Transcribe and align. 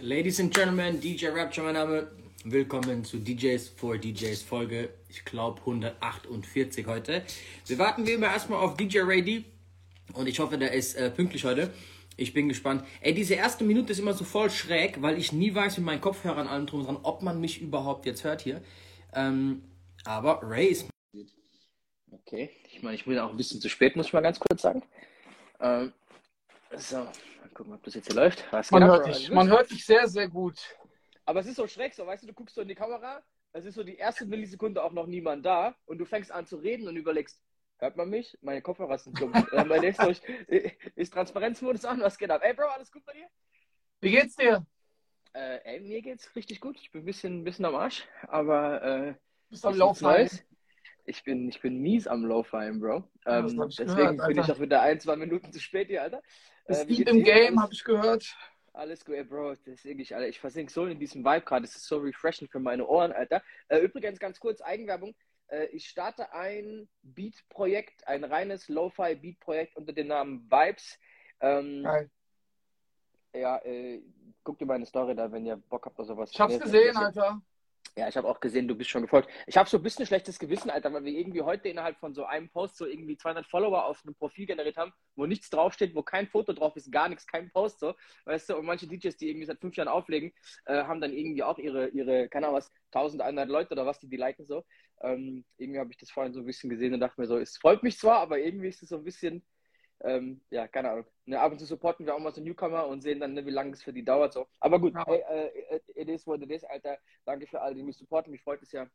Ladies 0.00 0.38
and 0.38 0.54
Gentlemen, 0.54 1.00
DJ 1.00 1.26
Rapture 1.26 1.64
mein 1.64 1.74
Name. 1.74 2.06
Willkommen 2.44 3.04
zu 3.04 3.18
DJs 3.18 3.70
for 3.70 3.98
DJs 3.98 4.42
Folge, 4.42 4.90
ich 5.08 5.24
glaube 5.24 5.58
148 5.58 6.86
heute. 6.86 7.24
Wir 7.66 7.78
warten 7.78 8.06
wie 8.06 8.12
immer 8.12 8.28
erstmal 8.28 8.60
auf 8.60 8.76
DJ 8.76 9.00
Ray 9.00 9.44
und 10.12 10.28
ich 10.28 10.38
hoffe, 10.38 10.56
der 10.56 10.70
ist 10.70 10.94
äh, 10.94 11.10
pünktlich 11.10 11.44
heute. 11.44 11.72
Ich 12.16 12.32
bin 12.32 12.48
gespannt. 12.48 12.84
Ey, 13.00 13.12
diese 13.12 13.34
erste 13.34 13.64
Minute 13.64 13.90
ist 13.90 13.98
immer 13.98 14.14
so 14.14 14.22
voll 14.22 14.50
schräg, 14.50 15.02
weil 15.02 15.18
ich 15.18 15.32
nie 15.32 15.52
weiß 15.52 15.78
mit 15.78 15.86
meinen 15.86 16.00
Kopfhörern 16.00 16.46
allem 16.46 16.66
drum 16.66 16.84
dran, 16.84 16.98
ob 17.02 17.22
man 17.22 17.40
mich 17.40 17.60
überhaupt 17.60 18.06
jetzt 18.06 18.22
hört 18.22 18.40
hier. 18.40 18.62
Ähm, 19.12 19.64
aber 20.04 20.38
Ray 20.44 20.68
ist. 20.68 20.86
Okay, 22.12 22.50
ich 22.70 22.84
meine, 22.84 22.94
ich 22.94 23.04
bin 23.04 23.18
auch 23.18 23.30
ein 23.30 23.36
bisschen 23.36 23.60
zu 23.60 23.68
spät, 23.68 23.96
muss 23.96 24.06
ich 24.06 24.12
mal 24.12 24.20
ganz 24.20 24.38
kurz 24.38 24.62
sagen. 24.62 24.84
Ähm, 25.60 25.92
so, 26.76 27.04
gucken, 27.58 27.74
ob 27.74 27.82
das 27.82 27.94
jetzt 27.94 28.06
hier 28.06 28.16
läuft. 28.16 28.50
Was 28.52 28.70
man, 28.70 28.84
hört 28.84 29.06
dich, 29.06 29.30
man 29.30 29.48
hört 29.48 29.70
dich 29.70 29.84
sehr, 29.84 30.06
sehr 30.06 30.28
gut. 30.28 30.58
Aber 31.24 31.40
es 31.40 31.46
ist 31.46 31.56
so 31.56 31.66
schräg, 31.66 31.92
so, 31.92 32.06
weißt 32.06 32.22
du, 32.22 32.28
du 32.28 32.32
guckst 32.32 32.54
so 32.54 32.62
in 32.62 32.68
die 32.68 32.74
Kamera, 32.74 33.20
es 33.52 33.64
ist 33.64 33.74
so 33.74 33.82
die 33.82 33.96
erste 33.96 34.24
Millisekunde 34.24 34.82
auch 34.82 34.92
noch 34.92 35.06
niemand 35.06 35.44
da 35.44 35.74
und 35.86 35.98
du 35.98 36.04
fängst 36.04 36.30
an 36.30 36.46
zu 36.46 36.56
reden 36.56 36.86
und 36.86 36.96
überlegst, 36.96 37.42
hört 37.78 37.96
man 37.96 38.08
mich? 38.08 38.38
Meine 38.42 38.62
Kopfhörer 38.62 38.96
sind 38.98 39.20
dumm. 39.20 39.32
äh, 39.34 39.88
ist, 39.88 40.00
durch, 40.00 40.20
ist 40.94 41.12
Transparenzmodus 41.12 41.84
an, 41.84 42.00
was 42.00 42.16
geht 42.16 42.30
ab? 42.30 42.42
Ey, 42.44 42.54
Bro, 42.54 42.66
alles 42.68 42.92
gut 42.92 43.04
bei 43.04 43.12
dir? 43.12 43.26
Wie 44.00 44.12
geht's 44.12 44.36
dir? 44.36 44.64
Äh, 45.32 45.58
ey, 45.64 45.80
mir 45.80 46.00
geht's 46.00 46.34
richtig 46.36 46.60
gut. 46.60 46.78
Ich 46.80 46.92
bin 46.92 47.02
ein 47.02 47.06
bisschen, 47.06 47.40
ein 47.40 47.44
bisschen 47.44 47.64
am 47.64 47.74
Arsch, 47.74 48.06
aber. 48.28 48.82
Äh, 48.82 49.14
bist 49.50 49.66
am 49.66 49.76
Laufen. 49.76 50.28
Ich 51.04 51.24
bin, 51.24 51.48
ich 51.48 51.60
bin 51.62 51.78
mies 51.78 52.06
am 52.06 52.24
Low-Fallen, 52.24 52.80
Bro. 52.80 53.02
Ähm, 53.24 53.46
deswegen 53.66 54.18
gehört, 54.18 54.28
bin 54.28 54.38
ich 54.38 54.52
auch 54.52 54.60
wieder 54.60 54.82
ein, 54.82 55.00
zwei 55.00 55.16
Minuten 55.16 55.50
zu 55.52 55.58
spät 55.58 55.88
hier, 55.88 56.02
Alter. 56.02 56.22
Ist 56.68 56.88
äh, 56.88 57.02
im 57.02 57.24
Game, 57.24 57.60
habe 57.60 57.72
ich 57.72 57.82
gehört. 57.82 58.36
Alles 58.72 59.04
gut, 59.04 59.16
ey, 59.16 59.24
Bro. 59.24 59.56
Deswegen, 59.66 59.98
ich, 59.98 60.14
Alter, 60.14 60.28
ich 60.28 60.38
versinke 60.38 60.72
so 60.72 60.86
in 60.86 61.00
diesem 61.00 61.24
Vibe 61.24 61.40
gerade. 61.40 61.62
Das 61.62 61.74
ist 61.74 61.86
so 61.86 61.98
refreshing 61.98 62.48
für 62.48 62.60
meine 62.60 62.86
Ohren, 62.86 63.10
Alter. 63.12 63.42
Äh, 63.68 63.78
übrigens, 63.78 64.20
ganz 64.20 64.38
kurz, 64.38 64.60
Eigenwerbung. 64.60 65.14
Äh, 65.48 65.66
ich 65.66 65.88
starte 65.88 66.32
ein 66.32 66.88
Beat-Projekt, 67.02 68.06
ein 68.06 68.22
reines 68.22 68.68
Lo-Fi-Beat-Projekt 68.68 69.76
unter 69.76 69.92
dem 69.92 70.06
Namen 70.06 70.48
Vibes. 70.50 70.98
Ähm, 71.40 71.82
Geil. 71.82 72.10
Ja, 73.34 73.58
äh, 73.64 74.00
guckt 74.44 74.60
ihr 74.60 74.66
meine 74.66 74.86
Story 74.86 75.14
da, 75.14 75.30
wenn 75.32 75.44
ihr 75.44 75.56
Bock 75.56 75.86
habt 75.86 75.98
oder 75.98 76.06
sowas. 76.06 76.30
Ich 76.32 76.40
hab's 76.40 76.58
gesehen, 76.58 76.96
Alter. 76.96 77.40
Ja, 77.98 78.06
ich 78.06 78.16
habe 78.16 78.28
auch 78.28 78.38
gesehen, 78.38 78.68
du 78.68 78.76
bist 78.76 78.90
schon 78.90 79.02
gefolgt. 79.02 79.28
Ich 79.48 79.56
habe 79.56 79.68
so 79.68 79.76
ein 79.76 79.82
bisschen 79.82 80.06
schlechtes 80.06 80.38
Gewissen, 80.38 80.70
Alter, 80.70 80.92
weil 80.92 81.02
wir 81.02 81.12
irgendwie 81.12 81.42
heute 81.42 81.68
innerhalb 81.68 81.98
von 81.98 82.14
so 82.14 82.24
einem 82.24 82.48
Post 82.48 82.76
so 82.76 82.86
irgendwie 82.86 83.16
200 83.16 83.44
Follower 83.44 83.86
auf 83.86 84.04
einem 84.04 84.14
Profil 84.14 84.46
generiert 84.46 84.76
haben, 84.76 84.92
wo 85.16 85.26
nichts 85.26 85.50
draufsteht, 85.50 85.96
wo 85.96 86.04
kein 86.04 86.28
Foto 86.28 86.52
drauf 86.52 86.76
ist, 86.76 86.92
gar 86.92 87.08
nichts, 87.08 87.26
kein 87.26 87.50
Post 87.50 87.80
so, 87.80 87.96
weißt 88.26 88.50
du, 88.50 88.56
und 88.56 88.66
manche 88.66 88.86
DJs, 88.86 89.16
die 89.16 89.30
irgendwie 89.30 89.46
seit 89.46 89.58
fünf 89.58 89.74
Jahren 89.74 89.88
auflegen, 89.88 90.32
äh, 90.66 90.84
haben 90.84 91.00
dann 91.00 91.12
irgendwie 91.12 91.42
auch 91.42 91.58
ihre, 91.58 91.88
ihre, 91.88 92.28
keine 92.28 92.46
Ahnung 92.46 92.58
was, 92.58 92.70
1100 92.92 93.48
Leute 93.48 93.72
oder 93.72 93.84
was, 93.84 93.98
die 93.98 94.08
die 94.08 94.16
liken 94.16 94.46
so. 94.46 94.64
Ähm, 95.00 95.44
irgendwie 95.56 95.80
habe 95.80 95.90
ich 95.90 95.96
das 95.96 96.12
vorhin 96.12 96.32
so 96.32 96.38
ein 96.38 96.46
bisschen 96.46 96.70
gesehen 96.70 96.94
und 96.94 97.00
dachte 97.00 97.20
mir 97.20 97.26
so, 97.26 97.36
es 97.36 97.56
freut 97.56 97.82
mich 97.82 97.98
zwar, 97.98 98.20
aber 98.20 98.38
irgendwie 98.38 98.68
ist 98.68 98.80
es 98.80 98.90
so 98.90 98.96
ein 98.98 99.04
bisschen, 99.04 99.44
ähm, 100.00 100.40
ja, 100.50 100.68
keine 100.68 100.90
Ahnung. 100.90 101.06
Ne, 101.26 101.40
ab 101.40 101.52
und 101.52 101.58
zu 101.58 101.66
supporten 101.66 102.06
wir 102.06 102.14
auch 102.14 102.20
mal 102.20 102.32
so 102.32 102.40
Newcomer 102.40 102.86
und 102.86 103.02
sehen 103.02 103.20
dann, 103.20 103.34
ne, 103.34 103.44
wie 103.44 103.50
lange 103.50 103.72
es 103.72 103.82
für 103.82 103.92
die 103.92 104.04
dauert. 104.04 104.32
So. 104.32 104.46
Aber 104.60 104.78
gut, 104.78 104.94
ja. 104.94 105.04
hey, 105.06 105.22
äh, 105.70 105.80
it 105.94 106.08
is 106.08 106.26
what 106.26 106.40
it 106.40 106.50
is, 106.50 106.64
Alter. 106.64 106.98
Danke 107.24 107.46
für 107.46 107.60
alle, 107.60 107.74
die 107.74 107.82
mich 107.82 107.96
supporten. 107.96 108.30
Mich 108.30 108.42
freut 108.42 108.62
es 108.62 108.72
ja. 108.72 108.88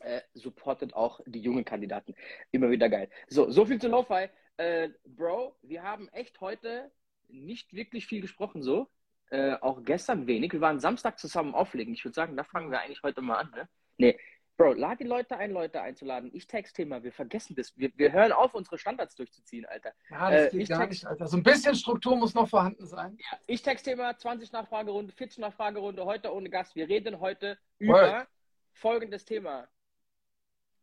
Äh, 0.00 0.20
supportet 0.34 0.94
auch 0.94 1.20
die 1.26 1.40
jungen 1.40 1.64
Kandidaten. 1.64 2.14
Immer 2.52 2.70
wieder 2.70 2.88
geil. 2.88 3.08
So, 3.28 3.50
so 3.50 3.66
viel 3.66 3.80
zu 3.80 3.88
Lo-Fi. 3.88 4.28
Äh, 4.56 4.90
Bro, 5.04 5.56
wir 5.62 5.82
haben 5.82 6.08
echt 6.08 6.40
heute 6.40 6.90
nicht 7.28 7.72
wirklich 7.72 8.06
viel 8.06 8.20
gesprochen, 8.20 8.62
so. 8.62 8.88
Äh, 9.30 9.54
auch 9.60 9.82
gestern 9.84 10.26
wenig. 10.26 10.52
Wir 10.52 10.60
waren 10.60 10.80
Samstag 10.80 11.18
zusammen 11.18 11.54
auflegen. 11.54 11.94
Ich 11.94 12.04
würde 12.04 12.14
sagen, 12.14 12.36
da 12.36 12.44
fangen 12.44 12.70
wir 12.70 12.80
eigentlich 12.80 13.02
heute 13.02 13.22
mal 13.22 13.36
an. 13.36 13.50
Ne? 13.54 13.68
Nee, 13.96 14.18
Bro, 14.60 14.74
lad 14.74 15.00
die 15.00 15.04
Leute 15.04 15.38
ein, 15.38 15.52
Leute 15.52 15.80
einzuladen. 15.80 16.30
Ich 16.34 16.46
texte 16.46 16.84
mal, 16.84 17.02
wir 17.02 17.12
vergessen 17.12 17.56
das. 17.56 17.72
Wir, 17.78 17.90
wir 17.96 18.12
hören 18.12 18.30
auf, 18.30 18.52
unsere 18.52 18.76
Standards 18.76 19.14
durchzuziehen, 19.14 19.64
Alter. 19.64 19.94
Ja, 20.10 20.30
das 20.30 20.52
äh, 20.52 20.58
geht 20.58 20.68
gar 20.68 20.86
nicht, 20.86 21.06
Alter. 21.06 21.26
So 21.28 21.38
ein 21.38 21.42
bisschen 21.42 21.74
Struktur 21.74 22.14
muss 22.14 22.34
noch 22.34 22.46
vorhanden 22.46 22.86
sein. 22.86 23.16
Ja, 23.18 23.38
ich 23.46 23.62
texte 23.62 23.96
mal 23.96 24.14
20 24.14 24.52
Nachfragerunde, 24.52 25.14
40 25.14 25.38
Nachfragerunde, 25.38 26.04
heute 26.04 26.30
ohne 26.34 26.50
Gast. 26.50 26.76
Wir 26.76 26.86
reden 26.90 27.20
heute 27.20 27.56
über 27.78 28.18
Word. 28.18 28.28
folgendes 28.74 29.24
Thema. 29.24 29.66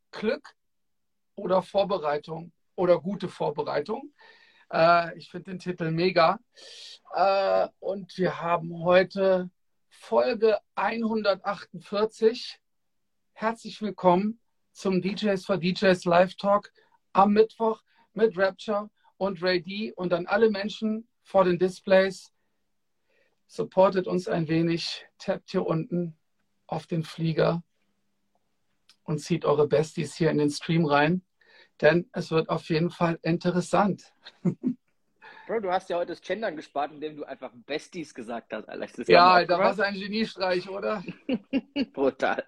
Glück 0.09 0.55
oder 1.35 1.61
Vorbereitung 1.61 2.51
oder 2.73 2.99
gute 2.99 3.29
Vorbereitung. 3.29 4.11
Äh, 4.73 5.15
ich 5.19 5.29
finde 5.29 5.51
den 5.51 5.59
Titel 5.59 5.91
mega. 5.91 6.39
Äh, 7.13 7.67
und 7.77 8.17
wir 8.17 8.41
haben 8.41 8.83
heute 8.83 9.51
Folge 9.87 10.57
148 10.73 12.59
herzlich 13.39 13.83
willkommen 13.83 14.39
zum 14.71 14.99
DJs 14.99 15.45
for 15.45 15.59
DJs 15.59 16.05
Live 16.05 16.33
Talk 16.37 16.73
am 17.13 17.33
Mittwoch 17.33 17.83
mit 18.13 18.35
Rapture 18.35 18.89
und 19.17 19.43
Ray 19.43 19.61
D 19.61 19.93
und 19.93 20.11
an 20.11 20.25
alle 20.25 20.49
Menschen 20.49 21.07
vor 21.21 21.43
den 21.43 21.59
Displays. 21.59 22.33
Supportet 23.45 24.07
uns 24.07 24.27
ein 24.27 24.47
wenig, 24.47 25.05
tappt 25.19 25.51
hier 25.51 25.67
unten 25.67 26.17
auf 26.65 26.87
den 26.87 27.03
Flieger 27.03 27.61
und 29.03 29.19
zieht 29.19 29.45
eure 29.45 29.67
Besties 29.67 30.15
hier 30.15 30.31
in 30.31 30.39
den 30.39 30.49
Stream 30.49 30.87
rein, 30.87 31.21
denn 31.79 32.09
es 32.13 32.31
wird 32.31 32.49
auf 32.49 32.67
jeden 32.69 32.89
Fall 32.89 33.19
interessant. 33.21 34.15
Bro, 35.47 35.61
du 35.61 35.71
hast 35.71 35.89
ja 35.89 35.95
heute 35.95 36.11
das 36.11 36.19
Gendern 36.19 36.57
gespart, 36.57 36.91
indem 36.91 37.15
du 37.15 37.23
einfach 37.23 37.53
Besties 37.65 38.13
gesagt 38.13 38.51
hast, 38.51 38.67
Alter. 38.67 39.03
Ja, 39.07 39.31
Alter, 39.31 39.57
was 39.57 39.79
ein 39.79 39.93
Geniestreich, 39.93 40.67
oder? 40.67 41.01
Brutal. 41.93 42.45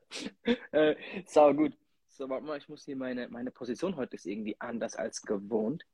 Äh, 0.74 0.96
sau 1.26 1.54
gut. 1.54 1.78
So, 2.10 2.28
warte 2.28 2.46
mal, 2.46 2.58
ich 2.58 2.68
muss 2.68 2.84
hier 2.84 2.98
meine, 2.98 3.30
meine 3.30 3.52
Position 3.52 3.96
heute 3.96 4.18
ist 4.18 4.26
irgendwie 4.26 4.60
anders 4.60 4.98
als 4.98 5.22
gewohnt. 5.22 5.86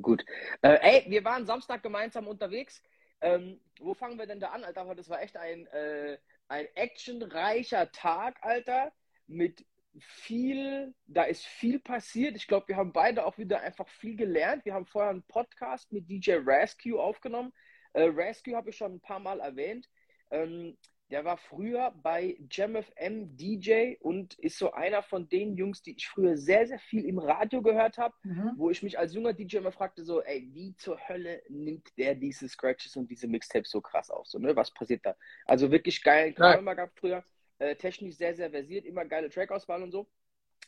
Gut. 0.00 0.24
Äh, 0.62 0.78
ey, 0.82 1.04
wir 1.08 1.24
waren 1.24 1.46
Samstag 1.46 1.84
gemeinsam 1.84 2.26
unterwegs. 2.26 2.82
Ähm, 3.20 3.60
wo 3.78 3.94
fangen 3.94 4.18
wir 4.18 4.26
denn 4.26 4.40
da 4.40 4.48
an, 4.48 4.64
Alter? 4.64 4.92
Das 4.96 5.08
war 5.08 5.22
echt 5.22 5.36
ein, 5.36 5.68
äh, 5.68 6.18
ein 6.48 6.66
actionreicher 6.74 7.92
Tag, 7.92 8.38
Alter, 8.42 8.90
mit 9.28 9.64
viel, 9.98 10.94
da 11.06 11.24
ist 11.24 11.44
viel 11.44 11.78
passiert. 11.78 12.36
Ich 12.36 12.46
glaube, 12.46 12.68
wir 12.68 12.76
haben 12.76 12.92
beide 12.92 13.26
auch 13.26 13.38
wieder 13.38 13.60
einfach 13.60 13.88
viel 13.88 14.16
gelernt. 14.16 14.64
Wir 14.64 14.74
haben 14.74 14.86
vorher 14.86 15.10
einen 15.10 15.22
Podcast 15.24 15.92
mit 15.92 16.08
DJ 16.08 16.36
Rescue 16.44 17.00
aufgenommen. 17.00 17.52
Äh, 17.92 18.04
Rescue 18.04 18.56
habe 18.56 18.70
ich 18.70 18.76
schon 18.76 18.94
ein 18.94 19.00
paar 19.00 19.20
Mal 19.20 19.40
erwähnt. 19.40 19.88
Ähm, 20.30 20.76
der 21.12 21.26
war 21.26 21.36
früher 21.36 21.92
bei 22.02 22.38
JamFM 22.50 23.36
DJ 23.36 23.96
und 24.00 24.32
ist 24.38 24.56
so 24.56 24.72
einer 24.72 25.02
von 25.02 25.28
den 25.28 25.54
Jungs, 25.56 25.82
die 25.82 25.94
ich 25.94 26.08
früher 26.08 26.38
sehr, 26.38 26.66
sehr 26.66 26.78
viel 26.78 27.04
im 27.04 27.18
Radio 27.18 27.60
gehört 27.60 27.98
habe, 27.98 28.14
mhm. 28.22 28.52
wo 28.56 28.70
ich 28.70 28.82
mich 28.82 28.98
als 28.98 29.12
junger 29.12 29.34
DJ 29.34 29.58
immer 29.58 29.72
fragte, 29.72 30.04
so, 30.04 30.22
ey, 30.22 30.48
wie 30.54 30.74
zur 30.76 30.98
Hölle 31.06 31.42
nimmt 31.50 31.86
der 31.98 32.14
diese 32.14 32.48
Scratches 32.48 32.96
und 32.96 33.10
diese 33.10 33.28
Mixtapes 33.28 33.70
so 33.70 33.82
krass 33.82 34.10
auf? 34.10 34.26
So, 34.26 34.38
ne? 34.38 34.56
Was 34.56 34.72
passiert 34.72 35.04
da? 35.04 35.14
Also 35.44 35.70
wirklich 35.70 36.02
geil, 36.02 36.34
ja. 36.38 36.54
immer 36.54 36.74
gehabt 36.74 36.98
früher 36.98 37.22
äh, 37.62 37.76
technisch 37.76 38.16
sehr, 38.16 38.34
sehr 38.34 38.50
versiert, 38.50 38.84
immer 38.84 39.04
geile 39.04 39.30
Trackauswahl 39.30 39.82
und 39.82 39.92
so. 39.92 40.08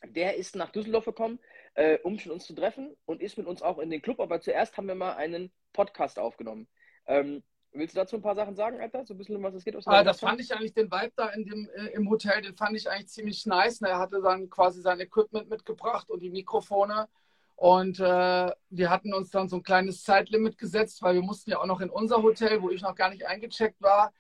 Der 0.07 0.37
ist 0.37 0.55
nach 0.55 0.71
Düsseldorf 0.71 1.05
gekommen, 1.05 1.41
äh, 1.75 1.99
um 2.03 2.15
mit 2.15 2.27
uns 2.29 2.47
zu 2.47 2.55
treffen 2.55 2.95
und 3.05 3.21
ist 3.21 3.37
mit 3.37 3.47
uns 3.47 3.63
auch 3.63 3.79
in 3.79 3.91
den 3.91 4.01
Club. 4.01 4.21
Aber 4.21 4.41
zuerst 4.41 4.77
haben 4.77 4.87
wir 4.87 4.95
mal 4.95 5.15
einen 5.15 5.51
Podcast 5.73 6.19
aufgenommen. 6.19 6.69
Ähm, 7.07 7.43
willst 7.73 7.97
du 7.97 8.01
dazu 8.01 8.17
ein 8.17 8.23
paar 8.23 8.37
Sachen 8.37 8.55
sagen, 8.55 8.81
Alter? 8.81 9.05
So 9.05 9.15
ein 9.15 9.19
bisschen, 9.19 9.43
was 9.43 9.55
es 9.55 9.65
geht? 9.65 9.77
Ah, 9.87 10.05
das 10.05 10.21
fand 10.21 10.41
ich 10.41 10.55
eigentlich, 10.55 10.75
den 10.75 10.91
Vibe 10.91 11.13
da 11.17 11.31
in 11.31 11.45
dem, 11.45 11.69
äh, 11.75 11.87
im 11.95 12.09
Hotel, 12.09 12.43
den 12.43 12.55
fand 12.55 12.77
ich 12.77 12.89
eigentlich 12.89 13.09
ziemlich 13.09 13.45
nice. 13.47 13.81
Er 13.81 13.99
hatte 13.99 14.21
dann 14.23 14.49
quasi 14.49 14.81
sein 14.81 15.01
Equipment 15.01 15.49
mitgebracht 15.49 16.11
und 16.11 16.23
die 16.23 16.31
Mikrofone. 16.31 17.09
Und 17.57 17.99
äh, 17.99 18.53
wir 18.71 18.91
hatten 18.91 19.15
uns 19.15 19.31
dann 19.31 19.49
so 19.49 19.57
ein 19.57 19.63
kleines 19.63 20.03
Zeitlimit 20.03 20.59
gesetzt, 20.59 21.03
weil 21.03 21.15
wir 21.15 21.23
mussten 21.23 21.51
ja 21.51 21.61
auch 21.61 21.67
noch 21.67 21.81
in 21.81 21.91
unser 21.91 22.23
Hotel, 22.23 22.63
wo 22.63 22.71
ich 22.71 22.83
noch 22.83 22.95
gar 22.95 23.11
nicht 23.11 23.27
eingecheckt 23.27 23.81
war, 23.81 24.13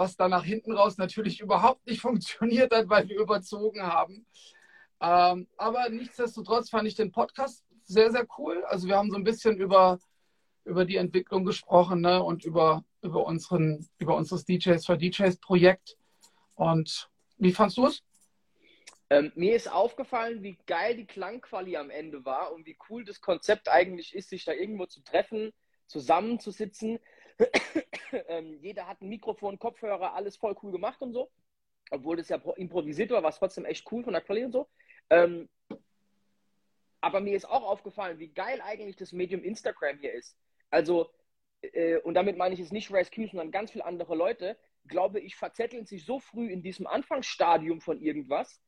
was 0.00 0.16
dann 0.16 0.30
nach 0.30 0.44
hinten 0.44 0.72
raus 0.72 0.96
natürlich 0.96 1.40
überhaupt 1.40 1.86
nicht 1.86 2.00
funktioniert 2.08 2.74
hat, 2.74 2.88
weil 2.88 3.06
wir 3.08 3.20
überzogen 3.20 3.82
haben. 3.82 4.26
Ähm, 5.00 5.46
aber 5.58 5.90
nichtsdestotrotz 5.90 6.70
fand 6.70 6.88
ich 6.88 6.94
den 6.94 7.12
Podcast 7.12 7.64
sehr, 7.84 8.10
sehr 8.10 8.26
cool. 8.38 8.64
Also 8.64 8.88
wir 8.88 8.96
haben 8.96 9.10
so 9.10 9.16
ein 9.16 9.24
bisschen 9.24 9.58
über, 9.58 9.98
über 10.64 10.86
die 10.86 10.96
Entwicklung 10.96 11.44
gesprochen 11.44 12.00
ne? 12.00 12.22
und 12.22 12.46
über, 12.46 12.82
über, 13.02 13.26
unseren, 13.26 13.86
über 13.98 14.16
unseres 14.16 14.46
DJs 14.46 14.86
für 14.86 14.96
DJs 14.96 15.36
Projekt. 15.36 15.98
Und 16.54 17.10
wie 17.36 17.52
fandst 17.52 17.76
du 17.76 17.86
es? 17.86 18.02
Ähm, 19.10 19.32
mir 19.34 19.54
ist 19.54 19.70
aufgefallen, 19.70 20.42
wie 20.42 20.56
geil 20.66 20.96
die 20.96 21.06
Klangquali 21.06 21.76
am 21.76 21.90
Ende 21.90 22.24
war 22.24 22.54
und 22.54 22.64
wie 22.64 22.78
cool 22.88 23.04
das 23.04 23.20
Konzept 23.20 23.68
eigentlich 23.68 24.14
ist, 24.14 24.30
sich 24.30 24.46
da 24.46 24.52
irgendwo 24.52 24.86
zu 24.86 25.02
treffen, 25.02 25.52
zusammenzusitzen 25.88 27.00
ähm, 28.28 28.58
jeder 28.60 28.86
hat 28.86 29.00
ein 29.00 29.08
Mikrofon, 29.08 29.58
Kopfhörer, 29.58 30.14
alles 30.14 30.36
voll 30.36 30.56
cool 30.62 30.72
gemacht 30.72 31.00
und 31.02 31.12
so. 31.12 31.30
Obwohl 31.90 32.16
das 32.16 32.28
ja 32.28 32.36
improvisiert 32.56 33.10
war, 33.10 33.22
war 33.22 33.30
es 33.30 33.38
trotzdem 33.38 33.64
echt 33.64 33.90
cool 33.90 34.04
von 34.04 34.12
der 34.12 34.22
Qualität 34.22 34.46
und 34.46 34.52
so. 34.52 34.68
Ähm, 35.10 35.48
aber 37.00 37.20
mir 37.20 37.34
ist 37.36 37.46
auch 37.48 37.64
aufgefallen, 37.64 38.18
wie 38.18 38.28
geil 38.28 38.60
eigentlich 38.62 38.96
das 38.96 39.12
Medium 39.12 39.42
Instagram 39.42 39.98
hier 39.98 40.12
ist. 40.12 40.36
Also, 40.70 41.10
äh, 41.62 41.96
und 41.98 42.14
damit 42.14 42.36
meine 42.36 42.54
ich 42.54 42.60
jetzt 42.60 42.72
nicht 42.72 42.92
Rescue, 42.92 43.26
sondern 43.26 43.50
ganz 43.50 43.70
viele 43.72 43.84
andere 43.84 44.14
Leute. 44.14 44.56
glaube 44.86 45.20
ich, 45.20 45.36
verzetteln 45.36 45.86
sich 45.86 46.04
so 46.04 46.20
früh 46.20 46.50
in 46.50 46.62
diesem 46.62 46.86
Anfangsstadium 46.86 47.80
von 47.80 48.00
irgendwas, 48.00 48.60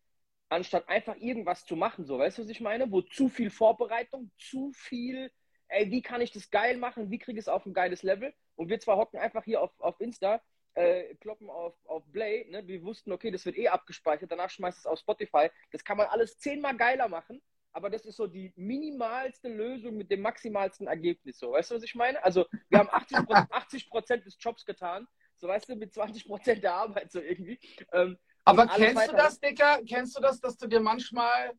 anstatt 0.49 0.89
einfach 0.89 1.17
irgendwas 1.17 1.65
zu 1.65 1.77
machen. 1.77 2.05
So, 2.05 2.19
weißt 2.19 2.39
du, 2.39 2.43
was 2.43 2.51
ich 2.51 2.61
meine? 2.61 2.91
Wo 2.91 3.03
zu 3.03 3.29
viel 3.29 3.51
Vorbereitung, 3.51 4.31
zu 4.39 4.73
viel, 4.75 5.31
ey, 5.73 5.91
wie 5.91 6.03
kann 6.03 6.21
ich 6.21 6.33
das 6.33 6.51
geil 6.51 6.77
machen? 6.77 7.11
Wie 7.11 7.19
kriege 7.19 7.39
ich 7.39 7.45
es 7.45 7.49
auf 7.49 7.67
ein 7.67 7.75
geiles 7.75 8.03
Level? 8.03 8.33
Und 8.57 8.69
wir 8.69 8.79
zwar 8.81 8.97
hocken 8.97 9.19
einfach 9.19 9.45
hier 9.45 9.61
auf, 9.61 9.73
auf 9.81 10.01
Insta, 10.01 10.41
äh, 10.75 11.15
kloppen 11.17 11.51
auf, 11.51 11.75
auf 11.87 12.03
Play, 12.13 12.47
ne? 12.51 12.67
wir 12.67 12.83
wussten, 12.83 13.13
okay, 13.13 13.31
das 13.31 13.45
wird 13.45 13.57
eh 13.57 13.69
abgespeichert, 13.69 14.31
danach 14.31 14.51
schmeißt 14.51 14.79
es 14.79 14.87
auf 14.87 14.99
Spotify. 14.99 15.51
Das 15.71 15.85
kann 15.85 15.97
man 15.97 16.07
alles 16.07 16.39
zehnmal 16.39 16.77
geiler 16.77 17.09
machen, 17.09 17.43
aber 17.73 17.91
das 17.91 18.05
ist 18.05 18.17
so 18.17 18.27
die 18.27 18.53
minimalste 18.57 19.49
Lösung 19.49 19.97
mit 19.97 20.11
dem 20.11 20.21
maximalsten 20.21 20.87
Ergebnis. 20.87 21.39
So, 21.39 21.53
weißt 21.53 21.71
du, 21.71 21.75
was 21.77 21.83
ich 21.83 21.95
meine? 21.95 22.23
Also, 22.25 22.47
wir 22.69 22.79
haben 22.79 22.91
80 22.91 23.89
Prozent 23.91 24.27
des 24.27 24.37
Jobs 24.39 24.65
getan, 24.65 25.07
so 25.37 25.49
weißt 25.49 25.69
du, 25.69 25.77
mit 25.77 25.93
20 25.93 26.27
Prozent 26.27 26.63
der 26.63 26.75
Arbeit 26.75 27.11
so 27.11 27.21
irgendwie. 27.21 27.59
Ähm, 27.93 28.19
aber 28.45 28.67
kennst 28.67 29.09
du 29.09 29.17
das, 29.17 29.41
Dicker? 29.41 29.81
Kennst 29.87 30.17
du 30.17 30.21
das, 30.21 30.41
dass 30.41 30.57
du 30.57 30.67
dir 30.67 30.81
manchmal 30.81 31.53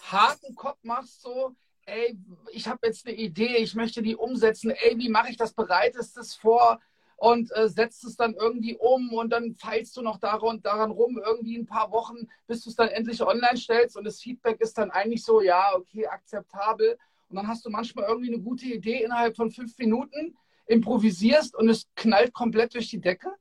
harten 0.00 0.54
Kopf 0.54 0.78
machst, 0.82 1.20
so, 1.20 1.54
ey, 1.88 2.18
ich 2.52 2.68
habe 2.68 2.86
jetzt 2.86 3.06
eine 3.06 3.16
Idee, 3.16 3.56
ich 3.56 3.74
möchte 3.74 4.02
die 4.02 4.16
umsetzen, 4.16 4.70
ey, 4.70 4.98
wie 4.98 5.08
mache 5.08 5.30
ich 5.30 5.36
das, 5.36 5.52
bereitest 5.52 6.16
es 6.18 6.34
vor 6.34 6.80
und 7.16 7.50
äh, 7.56 7.68
setzt 7.68 8.04
es 8.04 8.16
dann 8.16 8.34
irgendwie 8.34 8.76
um 8.76 9.12
und 9.12 9.30
dann 9.30 9.54
feilst 9.54 9.96
du 9.96 10.02
noch 10.02 10.18
daran, 10.18 10.62
daran 10.62 10.90
rum, 10.90 11.20
irgendwie 11.24 11.56
ein 11.56 11.66
paar 11.66 11.90
Wochen, 11.90 12.28
bis 12.46 12.62
du 12.62 12.70
es 12.70 12.76
dann 12.76 12.88
endlich 12.88 13.22
online 13.22 13.56
stellst 13.56 13.96
und 13.96 14.04
das 14.04 14.20
Feedback 14.20 14.60
ist 14.60 14.78
dann 14.78 14.90
eigentlich 14.90 15.24
so, 15.24 15.40
ja, 15.40 15.74
okay, 15.74 16.06
akzeptabel. 16.06 16.98
Und 17.28 17.36
dann 17.36 17.48
hast 17.48 17.64
du 17.66 17.70
manchmal 17.70 18.06
irgendwie 18.06 18.32
eine 18.32 18.42
gute 18.42 18.66
Idee 18.66 19.02
innerhalb 19.02 19.36
von 19.36 19.50
fünf 19.50 19.76
Minuten, 19.78 20.36
improvisierst 20.66 21.56
und 21.56 21.68
es 21.68 21.86
knallt 21.96 22.32
komplett 22.32 22.74
durch 22.74 22.88
die 22.88 23.00
Decke? 23.00 23.34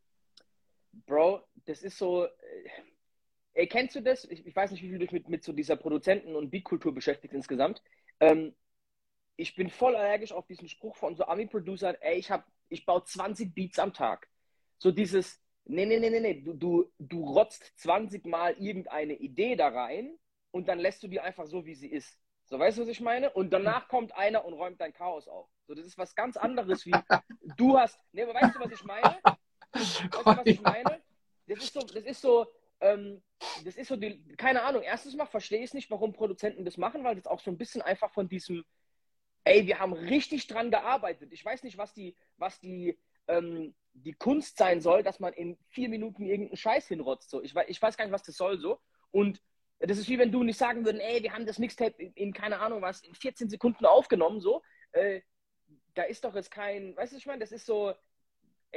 Bro, 1.06 1.42
das 1.66 1.84
ist 1.84 1.98
so. 1.98 2.26
Äh, 2.26 2.30
ey, 3.54 3.68
kennst 3.68 3.96
du 3.96 4.02
das? 4.02 4.26
Ich, 4.26 4.46
ich 4.46 4.56
weiß 4.56 4.72
nicht, 4.72 4.82
wie 4.82 4.90
viel 4.90 5.00
du 5.00 5.06
dich 5.06 5.12
mit, 5.12 5.30
mit 5.30 5.44
so 5.44 5.54
dieser 5.54 5.76
Produzenten- 5.76 6.36
und 6.36 6.50
Beatkultur 6.50 6.94
beschäftigt 6.94 7.34
insgesamt. 7.34 7.82
Ähm, 8.20 8.56
ich 9.36 9.56
bin 9.56 9.70
voll 9.70 9.96
allergisch 9.96 10.32
auf 10.32 10.48
diesen 10.48 10.68
Spruch 10.68 10.96
von 10.96 11.16
so 11.16 11.26
Ami-Producern, 11.26 11.96
ey, 12.02 12.18
ich, 12.18 12.32
hab, 12.32 12.46
ich 12.70 12.86
baue 12.86 13.04
20 13.04 13.54
Beats 13.54 13.80
am 13.80 13.94
Tag. 13.94 14.28
So 14.80 14.92
dieses, 14.92 15.42
nee, 15.66 15.86
nee, 15.86 16.00
nee, 16.00 16.10
nee, 16.10 16.20
nee, 16.20 16.42
du, 16.42 16.54
du, 16.54 16.92
du 17.00 17.24
rotzt 17.24 17.72
20 17.78 18.26
Mal 18.26 18.54
irgendeine 18.58 19.14
Idee 19.14 19.56
da 19.56 19.68
rein 19.70 20.18
und 20.52 20.68
dann 20.68 20.80
lässt 20.80 21.04
du 21.04 21.08
die 21.08 21.20
einfach 21.20 21.46
so, 21.46 21.66
wie 21.66 21.76
sie 21.76 21.88
ist. 21.88 22.18
So, 22.46 22.58
weißt 22.58 22.78
du, 22.78 22.84
was 22.84 22.88
ich 22.88 23.02
meine? 23.02 23.30
Und 23.32 23.52
danach 23.52 23.90
kommt 23.90 24.16
einer 24.16 24.46
und 24.46 24.54
räumt 24.54 24.80
dein 24.80 24.94
Chaos 24.94 25.28
auf. 25.28 25.50
So, 25.68 25.76
das 25.76 25.86
ist 25.86 25.98
was 25.98 26.16
ganz 26.16 26.38
anderes, 26.38 26.86
wie 26.86 26.96
du 27.58 27.78
hast. 27.78 28.00
Nee, 28.14 28.24
aber 28.24 28.34
weißt 28.34 28.56
du, 28.56 28.60
was 28.60 28.72
ich 28.72 28.84
meine? 28.86 29.18
Weißt 29.74 30.02
du, 30.02 30.26
was 30.26 30.46
ich 30.46 30.62
meine? 30.62 31.02
Das 31.46 31.60
ist 31.60 31.74
so, 31.74 31.82
das 31.82 32.04
ist 32.04 32.22
so, 32.22 32.48
ähm, 32.82 33.22
das 33.66 33.76
ist 33.76 33.88
so 33.88 33.96
die, 33.96 34.24
keine 34.36 34.64
Ahnung, 34.64 34.84
erstens 34.84 35.16
mal 35.16 35.26
verstehe 35.26 35.64
ich 35.64 35.74
nicht, 35.74 35.90
warum 35.90 36.14
Produzenten 36.14 36.66
das 36.66 36.78
machen, 36.78 37.04
weil 37.04 37.16
das 37.16 37.28
auch 37.28 37.40
so 37.40 37.52
ein 37.52 37.58
bisschen 37.58 37.82
einfach 37.82 38.12
von 38.12 38.28
diesem, 38.28 38.66
ey, 39.44 39.66
wir 39.66 39.80
haben 39.80 39.94
richtig 39.94 40.48
dran 40.48 40.72
gearbeitet. 40.72 41.32
Ich 41.32 41.44
weiß 41.44 41.64
nicht, 41.64 41.78
was 41.78 41.94
die, 41.94 42.16
was 42.38 42.60
die, 42.60 42.98
ähm, 43.28 43.76
die 43.94 44.14
Kunst 44.14 44.58
sein 44.58 44.82
soll, 44.82 45.04
dass 45.04 45.20
man 45.20 45.34
in 45.34 45.58
vier 45.70 45.90
Minuten 45.90 46.26
irgendeinen 46.26 46.58
Scheiß 46.58 46.88
hinrotzt. 46.88 47.30
So. 47.30 47.42
Ich, 47.42 47.54
weiß, 47.54 47.68
ich 47.70 47.82
weiß 47.82 47.98
gar 47.98 48.06
nicht, 48.06 48.14
was 48.14 48.24
das 48.24 48.38
soll 48.38 48.60
so. 48.60 48.80
Und 49.12 49.42
das 49.80 49.98
ist 49.98 50.10
wie 50.10 50.18
wenn 50.18 50.32
du 50.32 50.44
nicht 50.44 50.58
sagen 50.58 50.86
würden, 50.86 51.00
ey, 51.00 51.22
wir 51.22 51.34
haben 51.34 51.46
das 51.46 51.60
Mixtape 51.60 52.02
in, 52.02 52.14
in 52.14 52.34
keine 52.34 52.60
Ahnung 52.60 52.82
was, 52.82 53.02
in 53.02 53.14
14 53.14 53.50
Sekunden 53.50 53.86
aufgenommen, 53.86 54.42
so. 54.42 54.62
Äh, 54.92 55.22
da 55.94 56.04
ist 56.04 56.24
doch 56.24 56.36
jetzt 56.36 56.52
kein, 56.52 56.96
weißt 56.96 57.14
du, 57.14 57.18
ich 57.18 57.26
meine, 57.26 57.40
das 57.40 57.52
ist 57.52 57.66
so, 57.66 57.94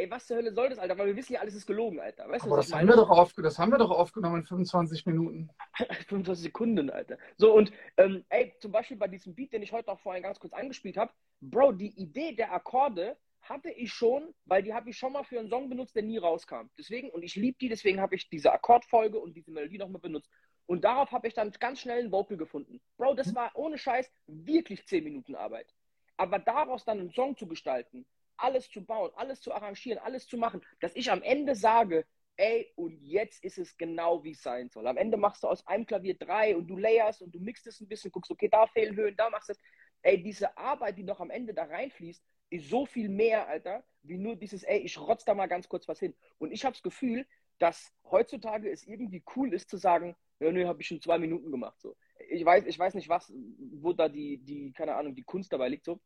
ey, 0.00 0.10
was 0.10 0.26
zur 0.26 0.38
Hölle 0.38 0.52
soll 0.52 0.70
das, 0.70 0.78
Alter? 0.78 0.96
Weil 0.96 1.08
wir 1.08 1.16
wissen 1.16 1.34
ja, 1.34 1.40
alles 1.40 1.54
ist 1.54 1.66
gelogen, 1.66 2.00
Alter. 2.00 2.28
Weißt 2.28 2.44
Aber 2.46 2.56
das, 2.56 2.72
haben 2.72 2.88
wir 2.88 2.96
doch 2.96 3.10
auf, 3.10 3.32
das 3.34 3.58
haben 3.58 3.70
wir 3.70 3.78
doch 3.78 3.90
aufgenommen 3.90 4.40
in 4.40 4.46
25 4.46 5.06
Minuten. 5.06 5.50
25 6.08 6.44
Sekunden, 6.44 6.90
Alter. 6.90 7.18
So, 7.36 7.54
und 7.54 7.72
ähm, 7.96 8.24
ey, 8.30 8.54
zum 8.58 8.72
Beispiel 8.72 8.96
bei 8.96 9.08
diesem 9.08 9.34
Beat, 9.34 9.52
den 9.52 9.62
ich 9.62 9.72
heute 9.72 9.88
auch 9.88 10.00
vorhin 10.00 10.22
ganz 10.22 10.40
kurz 10.40 10.52
angespielt 10.52 10.96
habe, 10.96 11.12
Bro, 11.40 11.72
die 11.72 11.98
Idee 12.00 12.32
der 12.34 12.52
Akkorde 12.52 13.16
hatte 13.42 13.70
ich 13.70 13.92
schon, 13.92 14.34
weil 14.44 14.62
die 14.62 14.74
habe 14.74 14.90
ich 14.90 14.98
schon 14.98 15.12
mal 15.12 15.24
für 15.24 15.38
einen 15.38 15.48
Song 15.48 15.68
benutzt, 15.68 15.94
der 15.96 16.02
nie 16.02 16.18
rauskam. 16.18 16.68
Deswegen, 16.78 17.10
und 17.10 17.22
ich 17.22 17.36
liebe 17.36 17.58
die, 17.58 17.68
deswegen 17.68 18.00
habe 18.00 18.14
ich 18.14 18.28
diese 18.28 18.52
Akkordfolge 18.52 19.18
und 19.18 19.34
diese 19.34 19.50
Melodie 19.50 19.78
nochmal 19.78 20.00
benutzt. 20.00 20.30
Und 20.66 20.84
darauf 20.84 21.10
habe 21.10 21.26
ich 21.26 21.34
dann 21.34 21.50
ganz 21.52 21.80
schnell 21.80 22.04
ein 22.04 22.12
Vocal 22.12 22.36
gefunden. 22.36 22.80
Bro, 22.96 23.14
das 23.14 23.28
mhm. 23.28 23.36
war 23.36 23.50
ohne 23.54 23.76
Scheiß 23.76 24.10
wirklich 24.26 24.86
10 24.86 25.04
Minuten 25.04 25.34
Arbeit. 25.34 25.74
Aber 26.16 26.38
daraus 26.38 26.84
dann 26.84 27.00
einen 27.00 27.10
Song 27.12 27.36
zu 27.36 27.48
gestalten, 27.48 28.06
alles 28.42 28.70
zu 28.70 28.84
bauen, 28.84 29.10
alles 29.14 29.40
zu 29.40 29.52
arrangieren, 29.52 29.98
alles 29.98 30.26
zu 30.26 30.36
machen, 30.36 30.60
dass 30.80 30.94
ich 30.96 31.10
am 31.10 31.22
Ende 31.22 31.54
sage, 31.54 32.06
ey, 32.36 32.72
und 32.76 32.98
jetzt 33.02 33.44
ist 33.44 33.58
es 33.58 33.76
genau, 33.76 34.24
wie 34.24 34.32
es 34.32 34.42
sein 34.42 34.70
soll. 34.70 34.86
Am 34.86 34.96
Ende 34.96 35.16
machst 35.16 35.42
du 35.42 35.48
aus 35.48 35.66
einem 35.66 35.84
Klavier 35.84 36.16
drei 36.16 36.56
und 36.56 36.66
du 36.66 36.76
layerst 36.76 37.22
und 37.22 37.34
du 37.34 37.38
mixt 37.38 37.66
es 37.66 37.80
ein 37.80 37.88
bisschen, 37.88 38.10
guckst, 38.10 38.30
okay, 38.30 38.48
da 38.48 38.66
fehlen 38.66 38.96
Höhen, 38.96 39.16
da 39.16 39.28
machst 39.28 39.50
du 39.50 39.52
es. 39.52 39.60
Ey, 40.02 40.22
diese 40.22 40.56
Arbeit, 40.56 40.96
die 40.96 41.02
noch 41.02 41.20
am 41.20 41.30
Ende 41.30 41.52
da 41.52 41.64
reinfließt, 41.64 42.24
ist 42.48 42.68
so 42.70 42.86
viel 42.86 43.08
mehr, 43.10 43.46
Alter, 43.46 43.84
wie 44.02 44.16
nur 44.16 44.36
dieses, 44.36 44.62
ey, 44.62 44.78
ich 44.78 44.98
rotz 44.98 45.24
da 45.24 45.34
mal 45.34 45.46
ganz 45.46 45.68
kurz 45.68 45.86
was 45.86 45.98
hin. 46.00 46.14
Und 46.38 46.52
ich 46.52 46.64
habe 46.64 46.72
das 46.72 46.82
Gefühl, 46.82 47.26
dass 47.58 47.92
heutzutage 48.10 48.70
es 48.70 48.86
irgendwie 48.86 49.22
cool 49.36 49.52
ist 49.52 49.68
zu 49.68 49.76
sagen, 49.76 50.16
ja, 50.40 50.50
nee, 50.50 50.64
habe 50.64 50.80
ich 50.80 50.88
schon 50.88 51.02
zwei 51.02 51.18
Minuten 51.18 51.50
gemacht. 51.50 51.78
So. 51.80 51.94
Ich 52.30 52.44
weiß, 52.44 52.64
ich 52.64 52.78
weiß 52.78 52.94
nicht, 52.94 53.10
was, 53.10 53.30
wo 53.74 53.92
da 53.92 54.08
die, 54.08 54.38
die, 54.38 54.72
keine 54.72 54.94
Ahnung, 54.94 55.14
die 55.14 55.22
Kunst 55.22 55.52
dabei 55.52 55.68
liegt 55.68 55.84
so. 55.84 56.00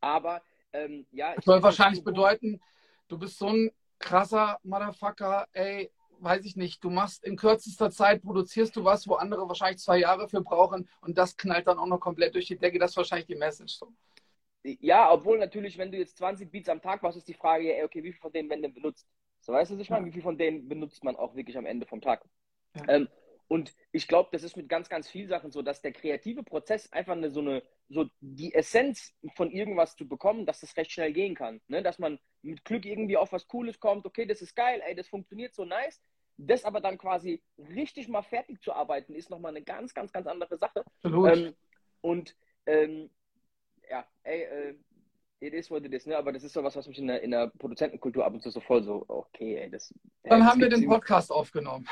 Aber 0.00 0.42
ähm, 0.72 1.06
ja. 1.10 1.34
Das 1.34 1.44
soll 1.44 1.62
wahrscheinlich 1.62 2.04
bedeuten, 2.04 2.60
du 3.08 3.18
bist 3.18 3.38
so 3.38 3.48
ein 3.48 3.70
krasser 3.98 4.58
Motherfucker, 4.62 5.46
ey, 5.52 5.90
weiß 6.20 6.44
ich 6.44 6.56
nicht, 6.56 6.82
du 6.82 6.90
machst 6.90 7.24
in 7.24 7.36
kürzester 7.36 7.90
Zeit, 7.90 8.22
produzierst 8.22 8.74
du 8.76 8.84
was, 8.84 9.06
wo 9.06 9.14
andere 9.14 9.46
wahrscheinlich 9.48 9.80
zwei 9.80 9.98
Jahre 9.98 10.28
für 10.28 10.40
brauchen 10.40 10.88
und 11.00 11.16
das 11.16 11.36
knallt 11.36 11.66
dann 11.66 11.78
auch 11.78 11.86
noch 11.86 12.00
komplett 12.00 12.34
durch 12.34 12.46
die 12.46 12.58
Decke. 12.58 12.78
Das 12.78 12.90
ist 12.90 12.96
wahrscheinlich 12.96 13.26
die 13.26 13.36
Message 13.36 13.74
so. 13.74 13.92
Ja, 14.64 15.10
obwohl 15.12 15.38
natürlich, 15.38 15.78
wenn 15.78 15.92
du 15.92 15.98
jetzt 15.98 16.18
20 16.18 16.50
Beats 16.50 16.68
am 16.68 16.82
Tag 16.82 17.02
machst, 17.02 17.16
ist 17.16 17.28
die 17.28 17.34
Frage, 17.34 17.76
ja, 17.76 17.84
okay, 17.84 18.02
wie 18.02 18.12
viel 18.12 18.20
von 18.20 18.32
denen 18.32 18.50
werden 18.50 18.62
denn 18.62 18.74
benutzt? 18.74 19.06
So 19.40 19.52
weißt 19.52 19.70
du, 19.70 19.76
was 19.76 19.82
ich 19.82 19.90
meine? 19.90 20.04
Wie 20.04 20.12
viel 20.12 20.22
von 20.22 20.36
denen 20.36 20.68
benutzt 20.68 21.04
man 21.04 21.16
auch 21.16 21.34
wirklich 21.34 21.56
am 21.56 21.64
Ende 21.64 21.86
vom 21.86 22.00
Tag? 22.00 22.24
Ja. 22.74 22.82
Ähm, 22.88 23.08
und 23.48 23.74
ich 23.92 24.06
glaube, 24.08 24.28
das 24.32 24.42
ist 24.42 24.56
mit 24.56 24.68
ganz, 24.68 24.90
ganz 24.90 25.08
vielen 25.08 25.28
Sachen 25.28 25.50
so, 25.50 25.62
dass 25.62 25.80
der 25.80 25.92
kreative 25.92 26.42
Prozess 26.42 26.92
einfach 26.92 27.14
eine, 27.14 27.30
so 27.30 27.40
eine, 27.40 27.62
so 27.88 28.06
die 28.20 28.54
Essenz 28.54 29.14
von 29.34 29.50
irgendwas 29.50 29.96
zu 29.96 30.06
bekommen, 30.06 30.44
dass 30.44 30.60
das 30.60 30.76
recht 30.76 30.92
schnell 30.92 31.14
gehen 31.14 31.34
kann. 31.34 31.62
Ne? 31.66 31.82
Dass 31.82 31.98
man 31.98 32.18
mit 32.42 32.62
Glück 32.64 32.84
irgendwie 32.84 33.16
auf 33.16 33.32
was 33.32 33.48
Cooles 33.48 33.80
kommt, 33.80 34.04
okay, 34.04 34.26
das 34.26 34.42
ist 34.42 34.54
geil, 34.54 34.82
ey, 34.84 34.94
das 34.94 35.08
funktioniert 35.08 35.54
so 35.54 35.64
nice. 35.64 36.00
Das 36.36 36.64
aber 36.64 36.80
dann 36.80 36.98
quasi 36.98 37.42
richtig 37.56 38.06
mal 38.08 38.22
fertig 38.22 38.60
zu 38.60 38.72
arbeiten, 38.72 39.14
ist 39.14 39.30
nochmal 39.30 39.56
eine 39.56 39.64
ganz, 39.64 39.94
ganz, 39.94 40.12
ganz 40.12 40.26
andere 40.26 40.58
Sache. 40.58 40.84
Absolut. 40.84 41.36
Ähm, 41.36 41.54
und 42.02 42.36
ähm, 42.66 43.10
ja, 43.90 44.06
ey, 44.24 44.42
äh, 44.42 44.74
it 45.40 45.54
is 45.54 45.70
what 45.70 45.84
it 45.84 45.92
is, 45.92 46.06
ne? 46.06 46.16
Aber 46.16 46.32
das 46.32 46.44
ist 46.44 46.52
so 46.52 46.62
was, 46.62 46.76
was 46.76 46.86
mich 46.86 46.98
in 46.98 47.08
der, 47.08 47.22
in 47.22 47.30
der 47.30 47.48
Produzentenkultur 47.58 48.24
ab 48.24 48.34
und 48.34 48.42
zu 48.42 48.50
so 48.50 48.60
voll 48.60 48.84
so, 48.84 49.04
okay, 49.08 49.56
ey, 49.56 49.70
das. 49.70 49.92
Dann 50.22 50.42
ey, 50.42 50.46
haben 50.46 50.60
wir 50.60 50.68
den 50.68 50.86
Podcast 50.86 51.32
aufgenommen. 51.32 51.88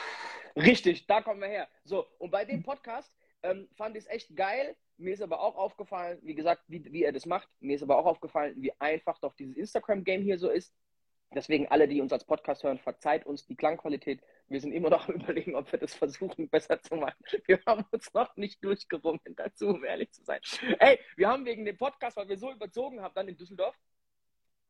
Richtig, 0.56 1.06
da 1.06 1.20
kommen 1.20 1.40
wir 1.40 1.48
her. 1.48 1.68
So, 1.84 2.06
und 2.18 2.30
bei 2.30 2.44
dem 2.44 2.62
Podcast 2.62 3.12
ähm, 3.42 3.68
fand 3.76 3.96
ich 3.96 4.04
es 4.04 4.10
echt 4.10 4.34
geil. 4.34 4.75
Mir 4.96 5.12
ist 5.12 5.20
aber 5.20 5.40
auch 5.40 5.56
aufgefallen, 5.56 6.18
wie 6.22 6.34
gesagt, 6.34 6.62
wie, 6.68 6.82
wie 6.90 7.02
er 7.02 7.12
das 7.12 7.26
macht. 7.26 7.48
Mir 7.60 7.76
ist 7.76 7.82
aber 7.82 7.98
auch 7.98 8.06
aufgefallen, 8.06 8.54
wie 8.56 8.72
einfach 8.80 9.18
doch 9.18 9.34
dieses 9.34 9.56
Instagram-Game 9.56 10.22
hier 10.22 10.38
so 10.38 10.48
ist. 10.48 10.75
Deswegen 11.34 11.68
alle, 11.68 11.88
die 11.88 12.00
uns 12.00 12.12
als 12.12 12.25
Podcast 12.25 12.62
hören, 12.62 12.78
verzeiht 12.78 13.26
uns 13.26 13.46
die 13.46 13.56
Klangqualität. 13.56 14.22
Wir 14.48 14.60
sind 14.60 14.72
immer 14.72 14.88
noch 14.88 15.08
am 15.08 15.14
überlegen, 15.16 15.54
ob 15.54 15.70
wir 15.70 15.78
das 15.78 15.94
versuchen, 15.94 16.48
besser 16.48 16.80
zu 16.80 16.94
machen. 16.96 17.22
Wir 17.46 17.60
haben 17.66 17.84
uns 17.90 18.14
noch 18.14 18.34
nicht 18.36 18.64
durchgerungen 18.64 19.20
dazu, 19.36 19.68
um 19.68 19.84
ehrlich 19.84 20.12
zu 20.12 20.25
sein. 20.25 20.40
Ey, 20.78 20.98
wir 21.16 21.28
haben 21.28 21.44
wegen 21.44 21.66
dem 21.66 21.76
Podcast, 21.76 22.16
weil 22.16 22.28
wir 22.28 22.38
so 22.38 22.50
überzogen 22.50 23.02
haben, 23.02 23.14
dann 23.14 23.28
in 23.28 23.36
Düsseldorf, 23.36 23.76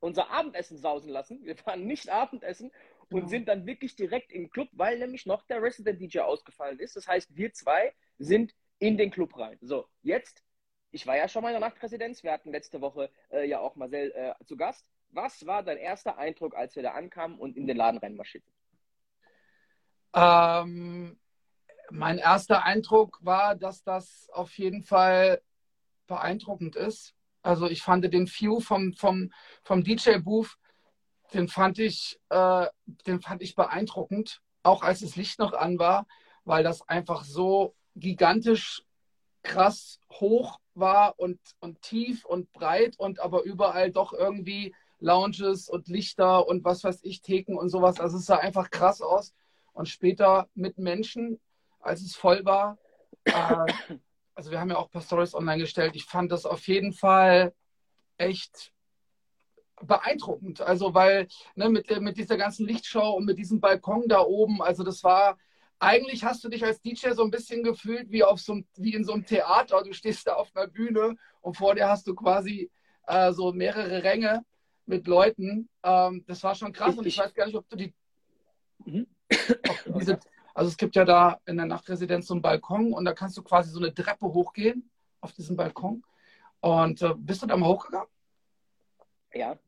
unser 0.01 0.31
Abendessen 0.31 0.79
sausen 0.79 1.11
lassen. 1.11 1.45
Wir 1.45 1.57
fahren 1.57 1.87
nicht 1.87 2.09
Abendessen 2.09 2.73
und 3.11 3.21
genau. 3.21 3.29
sind 3.29 3.49
dann 3.49 3.67
wirklich 3.67 3.95
direkt 3.97 4.33
im 4.33 4.51
Club, 4.51 4.69
weil 4.73 4.99
nämlich 4.99 5.27
noch 5.27 5.43
der 5.43 5.63
Resident 5.63 6.01
DJ 6.01 6.21
ausgefallen 6.21 6.79
ist. 6.79 6.97
Das 6.97 7.07
heißt, 7.07 7.37
wir 7.37 7.53
zwei 7.53 7.93
sind 8.19 8.55
in 8.79 8.97
den 8.97 9.11
Club 9.11 9.39
rein. 9.39 9.59
So, 9.61 9.87
jetzt, 10.03 10.43
ich 10.91 11.07
war 11.07 11.17
ja 11.17 11.29
schon 11.29 11.43
mal 11.43 11.51
in 11.51 11.61
der 11.61 11.69
Nachtpräsidenz, 11.69 12.23
wir 12.23 12.33
hatten 12.33 12.51
letzte 12.51 12.81
Woche 12.81 13.11
äh, 13.31 13.49
ja 13.49 13.61
auch 13.61 13.77
Marcel 13.77 14.13
äh, 14.13 14.35
zu 14.45 14.57
Gast. 14.57 14.87
Was 15.11 15.47
war 15.47 15.63
dein 15.63 15.79
erster 15.79 16.19
Eindruck, 16.19 16.57
als 16.57 16.75
wir 16.75 16.83
da 16.83 16.93
ankamen 16.93 17.39
und 17.39 17.57
in 17.57 17.67
den 17.67 17.77
Laden 17.77 17.99
reinmarschierten? 17.99 18.53
Ähm, 20.15 21.19
mein 21.91 22.19
erster 22.19 22.65
Eindruck 22.65 23.19
war, 23.23 23.55
dass 23.55 23.83
das 23.85 24.29
auf 24.33 24.57
jeden 24.59 24.83
Fall 24.83 25.41
beeindruckend 26.07 26.75
ist. 26.75 27.15
Also 27.43 27.69
ich 27.69 27.83
fand 27.83 28.05
den 28.13 28.27
View 28.27 28.61
vom, 28.61 28.93
vom, 28.95 29.33
vom 29.63 29.85
DJ-Booth 29.85 30.59
den 31.35 31.49
fand 31.49 31.79
ich, 31.79 32.19
äh, 32.31 32.67
den 33.07 33.21
fand 33.21 33.43
ich 33.43 33.55
beeindruckend, 33.55 34.41
auch 34.63 34.83
als 34.83 35.01
das 35.01 35.17
Licht 35.17 35.39
noch 35.39 35.53
an 35.53 35.79
war, 35.79 36.07
weil 36.45 36.63
das 36.63 36.89
einfach 36.89 37.25
so 37.25 37.75
gigantisch 37.95 38.83
krass 39.43 40.01
hoch 40.13 40.59
war 40.75 41.19
und, 41.19 41.39
und 41.61 41.81
tief 41.83 42.25
und 42.25 42.53
breit 42.53 42.99
und 42.99 43.21
aber 43.21 43.43
überall 43.43 43.91
doch 43.91 44.13
irgendwie 44.13 44.75
Lounges 44.99 45.69
und 45.69 45.89
Lichter 45.89 46.47
und 46.47 46.65
was 46.65 46.85
weiß 46.85 47.01
ich, 47.03 47.23
Theken 47.23 47.57
und 47.57 47.69
sowas. 47.69 48.01
Also 48.01 48.17
es 48.19 48.27
sah 48.27 48.37
einfach 48.37 48.71
krass 48.71 49.01
aus. 49.01 49.35
Und 49.73 49.89
später 49.89 50.49
mit 50.55 50.79
Menschen, 50.79 51.39
als 51.81 52.01
es 52.01 52.17
voll 52.17 52.45
war, 52.45 52.79
äh, 53.25 53.33
also 54.35 54.51
wir 54.51 54.59
haben 54.59 54.71
ja 54.71 54.77
auch 54.77 54.87
ein 54.87 54.91
paar 54.91 55.03
Stories 55.03 55.35
online 55.35 55.59
gestellt. 55.59 55.97
Ich 55.97 56.05
fand 56.05 56.33
das 56.33 56.47
auf 56.47 56.67
jeden 56.67 56.93
Fall 56.93 57.55
echt 58.17 58.73
beeindruckend. 59.83 60.61
Also 60.61 60.95
weil 60.95 61.29
ne, 61.55 61.69
mit, 61.69 62.01
mit 62.01 62.17
dieser 62.17 62.37
ganzen 62.37 62.67
Lichtshow 62.67 63.11
und 63.11 63.25
mit 63.25 63.39
diesem 63.39 63.61
Balkon 63.61 64.09
da 64.09 64.21
oben, 64.21 64.63
also 64.63 64.83
das 64.83 65.05
war, 65.05 65.39
eigentlich 65.79 66.25
hast 66.25 66.43
du 66.45 66.49
dich 66.49 66.65
als 66.65 66.81
DJ 66.81 67.11
so 67.11 67.23
ein 67.23 67.31
bisschen 67.31 67.63
gefühlt 67.63 68.11
wie, 68.11 68.25
auf 68.25 68.41
so, 68.41 68.61
wie 68.77 68.95
in 68.95 69.05
so 69.05 69.13
einem 69.13 69.27
Theater. 69.27 69.83
Du 69.83 69.93
stehst 69.93 70.27
da 70.27 70.35
auf 70.35 70.55
einer 70.55 70.67
Bühne 70.67 71.17
und 71.43 71.57
vor 71.57 71.75
dir 71.75 71.89
hast 71.89 72.07
du 72.07 72.15
quasi 72.15 72.71
äh, 73.07 73.33
so 73.33 73.53
mehrere 73.53 74.03
Ränge 74.03 74.45
mit 74.87 75.07
Leuten. 75.07 75.69
Ähm, 75.83 76.25
das 76.27 76.43
war 76.43 76.55
schon 76.55 76.73
krass 76.73 76.95
ich, 76.95 76.99
und 76.99 77.07
ich, 77.07 77.19
weiß 77.19 77.35
gar 77.35 77.47
nicht, 77.47 77.57
ob 77.57 77.69
du 77.69 77.77
die. 77.77 77.95
Mhm. 78.85 79.07
Ob 79.69 79.99
diese, 79.99 80.19
also 80.55 80.69
es 80.69 80.77
gibt 80.77 80.97
ja 80.97 81.05
da 81.05 81.41
in 81.45 81.57
der 81.57 81.67
Nachtresidenz 81.67 82.27
so 82.27 82.35
einen 82.35 82.43
Balkon 82.43 82.93
und 82.93 83.05
da 83.05 83.13
kannst 83.13 83.37
du 83.37 83.43
quasi 83.43 83.71
so 83.71 83.79
eine 83.79 83.93
Treppe 83.93 84.27
hochgehen 84.27 84.89
auf 85.21 85.33
diesem 85.33 85.57
Balkon. 85.57 86.03
Und 86.61 87.03
äh, 87.03 87.13
bist 87.17 87.43
du 87.43 87.47
da 87.47 87.57
mal 87.57 87.69
hochgegangen? 87.69 88.09
Ja. 89.35 89.59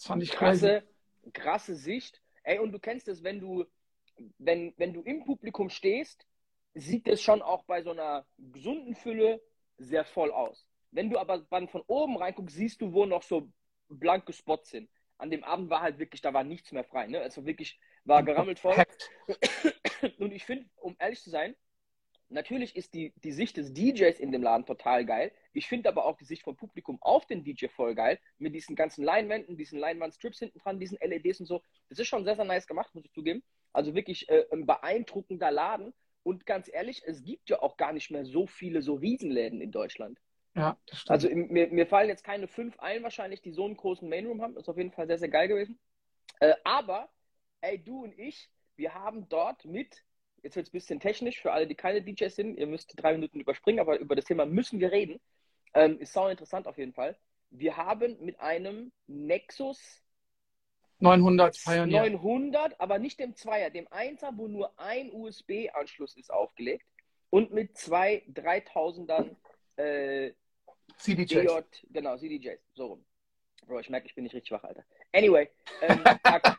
Das 0.00 0.06
fand 0.06 0.22
ich 0.22 0.30
krasse, 0.30 0.80
crazy. 0.80 1.32
krasse 1.34 1.74
Sicht. 1.76 2.22
Ey, 2.42 2.58
und 2.58 2.72
du 2.72 2.78
kennst 2.78 3.06
es, 3.08 3.22
wenn 3.22 3.38
du, 3.38 3.66
wenn, 4.38 4.72
wenn 4.78 4.94
du 4.94 5.02
im 5.02 5.24
Publikum 5.24 5.68
stehst, 5.68 6.26
sieht 6.72 7.06
es 7.06 7.20
schon 7.20 7.42
auch 7.42 7.64
bei 7.64 7.82
so 7.82 7.90
einer 7.90 8.24
gesunden 8.38 8.94
Fülle 8.94 9.42
sehr 9.76 10.06
voll 10.06 10.32
aus. 10.32 10.66
Wenn 10.90 11.10
du 11.10 11.18
aber 11.18 11.40
dann 11.50 11.68
von 11.68 11.82
oben 11.86 12.16
reinguckst, 12.16 12.56
siehst 12.56 12.80
du, 12.80 12.94
wo 12.94 13.04
noch 13.04 13.22
so 13.22 13.52
blanke 13.90 14.32
Spots 14.32 14.70
sind. 14.70 14.88
An 15.18 15.30
dem 15.30 15.44
Abend 15.44 15.68
war 15.68 15.82
halt 15.82 15.98
wirklich, 15.98 16.22
da 16.22 16.32
war 16.32 16.44
nichts 16.44 16.72
mehr 16.72 16.84
frei. 16.84 17.06
Ne? 17.06 17.20
Also 17.20 17.44
wirklich, 17.44 17.78
war 18.04 18.22
gerammelt 18.22 18.58
voll. 18.58 18.82
Und 20.18 20.32
ich 20.32 20.46
finde, 20.46 20.70
um 20.76 20.96
ehrlich 20.98 21.20
zu 21.20 21.28
sein, 21.28 21.54
natürlich 22.30 22.76
ist 22.76 22.94
die, 22.94 23.12
die 23.22 23.32
Sicht 23.32 23.56
des 23.56 23.72
DJs 23.72 24.18
in 24.18 24.32
dem 24.32 24.42
Laden 24.42 24.66
total 24.66 25.04
geil. 25.04 25.32
Ich 25.52 25.68
finde 25.68 25.88
aber 25.88 26.06
auch 26.06 26.16
die 26.16 26.24
Sicht 26.24 26.42
vom 26.42 26.56
Publikum 26.56 26.98
auf 27.00 27.26
den 27.26 27.44
DJ 27.44 27.66
voll 27.66 27.94
geil. 27.94 28.18
Mit 28.38 28.54
diesen 28.54 28.76
ganzen 28.76 29.04
Leinwänden, 29.04 29.56
diesen 29.56 29.78
Leinwandstrips 29.78 30.38
hinten 30.38 30.58
dran, 30.58 30.80
diesen 30.80 30.98
LEDs 31.00 31.40
und 31.40 31.46
so. 31.46 31.62
Das 31.88 31.98
ist 31.98 32.08
schon 32.08 32.24
sehr, 32.24 32.36
sehr 32.36 32.44
nice 32.44 32.66
gemacht, 32.66 32.94
muss 32.94 33.04
ich 33.04 33.12
zugeben. 33.12 33.42
Also 33.72 33.94
wirklich 33.94 34.28
äh, 34.28 34.44
ein 34.52 34.66
beeindruckender 34.66 35.50
Laden. 35.50 35.92
Und 36.22 36.46
ganz 36.46 36.70
ehrlich, 36.72 37.02
es 37.06 37.22
gibt 37.22 37.48
ja 37.50 37.62
auch 37.62 37.76
gar 37.76 37.92
nicht 37.92 38.10
mehr 38.10 38.24
so 38.24 38.46
viele 38.46 38.82
so 38.82 38.94
Riesenläden 38.94 39.60
in 39.60 39.70
Deutschland. 39.70 40.18
Ja, 40.54 40.76
das 40.86 41.00
stimmt. 41.00 41.10
Also 41.10 41.28
mir, 41.30 41.68
mir 41.68 41.86
fallen 41.86 42.08
jetzt 42.08 42.24
keine 42.24 42.48
fünf 42.48 42.78
ein 42.80 43.02
wahrscheinlich, 43.02 43.40
die 43.40 43.52
so 43.52 43.64
einen 43.64 43.76
großen 43.76 44.08
Mainroom 44.08 44.42
haben. 44.42 44.54
Das 44.54 44.64
ist 44.64 44.68
auf 44.68 44.76
jeden 44.76 44.92
Fall 44.92 45.06
sehr, 45.06 45.18
sehr 45.18 45.28
geil 45.28 45.48
gewesen. 45.48 45.78
Äh, 46.40 46.54
aber, 46.64 47.08
ey, 47.60 47.82
du 47.82 48.04
und 48.04 48.18
ich, 48.18 48.50
wir 48.76 48.94
haben 48.94 49.28
dort 49.28 49.64
mit 49.64 50.04
jetzt 50.42 50.56
wird 50.56 50.66
es 50.66 50.70
ein 50.70 50.78
bisschen 50.78 51.00
technisch 51.00 51.40
für 51.40 51.52
alle, 51.52 51.66
die 51.66 51.74
keine 51.74 52.02
DJs 52.02 52.34
sind. 52.34 52.58
Ihr 52.58 52.66
müsst 52.66 52.92
drei 52.96 53.12
Minuten 53.12 53.40
überspringen, 53.40 53.80
aber 53.80 53.98
über 53.98 54.16
das 54.16 54.24
Thema 54.24 54.46
müssen 54.46 54.80
wir 54.80 54.92
reden. 54.92 55.20
Ähm, 55.74 55.98
ist 56.00 56.12
sau 56.12 56.28
interessant 56.28 56.66
auf 56.66 56.78
jeden 56.78 56.92
Fall. 56.92 57.16
Wir 57.50 57.76
haben 57.76 58.16
mit 58.20 58.40
einem 58.40 58.92
Nexus 59.06 60.02
900 61.00 61.56
Pioneer. 61.64 62.10
900, 62.10 62.78
aber 62.80 62.98
nicht 62.98 63.18
dem 63.20 63.34
Zweier, 63.34 63.70
dem 63.70 63.88
Einser, 63.90 64.32
wo 64.36 64.48
nur 64.48 64.78
ein 64.78 65.10
USB-Anschluss 65.12 66.16
ist, 66.16 66.30
aufgelegt. 66.30 66.84
Und 67.30 67.52
mit 67.52 67.76
zwei 67.78 68.22
3000ern 68.32 69.36
äh, 69.76 70.32
CDJs. 70.98 71.28
DJ, 71.28 71.60
genau, 71.90 72.16
CDJs, 72.16 72.60
so 72.74 72.86
rum. 72.86 73.04
Bro, 73.66 73.80
ich 73.80 73.90
merke, 73.90 74.06
ich 74.06 74.14
bin 74.14 74.24
nicht 74.24 74.34
richtig 74.34 74.52
wach, 74.52 74.64
Alter. 74.64 74.84
Anyway, 75.12 75.48
ähm, 75.82 76.02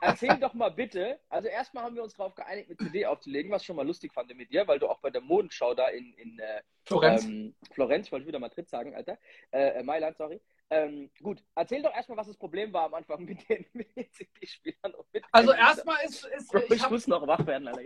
erzähl 0.01 0.37
doch 0.37 0.53
mal 0.53 0.69
bitte. 0.69 1.19
Also 1.29 1.47
erstmal 1.47 1.83
haben 1.83 1.95
wir 1.95 2.03
uns 2.03 2.13
darauf 2.13 2.35
geeinigt, 2.35 2.69
mit 2.69 2.79
CD 2.79 3.05
aufzulegen, 3.05 3.51
was 3.51 3.61
ich 3.61 3.65
schon 3.65 3.75
mal 3.75 3.85
lustig 3.85 4.13
fand 4.13 4.33
mit 4.35 4.51
dir, 4.51 4.67
weil 4.67 4.79
du 4.79 4.87
auch 4.87 4.99
bei 4.99 5.09
der 5.09 5.21
Modenschau 5.21 5.73
da 5.73 5.87
in, 5.89 6.13
in 6.13 6.39
äh, 6.39 6.61
Florenz. 6.85 7.25
Ähm, 7.25 7.55
Florenz, 7.71 8.07
ich 8.07 8.11
wollte 8.11 8.27
wieder 8.27 8.39
Madrid 8.39 8.69
sagen, 8.69 8.95
Alter. 8.95 9.17
Äh, 9.51 9.79
äh 9.79 9.83
Mailand, 9.83 10.17
sorry. 10.17 10.39
Ähm, 10.69 11.11
gut, 11.21 11.43
erzähl 11.53 11.81
doch 11.81 11.93
erstmal, 11.93 12.17
was 12.17 12.27
das 12.27 12.37
Problem 12.37 12.71
war 12.71 12.85
am 12.85 12.93
Anfang 12.93 13.25
mit 13.25 13.47
den, 13.49 13.65
den 13.73 14.11
CD-Spielern. 14.11 14.93
Also 15.33 15.51
erstmal 15.51 16.05
ist, 16.05 16.25
ist 16.25 16.49
Bro, 16.49 16.59
ich, 16.59 16.71
ich 16.71 16.83
hab, 16.83 16.91
muss 16.91 17.07
noch 17.07 17.27
wach 17.27 17.45
werden, 17.45 17.67
Alter. 17.67 17.81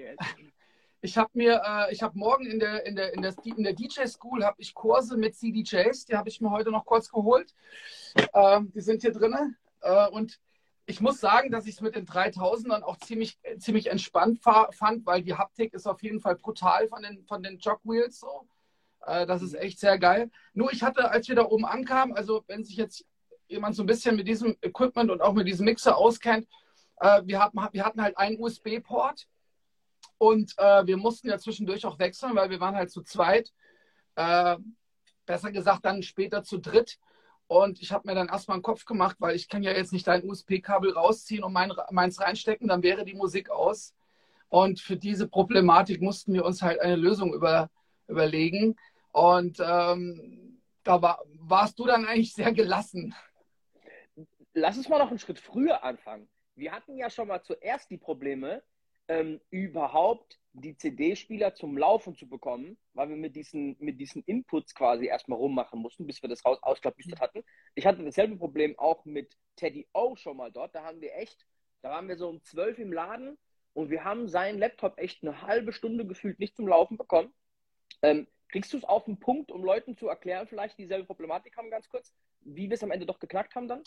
Ich 1.06 1.20
habe 1.20 1.30
mir, 1.34 1.62
äh, 1.64 1.94
ich 1.94 2.02
habe 2.02 2.18
morgen 2.18 2.48
in 2.48 2.60
der, 2.60 2.84
in 2.88 2.96
der, 2.96 3.14
in 3.14 3.22
der, 3.22 3.36
in 3.44 3.64
der 3.64 3.74
DJ 3.74 4.08
School 4.08 4.44
habe 4.44 4.60
ich 4.60 4.74
Kurse 4.74 5.18
mit 5.18 5.36
CDJs, 5.36 6.06
die 6.06 6.16
habe 6.16 6.30
ich 6.30 6.42
mir 6.42 6.50
heute 6.50 6.72
noch 6.72 6.84
kurz 6.84 7.12
geholt. 7.12 7.54
Äh, 8.16 8.62
die 8.74 8.82
sind 8.82 9.04
hier 9.04 9.12
drin. 9.12 9.56
Äh, 9.82 10.10
und 10.10 10.40
ich 10.88 11.02
muss 11.02 11.20
sagen, 11.20 11.52
dass 11.52 11.68
ich 11.68 11.76
es 11.76 11.82
mit 11.82 11.96
den 11.96 12.08
3000ern 12.08 12.82
auch 12.82 12.98
ziemlich, 12.98 13.38
ziemlich 13.60 13.92
entspannt 13.92 14.42
fand, 14.42 15.06
weil 15.06 15.22
die 15.22 15.36
Haptik 15.36 15.76
ist 15.76 15.86
auf 15.86 16.02
jeden 16.02 16.20
Fall 16.20 16.38
brutal 16.38 16.88
von 16.88 17.04
den, 17.04 17.24
von 17.28 17.44
den 17.44 17.60
Jogwheels 17.60 18.20
so. 18.20 18.48
Äh, 19.06 19.28
das 19.28 19.44
ist 19.44 19.54
mhm. 19.54 19.60
echt 19.60 19.80
sehr 19.80 20.00
geil. 20.00 20.32
Nur 20.56 20.74
ich 20.74 20.82
hatte, 20.82 21.12
als 21.12 21.28
wir 21.28 21.36
da 21.36 21.46
oben 21.46 21.66
ankamen, 21.66 22.18
also 22.18 22.44
wenn 22.48 22.64
sich 22.64 22.78
jetzt 22.78 23.06
jemand 23.48 23.76
so 23.76 23.84
ein 23.84 23.88
bisschen 23.88 24.16
mit 24.16 24.28
diesem 24.28 24.58
Equipment 24.64 25.12
und 25.12 25.22
auch 25.22 25.34
mit 25.34 25.48
diesem 25.48 25.66
Mixer 25.66 25.98
auskennt, 25.98 26.48
äh, 27.00 27.22
wir, 27.26 27.44
hatten, 27.44 27.60
wir 27.74 27.86
hatten 27.86 28.02
halt 28.02 28.18
einen 28.18 28.40
USB-Port 28.40 29.28
und 30.18 30.54
äh, 30.58 30.86
wir 30.86 30.98
mussten 30.98 31.28
ja 31.28 31.38
zwischendurch 31.38 31.86
auch 31.86 32.00
wechseln, 32.00 32.36
weil 32.36 32.50
wir 32.50 32.60
waren 32.60 32.76
halt 32.76 32.92
zu 32.92 33.02
zweit. 33.02 33.52
Äh, 34.16 34.58
besser 35.26 35.52
gesagt, 35.52 35.86
dann 35.86 36.04
später 36.04 36.44
zu 36.44 36.60
dritt. 36.60 36.98
Und 37.48 37.82
ich 37.82 37.92
habe 37.92 38.08
mir 38.08 38.16
dann 38.16 38.30
erstmal 38.30 38.56
einen 38.56 38.64
Kopf 38.64 38.86
gemacht, 38.86 39.18
weil 39.20 39.36
ich 39.36 39.50
kann 39.50 39.62
ja 39.62 39.72
jetzt 39.72 39.94
nicht 39.94 40.08
dein 40.08 40.28
USB-Kabel 40.28 40.94
rausziehen 40.94 41.44
und 41.44 41.54
mein, 41.54 41.72
meins 41.92 42.20
reinstecken, 42.20 42.68
dann 42.68 42.82
wäre 42.82 43.06
die 43.06 43.14
Musik 43.14 43.50
aus. 43.50 43.94
Und 44.50 44.80
für 44.80 44.96
diese 44.96 45.28
Problematik 45.28 46.02
mussten 46.02 46.34
wir 46.34 46.46
uns 46.46 46.62
halt 46.62 46.80
eine 46.80 46.96
Lösung 46.96 47.34
über, 47.34 47.70
überlegen. 48.08 48.76
Und 49.12 49.60
ähm, 49.60 50.62
da 50.84 51.02
war, 51.02 51.22
warst 51.40 51.78
du 51.78 51.86
dann 51.86 52.06
eigentlich 52.06 52.34
sehr 52.34 52.52
gelassen. 52.52 53.14
Lass 54.54 54.78
uns 54.78 54.90
mal 54.90 55.00
noch 55.00 55.10
einen 55.10 55.20
Schritt 55.20 55.40
früher 55.40 55.84
anfangen. 55.84 56.28
Wir 56.56 56.72
hatten 56.72 56.98
ja 56.98 57.10
schon 57.10 57.28
mal 57.28 57.42
zuerst 57.42 57.90
die 57.90 57.98
Probleme, 57.98 58.64
ähm, 59.08 59.40
überhaupt 59.50 60.40
die 60.54 60.78
CD-Spieler 60.78 61.54
zum 61.54 61.78
Laufen 61.78 62.16
zu 62.16 62.28
bekommen, 62.28 62.78
weil 62.94 63.10
wir 63.10 63.18
mit 63.18 63.36
diesen, 63.36 63.76
mit 63.80 64.00
diesen 64.00 64.24
Inputs 64.24 64.74
quasi 64.74 65.08
erstmal 65.08 65.38
rummachen 65.38 65.80
mussten, 65.80 66.08
bis 66.08 66.22
wir 66.22 66.30
das 66.30 66.46
raus 66.46 66.58
ausklabüstert 66.62 67.20
hatten. 67.20 67.44
Ich 67.76 67.86
hatte 67.86 68.04
dasselbe 68.04 68.38
Problem 68.38 68.78
auch 68.80 69.04
mit 69.06 69.36
Teddy 69.58 69.88
O 69.94 70.16
schon 70.16 70.38
mal 70.38 70.52
dort. 70.52 70.74
Da 70.74 70.84
haben 70.84 71.02
wir 71.02 71.14
echt, 71.16 71.46
da 71.82 71.90
waren 71.90 72.08
wir 72.08 72.18
so 72.18 72.30
um 72.30 72.42
zwölf 72.44 72.80
im 72.80 72.94
Laden 72.94 73.38
und 73.74 73.90
wir 73.90 74.06
haben 74.06 74.30
seinen 74.30 74.60
Laptop 74.60 74.98
echt 74.98 75.24
eine 75.24 75.42
halbe 75.42 75.74
Stunde 75.74 76.06
gefühlt 76.08 76.40
nicht 76.40 76.56
zum 76.56 76.68
Laufen 76.68 76.98
bekommen. 76.98 77.34
Ähm, 78.02 78.28
kriegst 78.50 78.72
du 78.72 78.78
es 78.78 78.86
auf 78.86 79.06
den 79.06 79.20
Punkt, 79.20 79.52
um 79.52 79.64
Leuten 79.64 79.98
zu 79.98 80.08
erklären, 80.08 80.48
vielleicht 80.48 80.78
dieselbe 80.78 81.06
Problematik 81.06 81.58
haben, 81.58 81.70
ganz 81.70 81.90
kurz, 81.90 82.14
wie 82.42 82.70
wir 82.70 82.76
es 82.76 82.84
am 82.84 82.92
Ende 82.92 83.06
doch 83.06 83.20
geknackt 83.20 83.56
haben 83.56 83.68
dann? 83.68 83.84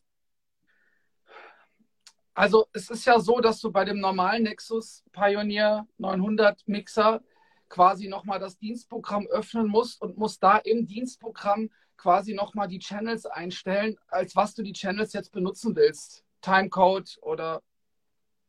Also 2.38 2.68
es 2.72 2.88
ist 2.88 3.04
ja 3.04 3.18
so, 3.18 3.40
dass 3.40 3.58
du 3.58 3.72
bei 3.72 3.84
dem 3.84 3.98
normalen 3.98 4.44
Nexus 4.44 5.02
Pioneer 5.10 5.88
900 5.98 6.68
Mixer 6.68 7.20
quasi 7.68 8.06
nochmal 8.06 8.38
das 8.38 8.56
Dienstprogramm 8.58 9.26
öffnen 9.26 9.66
musst 9.66 10.00
und 10.00 10.18
musst 10.18 10.40
da 10.40 10.58
im 10.58 10.86
Dienstprogramm 10.86 11.68
quasi 11.96 12.34
nochmal 12.34 12.68
die 12.68 12.78
Channels 12.78 13.26
einstellen, 13.26 13.96
als 14.06 14.36
was 14.36 14.54
du 14.54 14.62
die 14.62 14.72
Channels 14.72 15.14
jetzt 15.14 15.32
benutzen 15.32 15.74
willst. 15.74 16.24
Timecode 16.40 17.18
oder 17.22 17.60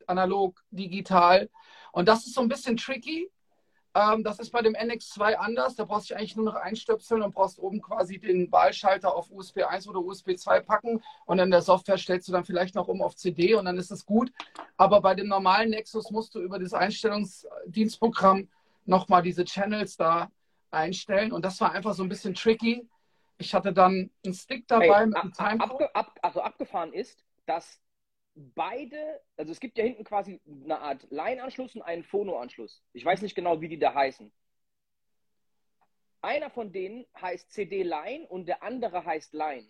analog, 0.06 0.64
digital. 0.70 1.50
Und 1.92 2.08
das 2.08 2.28
ist 2.28 2.36
so 2.36 2.42
ein 2.42 2.48
bisschen 2.48 2.78
tricky, 2.78 3.32
ähm, 3.96 4.24
das 4.24 4.40
ist 4.40 4.52
bei 4.52 4.62
dem 4.62 4.74
NX2 4.76 5.34
anders. 5.36 5.76
Da 5.76 5.86
brauchst 5.86 6.10
du 6.10 6.16
eigentlich 6.16 6.36
nur 6.36 6.46
noch 6.46 6.56
einstöpseln 6.56 7.22
und 7.22 7.34
brauchst 7.34 7.60
oben 7.60 7.82
quasi 7.82 8.20
den 8.20 8.52
Wahlschalter 8.52 9.16
auf 9.16 9.32
USB 9.32 9.64
1 9.64 9.88
oder 9.88 10.00
USB 10.00 10.36
2 10.36 10.60
packen. 10.62 11.02
Und 11.26 11.40
in 11.40 11.50
der 11.50 11.62
Software 11.62 11.98
stellst 11.98 12.28
du 12.28 12.32
dann 12.32 12.46
vielleicht 12.46 12.76
noch 12.76 12.88
um 12.88 13.02
auf 13.02 13.16
CD 13.16 13.56
und 13.56 13.66
dann 13.66 13.78
ist 13.78 13.92
es 13.92 14.06
gut. 14.06 14.32
Aber 14.78 15.02
bei 15.02 15.16
dem 15.16 15.28
normalen 15.28 15.72
Nexus 15.72 16.12
musst 16.12 16.36
du 16.36 16.42
über 16.42 16.60
das 16.60 16.74
Einstellungsdienstprogramm 16.74 18.48
nochmal 18.86 19.24
diese 19.24 19.44
Channels 19.44 19.98
da 19.98 20.30
einstellen. 20.72 21.32
Und 21.32 21.44
das 21.44 21.60
war 21.60 21.72
einfach 21.72 21.94
so 21.94 22.04
ein 22.04 22.10
bisschen 22.10 22.36
tricky. 22.36 22.88
Ich 23.40 23.56
hatte 23.56 23.74
dann 23.74 24.12
einen 24.24 24.34
Stick 24.34 24.68
dabei 24.68 25.00
hey, 25.00 25.08
mit 25.08 25.16
einem 25.16 25.34
Timecode. 25.34 25.82
Ab, 25.82 25.92
ab, 25.94 26.20
also 26.22 26.42
abgefahren 26.42 26.94
ist, 26.94 27.24
dass 27.48 27.80
beide, 28.56 29.22
also 29.38 29.52
es 29.52 29.60
gibt 29.60 29.78
ja 29.78 29.84
hinten 29.84 30.04
quasi 30.04 30.42
eine 30.64 30.80
Art 30.80 31.06
Line-Anschluss 31.10 31.76
und 31.76 31.82
einen 31.82 32.04
Phono-Anschluss. 32.04 32.84
Ich 32.94 33.04
weiß 33.04 33.22
nicht 33.22 33.36
genau, 33.36 33.62
wie 33.62 33.68
die 33.68 33.80
da 33.80 33.94
heißen. 33.94 34.32
Einer 36.22 36.50
von 36.50 36.72
denen 36.72 37.06
heißt 37.20 37.52
CD-Line 37.52 38.28
und 38.28 38.48
der 38.48 38.64
andere 38.64 39.06
heißt 39.06 39.34
Line. 39.34 39.68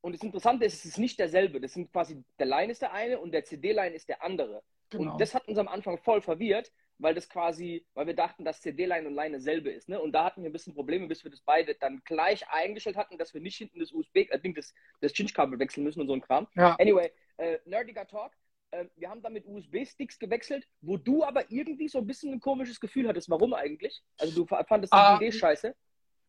Und 0.00 0.14
das 0.14 0.22
Interessante 0.22 0.64
ist, 0.64 0.74
es 0.74 0.84
ist 0.84 0.98
nicht 0.98 1.18
derselbe. 1.18 1.60
Das 1.60 1.72
sind 1.72 1.92
quasi, 1.92 2.22
der 2.38 2.46
Line 2.46 2.72
ist 2.72 2.82
der 2.82 2.92
eine 2.92 3.18
und 3.18 3.32
der 3.32 3.44
CD-Line 3.44 3.94
ist 3.94 4.08
der 4.08 4.22
andere. 4.22 4.62
Genau. 4.90 5.12
Und 5.12 5.20
das 5.20 5.34
hat 5.34 5.48
uns 5.48 5.58
am 5.58 5.68
Anfang 5.68 5.98
voll 5.98 6.20
verwirrt, 6.20 6.72
weil 6.98 7.14
das 7.14 7.28
quasi, 7.28 7.84
weil 7.94 8.06
wir 8.06 8.14
dachten, 8.14 8.44
dass 8.44 8.60
CD-Line 8.60 9.06
und 9.08 9.14
Line 9.14 9.40
selbe 9.40 9.70
ist. 9.70 9.88
Ne? 9.88 10.00
Und 10.00 10.12
da 10.12 10.24
hatten 10.24 10.42
wir 10.42 10.50
ein 10.50 10.52
bisschen 10.52 10.74
Probleme, 10.74 11.08
bis 11.08 11.24
wir 11.24 11.30
das 11.30 11.40
beide 11.40 11.74
dann 11.74 12.02
gleich 12.04 12.48
eingestellt 12.48 12.96
hatten, 12.96 13.18
dass 13.18 13.34
wir 13.34 13.40
nicht 13.40 13.56
hinten 13.56 13.80
das 13.80 13.92
USB, 13.92 14.16
äh, 14.16 14.52
das, 14.54 14.74
das 15.00 15.12
Chinch-Kabel 15.12 15.58
wechseln 15.58 15.84
müssen 15.84 16.00
und 16.00 16.06
so 16.06 16.14
ein 16.14 16.20
Kram. 16.20 16.46
Ja. 16.54 16.76
Anyway, 16.78 17.10
äh, 17.38 17.58
nerdiger 17.64 18.06
Talk. 18.06 18.32
Äh, 18.70 18.86
wir 18.96 19.10
haben 19.10 19.22
dann 19.22 19.32
mit 19.32 19.46
USB-Sticks 19.46 20.18
gewechselt, 20.18 20.66
wo 20.80 20.96
du 20.96 21.24
aber 21.24 21.50
irgendwie 21.50 21.88
so 21.88 21.98
ein 21.98 22.06
bisschen 22.06 22.32
ein 22.32 22.40
komisches 22.40 22.80
Gefühl 22.80 23.08
hattest. 23.08 23.30
Warum 23.30 23.54
eigentlich? 23.54 24.02
Also 24.18 24.44
du 24.44 24.46
fandest 24.46 24.92
die 24.92 24.98
uh, 24.98 25.16
Idee 25.16 25.32
scheiße. 25.32 25.74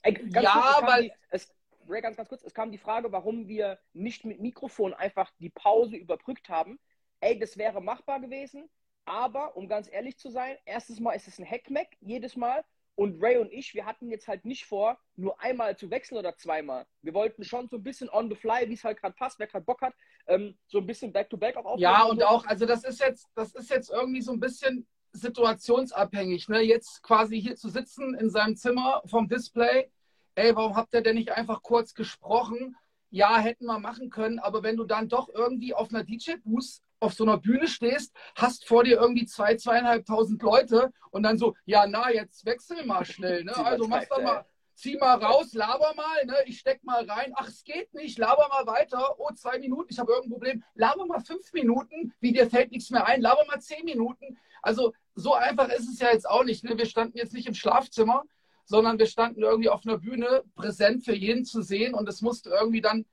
Ey, 0.03 0.29
ja, 0.29 0.79
weil... 0.83 1.03
Die, 1.03 1.11
es, 1.29 1.53
Ray, 1.87 2.01
ganz, 2.01 2.17
ganz 2.17 2.29
kurz, 2.29 2.43
es 2.43 2.53
kam 2.53 2.71
die 2.71 2.77
Frage, 2.77 3.11
warum 3.11 3.47
wir 3.47 3.79
nicht 3.93 4.25
mit 4.25 4.41
Mikrofon 4.41 4.93
einfach 4.93 5.31
die 5.39 5.49
Pause 5.49 5.95
überbrückt 5.95 6.49
haben. 6.49 6.79
Ey, 7.21 7.39
das 7.39 7.57
wäre 7.57 7.81
machbar 7.81 8.19
gewesen, 8.19 8.69
aber 9.05 9.55
um 9.55 9.67
ganz 9.67 9.89
ehrlich 9.91 10.17
zu 10.17 10.29
sein, 10.29 10.57
erstes 10.65 10.99
Mal 10.99 11.13
ist 11.13 11.27
es 11.27 11.39
ein 11.39 11.49
Hackmack 11.49 11.87
jedes 12.01 12.35
Mal. 12.35 12.63
Und 12.97 13.21
Ray 13.21 13.37
und 13.37 13.53
ich, 13.53 13.75
wir 13.75 13.85
hatten 13.85 14.09
jetzt 14.09 14.27
halt 14.27 14.43
nicht 14.43 14.65
vor, 14.65 14.99
nur 15.15 15.39
einmal 15.39 15.77
zu 15.77 15.91
wechseln 15.91 16.17
oder 16.17 16.35
zweimal. 16.35 16.87
Wir 17.03 17.13
wollten 17.13 17.43
schon 17.43 17.69
so 17.69 17.77
ein 17.77 17.83
bisschen 17.83 18.09
on 18.09 18.27
the 18.27 18.35
fly, 18.35 18.67
wie 18.67 18.73
es 18.73 18.83
halt 18.83 18.99
gerade 18.99 19.13
passt, 19.13 19.37
wer 19.37 19.45
gerade 19.45 19.63
Bock 19.63 19.81
hat, 19.81 19.93
ähm, 20.25 20.57
so 20.65 20.79
ein 20.79 20.87
bisschen 20.87 21.13
back-to-back 21.13 21.57
-back 21.57 21.63
auch 21.63 21.77
Ja, 21.77 22.05
und 22.05 22.23
auch, 22.23 22.47
also 22.47 22.65
das 22.65 22.83
ist 22.83 22.99
jetzt, 22.99 23.27
das 23.35 23.53
ist 23.53 23.69
jetzt 23.69 23.91
irgendwie 23.91 24.21
so 24.21 24.31
ein 24.31 24.39
bisschen 24.39 24.87
situationsabhängig. 25.11 26.49
Ne? 26.49 26.61
Jetzt 26.61 27.03
quasi 27.03 27.39
hier 27.39 27.55
zu 27.55 27.69
sitzen 27.69 28.15
in 28.15 28.31
seinem 28.31 28.55
Zimmer 28.55 29.03
vom 29.05 29.27
Display, 29.27 29.91
ey, 30.33 30.55
warum 30.55 30.75
habt 30.75 30.91
ihr 30.95 31.01
denn 31.01 31.17
nicht 31.17 31.31
einfach 31.31 31.61
kurz 31.61 31.93
gesprochen? 31.93 32.75
Ja, 33.11 33.37
hätten 33.37 33.65
wir 33.65 33.77
machen 33.77 34.09
können, 34.09 34.39
aber 34.39 34.63
wenn 34.63 34.75
du 34.75 34.85
dann 34.85 35.07
doch 35.07 35.29
irgendwie 35.29 35.75
auf 35.75 35.93
einer 35.93 36.03
DJ-Boost 36.03 36.83
auf 36.99 37.13
so 37.13 37.23
einer 37.23 37.37
Bühne 37.37 37.67
stehst, 37.67 38.13
hast 38.35 38.67
vor 38.67 38.83
dir 38.83 38.99
irgendwie 38.99 39.25
zwei, 39.25 39.55
zweieinhalbtausend 39.55 40.41
Leute 40.41 40.91
und 41.11 41.23
dann 41.23 41.37
so, 41.37 41.55
ja, 41.65 41.85
na, 41.87 42.11
jetzt 42.11 42.45
wechsel 42.45 42.85
mal 42.85 43.05
schnell, 43.05 43.43
ne? 43.43 43.53
Also 43.65 43.87
mach 43.87 44.05
doch 44.05 44.21
mal, 44.21 44.45
zieh 44.73 44.97
mal 44.97 45.15
raus, 45.23 45.53
laber 45.53 45.93
mal, 45.95 46.25
ne? 46.25 46.35
Ich 46.45 46.59
steck 46.59 46.83
mal 46.83 47.05
rein. 47.05 47.33
Ach, 47.35 47.47
es 47.47 47.63
geht 47.63 47.93
nicht, 47.93 48.17
laber 48.17 48.47
mal 48.49 48.65
weiter. 48.67 49.15
Oh, 49.19 49.29
zwei 49.33 49.59
Minuten, 49.59 49.87
ich 49.89 49.99
habe 49.99 50.11
irgendein 50.11 50.31
Problem. 50.31 50.63
Laber 50.75 51.05
mal 51.05 51.19
fünf 51.19 51.51
Minuten, 51.53 52.13
wie 52.19 52.31
dir 52.31 52.49
fällt 52.49 52.71
nichts 52.71 52.89
mehr 52.89 53.05
ein. 53.05 53.21
Laber 53.21 53.45
mal 53.45 53.59
zehn 53.59 53.85
Minuten. 53.85 54.37
Also 54.61 54.93
so 55.15 55.33
einfach 55.33 55.69
ist 55.69 55.89
es 55.89 55.99
ja 55.99 56.11
jetzt 56.11 56.29
auch 56.29 56.43
nicht. 56.43 56.63
Ne? 56.63 56.77
Wir 56.77 56.85
standen 56.85 57.17
jetzt 57.17 57.33
nicht 57.33 57.47
im 57.47 57.53
Schlafzimmer, 57.53 58.23
sondern 58.65 58.99
wir 58.99 59.07
standen 59.07 59.43
irgendwie 59.43 59.69
auf 59.69 59.85
einer 59.85 59.97
Bühne, 59.97 60.43
präsent 60.55 61.05
für 61.05 61.15
jeden 61.15 61.45
zu 61.45 61.61
sehen 61.61 61.93
und 61.93 62.07
es 62.07 62.21
musste 62.21 62.49
irgendwie 62.49 62.81
dann 62.81 63.05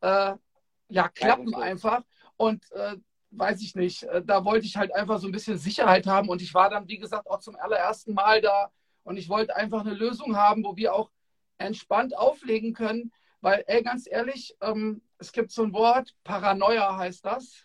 äh, 0.00 0.34
ja 0.88 1.08
klappen 1.08 1.54
einfach. 1.54 2.02
Und 2.36 2.70
äh, 2.72 2.96
weiß 3.30 3.60
ich 3.62 3.74
nicht, 3.74 4.04
äh, 4.04 4.22
da 4.24 4.44
wollte 4.44 4.66
ich 4.66 4.76
halt 4.76 4.94
einfach 4.94 5.18
so 5.18 5.28
ein 5.28 5.32
bisschen 5.32 5.58
Sicherheit 5.58 6.06
haben 6.06 6.28
und 6.28 6.42
ich 6.42 6.54
war 6.54 6.70
dann, 6.70 6.88
wie 6.88 6.98
gesagt, 6.98 7.28
auch 7.28 7.40
zum 7.40 7.56
allerersten 7.56 8.14
Mal 8.14 8.40
da 8.40 8.70
und 9.04 9.16
ich 9.16 9.28
wollte 9.28 9.56
einfach 9.56 9.80
eine 9.80 9.94
Lösung 9.94 10.36
haben, 10.36 10.64
wo 10.64 10.76
wir 10.76 10.94
auch 10.94 11.10
entspannt 11.58 12.16
auflegen 12.16 12.72
können, 12.72 13.12
weil, 13.40 13.64
ey, 13.66 13.82
ganz 13.82 14.08
ehrlich, 14.10 14.56
ähm, 14.60 15.02
es 15.18 15.32
gibt 15.32 15.50
so 15.50 15.62
ein 15.62 15.72
Wort, 15.72 16.14
Paranoia 16.24 16.96
heißt 16.96 17.24
das. 17.24 17.64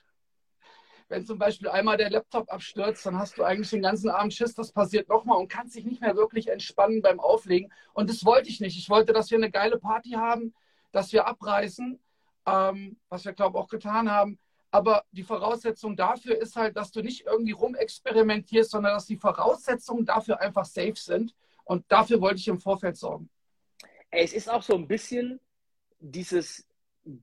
Wenn 1.10 1.26
zum 1.26 1.38
Beispiel 1.38 1.70
einmal 1.70 1.98
der 1.98 2.10
Laptop 2.10 2.52
abstürzt, 2.52 3.06
dann 3.06 3.20
hast 3.20 3.38
du 3.38 3.44
eigentlich 3.44 3.70
den 3.70 3.82
ganzen 3.82 4.10
Abend 4.10 4.34
Schiss, 4.34 4.56
das 4.56 4.72
passiert 4.72 5.10
nochmal 5.10 5.38
und 5.38 5.48
kannst 5.48 5.76
dich 5.76 5.86
nicht 5.86 6.02
mehr 6.02 6.16
wirklich 6.16 6.48
entspannen 6.48 7.02
beim 7.02 7.20
Auflegen. 7.20 7.72
Und 7.94 8.10
das 8.10 8.26
wollte 8.26 8.50
ich 8.50 8.60
nicht. 8.62 8.78
Ich 8.78 8.90
wollte, 8.90 9.14
dass 9.14 9.30
wir 9.30 9.38
eine 9.38 9.52
geile 9.52 9.78
Party 9.78 10.12
haben, 10.12 10.56
dass 10.92 11.14
wir 11.14 11.28
abreißen, 11.28 12.00
ähm, 12.48 12.98
was 13.10 13.26
wir, 13.26 13.34
glaube 13.34 13.58
ich, 13.58 13.64
auch 13.64 13.70
getan 13.70 14.10
haben. 14.10 14.40
Aber 14.74 15.06
die 15.12 15.22
Voraussetzung 15.22 15.96
dafür 15.96 16.36
ist 16.42 16.56
halt, 16.56 16.76
dass 16.76 16.92
du 16.92 17.02
nicht 17.04 17.28
irgendwie 17.28 17.52
rumexperimentierst, 17.52 18.72
sondern 18.72 18.96
dass 18.96 19.06
die 19.06 19.18
Voraussetzungen 19.18 20.04
dafür 20.04 20.42
einfach 20.42 20.66
safe 20.66 20.96
sind. 20.96 21.36
Und 21.64 21.86
dafür 21.92 22.20
wollte 22.22 22.38
ich 22.38 22.48
im 22.48 22.60
Vorfeld 22.60 22.98
sorgen. 22.98 23.30
Es 24.10 24.34
ist 24.34 24.50
auch 24.50 24.64
so 24.64 24.74
ein 24.74 24.88
bisschen 24.88 25.40
dieses 26.00 26.68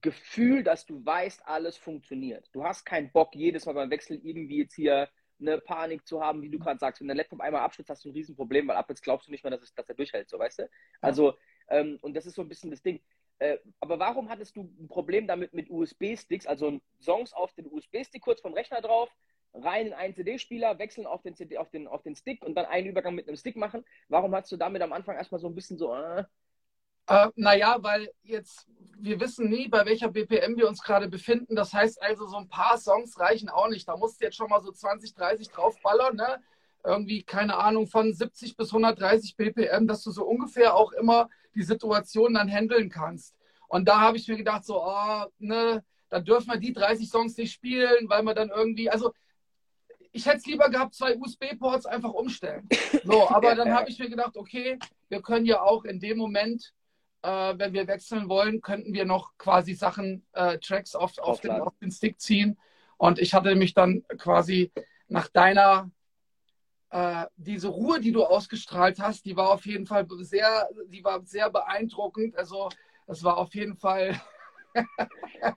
Gefühl, 0.01 0.63
dass 0.63 0.87
du 0.87 1.05
weißt, 1.05 1.45
alles 1.45 1.77
funktioniert. 1.77 2.49
Du 2.53 2.63
hast 2.63 2.85
keinen 2.87 3.11
Bock, 3.11 3.35
jedes 3.35 3.67
Mal 3.67 3.73
beim 3.73 3.91
Wechsel 3.91 4.21
irgendwie 4.23 4.59
jetzt 4.59 4.75
hier 4.75 5.09
eine 5.41 5.59
Panik 5.59 6.07
zu 6.07 6.23
haben, 6.23 6.43
wie 6.43 6.51
du 6.51 6.59
gerade 6.61 6.79
sagst. 6.79 7.01
Wenn 7.01 7.09
der 7.09 7.17
Laptop 7.17 7.41
einmal 7.41 7.63
abstürzt, 7.63 7.91
hast 7.91 8.05
du 8.05 8.11
ein 8.11 8.13
Riesenproblem, 8.13 8.69
weil 8.69 8.77
ab 8.77 8.87
jetzt 8.91 9.03
glaubst 9.03 9.27
du 9.27 9.33
nicht 9.33 9.43
mehr, 9.43 9.51
dass, 9.51 9.63
es, 9.63 9.75
dass 9.75 9.89
er 9.89 9.97
durchhält, 9.97 10.29
so 10.29 10.39
weißt 10.39 10.61
du? 10.61 10.71
Also, 11.01 11.35
ähm, 11.69 11.99
und 12.01 12.15
das 12.15 12.27
ist 12.27 12.37
so 12.37 12.43
ein 12.43 12.49
bisschen 12.49 12.71
das 12.71 12.81
Ding. 12.81 13.01
Äh, 13.41 13.59
aber 13.81 13.99
warum 13.99 14.29
hattest 14.29 14.55
du 14.55 14.71
ein 14.79 14.87
Problem 14.89 15.27
damit 15.27 15.55
mit 15.55 15.71
USB-Sticks, 15.71 16.47
also 16.47 16.79
Songs 17.01 17.33
auf 17.33 17.55
den 17.55 17.67
USB-Stick 17.67 18.23
kurz 18.23 18.43
vom 18.43 18.53
Rechner 18.53 18.83
drauf, 18.83 19.09
rein 19.55 19.87
in 19.87 19.93
einen 19.95 20.15
CD-Spieler, 20.15 20.79
wechseln 20.79 21.07
auf 21.07 21.23
den, 21.23 21.35
CD, 21.35 21.57
auf, 21.57 21.71
den, 21.71 21.89
auf 21.89 22.03
den 22.03 22.15
Stick 22.15 22.45
und 22.45 22.55
dann 22.55 22.67
einen 22.67 22.89
Übergang 22.89 23.15
mit 23.15 23.27
einem 23.27 23.39
Stick 23.39 23.57
machen? 23.57 23.83
Warum 24.09 24.35
hast 24.35 24.53
du 24.53 24.59
damit 24.59 24.83
am 24.83 24.93
Anfang 24.93 25.17
erstmal 25.17 25.41
so 25.41 25.49
ein 25.49 25.55
bisschen 25.55 25.79
so. 25.79 25.95
Äh? 25.95 26.25
Äh, 27.07 27.29
naja, 27.35 27.79
weil 27.81 28.13
jetzt, 28.23 28.69
wir 28.99 29.19
wissen 29.21 29.49
nie, 29.49 29.69
bei 29.69 29.87
welcher 29.87 30.11
BPM 30.11 30.59
wir 30.59 30.69
uns 30.69 30.83
gerade 30.83 31.09
befinden. 31.09 31.57
Das 31.57 31.73
heißt 31.73 32.03
also, 32.03 32.27
so 32.27 32.37
ein 32.37 32.49
paar 32.49 32.77
Songs 32.77 33.19
reichen 33.19 33.49
auch 33.49 33.69
nicht. 33.69 33.89
Da 33.89 33.97
musst 33.97 34.21
du 34.21 34.27
jetzt 34.27 34.37
schon 34.37 34.51
mal 34.51 34.61
so 34.61 34.71
20, 34.71 35.15
30 35.15 35.49
draufballern, 35.49 36.15
ne? 36.15 36.43
Irgendwie, 36.85 37.23
keine 37.23 37.57
Ahnung, 37.57 37.87
von 37.87 38.13
70 38.13 38.57
bis 38.57 38.69
130 38.69 39.37
BPM, 39.37 39.87
dass 39.87 40.03
du 40.03 40.11
so 40.11 40.25
ungefähr 40.25 40.75
auch 40.75 40.93
immer 40.93 41.31
die 41.55 41.63
Situation 41.63 42.35
dann 42.35 42.51
handeln 42.51 42.89
kannst. 42.89 43.35
Und 43.69 43.89
da 43.89 44.01
habe 44.01 44.17
ich 44.17 44.27
mir 44.29 44.37
gedacht, 44.37 44.65
so, 44.65 44.83
oh, 44.83 45.25
ne, 45.39 45.85
dann 46.09 46.25
dürfen 46.25 46.51
wir 46.51 46.59
die 46.59 46.73
30 46.73 47.09
Songs 47.09 47.37
nicht 47.37 47.53
spielen, 47.53 48.09
weil 48.09 48.23
man 48.23 48.35
dann 48.35 48.51
irgendwie, 48.51 48.91
also 48.91 49.13
ich 50.13 50.27
hätte 50.27 50.39
es 50.39 50.47
lieber 50.47 50.69
gehabt, 50.69 50.95
zwei 50.95 51.17
USB-Ports 51.17 51.87
einfach 51.87 52.13
umstellen. 52.13 52.69
So, 53.05 53.31
aber 53.31 53.55
dann 53.55 53.73
habe 53.73 53.89
ich 53.89 53.99
mir 53.99 54.11
gedacht, 54.11 54.37
okay, 54.37 54.79
wir 55.09 55.23
können 55.23 55.47
ja 55.47 55.63
auch 55.63 55.85
in 55.85 56.01
dem 56.01 56.19
Moment, 56.19 56.75
äh, 57.23 57.55
wenn 57.57 57.73
wir 57.73 57.87
wechseln 57.87 58.29
wollen, 58.29 58.61
könnten 58.61 58.93
wir 58.93 59.07
noch 59.07 59.33
quasi 59.39 59.73
Sachen, 59.73 60.27
äh, 60.33 60.59
Tracks 60.59 60.95
auf, 60.95 61.17
auf, 61.19 61.41
den, 61.41 61.53
auf 61.53 61.73
den 61.81 61.91
Stick 61.91 62.21
ziehen. 62.21 62.59
Und 62.99 63.19
ich 63.19 63.33
hatte 63.33 63.55
mich 63.55 63.73
dann 63.73 64.05
quasi 64.19 64.71
nach 65.09 65.29
deiner 65.29 65.91
äh, 66.91 67.27
diese 67.37 67.69
Ruhe, 67.69 68.01
die 68.01 68.13
du 68.13 68.25
ausgestrahlt 68.25 68.99
hast, 68.99 69.25
die 69.25 69.37
war 69.37 69.51
auf 69.51 69.65
jeden 69.67 69.87
Fall 69.87 70.07
sehr, 70.21 70.69
die 70.89 71.05
war 71.05 71.25
sehr 71.25 71.51
beeindruckend. 71.51 72.37
Also 72.37 72.69
das 73.07 73.23
war 73.23 73.39
auf 73.39 73.55
jeden 73.55 73.77
Fall. 73.77 74.21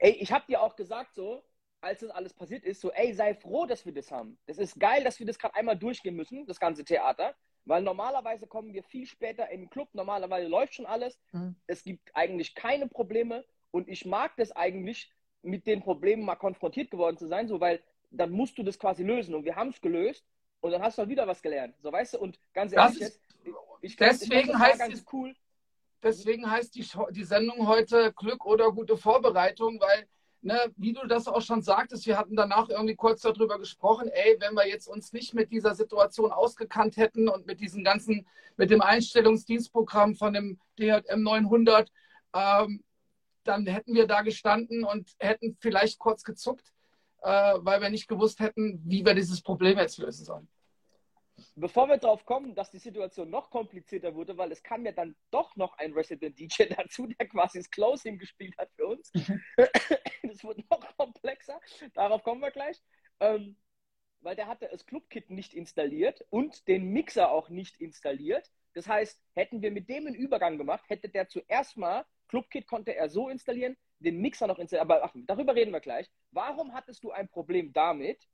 ey, 0.00 0.12
ich 0.12 0.32
habe 0.32 0.44
dir 0.48 0.62
auch 0.62 0.76
gesagt 0.76 1.14
so, 1.14 1.42
als 1.80 2.00
das 2.00 2.10
alles 2.10 2.32
passiert 2.32 2.64
ist, 2.64 2.80
so, 2.80 2.90
ey, 2.92 3.12
sei 3.12 3.34
froh, 3.34 3.66
dass 3.66 3.84
wir 3.84 3.92
das 3.92 4.10
haben. 4.10 4.38
Das 4.46 4.58
ist 4.58 4.78
geil, 4.78 5.04
dass 5.04 5.18
wir 5.18 5.26
das 5.26 5.38
gerade 5.38 5.54
einmal 5.54 5.78
durchgehen 5.78 6.16
müssen, 6.16 6.46
das 6.46 6.58
ganze 6.58 6.84
Theater. 6.84 7.34
Weil 7.64 7.82
normalerweise 7.82 8.46
kommen 8.46 8.72
wir 8.72 8.82
viel 8.82 9.06
später 9.06 9.50
in 9.50 9.60
den 9.60 9.70
Club, 9.70 9.88
normalerweise 9.92 10.48
läuft 10.48 10.74
schon 10.74 10.86
alles. 10.86 11.20
Mhm. 11.32 11.54
Es 11.66 11.82
gibt 11.82 12.08
eigentlich 12.14 12.54
keine 12.54 12.88
Probleme 12.88 13.44
und 13.70 13.88
ich 13.88 14.06
mag 14.06 14.32
das 14.36 14.52
eigentlich, 14.52 15.12
mit 15.42 15.66
den 15.66 15.82
Problemen 15.82 16.24
mal 16.24 16.36
konfrontiert 16.36 16.90
geworden 16.90 17.16
zu 17.16 17.28
sein, 17.28 17.46
so 17.46 17.60
weil 17.60 17.80
dann 18.10 18.30
musst 18.30 18.56
du 18.58 18.62
das 18.62 18.78
quasi 18.78 19.02
lösen. 19.02 19.34
Und 19.34 19.44
wir 19.44 19.56
haben 19.56 19.70
es 19.70 19.80
gelöst 19.80 20.24
und 20.60 20.72
dann 20.72 20.82
hast 20.82 20.98
du 20.98 21.00
halt 21.00 21.10
wieder 21.10 21.26
was 21.26 21.42
gelernt. 21.42 21.74
So, 21.80 21.92
weißt 21.92 22.14
du, 22.14 22.18
und 22.18 22.38
ganz 22.52 22.72
ehrlich, 22.72 22.98
jetzt, 22.98 23.20
ich, 23.80 23.96
glaub, 23.96 24.10
deswegen 24.10 24.50
ich 24.50 24.56
heißt 24.56 24.78
ganz 24.78 25.04
cool. 25.12 25.34
Deswegen 26.02 26.48
heißt 26.48 26.74
die, 26.76 26.86
die 27.10 27.24
Sendung 27.24 27.66
heute 27.66 28.12
Glück 28.12 28.44
oder 28.44 28.70
gute 28.70 28.96
Vorbereitung, 28.96 29.80
weil, 29.80 30.06
ne, 30.42 30.72
wie 30.76 30.92
du 30.92 31.04
das 31.06 31.26
auch 31.26 31.42
schon 31.42 31.60
sagtest, 31.60 32.06
wir 32.06 32.16
hatten 32.16 32.36
danach 32.36 32.68
irgendwie 32.68 32.94
kurz 32.94 33.22
darüber 33.22 33.58
gesprochen, 33.58 34.08
ey, 34.08 34.36
wenn 34.38 34.54
wir 34.54 34.68
jetzt 34.68 34.86
uns 34.86 35.12
nicht 35.12 35.34
mit 35.34 35.50
dieser 35.50 35.74
Situation 35.74 36.30
ausgekannt 36.30 36.96
hätten 36.96 37.28
und 37.28 37.46
mit 37.46 37.60
diesem 37.60 37.82
ganzen, 37.82 38.28
mit 38.56 38.70
dem 38.70 38.80
Einstellungsdienstprogramm 38.80 40.14
von 40.14 40.34
dem 40.34 40.60
DHM 40.78 41.20
900, 41.20 41.90
ähm, 42.34 42.84
dann 43.42 43.66
hätten 43.66 43.94
wir 43.94 44.06
da 44.06 44.22
gestanden 44.22 44.84
und 44.84 45.16
hätten 45.18 45.56
vielleicht 45.60 45.98
kurz 45.98 46.22
gezuckt 46.22 46.72
weil 47.22 47.80
wir 47.80 47.90
nicht 47.90 48.08
gewusst 48.08 48.40
hätten, 48.40 48.80
wie 48.84 49.04
wir 49.04 49.14
dieses 49.14 49.42
Problem 49.42 49.78
jetzt 49.78 49.98
lösen 49.98 50.24
sollen. 50.24 50.48
Bevor 51.54 51.88
wir 51.88 51.98
darauf 51.98 52.24
kommen, 52.24 52.54
dass 52.54 52.70
die 52.70 52.78
Situation 52.78 53.30
noch 53.30 53.50
komplizierter 53.50 54.14
wurde, 54.14 54.36
weil 54.36 54.50
es 54.50 54.62
kam 54.62 54.84
ja 54.84 54.92
dann 54.92 55.14
doch 55.30 55.54
noch 55.56 55.76
ein 55.78 55.92
Resident 55.92 56.38
DJ 56.38 56.64
dazu, 56.76 57.06
der 57.06 57.28
quasi 57.28 57.58
das 57.58 57.70
Closing 57.70 58.18
gespielt 58.18 58.56
hat 58.58 58.70
für 58.74 58.86
uns. 58.86 59.12
das 60.22 60.42
wurde 60.42 60.64
noch 60.70 60.96
komplexer. 60.96 61.60
Darauf 61.94 62.22
kommen 62.22 62.40
wir 62.40 62.50
gleich. 62.50 62.80
Ähm, 63.20 63.56
weil 64.20 64.36
der 64.36 64.48
hatte 64.48 64.68
das 64.70 64.84
Clubkit 64.86 65.30
nicht 65.30 65.54
installiert 65.54 66.24
und 66.30 66.66
den 66.66 66.86
Mixer 66.90 67.30
auch 67.30 67.48
nicht 67.50 67.80
installiert. 67.80 68.50
Das 68.74 68.88
heißt, 68.88 69.20
hätten 69.34 69.62
wir 69.62 69.70
mit 69.70 69.88
dem 69.88 70.06
einen 70.06 70.16
Übergang 70.16 70.58
gemacht, 70.58 70.84
hätte 70.88 71.08
der 71.08 71.28
zuerst 71.28 71.76
mal, 71.76 72.04
Clubkit 72.28 72.66
konnte 72.66 72.94
er 72.94 73.08
so 73.08 73.28
installieren, 73.28 73.76
den 73.98 74.20
Mixer 74.20 74.46
noch 74.46 74.58
installieren. 74.58 74.90
Aber 74.90 75.04
ach, 75.04 75.12
darüber 75.14 75.54
reden 75.54 75.72
wir 75.72 75.80
gleich. 75.80 76.10
Warum 76.30 76.72
hattest 76.74 77.02
du 77.04 77.10
ein 77.10 77.28
Problem 77.28 77.72
damit, 77.72 78.28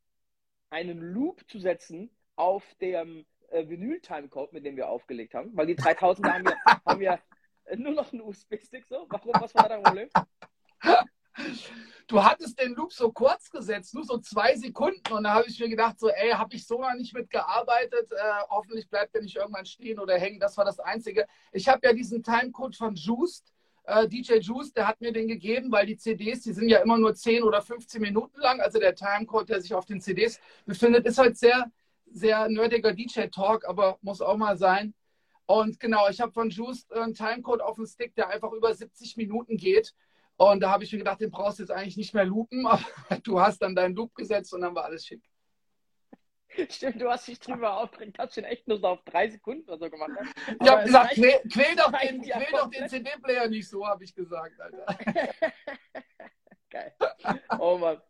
einen 0.71 0.99
Loop 0.99 1.49
zu 1.49 1.59
setzen 1.59 2.11
auf 2.37 2.75
dem 2.81 3.25
äh, 3.51 3.69
Vinyl-Timecode, 3.69 4.53
mit 4.53 4.65
dem 4.65 4.77
wir 4.77 4.89
aufgelegt 4.89 5.35
haben? 5.35 5.57
Weil 5.57 5.67
die 5.67 5.77
3000 5.77 6.27
haben 6.27 6.45
ja, 6.45 6.57
haben 6.87 7.03
ja 7.03 7.19
nur 7.77 7.93
noch 7.93 8.13
einen 8.13 8.23
USB-Stick 8.23 8.87
so. 8.87 9.07
Warum? 9.09 9.33
Was 9.41 9.55
war 9.55 9.69
da 9.69 9.81
dein 9.81 9.83
Problem? 9.83 10.09
Du 12.07 12.23
hattest 12.23 12.61
den 12.61 12.75
Loop 12.75 12.93
so 12.93 13.11
kurz 13.11 13.51
gesetzt, 13.51 13.95
nur 13.95 14.05
so 14.05 14.19
zwei 14.19 14.55
Sekunden. 14.57 15.13
Und 15.13 15.25
da 15.25 15.35
habe 15.35 15.49
ich 15.49 15.59
mir 15.59 15.69
gedacht, 15.69 15.99
so, 15.99 16.09
ey, 16.09 16.31
habe 16.31 16.55
ich 16.55 16.67
so 16.67 16.81
noch 16.81 16.95
nicht 16.95 17.15
mitgearbeitet. 17.15 18.13
Äh, 18.13 18.43
hoffentlich 18.51 18.89
bleibt 18.89 19.15
der 19.15 19.23
nicht 19.23 19.37
irgendwann 19.37 19.67
stehen 19.67 19.99
oder 19.99 20.19
hängen. 20.19 20.39
Das 20.39 20.57
war 20.57 20.65
das 20.65 20.79
Einzige. 20.79 21.27
Ich 21.53 21.69
habe 21.69 21.81
ja 21.87 21.93
diesen 21.93 22.23
Timecode 22.23 22.77
von 22.77 22.95
Juiced. 22.95 23.54
Äh, 23.85 24.09
DJ 24.09 24.39
Juice, 24.39 24.73
der 24.73 24.89
hat 24.89 25.01
mir 25.01 25.13
den 25.13 25.29
gegeben, 25.29 25.71
weil 25.71 25.87
die 25.87 25.97
CDs, 25.97 26.41
die 26.43 26.53
sind 26.53 26.69
ja 26.69 26.79
immer 26.79 26.99
nur 26.99 27.15
10 27.15 27.43
oder 27.43 27.61
15 27.61 28.01
Minuten 28.01 28.41
lang. 28.41 28.61
Also 28.61 28.79
der 28.79 28.95
Timecode, 28.95 29.49
der 29.51 29.61
sich 29.61 29.75
auf 29.75 29.85
den 29.85 30.01
CDs 30.01 30.41
befindet, 30.65 31.07
ist 31.07 31.19
halt 31.19 31.37
sehr, 31.37 31.71
sehr 32.07 32.49
nerdiger 32.49 32.93
DJ-Talk, 32.93 33.67
aber 33.67 33.99
muss 34.03 34.21
auch 34.21 34.37
mal 34.37 34.57
sein. 34.57 34.95
Und 35.47 35.79
genau, 35.79 36.09
ich 36.09 36.21
habe 36.21 36.33
von 36.33 36.49
Juice 36.49 36.91
einen 36.91 37.15
Timecode 37.15 37.61
auf 37.61 37.77
dem 37.77 37.87
Stick, 37.87 38.15
der 38.15 38.29
einfach 38.29 38.53
über 38.53 38.75
70 38.75 39.17
Minuten 39.19 39.57
geht. 39.59 39.95
Und 40.37 40.61
da 40.61 40.71
habe 40.71 40.85
ich 40.85 40.93
mir 40.93 40.99
gedacht, 40.99 41.21
den 41.21 41.31
brauchst 41.31 41.59
du 41.59 41.65
jetzt 41.65 41.71
eigentlich 41.71 41.97
nicht 41.97 42.15
mehr 42.15 42.25
loopen, 42.25 42.67
aber 42.67 42.85
du 43.23 43.41
hast 43.41 43.61
dann 43.61 43.75
deinen 43.75 43.95
Loop 43.95 44.15
gesetzt 44.15 44.55
und 44.55 44.63
dann 44.63 44.75
war 44.75 44.85
alles 44.85 45.05
schick. 45.05 45.23
Stimmt, 46.71 47.01
du 47.01 47.11
hast 47.11 47.27
dich 47.29 47.41
drüber 47.41 47.77
aufgeregt, 47.79 48.19
hast 48.19 48.37
den 48.37 48.45
echt 48.45 48.67
nur 48.69 48.79
so 48.79 48.89
auf 48.89 49.03
drei 49.05 49.29
Sekunden 49.29 49.69
oder 49.69 49.79
so 49.79 49.91
gemacht. 49.91 50.11
Ne? 50.11 50.57
Ich 50.61 50.71
habe 50.71 50.85
gesagt, 50.85 51.15
quäl, 51.15 51.41
quäl 51.53 51.77
doch 51.77 51.93
den, 51.93 52.23
quäl 52.23 52.47
doch 52.53 52.71
den 52.71 52.89
CD-Player 52.89 53.49
nicht 53.49 53.69
so, 53.69 53.87
habe 53.87 54.05
ich 54.05 54.15
gesagt, 54.15 54.61
Alter. 54.61 54.87
Geil. 56.71 56.95
Oh 57.59 57.79
Mann. 57.79 58.01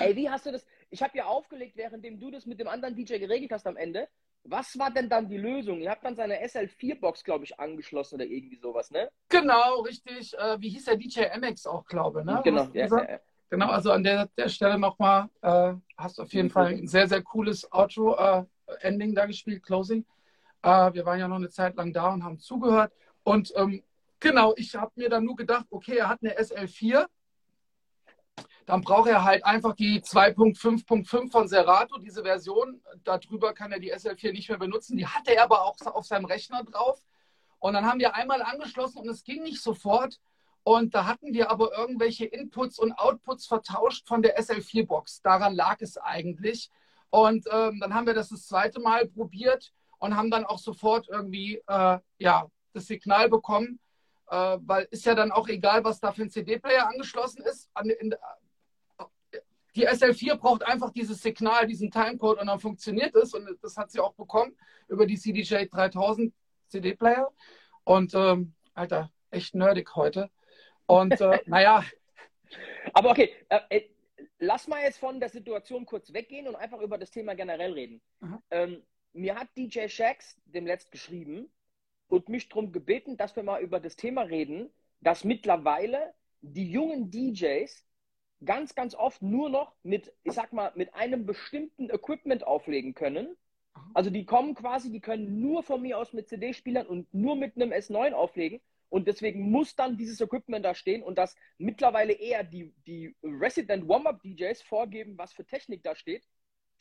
Ey, 0.00 0.14
wie 0.16 0.28
hast 0.28 0.46
du 0.46 0.52
das? 0.52 0.66
Ich 0.90 1.02
habe 1.02 1.16
ja 1.16 1.26
aufgelegt, 1.26 1.76
währenddem 1.76 2.18
du 2.18 2.30
das 2.30 2.46
mit 2.46 2.60
dem 2.60 2.68
anderen 2.68 2.94
DJ 2.94 3.18
geregelt 3.18 3.52
hast 3.52 3.66
am 3.66 3.76
Ende. 3.76 4.08
Was 4.44 4.78
war 4.78 4.90
denn 4.90 5.08
dann 5.08 5.28
die 5.28 5.36
Lösung? 5.36 5.80
Ihr 5.80 5.90
habt 5.90 6.04
dann 6.04 6.14
seine 6.16 6.42
SL4-Box, 6.42 7.24
glaube 7.24 7.44
ich, 7.44 7.58
angeschlossen 7.58 8.14
oder 8.14 8.24
irgendwie 8.24 8.56
sowas, 8.56 8.90
ne? 8.90 9.10
Genau, 9.28 9.80
richtig. 9.80 10.32
Äh, 10.38 10.60
wie 10.60 10.70
hieß 10.70 10.86
der 10.86 10.96
DJ 10.96 11.24
MX 11.38 11.66
auch, 11.66 11.84
glaube 11.84 12.20
ich, 12.20 12.26
ne? 12.26 12.40
Genau, 12.44 12.68
ja, 12.72 12.86
ja, 12.86 13.20
genau. 13.50 13.68
Also 13.68 13.92
an 13.92 14.02
der, 14.02 14.26
der 14.36 14.48
Stelle 14.48 14.78
nochmal, 14.78 15.28
äh, 15.42 15.74
hast 15.96 16.18
du 16.18 16.22
auf 16.22 16.32
jeden. 16.32 16.50
Fall 16.50 16.66
ein 16.66 16.88
sehr, 16.88 17.08
sehr 17.08 17.22
cooles 17.22 17.70
Outro-Ending 17.72 19.12
äh, 19.12 19.14
da 19.14 19.26
gespielt, 19.26 19.62
Closing. 19.62 20.04
Äh, 20.62 20.92
wir 20.92 21.04
waren 21.04 21.18
ja 21.18 21.28
noch 21.28 21.36
eine 21.36 21.50
Zeit 21.50 21.76
lang 21.76 21.92
da 21.92 22.12
und 22.12 22.24
haben 22.24 22.38
zugehört. 22.38 22.92
Und 23.22 23.52
ähm, 23.56 23.82
genau, 24.20 24.54
ich 24.56 24.74
habe 24.74 24.92
mir 24.96 25.08
dann 25.08 25.24
nur 25.24 25.36
gedacht, 25.36 25.66
okay, 25.70 25.96
er 25.96 26.08
hat 26.08 26.20
eine 26.22 26.38
SL4 26.38 27.06
dann 28.68 28.82
braucht 28.82 29.08
er 29.08 29.24
halt 29.24 29.46
einfach 29.46 29.74
die 29.74 30.02
2.5.5 30.02 31.30
von 31.30 31.48
Serato, 31.48 31.96
diese 31.96 32.22
Version. 32.22 32.82
Darüber 33.02 33.54
kann 33.54 33.72
er 33.72 33.78
die 33.78 33.94
SL4 33.94 34.32
nicht 34.32 34.50
mehr 34.50 34.58
benutzen. 34.58 34.98
Die 34.98 35.06
hatte 35.06 35.34
er 35.34 35.44
aber 35.44 35.62
auch 35.62 35.74
auf 35.86 36.04
seinem 36.04 36.26
Rechner 36.26 36.62
drauf. 36.64 37.00
Und 37.60 37.72
dann 37.72 37.86
haben 37.86 37.98
wir 37.98 38.14
einmal 38.14 38.42
angeschlossen 38.42 38.98
und 38.98 39.08
es 39.08 39.24
ging 39.24 39.42
nicht 39.42 39.62
sofort. 39.62 40.20
Und 40.68 40.94
da 40.94 41.06
hatten 41.06 41.32
wir 41.32 41.50
aber 41.50 41.72
irgendwelche 41.78 42.26
Inputs 42.26 42.78
und 42.78 42.92
Outputs 42.92 43.46
vertauscht 43.46 44.06
von 44.06 44.20
der 44.20 44.38
SL4-Box. 44.38 45.22
Daran 45.22 45.54
lag 45.54 45.78
es 45.80 45.96
eigentlich. 45.96 46.70
Und 47.08 47.46
ähm, 47.50 47.80
dann 47.80 47.94
haben 47.94 48.06
wir 48.06 48.12
das 48.12 48.28
das 48.28 48.46
zweite 48.46 48.78
Mal 48.78 49.08
probiert 49.08 49.72
und 49.98 50.14
haben 50.14 50.30
dann 50.30 50.44
auch 50.44 50.58
sofort 50.58 51.08
irgendwie 51.08 51.62
äh, 51.66 51.98
ja, 52.18 52.50
das 52.74 52.84
Signal 52.84 53.30
bekommen. 53.30 53.80
Äh, 54.28 54.58
weil 54.60 54.86
ist 54.90 55.06
ja 55.06 55.14
dann 55.14 55.32
auch 55.32 55.48
egal, 55.48 55.84
was 55.84 56.00
da 56.00 56.12
für 56.12 56.24
ein 56.24 56.30
CD-Player 56.30 56.86
angeschlossen 56.86 57.44
ist. 57.44 57.70
An, 57.72 57.88
in, 57.88 58.14
die 59.74 59.88
SL4 59.88 60.34
braucht 60.34 60.64
einfach 60.64 60.90
dieses 60.90 61.22
Signal, 61.22 61.66
diesen 61.66 61.90
Timecode 61.90 62.40
und 62.40 62.46
dann 62.46 62.60
funktioniert 62.60 63.14
es. 63.14 63.32
Und 63.32 63.48
das 63.62 63.78
hat 63.78 63.90
sie 63.90 64.00
auch 64.00 64.12
bekommen 64.12 64.54
über 64.88 65.06
die 65.06 65.16
CDJ 65.16 65.64
3000 65.70 66.34
CD-Player. 66.66 67.32
Und 67.84 68.12
ähm, 68.14 68.52
Alter, 68.74 69.10
echt 69.30 69.54
nerdig 69.54 69.96
heute. 69.96 70.28
Und 70.88 71.20
äh, 71.20 71.38
naja. 71.46 71.84
Aber 72.94 73.10
okay, 73.10 73.32
äh, 73.48 73.60
äh, 73.68 73.82
lass 74.38 74.66
mal 74.66 74.82
jetzt 74.82 74.98
von 74.98 75.20
der 75.20 75.28
Situation 75.28 75.86
kurz 75.86 76.12
weggehen 76.12 76.48
und 76.48 76.56
einfach 76.56 76.80
über 76.80 76.98
das 76.98 77.10
Thema 77.10 77.34
generell 77.34 77.72
reden. 77.72 78.00
Ähm, 78.50 78.82
mir 79.12 79.36
hat 79.36 79.48
DJ 79.56 79.88
Shax 79.88 80.40
dem 80.46 80.66
Letzt 80.66 80.90
geschrieben 80.90 81.50
und 82.08 82.28
mich 82.28 82.48
darum 82.48 82.72
gebeten, 82.72 83.16
dass 83.16 83.36
wir 83.36 83.42
mal 83.42 83.60
über 83.60 83.80
das 83.80 83.96
Thema 83.96 84.22
reden, 84.22 84.70
dass 85.00 85.24
mittlerweile 85.24 86.14
die 86.40 86.70
jungen 86.70 87.10
DJs 87.10 87.84
ganz, 88.44 88.74
ganz 88.74 88.94
oft 88.94 89.20
nur 89.20 89.50
noch 89.50 89.74
mit, 89.82 90.12
ich 90.22 90.32
sag 90.32 90.52
mal, 90.52 90.72
mit 90.74 90.94
einem 90.94 91.26
bestimmten 91.26 91.90
Equipment 91.90 92.46
auflegen 92.46 92.94
können. 92.94 93.36
Also 93.94 94.10
die 94.10 94.24
kommen 94.24 94.54
quasi, 94.54 94.90
die 94.90 95.00
können 95.00 95.40
nur 95.40 95.62
von 95.62 95.82
mir 95.82 95.98
aus 95.98 96.12
mit 96.12 96.28
CD-Spielern 96.28 96.86
und 96.86 97.12
nur 97.12 97.36
mit 97.36 97.56
einem 97.56 97.72
S9 97.72 98.12
auflegen. 98.12 98.60
Und 98.90 99.06
deswegen 99.06 99.50
muss 99.50 99.76
dann 99.76 99.96
dieses 99.96 100.20
Equipment 100.20 100.64
da 100.64 100.74
stehen 100.74 101.02
und 101.02 101.16
dass 101.18 101.36
mittlerweile 101.58 102.12
eher 102.12 102.42
die, 102.42 102.72
die 102.86 103.14
Resident 103.22 103.86
Warm-Up-DJs 103.86 104.62
vorgeben, 104.62 105.18
was 105.18 105.32
für 105.32 105.44
Technik 105.44 105.82
da 105.82 105.94
steht, 105.94 106.24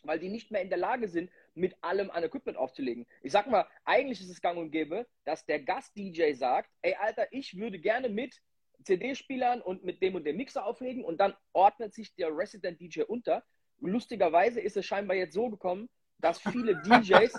weil 0.03 0.19
die 0.19 0.29
nicht 0.29 0.51
mehr 0.51 0.61
in 0.61 0.69
der 0.69 0.77
Lage 0.77 1.07
sind, 1.09 1.29
mit 1.53 1.75
allem 1.83 2.09
an 2.11 2.23
Equipment 2.23 2.57
aufzulegen. 2.57 3.05
Ich 3.23 3.31
sag 3.31 3.47
mal, 3.47 3.67
eigentlich 3.83 4.21
ist 4.21 4.29
es 4.29 4.41
gang 4.41 4.57
und 4.57 4.71
gäbe, 4.71 5.05
dass 5.25 5.45
der 5.45 5.59
Gast-DJ 5.59 6.33
sagt, 6.33 6.71
ey 6.81 6.95
Alter, 6.95 7.27
ich 7.31 7.57
würde 7.57 7.79
gerne 7.79 8.09
mit 8.09 8.41
CD-Spielern 8.83 9.61
und 9.61 9.83
mit 9.83 10.01
dem 10.01 10.15
und 10.15 10.25
dem 10.25 10.37
Mixer 10.37 10.65
auflegen 10.65 11.03
und 11.03 11.19
dann 11.19 11.35
ordnet 11.53 11.93
sich 11.93 12.15
der 12.15 12.29
Resident 12.35 12.79
DJ 12.79 13.01
unter. 13.01 13.43
Lustigerweise 13.79 14.61
ist 14.61 14.77
es 14.77 14.85
scheinbar 14.85 15.17
jetzt 15.17 15.33
so 15.33 15.49
gekommen, 15.49 15.89
dass 16.19 16.39
viele 16.39 16.75
DJs 16.83 17.33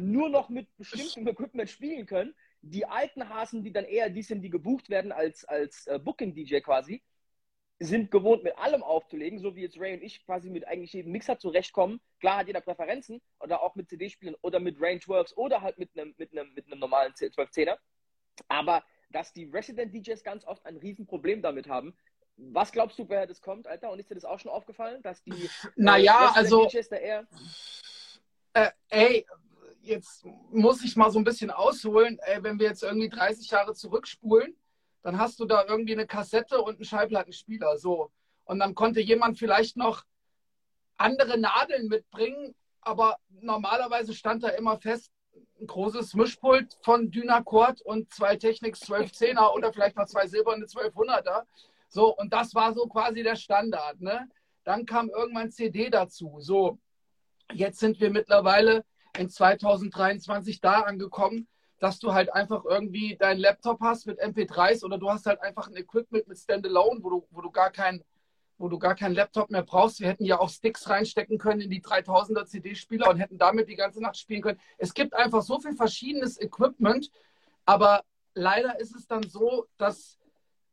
nur 0.00 0.28
noch 0.28 0.48
mit 0.48 0.68
bestimmtem 0.76 1.26
Equipment 1.28 1.68
spielen 1.68 2.06
können. 2.06 2.34
Die 2.66 2.86
alten 2.86 3.28
Hasen, 3.28 3.62
die 3.62 3.72
dann 3.72 3.84
eher 3.84 4.08
die 4.10 4.22
sind, 4.22 4.42
die 4.42 4.50
gebucht 4.50 4.88
werden 4.88 5.12
als, 5.12 5.44
als 5.44 5.86
äh, 5.86 5.98
Booking-DJ 5.98 6.60
quasi, 6.60 7.02
sind 7.78 8.10
gewohnt, 8.10 8.42
mit 8.42 8.56
allem 8.56 8.82
aufzulegen, 8.82 9.38
so 9.38 9.54
wie 9.56 9.62
jetzt 9.62 9.78
Ray 9.78 9.94
und 9.94 10.02
ich 10.02 10.24
quasi 10.24 10.48
mit 10.48 10.66
eigentlich 10.66 10.92
jedem 10.92 11.12
Mixer 11.12 11.38
zurechtkommen. 11.38 12.00
Klar 12.20 12.38
hat 12.38 12.46
jeder 12.46 12.60
Präferenzen 12.60 13.20
oder 13.40 13.62
auch 13.62 13.74
mit 13.74 13.88
CD-Spielen 13.88 14.36
oder 14.42 14.60
mit 14.60 14.80
Range 14.80 15.00
12s 15.00 15.34
oder 15.34 15.60
halt 15.60 15.78
mit 15.78 15.90
einem, 15.94 16.14
mit 16.16 16.32
einem, 16.32 16.54
mit 16.54 16.66
einem 16.66 16.80
normalen 16.80 17.12
12-10er. 17.12 17.76
Aber 18.48 18.82
dass 19.10 19.32
die 19.32 19.44
Resident 19.44 19.94
DJs 19.94 20.22
ganz 20.24 20.44
oft 20.44 20.64
ein 20.66 20.76
Riesenproblem 20.76 21.42
damit 21.42 21.68
haben. 21.68 21.96
Was 22.36 22.72
glaubst 22.72 22.98
du, 22.98 23.08
woher 23.08 23.26
das 23.26 23.40
kommt, 23.40 23.66
Alter? 23.68 23.90
Und 23.90 24.00
ist 24.00 24.10
dir 24.10 24.16
das 24.16 24.24
auch 24.24 24.40
schon 24.40 24.50
aufgefallen, 24.50 25.02
dass 25.02 25.22
die 25.22 25.48
naja, 25.76 26.32
äh, 26.34 26.38
also, 26.38 26.66
DJs 26.66 26.88
da 26.88 26.96
eher. 26.96 27.26
Äh, 28.54 28.70
ey, 28.88 29.26
jetzt 29.84 30.24
muss 30.50 30.82
ich 30.82 30.96
mal 30.96 31.10
so 31.10 31.18
ein 31.18 31.24
bisschen 31.24 31.50
ausholen. 31.50 32.18
Ey, 32.22 32.42
wenn 32.42 32.58
wir 32.58 32.68
jetzt 32.68 32.82
irgendwie 32.82 33.08
30 33.08 33.50
Jahre 33.50 33.74
zurückspulen, 33.74 34.56
dann 35.02 35.18
hast 35.18 35.38
du 35.38 35.44
da 35.44 35.64
irgendwie 35.66 35.92
eine 35.92 36.06
Kassette 36.06 36.60
und 36.60 36.76
einen 36.76 36.84
Schallplattenspieler. 36.84 37.78
So. 37.78 38.10
Und 38.44 38.58
dann 38.58 38.74
konnte 38.74 39.00
jemand 39.00 39.38
vielleicht 39.38 39.76
noch 39.76 40.04
andere 40.96 41.38
Nadeln 41.38 41.88
mitbringen, 41.88 42.54
aber 42.80 43.18
normalerweise 43.40 44.14
stand 44.14 44.42
da 44.42 44.48
immer 44.48 44.78
fest, 44.78 45.10
ein 45.60 45.66
großes 45.66 46.14
Mischpult 46.14 46.78
von 46.82 47.10
Dynacord 47.10 47.80
und 47.82 48.12
zwei 48.12 48.36
Technics 48.36 48.82
1210er 48.82 49.54
oder 49.54 49.72
vielleicht 49.72 49.96
noch 49.96 50.06
zwei 50.06 50.26
silberne 50.26 50.66
1200er. 50.66 51.44
So, 51.88 52.16
und 52.16 52.32
das 52.32 52.54
war 52.54 52.72
so 52.74 52.86
quasi 52.86 53.22
der 53.22 53.36
Standard. 53.36 54.00
Ne? 54.00 54.28
Dann 54.64 54.86
kam 54.86 55.10
irgendwann 55.10 55.50
CD 55.50 55.90
dazu. 55.90 56.36
So, 56.40 56.78
jetzt 57.52 57.78
sind 57.78 58.00
wir 58.00 58.10
mittlerweile 58.10 58.84
in 59.18 59.30
2023 59.30 60.60
da 60.60 60.80
angekommen, 60.80 61.48
dass 61.78 61.98
du 61.98 62.14
halt 62.14 62.32
einfach 62.32 62.64
irgendwie 62.64 63.16
deinen 63.16 63.40
Laptop 63.40 63.80
hast 63.80 64.06
mit 64.06 64.20
MP3s 64.20 64.84
oder 64.84 64.98
du 64.98 65.10
hast 65.10 65.26
halt 65.26 65.40
einfach 65.42 65.68
ein 65.68 65.76
Equipment 65.76 66.26
mit 66.28 66.38
Standalone, 66.38 67.00
wo 67.02 67.10
du, 67.10 67.26
wo 67.30 67.40
du 67.40 67.50
gar 67.50 67.70
kein 67.70 68.02
wo 68.58 68.68
du 68.68 68.78
gar 68.78 68.94
keinen 68.94 69.14
Laptop 69.14 69.50
mehr 69.50 69.62
brauchst. 69.62 70.00
Wir 70.00 70.08
hätten 70.08 70.24
ja 70.24 70.38
auch 70.38 70.48
Sticks 70.48 70.88
reinstecken 70.88 71.38
können 71.38 71.60
in 71.60 71.70
die 71.70 71.82
3000er 71.82 72.46
CD-Spieler 72.46 73.10
und 73.10 73.18
hätten 73.18 73.38
damit 73.38 73.68
die 73.68 73.74
ganze 73.74 74.00
Nacht 74.00 74.16
spielen 74.16 74.42
können. 74.42 74.60
Es 74.78 74.94
gibt 74.94 75.14
einfach 75.14 75.42
so 75.42 75.58
viel 75.58 75.74
verschiedenes 75.74 76.40
Equipment, 76.40 77.10
aber 77.64 78.04
leider 78.34 78.78
ist 78.78 78.94
es 78.94 79.06
dann 79.06 79.28
so, 79.28 79.66
dass 79.76 80.18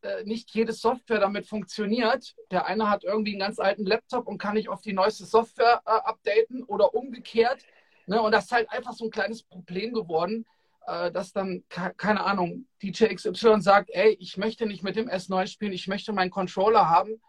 äh, 0.01 0.23
nicht 0.23 0.51
jede 0.51 0.73
Software 0.73 1.19
damit 1.19 1.47
funktioniert. 1.47 2.35
Der 2.51 2.65
eine 2.65 2.89
hat 2.89 3.03
irgendwie 3.03 3.31
einen 3.31 3.39
ganz 3.39 3.59
alten 3.59 3.85
Laptop 3.85 4.27
und 4.27 4.37
kann 4.37 4.55
nicht 4.55 4.69
auf 4.69 4.81
die 4.81 4.93
neueste 4.93 5.25
Software 5.25 5.81
äh, 5.85 5.89
updaten 5.89 6.63
oder 6.63 6.93
umgekehrt. 6.93 7.63
Ne? 8.07 8.21
Und 8.21 8.31
das 8.31 8.45
ist 8.45 8.51
halt 8.51 8.69
einfach 8.71 8.93
so 8.93 9.05
ein 9.05 9.11
kleines 9.11 9.43
Problem 9.43 9.93
geworden, 9.93 10.45
äh, 10.87 11.11
dass 11.11 11.31
dann, 11.33 11.63
keine 11.69 12.23
Ahnung, 12.23 12.67
DJ 12.81 13.05
XY 13.13 13.61
sagt, 13.61 13.89
ey, 13.91 14.17
ich 14.19 14.37
möchte 14.37 14.65
nicht 14.65 14.83
mit 14.83 14.95
dem 14.95 15.09
S9 15.09 15.47
spielen, 15.47 15.73
ich 15.73 15.87
möchte 15.87 16.13
meinen 16.13 16.31
Controller 16.31 16.89
haben 16.89 17.21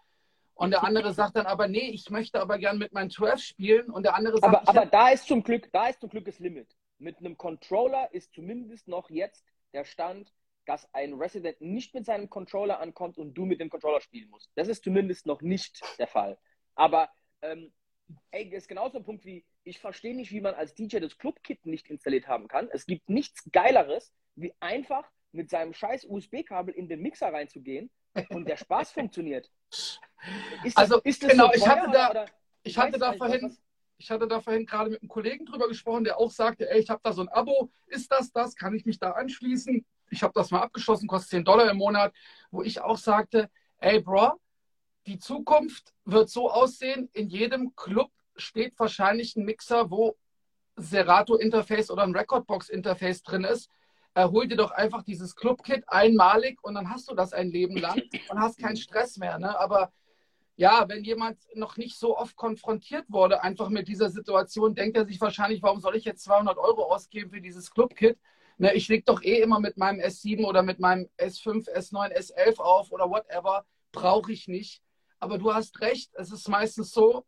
und 0.54 0.70
der 0.70 0.84
andere 0.84 1.12
sagt 1.12 1.36
dann 1.36 1.46
aber, 1.46 1.68
nee, 1.68 1.90
ich 1.90 2.10
möchte 2.10 2.40
aber 2.40 2.58
gern 2.58 2.78
mit 2.78 2.92
meinem 2.92 3.10
12 3.10 3.40
spielen. 3.40 3.90
Und 3.90 4.04
der 4.04 4.14
andere 4.14 4.38
sagt, 4.38 4.54
aber, 4.54 4.68
aber 4.68 4.86
da 4.86 5.10
ist 5.10 5.26
zum 5.26 5.42
Glück, 5.42 5.70
da 5.72 5.88
ist 5.88 6.00
zum 6.00 6.10
Glück 6.10 6.24
das 6.24 6.38
Limit. 6.38 6.76
Mit 6.98 7.18
einem 7.18 7.36
Controller 7.36 8.12
ist 8.12 8.32
zumindest 8.32 8.86
noch 8.86 9.10
jetzt 9.10 9.44
der 9.72 9.84
Stand, 9.84 10.32
dass 10.66 10.88
ein 10.94 11.14
Resident 11.14 11.60
nicht 11.60 11.94
mit 11.94 12.04
seinem 12.04 12.30
Controller 12.30 12.78
ankommt 12.78 13.18
und 13.18 13.34
du 13.34 13.44
mit 13.44 13.60
dem 13.60 13.70
Controller 13.70 14.00
spielen 14.00 14.30
musst. 14.30 14.50
Das 14.54 14.68
ist 14.68 14.84
zumindest 14.84 15.26
noch 15.26 15.42
nicht 15.42 15.80
der 15.98 16.06
Fall. 16.06 16.38
Aber 16.76 17.08
ähm, 17.40 17.72
ey, 18.30 18.48
ist 18.54 18.68
genauso 18.68 18.98
ein 18.98 19.04
Punkt 19.04 19.24
wie, 19.24 19.44
ich 19.64 19.78
verstehe 19.78 20.14
nicht, 20.14 20.32
wie 20.32 20.40
man 20.40 20.54
als 20.54 20.74
DJ 20.74 20.98
das 20.98 21.18
Club-Kit 21.18 21.66
nicht 21.66 21.88
installiert 21.88 22.26
haben 22.26 22.48
kann. 22.48 22.68
Es 22.72 22.86
gibt 22.86 23.08
nichts 23.08 23.48
Geileres, 23.52 24.12
wie 24.34 24.52
einfach 24.60 25.10
mit 25.32 25.50
seinem 25.50 25.72
scheiß 25.72 26.06
USB-Kabel 26.06 26.74
in 26.74 26.88
den 26.88 27.00
Mixer 27.00 27.32
reinzugehen 27.32 27.90
und 28.30 28.48
der 28.48 28.56
Spaß 28.56 28.92
funktioniert. 28.92 29.50
Ist 30.64 30.76
das, 30.76 30.76
also, 30.76 31.00
ist 31.02 31.22
das 31.22 31.30
genau, 31.30 31.46
so 31.46 31.54
ich 31.54 31.66
hatte 31.66 31.90
da, 31.90 32.10
oder? 32.10 32.26
ich 32.62 32.78
hatte 32.78 32.98
da 32.98 33.12
vorhin, 33.14 33.56
ich 33.98 34.10
hatte 34.10 34.28
da 34.28 34.40
vorhin 34.40 34.66
gerade 34.66 34.90
mit 34.90 35.00
einem 35.00 35.08
Kollegen 35.08 35.46
drüber 35.46 35.68
gesprochen, 35.68 36.04
der 36.04 36.18
auch 36.18 36.30
sagte, 36.30 36.68
ey, 36.70 36.80
ich 36.80 36.90
habe 36.90 37.00
da 37.02 37.12
so 37.12 37.22
ein 37.22 37.28
Abo, 37.28 37.70
ist 37.86 38.10
das 38.12 38.30
das? 38.32 38.54
Kann 38.54 38.74
ich 38.74 38.84
mich 38.84 38.98
da 38.98 39.12
anschließen? 39.12 39.84
Ich 40.10 40.22
habe 40.22 40.32
das 40.34 40.50
mal 40.50 40.60
abgeschlossen, 40.60 41.08
kostet 41.08 41.30
10 41.30 41.44
Dollar 41.44 41.70
im 41.70 41.78
Monat, 41.78 42.12
wo 42.50 42.62
ich 42.62 42.80
auch 42.80 42.98
sagte, 42.98 43.50
ey, 43.78 44.00
Bro, 44.00 44.38
die 45.06 45.18
Zukunft 45.18 45.92
wird 46.04 46.30
so 46.30 46.50
aussehen, 46.50 47.08
in 47.12 47.28
jedem 47.28 47.74
Club 47.76 48.10
steht 48.36 48.78
wahrscheinlich 48.78 49.36
ein 49.36 49.44
Mixer, 49.44 49.90
wo 49.90 50.16
Serato-Interface 50.76 51.90
oder 51.90 52.02
ein 52.02 52.16
Recordbox-Interface 52.16 53.22
drin 53.22 53.44
ist. 53.44 53.68
Äh, 54.14 54.28
hol 54.28 54.46
dir 54.46 54.56
doch 54.56 54.70
einfach 54.70 55.02
dieses 55.02 55.34
Club-Kit 55.36 55.84
einmalig 55.86 56.62
und 56.62 56.74
dann 56.74 56.90
hast 56.90 57.10
du 57.10 57.14
das 57.14 57.32
ein 57.32 57.50
Leben 57.50 57.76
lang 57.76 58.00
und 58.28 58.38
hast 58.38 58.58
keinen 58.58 58.76
Stress 58.76 59.16
mehr. 59.16 59.38
Ne? 59.38 59.58
Aber 59.58 59.92
ja, 60.56 60.88
wenn 60.88 61.02
jemand 61.02 61.38
noch 61.54 61.76
nicht 61.76 61.98
so 61.98 62.16
oft 62.16 62.36
konfrontiert 62.36 63.06
wurde, 63.08 63.42
einfach 63.42 63.68
mit 63.68 63.88
dieser 63.88 64.10
Situation, 64.10 64.74
denkt 64.74 64.96
er 64.96 65.06
sich 65.06 65.20
wahrscheinlich, 65.20 65.62
warum 65.62 65.80
soll 65.80 65.96
ich 65.96 66.04
jetzt 66.04 66.24
200 66.24 66.58
Euro 66.58 66.92
ausgeben 66.92 67.30
für 67.30 67.40
dieses 67.40 67.70
Club-Kit? 67.70 68.18
Ne, 68.58 68.74
ich 68.74 68.86
lege 68.88 69.04
doch 69.04 69.22
eh 69.22 69.40
immer 69.40 69.60
mit 69.60 69.78
meinem 69.78 70.00
S7 70.00 70.44
oder 70.44 70.62
mit 70.62 70.78
meinem 70.78 71.08
S5, 71.18 71.68
S9, 71.74 72.14
S11 72.16 72.60
auf 72.60 72.92
oder 72.92 73.08
whatever. 73.08 73.64
Brauche 73.92 74.30
ich 74.30 74.46
nicht. 74.46 74.82
Aber 75.22 75.38
du 75.38 75.54
hast 75.54 75.80
recht, 75.80 76.10
es 76.14 76.32
ist 76.32 76.48
meistens 76.48 76.90
so, 76.90 77.24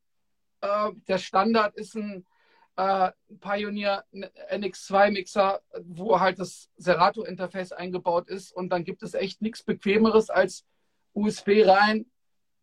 äh, 0.62 0.90
der 1.06 1.18
Standard 1.18 1.76
ist 1.76 1.94
ein 1.94 2.26
äh, 2.74 3.12
Pioneer 3.38 4.04
NX2-Mixer, 4.12 5.62
wo 5.84 6.18
halt 6.18 6.40
das 6.40 6.72
Serato-Interface 6.76 7.70
eingebaut 7.70 8.28
ist. 8.28 8.50
Und 8.50 8.70
dann 8.70 8.82
gibt 8.82 9.04
es 9.04 9.14
echt 9.14 9.42
nichts 9.42 9.62
Bequemeres 9.62 10.28
als 10.28 10.66
USB 11.12 11.64
rein, 11.64 12.06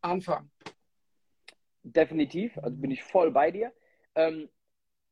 anfangen. 0.01 0.51
Definitiv, 1.83 2.57
also 2.57 2.75
bin 2.75 2.91
ich 2.91 3.01
voll 3.01 3.31
bei 3.31 3.51
dir. 3.51 3.71
Ähm, 4.15 4.49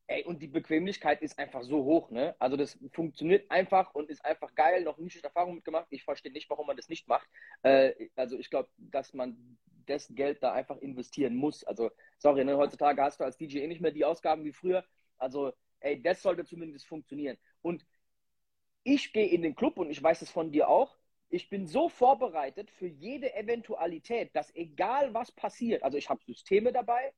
ey, 0.08 0.26
und 0.26 0.42
die 0.42 0.48
Bequemlichkeit 0.48 1.22
ist 1.22 1.40
einfach 1.40 1.64
so 1.64 1.86
hoch, 1.86 2.12
ne? 2.12 2.36
Also 2.40 2.58
das 2.58 2.78
funktioniert 2.92 3.50
einfach 3.50 3.96
und 3.96 4.10
ist 4.10 4.26
einfach 4.26 4.54
geil, 4.54 4.84
noch 4.84 4.98
nie 4.98 5.10
Erfahrung 5.24 5.56
mitgemacht. 5.56 5.88
Ich 5.92 6.04
verstehe 6.04 6.34
nicht, 6.34 6.50
warum 6.50 6.68
man 6.68 6.76
das 6.76 6.90
nicht 6.90 7.08
macht. 7.08 7.30
Äh, 7.62 8.10
also 8.18 8.38
ich 8.38 8.50
glaube, 8.50 8.68
dass 8.78 9.14
man 9.14 9.58
das 9.90 10.08
Geld 10.14 10.44
da 10.44 10.54
einfach 10.54 10.78
investieren 10.78 11.36
muss. 11.36 11.64
Also, 11.64 11.92
sorry, 12.18 12.46
ne, 12.46 12.58
heutzutage 12.58 13.02
hast 13.02 13.20
du 13.20 13.24
als 13.24 13.38
DJ 13.38 13.60
eh 13.60 13.68
nicht 13.68 13.82
mehr 13.82 13.92
die 13.92 14.06
Ausgaben 14.06 14.44
wie 14.44 14.54
früher. 14.54 14.86
Also, 15.18 15.54
ey, 15.80 16.02
das 16.02 16.22
sollte 16.22 16.46
zumindest 16.46 16.88
funktionieren. 16.88 17.38
Und 17.62 17.86
ich 18.84 19.14
gehe 19.14 19.28
in 19.28 19.42
den 19.42 19.56
Club 19.56 19.78
und 19.78 19.90
ich 19.90 20.02
weiß 20.02 20.22
es 20.22 20.30
von 20.32 20.52
dir 20.52 20.70
auch. 20.70 20.98
Ich 21.30 21.50
bin 21.50 21.68
so 21.68 21.90
vorbereitet 21.90 22.72
für 22.72 22.88
jede 22.88 23.36
Eventualität, 23.36 24.36
dass 24.36 24.54
egal 24.56 25.14
was 25.14 25.32
passiert, 25.32 25.84
also 25.84 25.98
ich 25.98 26.10
habe 26.10 26.24
Systeme 26.26 26.72
dabei, 26.74 27.14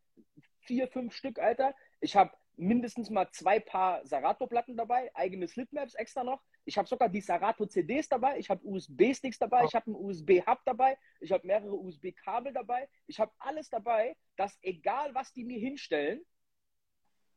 vier, 0.60 0.88
fünf 0.88 1.16
Stück, 1.16 1.40
Alter. 1.40 1.74
Ich 2.02 2.16
habe 2.16 2.32
mindestens 2.58 3.10
mal 3.10 3.30
zwei 3.32 3.60
Paar 3.60 4.06
Sarato-Platten 4.06 4.76
dabei, 4.76 5.12
eigene 5.16 5.48
Slipmaps 5.48 5.96
extra 5.96 6.24
noch. 6.24 6.42
Ich 6.72 6.78
habe 6.78 6.88
sogar 6.88 7.10
die 7.10 7.20
Sarato-CDs 7.20 8.08
dabei, 8.08 8.40
ich 8.40 8.50
habe 8.50 8.66
USB-Sticks 8.66 9.38
dabei, 9.38 9.66
ich 9.66 9.76
habe 9.76 9.88
einen 9.88 9.96
USB-Hub 9.96 10.62
dabei, 10.64 10.98
ich 11.20 11.30
habe 11.34 11.46
mehrere 11.46 11.74
USB-Kabel 11.74 12.54
dabei, 12.54 12.88
ich 13.08 13.20
habe 13.20 13.30
alles 13.40 13.70
dabei, 13.70 14.16
dass 14.38 14.58
egal 14.62 15.14
was 15.14 15.34
die 15.34 15.44
mir 15.44 15.60
hinstellen, 15.60 16.22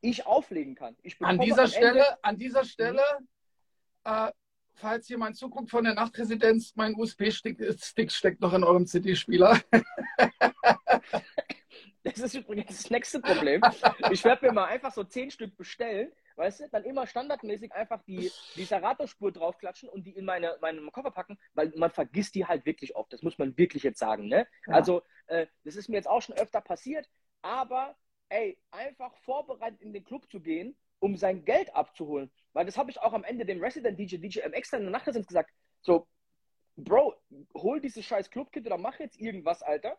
ich 0.01 0.25
auflegen 0.25 0.77
kann. 0.77 0.97
an 1.18 1.40
dieser 1.40 1.66
Stelle, 1.66 2.23
an 2.23 2.38
dieser 2.38 2.64
Stelle, 2.64 3.03
äh, 4.05 4.31
falls 4.75 5.09
jemand 5.09 5.37
zuguckt 5.37 5.68
von 5.68 5.83
der 5.83 5.94
Nachtresidenz, 5.94 6.73
mein 6.77 6.94
USB-Stick 6.94 8.12
steckt 8.12 8.40
noch 8.40 8.53
in 8.53 8.62
eurem 8.62 8.87
CD-Spieler. 8.87 9.61
Das 12.05 12.18
ist 12.18 12.35
übrigens 12.35 12.66
das 12.66 12.90
nächste 12.90 13.18
Problem. 13.18 13.62
Ich 14.11 14.23
werde 14.25 14.47
mir 14.47 14.53
mal 14.53 14.66
einfach 14.66 14.92
so 14.92 15.05
zehn 15.05 15.31
Stück 15.31 15.57
bestellen, 15.57 16.12
weißt 16.37 16.61
du, 16.61 16.68
dann 16.68 16.85
immer 16.85 17.07
standardmäßig 17.07 17.73
einfach 17.73 18.03
die, 18.05 18.31
die 18.57 18.64
Serato-Spur 18.64 19.33
draufklatschen 19.33 19.88
und 19.88 20.05
die 20.05 20.12
in 20.12 20.25
meine, 20.25 20.57
meinen 20.61 20.90
Koffer 20.92 21.11
packen, 21.11 21.38
weil 21.55 21.73
man 21.77 21.90
vergisst 21.90 22.35
die 22.35 22.47
halt 22.47 22.66
wirklich 22.66 22.97
oft. 22.97 23.12
Das 23.12 23.23
muss 23.23 23.38
man 23.38 23.57
wirklich 23.57 23.83
jetzt 23.83 23.99
sagen. 23.99 24.27
Ne? 24.29 24.47
Ja. 24.66 24.75
Also, 24.75 25.03
äh, 25.27 25.47
das 25.64 25.77
ist 25.77 25.88
mir 25.88 25.97
jetzt 25.97 26.09
auch 26.09 26.23
schon 26.23 26.37
öfter 26.37 26.61
passiert, 26.61 27.09
aber 27.42 27.97
ey, 28.29 28.59
einfach 28.70 29.14
vorbereitet 29.18 29.81
in 29.81 29.92
den 29.92 30.05
Club 30.05 30.31
zu 30.31 30.40
gehen, 30.40 30.77
um 30.99 31.16
sein 31.16 31.44
Geld 31.44 31.75
abzuholen. 31.75 32.31
Weil 32.53 32.66
das 32.66 32.79
habe 32.79 32.90
ich 32.90 33.01
auch 33.01 33.12
am 33.12 33.25
Ende 33.25 33.44
dem 33.44 33.62
Resident 33.62 33.99
DJ, 33.99 34.16
DJ 34.16 34.40
MX 34.40 34.70
dann 34.70 34.81
in 34.81 34.87
der 34.87 34.92
Nacht 34.92 35.07
gesagt. 35.07 35.51
So, 35.83 36.07
Bro, 36.77 37.14
hol 37.55 37.81
dieses 37.81 38.05
scheiß 38.05 38.31
Clubkit 38.31 38.66
oder 38.66 38.79
mach 38.79 38.99
jetzt 38.99 39.20
irgendwas, 39.20 39.62
Alter. 39.62 39.97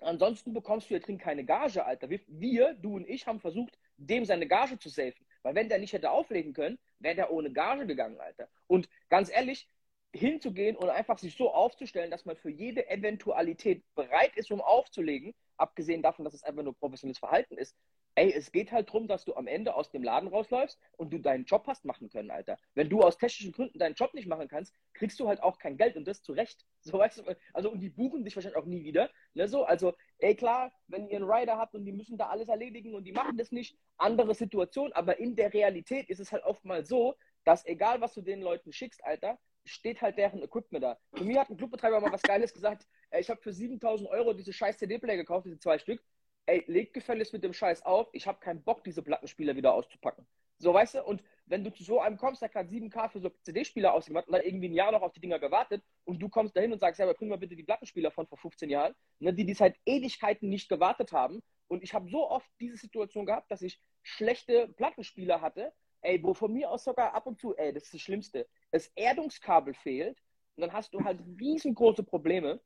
Ansonsten 0.00 0.52
bekommst 0.52 0.86
du 0.86 0.88
hier 0.90 1.00
drin 1.00 1.18
keine 1.18 1.44
Gage, 1.44 1.84
Alter. 1.84 2.08
Wir, 2.10 2.74
du 2.74 2.96
und 2.96 3.08
ich, 3.08 3.26
haben 3.26 3.40
versucht, 3.40 3.78
dem 3.96 4.24
seine 4.24 4.46
Gage 4.46 4.78
zu 4.78 4.88
safen. 4.88 5.26
Weil 5.48 5.54
wenn 5.54 5.70
der 5.70 5.78
nicht 5.78 5.94
hätte 5.94 6.10
auflegen 6.10 6.52
können, 6.52 6.78
wäre 6.98 7.14
der 7.14 7.32
ohne 7.32 7.50
Gage 7.50 7.86
gegangen, 7.86 8.20
Alter. 8.20 8.50
Und 8.66 8.86
ganz 9.08 9.30
ehrlich, 9.30 9.66
hinzugehen 10.14 10.76
und 10.76 10.90
einfach 10.90 11.16
sich 11.16 11.38
so 11.38 11.50
aufzustellen, 11.50 12.10
dass 12.10 12.26
man 12.26 12.36
für 12.36 12.50
jede 12.50 12.86
Eventualität 12.90 13.82
bereit 13.94 14.36
ist, 14.36 14.50
um 14.50 14.60
aufzulegen, 14.60 15.34
abgesehen 15.56 16.02
davon, 16.02 16.26
dass 16.26 16.34
es 16.34 16.42
einfach 16.42 16.62
nur 16.62 16.76
professionelles 16.76 17.18
Verhalten 17.18 17.56
ist, 17.56 17.74
ey, 18.18 18.32
es 18.32 18.50
geht 18.50 18.72
halt 18.72 18.88
darum, 18.88 19.06
dass 19.06 19.24
du 19.24 19.36
am 19.36 19.46
Ende 19.46 19.74
aus 19.74 19.90
dem 19.92 20.02
Laden 20.02 20.28
rausläufst 20.28 20.76
und 20.96 21.12
du 21.12 21.18
deinen 21.18 21.44
Job 21.44 21.64
hast 21.68 21.84
machen 21.84 22.10
können, 22.10 22.32
Alter. 22.32 22.58
Wenn 22.74 22.88
du 22.88 23.00
aus 23.00 23.16
technischen 23.16 23.52
Gründen 23.52 23.78
deinen 23.78 23.94
Job 23.94 24.12
nicht 24.12 24.26
machen 24.26 24.48
kannst, 24.48 24.74
kriegst 24.92 25.20
du 25.20 25.28
halt 25.28 25.40
auch 25.40 25.58
kein 25.58 25.76
Geld 25.76 25.96
und 25.96 26.06
das 26.06 26.22
zu 26.22 26.32
Recht. 26.32 26.66
So 26.80 26.98
weißt 26.98 27.18
du, 27.18 27.36
also 27.52 27.70
und 27.70 27.80
die 27.80 27.90
buchen 27.90 28.24
dich 28.24 28.34
wahrscheinlich 28.34 28.56
auch 28.56 28.64
nie 28.64 28.82
wieder. 28.82 29.10
Ne, 29.34 29.46
so, 29.46 29.64
also, 29.64 29.94
ey, 30.18 30.34
klar, 30.34 30.72
wenn 30.86 31.06
ihr 31.08 31.16
einen 31.16 31.30
Rider 31.30 31.58
habt 31.58 31.74
und 31.74 31.84
die 31.84 31.92
müssen 31.92 32.16
da 32.16 32.28
alles 32.28 32.48
erledigen 32.48 32.94
und 32.94 33.04
die 33.04 33.12
machen 33.12 33.36
das 33.36 33.52
nicht, 33.52 33.76
andere 33.98 34.34
Situation, 34.34 34.92
aber 34.94 35.18
in 35.18 35.36
der 35.36 35.52
Realität 35.52 36.08
ist 36.08 36.20
es 36.20 36.32
halt 36.32 36.44
oftmals 36.44 36.88
so, 36.88 37.14
dass 37.44 37.66
egal 37.66 38.00
was 38.00 38.14
du 38.14 38.22
den 38.22 38.40
Leuten 38.40 38.72
schickst, 38.72 39.04
Alter, 39.04 39.38
steht 39.64 40.00
halt 40.00 40.16
deren 40.16 40.42
Equipment 40.42 40.82
da. 40.82 40.98
Für 41.12 41.24
mir 41.24 41.40
hat 41.40 41.50
ein 41.50 41.56
Clubbetreiber 41.56 42.00
mal 42.00 42.12
was 42.12 42.22
Geiles 42.22 42.54
gesagt, 42.54 42.86
ey, 43.10 43.20
ich 43.20 43.28
habe 43.28 43.42
für 43.42 43.52
7000 43.52 44.08
Euro 44.08 44.32
diese 44.32 44.52
scheiß 44.52 44.78
CD-Player 44.78 45.16
gekauft, 45.16 45.46
diese 45.46 45.58
zwei 45.58 45.78
Stück 45.78 46.02
ey, 46.48 46.64
leg 46.66 46.94
gefälligst 46.94 47.32
mit 47.32 47.44
dem 47.44 47.52
Scheiß 47.52 47.84
auf, 47.84 48.08
ich 48.12 48.26
habe 48.26 48.40
keinen 48.40 48.62
Bock, 48.62 48.82
diese 48.82 49.02
Plattenspieler 49.02 49.54
wieder 49.54 49.74
auszupacken. 49.74 50.26
So, 50.56 50.72
weißt 50.74 50.94
du, 50.96 51.04
und 51.04 51.22
wenn 51.46 51.62
du 51.62 51.72
zu 51.72 51.84
so 51.84 52.00
einem 52.00 52.16
kommst, 52.16 52.42
der 52.42 52.48
gerade 52.48 52.68
7K 52.68 53.10
für 53.10 53.20
so 53.20 53.30
CD-Spieler 53.42 53.92
ausgemacht 53.92 54.26
und 54.26 54.32
dann 54.32 54.42
irgendwie 54.42 54.68
ein 54.68 54.74
Jahr 54.74 54.90
noch 54.90 55.02
auf 55.02 55.12
die 55.12 55.20
Dinger 55.20 55.38
gewartet 55.38 55.84
und 56.04 56.20
du 56.20 56.28
kommst 56.28 56.56
dahin 56.56 56.72
und 56.72 56.80
sagst, 56.80 56.98
ja, 56.98 57.04
aber 57.04 57.14
bring 57.14 57.28
mal 57.28 57.38
bitte 57.38 57.54
die 57.54 57.62
Plattenspieler 57.62 58.10
von 58.10 58.26
vor 58.26 58.38
15 58.38 58.70
Jahren, 58.70 58.94
ne, 59.20 59.32
die 59.32 59.44
die 59.44 59.54
seit 59.54 59.76
Ewigkeiten 59.84 60.48
nicht 60.48 60.68
gewartet 60.68 61.12
haben. 61.12 61.42
Und 61.68 61.84
ich 61.84 61.92
habe 61.92 62.10
so 62.10 62.28
oft 62.28 62.48
diese 62.60 62.76
Situation 62.76 63.26
gehabt, 63.26 63.50
dass 63.50 63.62
ich 63.62 63.78
schlechte 64.02 64.68
Plattenspieler 64.68 65.40
hatte, 65.42 65.72
ey, 66.00 66.22
wo 66.22 66.32
von 66.32 66.52
mir 66.52 66.70
aus 66.70 66.84
sogar 66.84 67.14
ab 67.14 67.26
und 67.26 67.38
zu, 67.38 67.54
ey, 67.56 67.72
das 67.72 67.84
ist 67.84 67.94
das 67.94 68.00
Schlimmste, 68.00 68.48
das 68.72 68.88
Erdungskabel 68.96 69.74
fehlt 69.74 70.18
und 70.56 70.62
dann 70.62 70.72
hast 70.72 70.94
du 70.94 71.04
halt 71.04 71.20
riesengroße 71.38 72.02
Probleme. 72.02 72.60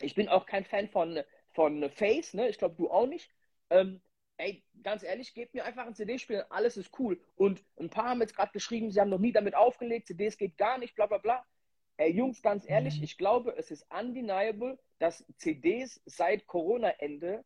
Ich 0.00 0.14
bin 0.14 0.28
auch 0.28 0.46
kein 0.46 0.64
Fan 0.64 0.88
von 0.88 1.22
von 1.56 1.90
Face, 1.90 2.34
ne? 2.34 2.48
Ich 2.48 2.58
glaube, 2.58 2.76
du 2.76 2.90
auch 2.90 3.06
nicht. 3.06 3.30
Ähm, 3.70 4.00
ey, 4.36 4.62
ganz 4.82 5.02
ehrlich, 5.02 5.34
gebt 5.34 5.54
mir 5.54 5.64
einfach 5.64 5.86
ein 5.86 5.94
CD-Spieler, 5.94 6.46
alles 6.50 6.76
ist 6.76 6.96
cool. 7.00 7.18
Und 7.34 7.64
ein 7.80 7.90
paar 7.90 8.10
haben 8.10 8.20
jetzt 8.20 8.36
gerade 8.36 8.52
geschrieben, 8.52 8.92
sie 8.92 9.00
haben 9.00 9.08
noch 9.08 9.18
nie 9.18 9.32
damit 9.32 9.56
aufgelegt, 9.56 10.06
CDs 10.06 10.36
geht 10.36 10.58
gar 10.58 10.78
nicht, 10.78 10.94
bla 10.94 11.06
bla 11.06 11.18
bla. 11.18 11.44
Ey, 11.96 12.12
Jungs, 12.12 12.42
ganz 12.42 12.68
ehrlich, 12.68 12.98
mhm. 12.98 13.04
ich 13.04 13.16
glaube, 13.16 13.56
es 13.56 13.70
ist 13.70 13.86
undeniable, 13.90 14.78
dass 14.98 15.24
CDs 15.38 16.00
seit 16.04 16.46
Corona-Ende 16.46 17.42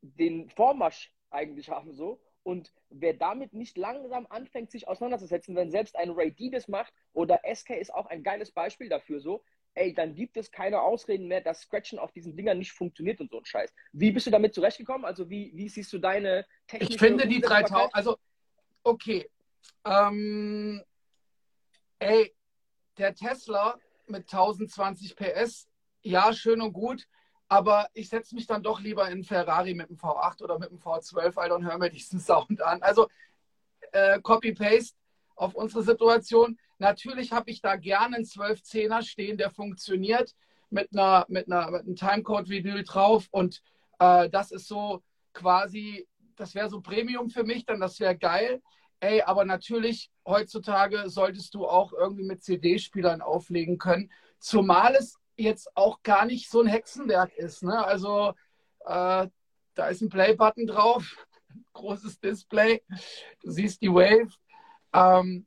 den 0.00 0.50
Vormarsch 0.50 1.12
eigentlich 1.30 1.70
haben 1.70 1.92
so. 1.92 2.20
Und 2.42 2.72
wer 2.90 3.14
damit 3.14 3.52
nicht 3.52 3.78
langsam 3.78 4.26
anfängt, 4.28 4.72
sich 4.72 4.88
auseinanderzusetzen, 4.88 5.54
wenn 5.54 5.70
selbst 5.70 5.94
ein 5.94 6.10
Ray 6.10 6.32
D 6.32 6.50
das 6.50 6.66
macht 6.66 6.92
oder 7.12 7.40
SK 7.44 7.70
ist 7.78 7.94
auch 7.94 8.06
ein 8.06 8.24
geiles 8.24 8.50
Beispiel 8.50 8.88
dafür 8.88 9.20
so, 9.20 9.44
ey, 9.74 9.94
dann 9.94 10.14
gibt 10.14 10.36
es 10.36 10.50
keine 10.50 10.80
Ausreden 10.80 11.28
mehr, 11.28 11.40
dass 11.40 11.62
Scratchen 11.62 11.98
auf 11.98 12.12
diesen 12.12 12.36
Dingern 12.36 12.58
nicht 12.58 12.72
funktioniert 12.72 13.20
und 13.20 13.30
so 13.30 13.38
ein 13.38 13.44
Scheiß. 13.44 13.72
Wie 13.92 14.12
bist 14.12 14.26
du 14.26 14.30
damit 14.30 14.54
zurechtgekommen? 14.54 15.04
Also 15.04 15.28
wie, 15.30 15.52
wie 15.54 15.68
siehst 15.68 15.92
du 15.92 15.98
deine 15.98 16.46
technische 16.66 16.92
Ich 16.92 16.98
finde 16.98 17.26
die 17.26 17.40
3000, 17.40 17.94
also 17.94 18.18
okay. 18.82 19.28
Ähm, 19.84 20.82
ey, 21.98 22.34
der 22.98 23.14
Tesla 23.14 23.78
mit 24.06 24.22
1020 24.22 25.16
PS, 25.16 25.68
ja, 26.02 26.32
schön 26.32 26.60
und 26.60 26.72
gut, 26.72 27.06
aber 27.48 27.88
ich 27.94 28.08
setze 28.08 28.34
mich 28.34 28.46
dann 28.46 28.62
doch 28.62 28.80
lieber 28.80 29.08
in 29.10 29.24
Ferrari 29.24 29.74
mit 29.74 29.88
dem 29.88 29.96
V8 29.96 30.42
oder 30.42 30.58
mit 30.58 30.70
dem 30.70 30.78
V12, 30.78 31.36
weil 31.36 31.48
dann 31.48 31.64
hören 31.64 31.80
wir 31.80 31.90
diesen 31.90 32.18
Sound 32.20 32.60
an. 32.60 32.82
Also 32.82 33.08
äh, 33.92 34.20
Copy-Paste 34.20 34.96
auf 35.36 35.54
unsere 35.54 35.82
Situation. 35.82 36.58
Natürlich 36.82 37.30
habe 37.30 37.48
ich 37.52 37.60
da 37.60 37.76
gerne 37.76 38.16
einen 38.16 38.24
12-10er 38.24 39.02
stehen, 39.02 39.38
der 39.38 39.50
funktioniert 39.50 40.34
mit 40.68 40.88
einer, 40.92 41.24
mit 41.28 41.46
einer, 41.46 41.70
mit 41.70 41.82
einem 41.82 41.94
Timecode-Vinyl 41.94 42.82
drauf. 42.82 43.28
Und 43.30 43.62
äh, 44.00 44.28
das 44.28 44.50
ist 44.50 44.66
so 44.66 45.02
quasi, 45.32 46.08
das 46.34 46.56
wäre 46.56 46.68
so 46.68 46.80
Premium 46.80 47.30
für 47.30 47.44
mich, 47.44 47.64
dann 47.66 47.78
das 47.78 48.00
wäre 48.00 48.18
geil. 48.18 48.60
Ey, 48.98 49.22
aber 49.22 49.44
natürlich, 49.44 50.10
heutzutage 50.26 51.08
solltest 51.08 51.54
du 51.54 51.68
auch 51.68 51.92
irgendwie 51.92 52.24
mit 52.24 52.42
CD-Spielern 52.42 53.22
auflegen 53.22 53.78
können. 53.78 54.10
Zumal 54.40 54.96
es 54.96 55.16
jetzt 55.36 55.68
auch 55.76 56.02
gar 56.02 56.24
nicht 56.24 56.50
so 56.50 56.62
ein 56.62 56.66
Hexenwerk 56.66 57.32
ist. 57.36 57.62
Ne? 57.62 57.84
Also 57.84 58.34
Äh, 58.84 59.28
da 59.74 59.86
ist 59.88 60.02
ein 60.02 60.08
Play-Button 60.08 60.66
drauf, 60.66 61.16
großes 61.74 62.18
Display. 62.18 62.82
Du 63.40 63.50
siehst 63.52 63.80
die 63.82 63.88
Wave. 63.88 64.34
Ähm, 64.92 65.46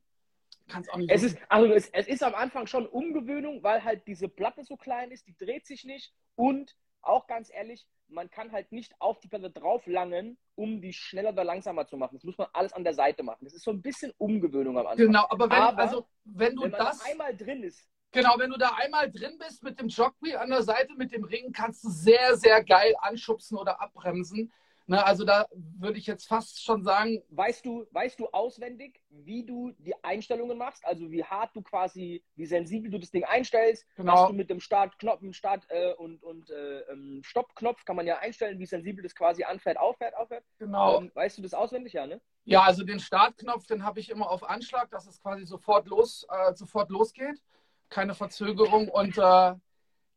kann's 0.68 0.88
auch 0.88 0.96
nicht 0.96 1.10
es, 1.10 1.22
ist, 1.22 1.38
also 1.48 1.72
es, 1.72 1.88
es 1.90 2.06
ist 2.06 2.22
am 2.22 2.34
Anfang 2.34 2.66
schon 2.66 2.86
Umgewöhnung, 2.86 3.62
weil 3.62 3.84
halt 3.84 4.06
diese 4.06 4.28
Platte 4.28 4.64
so 4.64 4.76
klein 4.76 5.10
ist, 5.10 5.26
die 5.26 5.36
dreht 5.36 5.66
sich 5.66 5.84
nicht 5.84 6.12
und 6.34 6.76
auch 7.02 7.26
ganz 7.26 7.50
ehrlich, 7.52 7.86
man 8.08 8.30
kann 8.30 8.52
halt 8.52 8.72
nicht 8.72 8.94
auf 9.00 9.20
die 9.20 9.28
Platte 9.28 9.50
drauflangen, 9.50 10.38
um 10.54 10.80
die 10.80 10.92
schneller 10.92 11.30
oder 11.30 11.44
langsamer 11.44 11.86
zu 11.86 11.96
machen. 11.96 12.16
Das 12.16 12.24
muss 12.24 12.38
man 12.38 12.48
alles 12.52 12.72
an 12.72 12.84
der 12.84 12.94
Seite 12.94 13.22
machen. 13.22 13.44
Das 13.44 13.54
ist 13.54 13.64
so 13.64 13.70
ein 13.70 13.82
bisschen 13.82 14.12
Umgewöhnung 14.18 14.78
am 14.78 14.86
Anfang. 14.86 15.06
Genau, 15.06 15.26
aber 15.28 15.50
wenn, 15.50 15.58
aber, 15.58 15.78
also, 15.78 16.08
wenn 16.24 16.56
du 16.56 16.62
wenn 16.62 16.72
das 16.72 16.98
da 16.98 17.10
einmal 17.10 17.36
drin 17.36 17.62
ist. 17.62 17.88
Genau, 18.12 18.38
wenn 18.38 18.50
du 18.50 18.56
da 18.56 18.70
einmal 18.76 19.10
drin 19.10 19.36
bist 19.38 19.62
mit 19.62 19.78
dem 19.78 19.88
Jogwheel 19.88 20.36
an 20.36 20.50
der 20.50 20.62
Seite, 20.62 20.94
mit 20.94 21.12
dem 21.12 21.24
Ring, 21.24 21.52
kannst 21.52 21.84
du 21.84 21.90
sehr, 21.90 22.36
sehr 22.36 22.64
geil 22.64 22.94
anschubsen 23.00 23.58
oder 23.58 23.80
abbremsen. 23.80 24.52
Ne, 24.88 25.04
also 25.04 25.24
da 25.24 25.46
würde 25.52 25.98
ich 25.98 26.06
jetzt 26.06 26.28
fast 26.28 26.62
schon 26.62 26.84
sagen. 26.84 27.20
Weißt 27.30 27.66
du, 27.66 27.86
weißt 27.90 28.20
du 28.20 28.28
auswendig, 28.28 29.02
wie 29.10 29.44
du 29.44 29.72
die 29.78 29.94
Einstellungen 30.04 30.56
machst? 30.56 30.84
Also 30.86 31.10
wie 31.10 31.24
hart 31.24 31.56
du 31.56 31.62
quasi, 31.62 32.22
wie 32.36 32.46
sensibel 32.46 32.88
du 32.90 32.98
das 32.98 33.10
Ding 33.10 33.24
einstellst? 33.24 33.84
Genau. 33.96 34.12
Hast 34.12 34.30
du 34.30 34.32
mit 34.34 34.48
dem 34.48 34.60
Startknopf, 34.60 35.20
Start- 35.32 35.66
äh, 35.70 35.92
und, 35.94 36.22
und 36.22 36.50
äh, 36.50 36.80
ähm, 36.82 37.20
Stoppknopf 37.24 37.84
kann 37.84 37.96
man 37.96 38.06
ja 38.06 38.18
einstellen, 38.18 38.60
wie 38.60 38.66
sensibel 38.66 39.02
das 39.02 39.16
quasi 39.16 39.42
anfährt, 39.42 39.76
auffährt, 39.76 40.14
aufhört. 40.14 40.44
Genau. 40.58 41.00
Ähm, 41.00 41.10
weißt 41.14 41.38
du 41.38 41.42
das 41.42 41.52
auswendig, 41.52 41.94
ja, 41.94 42.06
ne? 42.06 42.20
Ja, 42.44 42.62
also 42.62 42.84
den 42.84 43.00
Startknopf, 43.00 43.66
den 43.66 43.82
habe 43.82 43.98
ich 43.98 44.08
immer 44.08 44.30
auf 44.30 44.48
Anschlag, 44.48 44.88
dass 44.90 45.06
es 45.08 45.20
quasi 45.20 45.44
sofort 45.46 45.88
los, 45.88 46.24
äh, 46.30 46.54
sofort 46.54 46.90
losgeht. 46.90 47.42
Keine 47.88 48.14
Verzögerung 48.14 48.88
und 48.88 49.18
äh, 49.18 49.54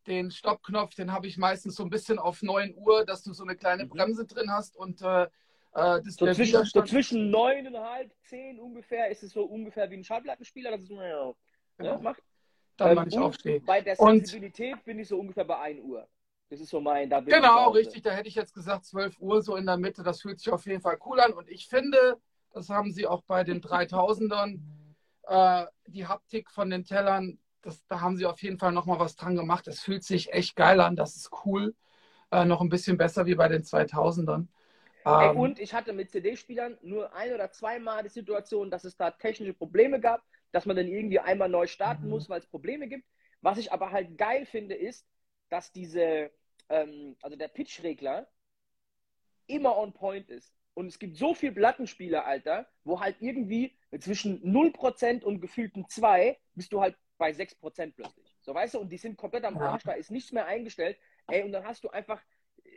den 0.09 0.31
Stoppknopf, 0.31 0.95
den 0.95 1.13
habe 1.13 1.27
ich 1.27 1.37
meistens 1.37 1.75
so 1.75 1.83
ein 1.83 1.89
bisschen 1.89 2.19
auf 2.19 2.41
9 2.41 2.73
Uhr, 2.75 3.05
dass 3.05 3.23
du 3.23 3.31
so 3.31 3.43
eine 3.43 3.55
kleine 3.55 3.85
mhm. 3.85 3.89
Bremse 3.89 4.25
drin 4.25 4.51
hast 4.51 4.75
und 4.75 5.01
äh, 5.01 5.23
äh 5.23 5.27
das 5.73 6.15
so, 6.15 6.31
zwischen, 6.33 6.65
so 6.65 6.81
zwischen 6.83 7.33
9,5, 7.33 8.09
10 8.25 8.59
ungefähr 8.59 9.09
ist 9.09 9.23
es 9.23 9.31
so 9.31 9.43
ungefähr 9.43 9.89
wie 9.89 9.95
ein 9.95 10.03
Schallplattenspieler, 10.03 10.71
das 10.71 10.81
ist 10.81 10.89
ja, 10.89 10.97
ne, 10.97 11.35
genau. 11.77 11.99
macht. 11.99 12.23
Dann, 12.75 12.91
ähm, 12.91 12.97
wann 12.97 13.07
ich 13.07 13.17
aufstehe. 13.17 13.61
Bei 13.61 13.81
der 13.81 13.95
Sensibilität 13.95 14.73
und, 14.73 14.85
bin 14.85 14.99
ich 14.99 15.07
so 15.07 15.19
ungefähr 15.19 15.45
bei 15.45 15.59
1 15.59 15.81
Uhr. 15.81 16.07
Das 16.49 16.59
ist 16.59 16.69
so 16.69 16.81
mein, 16.81 17.09
da 17.09 17.19
Genau, 17.19 17.69
richtig, 17.69 18.01
da 18.01 18.09
hätte 18.09 18.27
ich 18.27 18.35
jetzt 18.35 18.55
gesagt 18.55 18.85
12 18.85 19.19
Uhr 19.19 19.43
so 19.43 19.55
in 19.55 19.67
der 19.67 19.77
Mitte, 19.77 20.01
das 20.01 20.21
fühlt 20.21 20.39
sich 20.39 20.51
auf 20.51 20.65
jeden 20.65 20.81
Fall 20.81 20.97
cool 21.05 21.19
an 21.19 21.33
und 21.33 21.47
ich 21.49 21.67
finde, 21.67 22.17
das 22.51 22.69
haben 22.69 22.91
sie 22.91 23.05
auch 23.05 23.21
bei 23.23 23.43
den 23.43 23.61
3000ern, 23.61 24.59
äh, 25.27 25.65
die 25.85 26.07
Haptik 26.07 26.49
von 26.49 26.71
den 26.71 26.83
Tellern 26.83 27.37
das, 27.61 27.85
da 27.87 28.01
haben 28.01 28.17
sie 28.17 28.25
auf 28.25 28.41
jeden 28.41 28.57
Fall 28.57 28.71
nochmal 28.71 28.99
was 28.99 29.15
dran 29.15 29.35
gemacht. 29.35 29.67
Es 29.67 29.81
fühlt 29.81 30.03
sich 30.03 30.33
echt 30.33 30.55
geil 30.55 30.79
an, 30.79 30.95
das 30.95 31.15
ist 31.15 31.31
cool. 31.45 31.75
Äh, 32.31 32.45
noch 32.45 32.61
ein 32.61 32.69
bisschen 32.69 32.97
besser 32.97 33.25
wie 33.25 33.35
bei 33.35 33.47
den 33.47 33.63
2000ern. 33.63 34.47
Ähm, 35.05 35.37
und 35.37 35.59
ich 35.59 35.73
hatte 35.73 35.93
mit 35.93 36.11
CD-Spielern 36.11 36.77
nur 36.81 37.13
ein 37.13 37.33
oder 37.33 37.51
zweimal 37.51 38.03
die 38.03 38.09
Situation, 38.09 38.69
dass 38.69 38.83
es 38.83 38.95
da 38.95 39.11
technische 39.11 39.53
Probleme 39.53 39.99
gab, 39.99 40.23
dass 40.51 40.65
man 40.65 40.75
dann 40.75 40.87
irgendwie 40.87 41.19
einmal 41.19 41.49
neu 41.49 41.67
starten 41.67 42.03
mhm. 42.03 42.09
muss, 42.11 42.29
weil 42.29 42.39
es 42.39 42.45
Probleme 42.45 42.87
gibt. 42.87 43.05
Was 43.41 43.57
ich 43.57 43.71
aber 43.71 43.91
halt 43.91 44.17
geil 44.17 44.45
finde, 44.45 44.75
ist, 44.75 45.07
dass 45.49 45.71
diese, 45.71 46.31
ähm, 46.69 47.15
also 47.21 47.35
der 47.35 47.47
Pitch-Regler 47.47 48.27
immer 49.47 49.77
on 49.77 49.93
point 49.93 50.29
ist. 50.29 50.53
Und 50.75 50.87
es 50.87 50.99
gibt 50.99 51.17
so 51.17 51.33
viele 51.33 51.53
Plattenspieler, 51.53 52.25
Alter, 52.25 52.67
wo 52.83 53.01
halt 53.01 53.17
irgendwie 53.19 53.75
zwischen 53.99 54.41
0% 54.43 55.23
und 55.23 55.41
gefühlten 55.41 55.89
2 55.89 56.37
bist 56.53 56.71
du 56.71 56.81
halt 56.81 56.95
bei 57.19 57.31
6% 57.31 57.93
plötzlich. 57.95 58.35
So, 58.41 58.55
weißt 58.55 58.73
du, 58.73 58.79
und 58.79 58.89
die 58.89 58.97
sind 58.97 59.17
komplett 59.17 59.43
am 59.43 59.57
Arsch, 59.57 59.83
da 59.83 59.91
ist 59.91 60.09
nichts 60.09 60.31
mehr 60.31 60.47
eingestellt. 60.47 60.97
Ey, 61.27 61.43
und 61.43 61.51
dann 61.51 61.65
hast 61.65 61.83
du 61.83 61.89
einfach, 61.89 62.19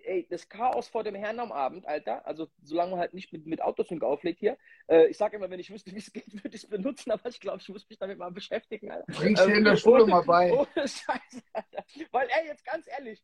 ey, 0.04 0.26
das 0.28 0.48
Chaos 0.48 0.88
vor 0.88 1.04
dem 1.04 1.14
Herrn 1.14 1.40
am 1.40 1.52
Abend, 1.52 1.86
Alter. 1.86 2.26
Also, 2.26 2.48
solange 2.62 2.90
man 2.90 3.00
halt 3.00 3.14
nicht 3.14 3.32
mit, 3.32 3.46
mit 3.46 3.62
Autosync 3.62 4.02
auflegt 4.02 4.40
hier. 4.40 4.58
Äh, 4.88 5.06
ich 5.06 5.16
sage 5.16 5.36
immer, 5.36 5.48
wenn 5.48 5.60
ich 5.60 5.70
wüsste, 5.70 5.92
wie 5.92 5.98
es 5.98 6.12
geht, 6.12 6.26
würde 6.44 6.56
ich 6.56 6.64
es 6.64 6.68
benutzen, 6.68 7.12
aber 7.12 7.28
ich 7.30 7.40
glaube, 7.40 7.60
ich 7.62 7.68
muss 7.68 7.88
mich 7.88 7.98
damit 7.98 8.18
mal 8.18 8.32
beschäftigen, 8.32 8.90
Alter. 8.90 9.10
Bringst 9.12 9.42
ähm, 9.42 9.48
dir 9.48 9.56
in 9.58 9.64
der 9.64 9.76
Schule 9.78 10.04
mal 10.06 10.24
bei. 10.24 10.52
Ohne 10.58 10.68
Scheiße, 10.76 11.42
Alter. 11.52 11.84
Weil, 12.10 12.28
ey, 12.28 12.48
jetzt 12.48 12.64
ganz 12.64 12.86
ehrlich, 12.88 13.22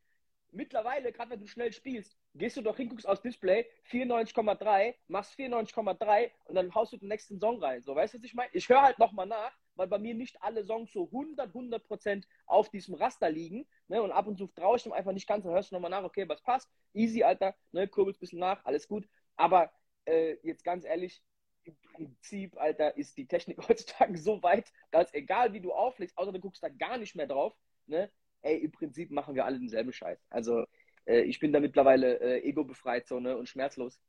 mittlerweile, 0.53 1.13
gerade 1.13 1.31
wenn 1.31 1.41
du 1.41 1.47
schnell 1.47 1.73
spielst, 1.73 2.17
gehst 2.35 2.57
du 2.57 2.63
doch 2.63 2.77
hin, 2.77 2.89
guckst 2.89 3.07
aufs 3.07 3.23
Display, 3.23 3.67
94,3, 3.91 4.95
machst 5.09 5.39
94,3 5.39 6.31
und 6.45 6.55
dann 6.55 6.75
haust 6.75 6.93
du 6.93 6.97
den 6.97 7.09
nächsten 7.09 7.39
Song 7.39 7.63
rein. 7.63 7.83
So, 7.83 7.95
weißt 7.95 8.15
du, 8.15 8.19
was 8.19 8.25
ich 8.25 8.35
meine? 8.35 8.51
Ich 8.53 8.69
höre 8.69 8.83
halt 8.83 8.99
nochmal 8.99 9.27
nach, 9.27 9.53
weil 9.75 9.87
bei 9.87 9.99
mir 9.99 10.15
nicht 10.15 10.43
alle 10.43 10.65
Songs 10.65 10.93
so 10.93 11.07
100, 11.07 11.49
100 11.49 11.87
Prozent 11.87 12.27
auf 12.47 12.71
diesem 12.71 12.95
Raster 12.95 13.31
liegen. 13.31 13.67
Ne? 13.89 14.03
Und 14.03 14.13
ab 14.13 14.27
und 14.27 14.37
zu 14.37 14.47
traue 14.49 14.77
ich 14.77 14.83
dem 14.83 14.93
einfach 14.93 15.13
nicht 15.13 15.29
ganz, 15.29 15.45
dann 15.45 15.53
hörst 15.53 15.71
du 15.71 15.75
nochmal 15.75 15.91
nach, 15.91 16.05
okay, 16.05 16.29
was 16.29 16.43
passt. 16.43 16.71
Easy, 16.95 17.23
Alter, 17.23 17.55
ne? 17.73 17.89
kurbelst 17.89 18.19
ein 18.19 18.23
bisschen 18.23 18.41
nach, 18.41 18.65
alles 18.65 18.89
gut. 18.89 19.09
Aber 19.37 19.71
äh, 20.05 20.37
jetzt 20.43 20.65
ganz 20.65 20.85
ehrlich, 20.85 21.23
im 21.65 21.77
Prinzip, 21.93 22.57
Alter, 22.57 22.97
ist 22.97 23.17
die 23.17 23.27
Technik 23.27 23.59
heutzutage 23.69 24.19
so 24.19 24.43
weit, 24.43 24.73
dass 24.91 25.13
egal 25.15 25.53
wie 25.53 25.61
du 25.61 25.73
auflegst, 25.73 26.17
außer 26.17 26.33
du 26.33 26.41
guckst 26.41 26.63
da 26.63 26.69
gar 26.69 26.99
nicht 26.99 27.15
mehr 27.15 27.27
drauf, 27.27 27.55
ne? 27.87 28.11
Ey, 28.43 28.59
im 28.59 28.73
Prinzip 28.73 29.11
machen 29.11 29.35
wir 29.35 29.45
alle 29.45 29.59
denselben 29.59 29.93
Scheiß. 29.93 30.19
Also 30.31 30.65
äh, 31.07 31.21
ich 31.23 31.39
bin 31.39 31.53
da 31.53 31.61
mittlerweile 31.61 32.21
äh, 32.21 32.49
ego-befreit 32.49 33.07
so, 33.07 33.21
ne, 33.21 33.37
und 33.37 33.49
schmerzlos. 33.49 34.01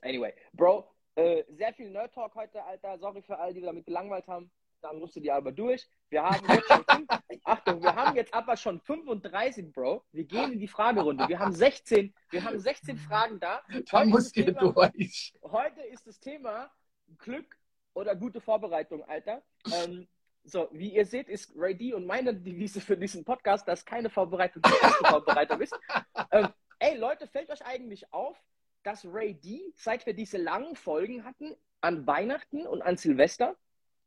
Anyway, 0.00 0.34
Bro, 0.52 0.90
äh, 1.14 1.44
sehr 1.48 1.72
viel 1.74 1.90
Nerd-Talk 1.90 2.34
heute, 2.34 2.62
Alter. 2.64 2.98
Sorry 2.98 3.22
für 3.22 3.38
alle, 3.38 3.54
die 3.54 3.60
damit 3.60 3.84
gelangweilt 3.84 4.26
haben. 4.26 4.50
Da 4.80 4.92
musst 4.92 5.14
du 5.14 5.20
die 5.20 5.30
aber 5.30 5.52
durch. 5.52 5.88
Wir 6.08 6.24
haben 6.24 6.44
jetzt 6.48 6.66
schon 6.66 6.84
fünf, 6.88 7.08
Achtung, 7.44 7.82
wir 7.82 7.94
haben 7.94 8.16
jetzt 8.16 8.34
aber 8.34 8.56
schon 8.56 8.80
35, 8.80 9.72
Bro. 9.72 10.04
Wir 10.10 10.24
gehen 10.24 10.52
in 10.52 10.58
die 10.58 10.66
Fragerunde. 10.66 11.28
Wir 11.28 11.38
haben 11.38 11.52
16, 11.52 12.12
wir 12.30 12.44
haben 12.44 12.58
16 12.58 12.96
Fragen 12.98 13.38
da. 13.38 13.62
Da 13.90 14.04
muss 14.04 14.34
ihr 14.34 14.52
durch. 14.52 15.34
Heute 15.42 15.82
ist 15.82 16.06
das 16.06 16.18
Thema 16.18 16.72
Glück 17.18 17.56
oder 17.94 18.16
gute 18.16 18.40
Vorbereitung, 18.40 19.04
Alter. 19.04 19.42
Ähm, 19.72 20.08
so, 20.44 20.68
wie 20.72 20.94
ihr 20.94 21.06
seht, 21.06 21.28
ist 21.28 21.52
Ray 21.56 21.76
D 21.76 21.94
und 21.94 22.06
meine 22.06 22.34
Devise 22.34 22.80
für 22.80 22.96
diesen 22.96 23.24
Podcast, 23.24 23.66
dass 23.68 23.84
keine 23.84 24.10
Vorbereitung 24.10 24.62
die 24.62 24.82
erste 24.82 25.04
Vorbereitung 25.04 25.60
ist. 25.60 25.74
Ähm, 26.30 26.48
ey, 26.78 26.96
Leute, 26.96 27.26
fällt 27.26 27.50
euch 27.50 27.64
eigentlich 27.64 28.10
auf, 28.12 28.38
dass 28.82 29.04
Ray 29.04 29.34
D, 29.34 29.72
seit 29.76 30.06
wir 30.06 30.14
diese 30.14 30.38
langen 30.38 30.76
Folgen 30.76 31.24
hatten, 31.24 31.54
an 31.82 32.06
Weihnachten 32.06 32.66
und 32.66 32.80
an 32.80 32.96
Silvester, 32.96 33.56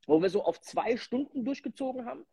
wo 0.07 0.21
wir 0.21 0.29
so 0.29 0.43
auf 0.43 0.59
zwei 0.61 0.97
Stunden 0.97 1.45
durchgezogen 1.45 2.05
haben, 2.05 2.25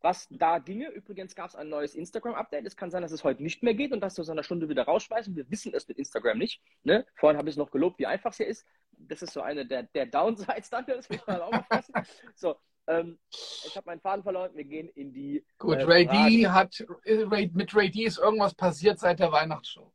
was 0.00 0.28
da 0.30 0.58
ginge. 0.58 0.88
Übrigens 0.88 1.34
gab 1.34 1.48
es 1.48 1.56
ein 1.56 1.68
neues 1.68 1.94
Instagram-Update. 1.94 2.66
Es 2.66 2.76
kann 2.76 2.90
sein, 2.90 3.02
dass 3.02 3.12
es 3.12 3.24
heute 3.24 3.42
nicht 3.42 3.62
mehr 3.62 3.74
geht 3.74 3.92
und 3.92 4.00
dass 4.00 4.16
wir 4.16 4.22
es 4.22 4.28
in 4.28 4.32
einer 4.32 4.42
Stunde 4.42 4.68
wieder 4.68 4.84
rausschmeißen. 4.84 5.34
Wir 5.34 5.50
wissen 5.50 5.74
es 5.74 5.88
mit 5.88 5.98
Instagram 5.98 6.38
nicht. 6.38 6.62
Ne? 6.84 7.06
Vorhin 7.14 7.36
habe 7.36 7.48
ich 7.48 7.54
es 7.54 7.58
noch 7.58 7.70
gelobt, 7.70 7.98
wie 7.98 8.06
einfach 8.06 8.30
es 8.30 8.38
hier 8.38 8.46
ist. 8.46 8.66
Das 8.92 9.22
ist 9.22 9.32
so 9.32 9.40
eine 9.40 9.66
der, 9.66 9.84
der 9.84 10.06
Downsides 10.06 10.70
dann, 10.70 10.86
das 10.86 11.08
muss 11.08 11.26
man 11.26 11.40
auch 11.40 11.50
mal 11.50 11.64
fassen. 11.64 11.94
So, 12.34 12.56
ähm, 12.88 13.18
ich 13.30 13.76
habe 13.76 13.86
meinen 13.86 14.00
Faden 14.00 14.22
verloren. 14.22 14.50
Wir 14.54 14.64
gehen 14.64 14.88
in 14.88 15.12
die. 15.12 15.44
Gut, 15.58 15.76
äh, 15.78 15.82
Ray 15.82 16.06
D 16.06 16.48
hat. 16.48 16.84
Ray, 17.04 17.50
mit 17.52 17.74
Ray 17.74 17.90
D 17.90 18.04
ist 18.04 18.18
irgendwas 18.18 18.54
passiert 18.54 18.98
seit 18.98 19.20
der 19.20 19.30
Weihnachtsshow. 19.30 19.92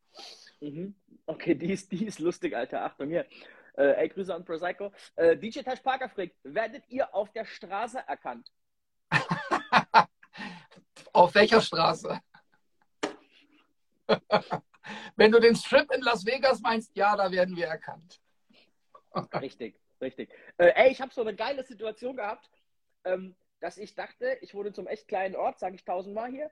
Mhm. 0.62 0.96
Okay, 1.26 1.56
die 1.56 1.72
ist, 1.72 1.92
die 1.92 2.06
ist 2.06 2.20
lustig, 2.20 2.56
Alter. 2.56 2.86
Achtung 2.86 3.10
hier. 3.10 3.26
Äh, 3.76 3.94
ey, 4.02 4.10
Grüße 4.10 4.34
an 4.34 4.46
Prosecco. 4.46 4.92
Äh, 5.16 5.36
DJ 5.36 5.62
Tash 5.62 5.80
Parker 5.80 6.08
fragt: 6.08 6.36
Werdet 6.44 6.88
ihr 6.88 7.14
auf 7.16 7.32
der 7.32 7.46
Straße 7.46 7.98
erkannt? 8.08 8.52
auf 11.14 11.34
welcher 11.34 11.62
Straße? 11.62 12.20
Wenn 15.16 15.32
du 15.32 15.40
den 15.40 15.56
Strip 15.56 15.92
in 15.92 16.02
Las 16.02 16.26
Vegas 16.26 16.60
meinst, 16.62 16.96
ja, 16.96 17.16
da 17.16 17.32
werden 17.32 17.56
wir 17.56 17.66
erkannt. 17.68 18.20
richtig, 19.34 19.80
richtig. 20.00 20.30
Äh, 20.58 20.74
ey, 20.76 20.92
ich 20.92 21.02
habe 21.02 21.14
so 21.14 21.22
eine 21.22 21.34
geile 21.34 21.64
Situation 21.64 22.16
gehabt 22.18 22.50
ähm, 23.06 23.36
dass 23.60 23.78
ich 23.78 23.96
dachte, 23.96 24.38
ich 24.42 24.54
wurde 24.54 24.74
zum 24.74 24.88
echt 24.88 25.08
kleinen 25.08 25.36
Ort, 25.36 25.60
sage 25.60 25.76
ich 25.76 25.86
tausendmal 25.86 26.32
hier, 26.32 26.52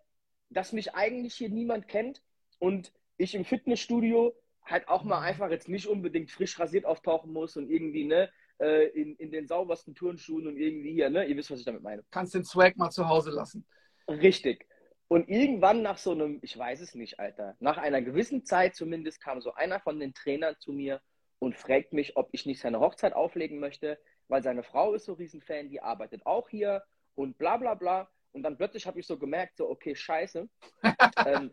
dass 0.49 0.73
mich 0.73 0.95
eigentlich 0.95 1.33
hier 1.33 1.49
niemand 1.49 1.87
kennt 1.87 2.21
und 2.59 2.93
ich 3.17 3.35
im 3.35 3.45
Fitnessstudio 3.45 4.33
halt 4.65 4.87
auch 4.87 5.03
mal 5.03 5.19
mhm. 5.19 5.25
einfach 5.25 5.49
jetzt 5.49 5.69
nicht 5.69 5.87
unbedingt 5.87 6.31
frisch 6.31 6.59
rasiert 6.59 6.85
auftauchen 6.85 7.33
muss 7.33 7.57
und 7.57 7.69
irgendwie, 7.69 8.05
ne, 8.05 8.29
äh, 8.59 8.87
in, 8.89 9.15
in 9.15 9.31
den 9.31 9.47
saubersten 9.47 9.95
Turnschuhen 9.95 10.47
und 10.47 10.57
irgendwie 10.57 10.93
hier, 10.93 11.09
ne, 11.09 11.25
ihr 11.25 11.35
wisst, 11.35 11.51
was 11.51 11.59
ich 11.59 11.65
damit 11.65 11.81
meine. 11.81 12.03
Kannst 12.11 12.35
den 12.35 12.45
Swag 12.45 12.77
mal 12.77 12.91
zu 12.91 13.07
Hause 13.07 13.31
lassen. 13.31 13.65
Richtig. 14.07 14.67
Und 15.07 15.27
irgendwann 15.27 15.81
nach 15.81 15.97
so 15.97 16.11
einem, 16.11 16.39
ich 16.41 16.57
weiß 16.57 16.79
es 16.79 16.95
nicht, 16.95 17.19
Alter, 17.19 17.55
nach 17.59 17.77
einer 17.77 18.01
gewissen 18.01 18.45
Zeit 18.45 18.75
zumindest 18.75 19.21
kam 19.21 19.41
so 19.41 19.53
einer 19.53 19.79
von 19.81 19.99
den 19.99 20.13
Trainern 20.13 20.55
zu 20.59 20.71
mir 20.71 21.01
und 21.39 21.57
fragt 21.57 21.91
mich, 21.91 22.15
ob 22.15 22.29
ich 22.31 22.45
nicht 22.45 22.61
seine 22.61 22.79
Hochzeit 22.79 23.13
auflegen 23.13 23.59
möchte 23.59 23.97
weil 24.31 24.41
seine 24.41 24.63
Frau 24.63 24.93
ist 24.93 25.05
so 25.05 25.13
Riesenfan, 25.13 25.67
die 25.67 25.81
arbeitet 25.81 26.25
auch 26.25 26.47
hier 26.47 26.81
und 27.15 27.37
bla 27.37 27.57
bla 27.57 27.73
bla. 27.73 28.09
Und 28.31 28.43
dann 28.43 28.55
plötzlich 28.55 28.87
habe 28.87 28.97
ich 28.97 29.05
so 29.05 29.17
gemerkt, 29.17 29.57
so, 29.57 29.69
okay, 29.69 29.93
scheiße. 29.93 30.47
ähm, 31.25 31.51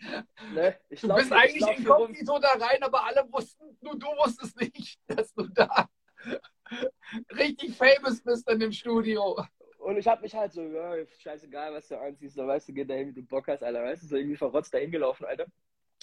ne? 0.54 0.76
du 0.88 1.14
bist 1.16 1.32
eigentlich 1.32 1.66
inkognito 1.76 2.38
da 2.38 2.50
rein, 2.50 2.80
aber 2.84 3.04
alle 3.04 3.26
wussten, 3.32 3.76
nur 3.80 3.98
du 3.98 4.06
wusstest 4.06 4.60
nicht, 4.60 5.00
dass 5.08 5.34
du 5.34 5.48
da 5.48 5.88
richtig 7.36 7.76
famous 7.76 8.22
bist 8.22 8.48
in 8.48 8.60
dem 8.60 8.70
Studio. 8.70 9.42
Und 9.78 9.96
ich 9.96 10.06
habe 10.06 10.22
mich 10.22 10.36
halt 10.36 10.52
so, 10.52 10.62
ja, 10.62 11.04
scheißegal, 11.18 11.74
was 11.74 11.88
du 11.88 11.98
anziehst, 11.98 12.36
so, 12.36 12.46
weißt 12.46 12.68
du, 12.68 12.74
geh 12.74 12.84
dahin, 12.84 13.08
wie 13.08 13.20
du 13.20 13.26
Bock 13.26 13.48
hast, 13.48 13.64
Alter, 13.64 13.82
weißt 13.82 14.04
du, 14.04 14.06
so 14.06 14.16
irgendwie 14.16 14.36
verrotzt 14.36 14.72
dahin 14.72 14.92
gelaufen, 14.92 15.24
Alter. 15.24 15.46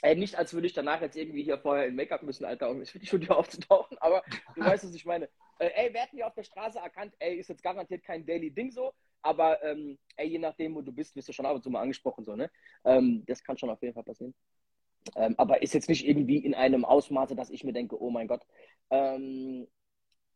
Ey, 0.06 0.16
nicht, 0.16 0.36
als 0.36 0.54
würde 0.54 0.68
ich 0.68 0.74
danach 0.74 1.02
jetzt 1.02 1.18
irgendwie 1.18 1.42
hier 1.42 1.58
vorher 1.58 1.88
in 1.88 1.96
Make-up 1.96 2.22
müssen, 2.22 2.46
Alter, 2.46 2.70
um 2.70 2.86
für 2.86 3.00
die 3.00 3.08
Studio 3.08 3.34
aufzutauchen, 3.34 3.98
aber 3.98 4.22
du 4.54 4.62
weißt, 4.62 4.86
was 4.86 4.94
ich 4.94 5.04
meine. 5.04 5.28
Äh, 5.58 5.72
ey, 5.74 5.94
wir 5.96 6.02
hätten 6.02 6.18
ja 6.20 6.28
auf 6.28 6.36
der 6.36 6.44
Straße 6.44 6.78
erkannt, 6.78 7.16
ey, 7.18 7.38
ist 7.38 7.50
jetzt 7.50 7.64
garantiert 7.64 8.04
kein 8.04 8.24
Daily 8.24 8.52
Ding 8.52 8.70
so, 8.70 8.94
aber 9.24 9.64
ähm, 9.64 9.98
ey, 10.18 10.28
je 10.28 10.38
nachdem, 10.38 10.76
wo 10.76 10.84
du 10.84 10.92
bist, 10.92 11.16
wirst 11.16 11.28
du 11.28 11.34
schon 11.34 11.48
ab 11.48 11.56
und 11.56 11.64
zu 11.64 11.72
mal 11.72 11.82
angesprochen, 11.82 12.24
so, 12.24 12.36
ne? 12.36 12.52
Ähm, 12.84 13.24
das 13.26 13.44
kann 13.44 13.58
schon 13.58 13.72
auf 13.72 13.82
jeden 13.82 13.96
Fall 13.96 14.04
passieren. 14.04 14.36
Ähm, 15.16 15.34
aber 15.40 15.64
ist 15.64 15.74
jetzt 15.74 15.90
nicht 15.90 16.08
irgendwie 16.08 16.38
in 16.38 16.54
einem 16.54 16.86
Ausmaße, 16.86 17.36
dass 17.36 17.50
ich 17.50 17.64
mir 17.64 17.74
denke, 17.74 18.00
oh 18.00 18.12
mein 18.12 18.28
Gott. 18.28 18.46
Ähm, 18.92 19.68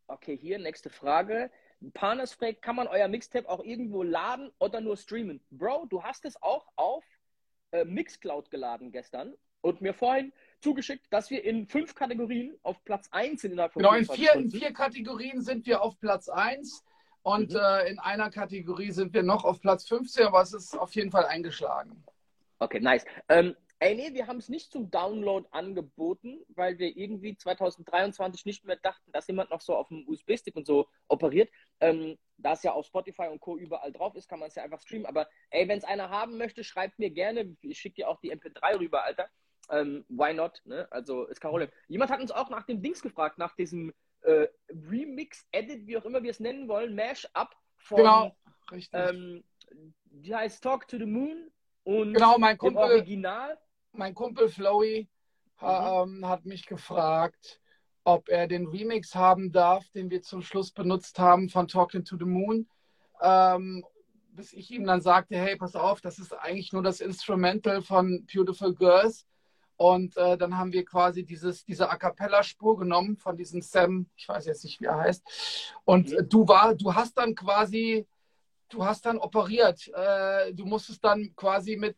okay, 0.07 0.35
hier, 0.35 0.57
nächste 0.57 0.89
Frage. 0.89 1.51
Panas 1.93 2.33
fragt, 2.33 2.63
kann 2.63 2.75
man 2.75 2.87
euer 2.87 3.07
Mixtape 3.07 3.47
auch 3.47 3.63
irgendwo 3.63 4.01
laden 4.01 4.49
oder 4.57 4.81
nur 4.81 4.97
streamen? 4.97 5.41
Bro, 5.51 5.85
du 5.91 6.01
hast 6.01 6.25
es 6.25 6.41
auch 6.41 6.65
auf 6.75 7.05
äh, 7.69 7.85
Mixcloud 7.85 8.49
geladen 8.49 8.91
gestern 8.91 9.35
und 9.61 9.81
mir 9.81 9.93
vorhin 9.93 10.31
zugeschickt, 10.59 11.05
dass 11.11 11.29
wir 11.29 11.43
in 11.43 11.67
fünf 11.67 11.95
Kategorien 11.95 12.57
auf 12.63 12.83
Platz 12.83 13.07
1 13.11 13.41
sind 13.41 13.53
innerhalb 13.53 13.73
von 13.73 13.81
Genau, 13.81 13.95
in 13.95 14.05
vier, 14.05 14.33
in 14.33 14.49
vier 14.49 14.73
Kategorien 14.73 15.41
sind 15.41 15.65
wir 15.65 15.81
auf 15.81 15.99
Platz 15.99 16.29
1 16.29 16.83
und 17.23 17.51
mhm. 17.51 17.59
äh, 17.59 17.89
in 17.89 17.99
einer 17.99 18.29
Kategorie 18.29 18.91
sind 18.91 19.13
wir 19.13 19.23
noch 19.23 19.43
auf 19.43 19.61
Platz 19.61 19.87
15, 19.87 20.27
aber 20.27 20.41
es 20.41 20.53
ist 20.53 20.77
auf 20.77 20.93
jeden 20.95 21.11
Fall 21.11 21.25
eingeschlagen. 21.25 22.03
Okay, 22.59 22.79
nice. 22.81 23.05
Ähm, 23.29 23.55
ey, 23.79 23.95
nee, 23.95 24.13
wir 24.13 24.27
haben 24.27 24.37
es 24.37 24.49
nicht 24.49 24.71
zum 24.71 24.91
Download 24.91 25.47
angeboten, 25.51 26.39
weil 26.49 26.77
wir 26.77 26.95
irgendwie 26.97 27.37
2023 27.37 28.45
nicht 28.45 28.65
mehr 28.65 28.75
dachten, 28.75 29.11
dass 29.13 29.27
jemand 29.27 29.49
noch 29.49 29.61
so 29.61 29.75
auf 29.75 29.87
dem 29.87 30.05
USB-Stick 30.07 30.55
und 30.55 30.67
so 30.67 30.87
operiert. 31.07 31.49
Ähm, 31.79 32.17
da 32.37 32.53
es 32.53 32.63
ja 32.63 32.73
auf 32.73 32.85
Spotify 32.85 33.27
und 33.31 33.39
Co. 33.39 33.57
überall 33.57 33.91
drauf 33.93 34.15
ist, 34.15 34.27
kann 34.27 34.39
man 34.39 34.49
es 34.49 34.55
ja 34.55 34.63
einfach 34.63 34.81
streamen. 34.81 35.05
Aber 35.05 35.29
ey, 35.49 35.67
wenn 35.67 35.77
es 35.77 35.85
einer 35.85 36.09
haben 36.09 36.37
möchte, 36.37 36.63
schreibt 36.63 36.99
mir 36.99 37.09
gerne. 37.09 37.55
Ich 37.61 37.79
schicke 37.79 37.95
dir 37.95 38.09
auch 38.09 38.19
die 38.19 38.33
MP3 38.33 38.79
rüber, 38.79 39.03
Alter. 39.03 39.29
Ähm, 39.71 40.05
why 40.09 40.33
not? 40.33 40.61
Ne? 40.65 40.87
Also 40.91 41.25
ist 41.25 41.41
kein 41.41 41.51
Problem. 41.51 41.69
Jemand 41.87 42.11
hat 42.11 42.21
uns 42.21 42.31
auch 42.31 42.49
nach 42.49 42.65
dem 42.65 42.81
Dings 42.81 43.01
gefragt, 43.01 43.37
nach 43.37 43.55
diesem 43.55 43.93
äh, 44.21 44.47
Remix, 44.69 45.45
Edit, 45.51 45.87
wie 45.87 45.97
auch 45.97 46.05
immer 46.05 46.23
wir 46.23 46.31
es 46.31 46.39
nennen 46.39 46.67
wollen, 46.67 46.95
Mash-up 46.95 47.55
von 47.77 47.97
genau, 47.97 48.35
richtig. 48.71 48.99
Ähm, 48.99 49.43
die 50.05 50.35
heißt 50.35 50.63
Talk 50.63 50.87
to 50.87 50.97
the 50.97 51.05
Moon 51.05 51.51
und 51.83 52.13
genau, 52.13 52.37
mein 52.37 52.57
Kumpel, 52.57 52.83
Original. 52.83 53.57
Mein 53.93 54.13
Kumpel 54.13 54.49
Flowey 54.49 55.07
mhm. 55.61 55.67
ähm, 55.67 56.27
hat 56.27 56.45
mich 56.45 56.65
gefragt, 56.65 57.61
ob 58.03 58.29
er 58.29 58.47
den 58.47 58.67
Remix 58.67 59.15
haben 59.15 59.51
darf, 59.51 59.87
den 59.91 60.09
wir 60.09 60.21
zum 60.21 60.41
Schluss 60.41 60.71
benutzt 60.71 61.19
haben 61.19 61.49
von 61.49 61.67
Talking 61.67 62.03
to 62.03 62.17
the 62.17 62.25
Moon. 62.25 62.67
Ähm, 63.21 63.85
bis 64.31 64.53
ich 64.53 64.71
ihm 64.71 64.85
dann 64.85 65.01
sagte, 65.01 65.35
hey, 65.35 65.57
pass 65.57 65.75
auf, 65.75 66.01
das 66.01 66.17
ist 66.17 66.33
eigentlich 66.33 66.71
nur 66.71 66.81
das 66.81 67.01
Instrumental 67.01 67.81
von 67.81 68.25
Beautiful 68.33 68.73
Girls. 68.73 69.25
Und 69.79 70.17
äh, 70.17 70.37
dann 70.37 70.57
haben 70.57 70.73
wir 70.73 70.83
quasi 70.83 71.23
dieses, 71.23 71.63
diese 71.63 71.89
A 71.89 71.95
cappella-Spur 71.95 72.79
genommen 72.79 73.15
von 73.15 73.37
diesem 73.37 73.61
Sam, 73.61 74.09
ich 74.17 74.27
weiß 74.27 74.45
jetzt 74.45 74.65
nicht, 74.65 74.81
wie 74.81 74.85
er 74.87 74.97
heißt. 74.97 75.23
Und 75.85 76.11
äh, 76.11 76.21
du 76.21 76.45
war, 76.45 76.75
du 76.75 76.93
hast 76.93 77.17
dann 77.17 77.33
quasi, 77.33 78.05
du 78.67 78.83
hast 78.83 79.05
dann 79.05 79.17
operiert. 79.17 79.87
Äh, 79.93 80.53
du 80.53 80.65
musstest 80.65 81.01
dann 81.05 81.33
quasi 81.33 81.77
mit 81.77 81.95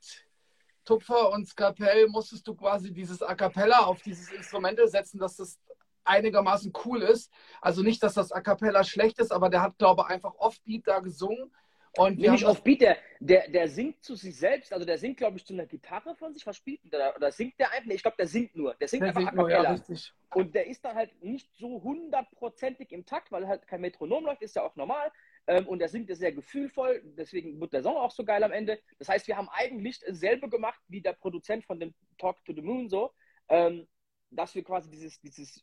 Tupfer 0.86 1.32
und 1.32 1.48
Skalpell 1.48 2.08
musstest 2.08 2.48
du 2.48 2.54
quasi 2.54 2.94
dieses 2.94 3.24
A 3.24 3.34
cappella 3.34 3.80
auf 3.80 4.04
dieses 4.04 4.32
Instrumental 4.32 4.88
setzen, 4.88 5.20
dass 5.20 5.38
das 5.38 5.58
einigermaßen 6.04 6.72
cool 6.86 7.02
ist. 7.02 7.32
Also 7.62 7.82
nicht, 7.82 8.04
dass 8.04 8.14
das 8.14 8.32
A 8.32 8.42
cappella 8.42 8.84
schlecht 8.84 9.18
ist, 9.18 9.32
aber 9.32 9.50
der 9.50 9.64
hat, 9.64 9.80
glaube 9.80 10.04
ich, 10.04 10.14
einfach 10.14 10.36
Offbeat 10.36 10.86
da 10.86 11.00
gesungen 11.00 11.52
und 11.98 12.20
nee, 12.20 12.30
nicht 12.30 12.46
auf 12.46 12.64
Beat, 12.64 12.82
der, 12.82 12.98
der, 13.20 13.50
der 13.50 13.68
singt 13.68 14.04
zu 14.04 14.16
sich 14.16 14.38
selbst, 14.38 14.72
also 14.72 14.86
der 14.86 14.98
singt, 14.98 15.18
glaube 15.18 15.38
ich, 15.38 15.46
zu 15.46 15.54
einer 15.54 15.66
Gitarre 15.66 16.16
von 16.16 16.34
sich. 16.34 16.46
Was 16.48 16.56
spielt 16.56 16.80
der? 16.92 17.16
Oder 17.16 17.32
singt 17.32 17.60
der 17.60 17.72
einfach? 17.72 17.86
Nee, 17.86 17.96
ich 17.96 18.02
glaube, 18.02 18.18
der 18.18 18.28
singt 18.28 18.56
nur. 18.56 18.76
Der 18.76 18.88
singt 18.88 19.02
der 19.02 19.10
einfach 19.10 19.22
singt 19.22 19.36
nur, 19.36 19.50
ja, 19.50 19.72
richtig. 19.72 20.14
Und 20.34 20.56
der 20.56 20.68
ist 20.68 20.86
dann 20.86 20.96
halt 20.96 21.22
nicht 21.22 21.54
so 21.58 21.84
hundertprozentig 21.84 22.92
im 22.94 23.06
Takt, 23.06 23.32
weil 23.32 23.46
halt 23.46 23.68
kein 23.68 23.82
Metronom 23.82 24.24
läuft, 24.24 24.42
ist 24.42 24.56
ja 24.56 24.64
auch 24.64 24.76
normal. 24.78 25.12
Ähm, 25.48 25.68
und 25.68 25.80
der 25.80 25.90
singt 25.90 26.16
sehr 26.16 26.32
gefühlvoll, 26.32 27.02
deswegen 27.18 27.60
wird 27.60 27.74
der 27.74 27.84
Song 27.84 27.98
auch 27.98 28.12
so 28.12 28.24
geil 28.24 28.44
am 28.44 28.52
Ende. 28.52 28.80
Das 28.98 29.10
heißt, 29.10 29.28
wir 29.28 29.36
haben 29.36 29.50
eigentlich 29.50 30.00
dasselbe 30.00 30.48
gemacht 30.48 30.80
wie 30.88 31.02
der 31.02 31.14
Produzent 31.14 31.66
von 31.66 31.80
dem 31.80 31.94
Talk 32.18 32.44
to 32.46 32.54
the 32.54 32.62
Moon 32.62 32.88
so. 32.88 33.12
Ähm, 33.50 33.88
dass 34.32 34.56
wir 34.56 34.64
quasi 34.64 34.90
dieses, 34.90 35.20
dieses 35.20 35.62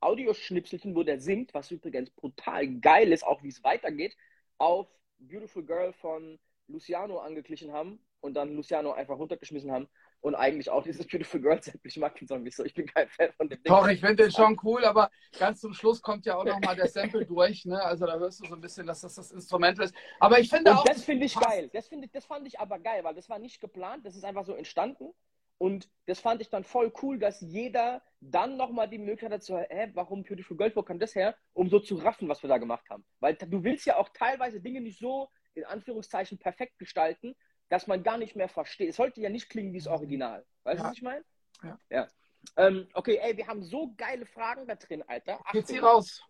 Audioschnipselchen, 0.00 0.94
wo 0.94 1.02
der 1.02 1.20
singt, 1.20 1.52
was 1.52 1.70
übrigens 1.70 2.10
brutal 2.10 2.66
geil 2.80 3.12
ist, 3.12 3.22
auch 3.22 3.42
wie 3.42 3.48
es 3.48 3.62
weitergeht, 3.62 4.16
auf 4.56 4.88
Beautiful 5.18 5.64
Girl 5.64 5.92
von 5.92 6.38
Luciano 6.68 7.18
angeglichen 7.18 7.72
haben 7.72 7.98
und 8.20 8.34
dann 8.34 8.54
Luciano 8.54 8.92
einfach 8.92 9.18
runtergeschmissen 9.18 9.70
haben 9.70 9.88
und 10.20 10.34
eigentlich 10.34 10.70
auch 10.70 10.82
dieses 10.82 11.06
Beautiful 11.06 11.40
Girl 11.40 11.62
Sample. 11.62 11.80
Ich 11.84 11.96
mag 11.96 12.14
den 12.16 12.26
Song 12.26 12.42
nicht 12.42 12.56
so, 12.56 12.64
ich 12.64 12.74
bin 12.74 12.86
kein 12.86 13.08
Fan 13.08 13.32
von 13.32 13.48
dem 13.48 13.62
Ding. 13.62 13.72
Doch, 13.72 13.86
ich 13.88 14.00
finde 14.00 14.24
den 14.24 14.32
schon 14.32 14.58
cool, 14.64 14.84
aber 14.84 15.10
ganz 15.38 15.60
zum 15.60 15.72
Schluss 15.72 16.02
kommt 16.02 16.26
ja 16.26 16.36
auch 16.36 16.44
nochmal 16.44 16.76
der 16.76 16.88
Sample 16.88 17.24
durch, 17.24 17.64
ne? 17.64 17.82
Also 17.82 18.06
da 18.06 18.18
hörst 18.18 18.40
du 18.40 18.48
so 18.48 18.54
ein 18.54 18.60
bisschen, 18.60 18.86
dass 18.86 19.00
das 19.00 19.14
das 19.14 19.30
Instrument 19.30 19.78
ist. 19.78 19.94
Aber 20.18 20.38
ich 20.40 20.50
finde 20.50 20.72
und 20.72 20.78
auch. 20.78 20.84
Das 20.84 21.04
finde 21.04 21.26
ich 21.26 21.34
geil. 21.34 21.70
Das, 21.72 21.88
find, 21.88 22.14
das 22.14 22.26
fand 22.26 22.46
ich 22.46 22.58
aber 22.58 22.78
geil, 22.78 23.04
weil 23.04 23.14
das 23.14 23.28
war 23.28 23.38
nicht 23.38 23.60
geplant, 23.60 24.04
das 24.04 24.16
ist 24.16 24.24
einfach 24.24 24.44
so 24.44 24.54
entstanden. 24.54 25.14
Und 25.58 25.90
das 26.06 26.20
fand 26.20 26.40
ich 26.40 26.50
dann 26.50 26.62
voll 26.62 26.92
cool, 27.02 27.18
dass 27.18 27.40
jeder 27.40 28.02
dann 28.20 28.56
nochmal 28.56 28.88
die 28.88 28.98
Möglichkeit 28.98 29.32
hat, 29.32 29.42
so, 29.42 29.58
hä, 29.58 29.90
warum 29.94 30.22
Beautiful 30.22 30.56
Girl, 30.56 30.74
wo 30.74 30.82
kam 30.82 31.00
das 31.00 31.14
her? 31.14 31.36
Um 31.52 31.68
so 31.68 31.80
zu 31.80 31.96
raffen, 31.96 32.28
was 32.28 32.42
wir 32.42 32.48
da 32.48 32.58
gemacht 32.58 32.88
haben. 32.88 33.04
Weil 33.20 33.34
du 33.34 33.64
willst 33.64 33.84
ja 33.84 33.96
auch 33.96 34.08
teilweise 34.10 34.60
Dinge 34.60 34.80
nicht 34.80 34.98
so, 35.00 35.28
in 35.54 35.64
Anführungszeichen, 35.64 36.38
perfekt 36.38 36.78
gestalten, 36.78 37.34
dass 37.68 37.86
man 37.88 38.02
gar 38.02 38.18
nicht 38.18 38.36
mehr 38.36 38.48
versteht. 38.48 38.90
Es 38.90 38.96
sollte 38.96 39.20
ja 39.20 39.30
nicht 39.30 39.50
klingen 39.50 39.72
wie 39.72 39.78
das 39.78 39.88
Original. 39.88 40.46
Weißt 40.62 40.78
du, 40.78 40.84
ja. 40.84 40.90
was 40.90 40.96
ich 40.96 41.02
meine? 41.02 41.24
Ja. 41.62 41.78
ja. 41.90 42.08
Ähm, 42.56 42.88
okay, 42.94 43.18
ey, 43.20 43.36
wir 43.36 43.46
haben 43.48 43.62
so 43.62 43.92
geile 43.96 44.26
Fragen 44.26 44.66
da 44.66 44.76
drin, 44.76 45.02
Alter. 45.06 45.40
Achtung. 45.44 45.60
Jetzt 45.60 45.70
hier 45.70 45.82
raus. 45.82 46.22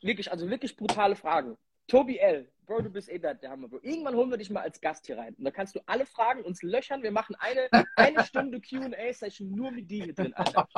Wirklich, 0.00 0.30
also 0.30 0.48
wirklich 0.48 0.76
brutale 0.76 1.16
Fragen. 1.16 1.56
Tobi 1.88 2.18
L., 2.18 2.51
Bro, 2.66 2.82
du 2.82 2.90
bist 2.90 3.08
eh 3.08 3.18
der, 3.18 3.38
Hammer, 3.44 3.68
Bro. 3.68 3.80
Irgendwann 3.82 4.14
holen 4.14 4.30
wir 4.30 4.38
dich 4.38 4.50
mal 4.50 4.60
als 4.60 4.80
Gast 4.80 5.06
hier 5.06 5.18
rein. 5.18 5.34
Und 5.34 5.44
da 5.44 5.50
kannst 5.50 5.74
du 5.74 5.80
alle 5.86 6.06
Fragen 6.06 6.42
uns 6.44 6.62
löchern. 6.62 7.02
Wir 7.02 7.10
machen 7.10 7.34
eine, 7.38 7.68
eine 7.96 8.24
Stunde 8.24 8.60
QA-Session 8.60 9.50
nur 9.50 9.70
mit 9.72 9.90
dir 9.90 10.04
hier 10.04 10.14
drin, 10.14 10.34
Alter. 10.34 10.68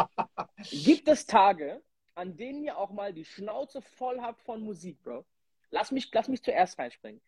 Gibt 0.70 1.08
es 1.08 1.26
Tage, 1.26 1.82
an 2.14 2.36
denen 2.36 2.64
ihr 2.64 2.78
auch 2.78 2.90
mal 2.90 3.12
die 3.12 3.24
Schnauze 3.24 3.82
voll 3.82 4.20
habt 4.20 4.40
von 4.42 4.62
Musik, 4.62 5.02
Bro? 5.02 5.24
Lass 5.70 5.90
mich, 5.90 6.10
lass 6.12 6.28
mich 6.28 6.42
zuerst 6.42 6.78
reinspringen. 6.78 7.20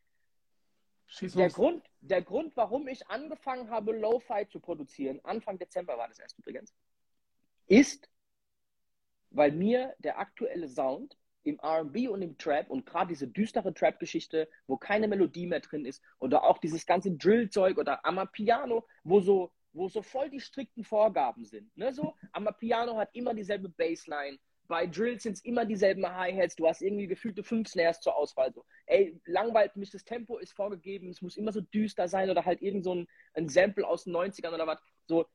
der 1.21 1.51
Grund, 1.51 1.85
der 2.01 2.23
Grund, 2.23 2.57
warum 2.57 2.89
ich 2.89 3.07
angefangen 3.09 3.71
habe, 3.71 3.93
Lo-Fi 3.93 4.49
zu 4.49 4.61
produzieren, 4.61 5.21
Anfang 5.25 5.59
Dezember 5.59 5.99
war 5.99 6.09
das 6.09 6.19
erst 6.19 6.39
übrigens, 6.39 6.75
ist, 7.67 8.09
weil 9.31 9.53
mir 9.53 9.95
der 9.99 10.19
aktuelle 10.19 10.69
Sound 10.69 11.17
im 11.47 11.61
RB 11.61 12.09
und 12.09 12.23
im 12.23 12.37
Trap 12.39 12.71
und 12.71 12.87
gerade 12.87 13.09
diese 13.09 13.29
düstere 13.29 13.73
Trap-Geschichte, 13.73 14.49
wo 14.67 14.77
keine 14.77 15.09
Melodie 15.09 15.47
mehr 15.47 15.61
drin 15.61 15.85
ist, 15.85 16.03
oder 16.19 16.45
auch 16.45 16.59
dieses 16.59 16.87
ganze 16.87 17.13
Drill-Zeug 17.13 17.79
oder 17.79 18.05
Amapiano, 18.05 18.87
wo 19.05 19.21
so, 19.21 19.53
wo 19.73 19.89
so 19.89 20.03
voll 20.03 20.31
die 20.31 20.41
strikten 20.41 20.85
Vorgaben 20.85 21.45
sind. 21.45 21.75
Ne? 21.77 21.93
So, 21.93 22.15
Amapiano 22.33 22.97
hat 22.97 23.11
immer 23.13 23.35
dieselbe 23.35 23.69
Bassline, 23.69 24.39
bei 24.69 24.87
Drill 24.87 25.21
sind 25.21 25.35
es 25.35 25.45
immer 25.45 25.65
dieselben 25.65 26.07
Hi-Hats, 26.07 26.57
du 26.57 26.67
hast 26.67 26.83
irgendwie 26.83 27.07
gefühlte 27.07 27.43
fünf 27.43 27.69
Snares 27.69 28.01
zur 28.01 28.17
Auswahl. 28.17 28.53
So, 28.53 28.65
ey, 28.87 29.21
langweilt 29.25 29.77
mich, 29.77 29.91
das 29.91 30.05
Tempo 30.05 30.39
ist 30.39 30.53
vorgegeben, 30.53 31.09
es 31.09 31.23
muss 31.23 31.37
immer 31.37 31.53
so 31.53 31.61
düster 31.61 32.09
sein 32.09 32.31
oder 32.31 32.45
halt 32.45 32.63
irgend 32.63 32.85
so 32.85 32.95
ein, 32.95 33.07
ein 33.35 33.49
Sample 33.49 33.87
aus 33.87 34.05
den 34.05 34.15
90ern 34.15 34.53
oder 34.53 34.67
was. 34.67 34.81
So, 35.07 35.27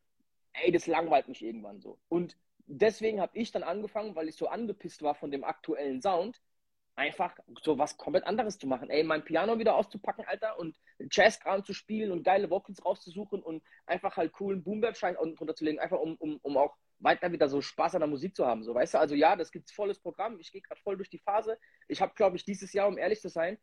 ey, 0.54 0.72
das 0.72 0.88
langweilt 0.88 1.28
mich 1.28 1.44
irgendwann 1.44 1.80
so. 1.82 1.98
Und 2.10 2.36
deswegen 2.72 3.22
habe 3.22 3.38
ich 3.38 3.52
dann 3.52 3.64
angefangen, 3.64 4.16
weil 4.16 4.30
ich 4.30 4.36
so 4.36 4.48
angepisst 4.48 5.02
war 5.02 5.16
von 5.16 5.32
dem 5.32 5.44
aktuellen 5.44 6.02
Sound, 6.02 6.42
einfach 6.96 7.36
so 7.62 7.78
was 7.78 7.98
komplett 7.98 8.26
anderes 8.26 8.58
zu 8.58 8.68
machen. 8.68 8.90
Ey, 8.90 9.04
mein 9.04 9.24
Piano 9.24 9.58
wieder 9.60 9.76
auszupacken, 9.76 10.26
Alter, 10.26 10.60
und 10.60 10.78
Jazzkram 11.10 11.64
zu 11.64 11.74
spielen 11.74 12.12
und 12.12 12.24
geile 12.24 12.50
Vocals 12.50 12.84
rauszusuchen 12.84 13.42
und 13.42 13.64
einfach 13.86 14.18
halt 14.18 14.34
coolen 14.34 14.64
Boomberg-Schein 14.64 15.16
drunter 15.16 15.56
zu 15.56 15.66
legen, 15.66 15.80
einfach 15.80 16.00
um, 16.00 16.16
um, 16.18 16.38
um 16.42 16.58
auch 16.58 16.76
weiter 17.00 17.32
wieder 17.32 17.50
so 17.50 17.62
Spaß 17.62 17.96
an 17.96 18.02
der 18.02 18.10
Musik 18.10 18.36
zu 18.36 18.46
haben. 18.46 18.64
So, 18.64 18.76
weißt 18.76 18.94
du, 18.94 19.00
also 19.00 19.16
ja, 19.16 19.36
das 19.36 19.52
gibt's 19.52 19.72
volles 19.72 20.00
Programm. 20.00 20.40
Ich 20.40 20.52
gehe 20.52 20.62
gerade 20.62 20.80
voll 20.82 20.98
durch 20.98 21.10
die 21.10 21.18
Phase. 21.20 21.58
Ich 21.88 22.02
habe, 22.02 22.14
glaube 22.16 22.36
ich, 22.36 22.46
dieses 22.46 22.74
Jahr, 22.74 22.88
um 22.88 22.98
ehrlich 22.98 23.22
zu 23.22 23.30
sein, 23.30 23.58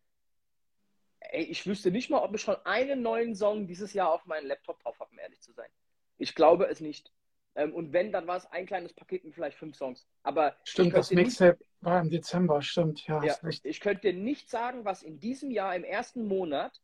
ey, 1.21 1.45
ich 1.45 1.67
wüsste 1.67 1.91
nicht 1.91 2.11
mal, 2.11 2.23
ob 2.23 2.35
ich 2.35 2.43
schon 2.43 2.57
einen 2.65 3.03
neuen 3.03 3.35
Song 3.35 3.67
dieses 3.67 3.93
Jahr 3.93 4.13
auf 4.13 4.27
meinen 4.27 4.47
Laptop 4.47 4.83
drauf 4.83 4.99
habe, 4.99 5.11
um 5.13 5.19
ehrlich 5.19 5.41
zu 5.41 5.53
sein. 5.53 5.71
Ich 6.17 6.35
glaube 6.35 6.67
es 6.67 6.81
nicht. 6.81 7.13
Ähm, 7.59 7.75
und 7.75 7.93
wenn, 7.93 8.13
dann 8.13 8.27
war 8.29 8.37
es 8.37 8.47
ein 8.47 8.67
kleines 8.67 8.93
Paket 8.93 9.25
mit 9.25 9.35
vielleicht 9.35 9.59
fünf 9.59 9.77
Songs. 9.77 10.07
Aber 10.23 10.55
stimmt, 10.63 10.95
das 10.95 11.11
Mixtape 11.11 11.59
war 11.81 12.01
im 12.01 12.09
Dezember, 12.09 12.63
stimmt, 12.63 13.05
ja. 13.07 13.23
ja 13.23 13.37
ich 13.65 13.81
könnte 13.81 14.13
dir 14.13 14.19
nicht 14.19 14.49
sagen, 14.49 14.85
was 14.85 15.03
in 15.03 15.19
diesem 15.19 15.51
Jahr 15.51 15.75
im 15.75 15.83
ersten 15.83 16.29
Monat 16.29 16.81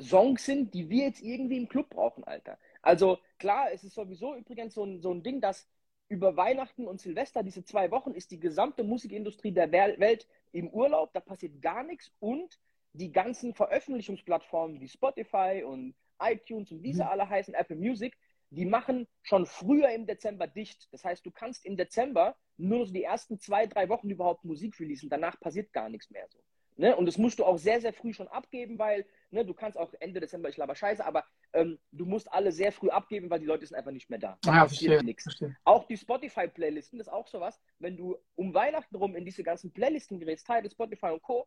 Songs 0.00 0.46
sind, 0.46 0.72
die 0.72 0.88
wir 0.88 1.04
jetzt 1.04 1.20
irgendwie 1.20 1.58
im 1.58 1.68
Club 1.68 1.90
brauchen, 1.90 2.24
Alter. 2.24 2.58
Also 2.80 3.18
klar, 3.38 3.66
es 3.72 3.84
ist 3.84 3.94
sowieso 3.94 4.34
übrigens 4.34 4.72
so 4.72 4.84
ein, 4.84 5.02
so 5.02 5.12
ein 5.12 5.22
Ding, 5.22 5.42
dass 5.42 5.68
über 6.08 6.34
Weihnachten 6.36 6.86
und 6.86 7.00
Silvester, 7.00 7.42
diese 7.42 7.62
zwei 7.62 7.90
Wochen, 7.90 8.12
ist 8.12 8.30
die 8.30 8.40
gesamte 8.40 8.84
Musikindustrie 8.84 9.52
der 9.52 9.70
Welt 9.70 10.26
im 10.52 10.68
Urlaub, 10.70 11.12
da 11.12 11.20
passiert 11.20 11.60
gar 11.60 11.84
nichts 11.84 12.10
und 12.20 12.58
die 12.94 13.12
ganzen 13.12 13.54
Veröffentlichungsplattformen 13.54 14.80
wie 14.80 14.88
Spotify 14.88 15.62
und 15.64 15.94
iTunes 16.18 16.72
und 16.72 16.82
wie 16.82 16.94
sie 16.94 17.02
mhm. 17.02 17.08
alle 17.08 17.28
heißen, 17.28 17.54
Apple 17.54 17.76
Music, 17.76 18.16
die 18.52 18.66
machen 18.66 19.08
schon 19.22 19.46
früher 19.46 19.88
im 19.90 20.06
Dezember 20.06 20.46
dicht. 20.46 20.92
Das 20.92 21.04
heißt, 21.04 21.24
du 21.24 21.30
kannst 21.30 21.64
im 21.64 21.76
Dezember 21.76 22.36
nur 22.58 22.80
noch 22.80 22.92
die 22.92 23.02
ersten 23.02 23.38
zwei, 23.38 23.66
drei 23.66 23.88
Wochen 23.88 24.10
überhaupt 24.10 24.44
Musik 24.44 24.78
releasen. 24.78 25.08
Danach 25.08 25.40
passiert 25.40 25.72
gar 25.72 25.88
nichts 25.88 26.10
mehr 26.10 26.26
so. 26.28 26.38
Ne? 26.76 26.94
Und 26.94 27.06
das 27.06 27.18
musst 27.18 27.38
du 27.38 27.44
auch 27.44 27.58
sehr, 27.58 27.80
sehr 27.80 27.92
früh 27.92 28.12
schon 28.12 28.28
abgeben, 28.28 28.78
weil 28.78 29.06
ne, 29.30 29.44
du 29.44 29.54
kannst 29.54 29.78
auch 29.78 29.92
Ende 30.00 30.20
Dezember, 30.20 30.48
ich 30.48 30.56
laber 30.56 30.74
scheiße, 30.74 31.04
aber 31.04 31.24
ähm, 31.54 31.78
du 31.92 32.04
musst 32.04 32.30
alle 32.32 32.52
sehr 32.52 32.72
früh 32.72 32.90
abgeben, 32.90 33.30
weil 33.30 33.40
die 33.40 33.46
Leute 33.46 33.66
sind 33.66 33.76
einfach 33.76 33.90
nicht 33.90 34.10
mehr 34.10 34.18
da. 34.18 34.38
Da 34.42 34.54
Ja, 34.54 34.66
verstehe, 34.66 35.14
verstehe. 35.18 35.56
Auch 35.64 35.84
die 35.84 35.96
Spotify-Playlisten, 35.96 36.98
das 36.98 37.08
ist 37.08 37.12
auch 37.12 37.28
sowas, 37.28 37.60
wenn 37.78 37.96
du 37.96 38.16
um 38.34 38.54
Weihnachten 38.54 38.96
rum 38.96 39.16
in 39.16 39.24
diese 39.24 39.42
ganzen 39.42 39.72
Playlisten 39.72 40.18
gerätst, 40.20 40.46
Tidal, 40.46 40.70
Spotify 40.70 41.06
und 41.06 41.22
Co., 41.22 41.46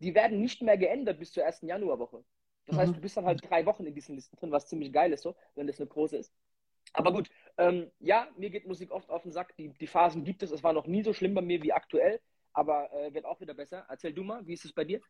die 0.00 0.14
werden 0.14 0.40
nicht 0.40 0.62
mehr 0.62 0.78
geändert 0.78 1.18
bis 1.18 1.32
zur 1.32 1.44
ersten 1.44 1.68
Januarwoche. 1.68 2.24
Das 2.66 2.76
heißt, 2.76 2.94
Mhm. 2.94 2.96
du 2.96 3.00
bist 3.00 3.16
dann 3.16 3.26
halt 3.26 3.40
drei 3.48 3.66
Wochen 3.66 3.86
in 3.86 3.94
diesen 3.94 4.14
Listen 4.16 4.36
drin, 4.36 4.52
was 4.52 4.66
ziemlich 4.66 4.92
geil 4.92 5.12
ist, 5.12 5.22
so, 5.22 5.36
wenn 5.54 5.66
das 5.66 5.80
eine 5.80 5.88
große 5.88 6.16
ist. 6.18 6.32
Aber 6.94 7.12
gut, 7.12 7.30
ähm, 7.58 7.90
ja, 8.00 8.28
mir 8.36 8.50
geht 8.50 8.66
Musik 8.66 8.90
oft 8.92 9.10
auf 9.10 9.22
den 9.22 9.32
Sack. 9.32 9.56
Die, 9.56 9.70
die 9.70 9.86
Phasen 9.88 10.24
gibt 10.24 10.42
es. 10.42 10.50
Es 10.52 10.62
war 10.64 10.72
noch 10.72 10.86
nie 10.86 11.02
so 11.04 11.12
schlimm 11.14 11.34
bei 11.34 11.42
mir 11.42 11.62
wie 11.62 11.72
aktuell, 11.72 12.20
aber 12.52 12.92
äh, 12.92 13.14
wird 13.14 13.26
auch 13.26 13.40
wieder 13.40 13.54
besser. 13.54 13.86
Erzähl 13.88 14.12
du 14.14 14.24
mal, 14.24 14.46
wie 14.46 14.54
ist 14.54 14.64
es 14.64 14.72
bei 14.72 14.84
dir? 14.84 15.00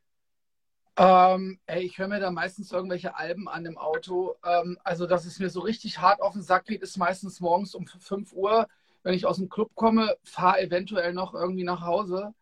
Ähm, 0.97 1.59
ey, 1.67 1.83
ich 1.85 1.99
höre 1.99 2.09
mir 2.09 2.21
da 2.21 2.31
meistens 2.31 2.73
irgendwelche 2.73 3.17
Alben 3.17 3.49
an 3.49 3.65
im 3.65 3.79
Auto. 3.79 4.37
Ähm, 4.45 4.79
also, 4.85 5.07
dass 5.07 5.25
es 5.25 5.39
mir 5.39 5.49
so 5.51 5.61
richtig 5.61 5.99
hart 6.01 6.21
auf 6.21 6.35
den 6.35 6.43
Sack 6.43 6.67
geht, 6.67 6.83
ist 6.83 6.99
meistens 6.99 7.41
morgens 7.41 7.75
um 7.75 7.87
5 7.87 8.33
Uhr, 8.33 8.69
wenn 9.03 9.15
ich 9.15 9.25
aus 9.27 9.37
dem 9.39 9.49
Club 9.49 9.71
komme, 9.75 10.17
fahre 10.25 10.61
eventuell 10.61 11.13
noch 11.15 11.33
irgendwie 11.35 11.65
nach 11.65 11.81
Hause, 11.83 12.35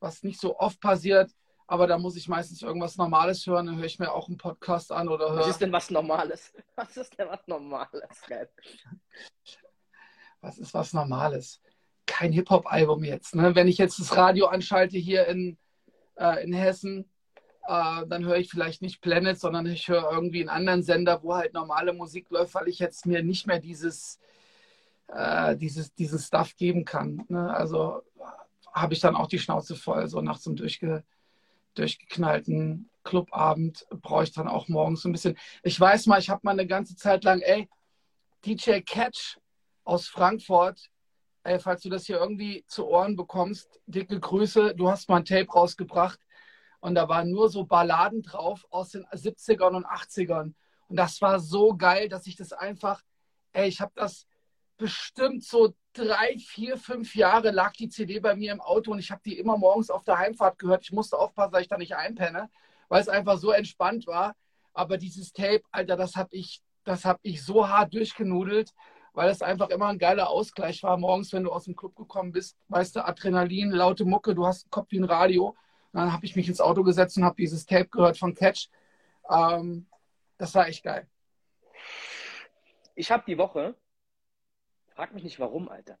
was 0.00 0.22
nicht 0.22 0.40
so 0.40 0.58
oft 0.58 0.80
passiert. 0.80 1.30
Aber 1.68 1.86
da 1.86 1.98
muss 1.98 2.16
ich 2.16 2.28
meistens 2.28 2.62
irgendwas 2.62 2.96
Normales 2.96 3.46
hören. 3.46 3.66
Dann 3.66 3.76
höre 3.76 3.86
ich 3.86 3.98
mir 3.98 4.12
auch 4.12 4.28
einen 4.28 4.36
Podcast 4.36 4.92
an 4.92 5.08
oder 5.08 5.30
Was 5.30 5.44
höre. 5.44 5.50
ist 5.50 5.60
denn 5.60 5.72
was 5.72 5.90
Normales? 5.90 6.52
Was 6.76 6.96
ist 6.96 7.18
denn 7.18 7.28
was 7.28 7.46
Normales? 7.46 8.22
Geil. 8.28 8.48
Was 10.40 10.58
ist 10.58 10.74
was 10.74 10.92
Normales? 10.92 11.60
Kein 12.06 12.32
Hip-Hop-Album 12.32 13.02
jetzt. 13.02 13.34
Ne? 13.34 13.54
Wenn 13.54 13.66
ich 13.66 13.78
jetzt 13.78 13.98
das 13.98 14.16
Radio 14.16 14.46
anschalte 14.46 14.96
hier 14.96 15.26
in, 15.26 15.58
äh, 16.16 16.44
in 16.44 16.52
Hessen, 16.52 17.10
äh, 17.66 18.06
dann 18.06 18.24
höre 18.24 18.36
ich 18.36 18.50
vielleicht 18.50 18.80
nicht 18.82 19.00
Planet, 19.00 19.38
sondern 19.40 19.66
ich 19.66 19.88
höre 19.88 20.12
irgendwie 20.12 20.40
einen 20.40 20.50
anderen 20.50 20.82
Sender, 20.84 21.22
wo 21.22 21.34
halt 21.34 21.52
normale 21.52 21.92
Musik 21.92 22.30
läuft, 22.30 22.54
weil 22.54 22.68
ich 22.68 22.78
jetzt 22.78 23.06
mir 23.06 23.24
nicht 23.24 23.46
mehr 23.48 23.58
dieses, 23.58 24.20
äh, 25.08 25.56
dieses, 25.56 25.92
diesen 25.94 26.18
Stuff 26.18 26.54
geben 26.54 26.84
kann. 26.84 27.24
Ne? 27.28 27.52
Also 27.52 28.02
habe 28.72 28.94
ich 28.94 29.00
dann 29.00 29.16
auch 29.16 29.26
die 29.26 29.38
Schnauze 29.38 29.74
voll, 29.74 30.06
so 30.06 30.20
nach 30.20 30.38
so 30.38 30.50
einem 30.50 30.56
durchge, 30.56 31.02
durchgeknallten 31.78 32.90
Clubabend 33.04 33.86
brauche 34.02 34.24
ich 34.24 34.32
dann 34.32 34.48
auch 34.48 34.68
morgens 34.68 35.02
so 35.02 35.08
ein 35.08 35.12
bisschen. 35.12 35.38
Ich 35.62 35.78
weiß 35.78 36.06
mal, 36.06 36.18
ich 36.18 36.28
habe 36.28 36.40
mal 36.42 36.52
eine 36.52 36.66
ganze 36.66 36.96
Zeit 36.96 37.24
lang, 37.24 37.40
ey, 37.40 37.68
DJ 38.44 38.80
Catch 38.80 39.38
aus 39.84 40.08
Frankfurt, 40.08 40.90
ey, 41.44 41.58
falls 41.60 41.82
du 41.82 41.88
das 41.88 42.06
hier 42.06 42.18
irgendwie 42.18 42.64
zu 42.66 42.86
Ohren 42.86 43.16
bekommst, 43.16 43.80
dicke 43.86 44.18
Grüße, 44.18 44.74
du 44.74 44.90
hast 44.90 45.08
mal 45.08 45.18
ein 45.18 45.24
Tape 45.24 45.50
rausgebracht 45.50 46.20
und 46.80 46.94
da 46.94 47.08
waren 47.08 47.30
nur 47.30 47.48
so 47.48 47.64
Balladen 47.64 48.22
drauf 48.22 48.66
aus 48.70 48.90
den 48.90 49.04
70ern 49.06 49.76
und 49.76 49.86
80ern. 49.86 50.54
Und 50.88 50.96
das 50.96 51.20
war 51.20 51.40
so 51.40 51.76
geil, 51.76 52.08
dass 52.08 52.26
ich 52.26 52.36
das 52.36 52.52
einfach, 52.52 53.02
ey, 53.52 53.68
ich 53.68 53.80
habe 53.80 53.92
das 53.94 54.26
bestimmt 54.76 55.44
so 55.44 55.74
drei, 55.96 56.36
vier, 56.38 56.76
fünf 56.76 57.14
Jahre 57.14 57.50
lag 57.50 57.72
die 57.72 57.88
CD 57.88 58.20
bei 58.20 58.34
mir 58.36 58.52
im 58.52 58.60
Auto 58.60 58.92
und 58.92 58.98
ich 58.98 59.10
habe 59.10 59.22
die 59.24 59.38
immer 59.38 59.56
morgens 59.56 59.90
auf 59.90 60.04
der 60.04 60.18
Heimfahrt 60.18 60.58
gehört. 60.58 60.84
Ich 60.84 60.92
musste 60.92 61.18
aufpassen, 61.18 61.52
dass 61.52 61.62
ich 61.62 61.68
da 61.68 61.78
nicht 61.78 61.96
einpenne, 61.96 62.50
weil 62.88 63.00
es 63.00 63.08
einfach 63.08 63.38
so 63.38 63.50
entspannt 63.50 64.06
war. 64.06 64.34
Aber 64.74 64.98
dieses 64.98 65.32
Tape, 65.32 65.62
Alter, 65.70 65.96
das 65.96 66.16
habe 66.16 66.28
ich, 66.32 66.62
das 66.84 67.02
ich 67.22 67.42
so 67.42 67.68
hart 67.68 67.94
durchgenudelt, 67.94 68.72
weil 69.14 69.30
es 69.30 69.40
einfach 69.40 69.70
immer 69.70 69.86
ein 69.86 69.98
geiler 69.98 70.28
Ausgleich 70.28 70.82
war. 70.82 70.98
Morgens, 70.98 71.32
wenn 71.32 71.44
du 71.44 71.50
aus 71.50 71.64
dem 71.64 71.74
Club 71.74 71.96
gekommen 71.96 72.32
bist, 72.32 72.56
weißt 72.68 72.96
du, 72.96 73.04
Adrenalin, 73.06 73.70
laute 73.70 74.04
Mucke, 74.04 74.34
du 74.34 74.46
hast 74.46 74.64
einen 74.64 74.70
Kopf 74.70 74.90
wie 74.90 74.98
ein 74.98 75.04
Radio. 75.04 75.56
Und 75.92 76.00
dann 76.00 76.12
habe 76.12 76.26
ich 76.26 76.36
mich 76.36 76.48
ins 76.48 76.60
Auto 76.60 76.82
gesetzt 76.82 77.16
und 77.16 77.24
habe 77.24 77.36
dieses 77.36 77.64
Tape 77.64 77.88
gehört 77.88 78.18
von 78.18 78.34
Catch. 78.34 78.68
Ähm, 79.30 79.86
das 80.36 80.54
war 80.54 80.68
echt 80.68 80.84
geil. 80.84 81.08
Ich 82.94 83.10
habe 83.10 83.24
die 83.26 83.38
Woche, 83.38 83.74
frag 84.96 85.12
mich 85.12 85.24
nicht 85.24 85.38
warum, 85.38 85.68
Alter, 85.68 85.98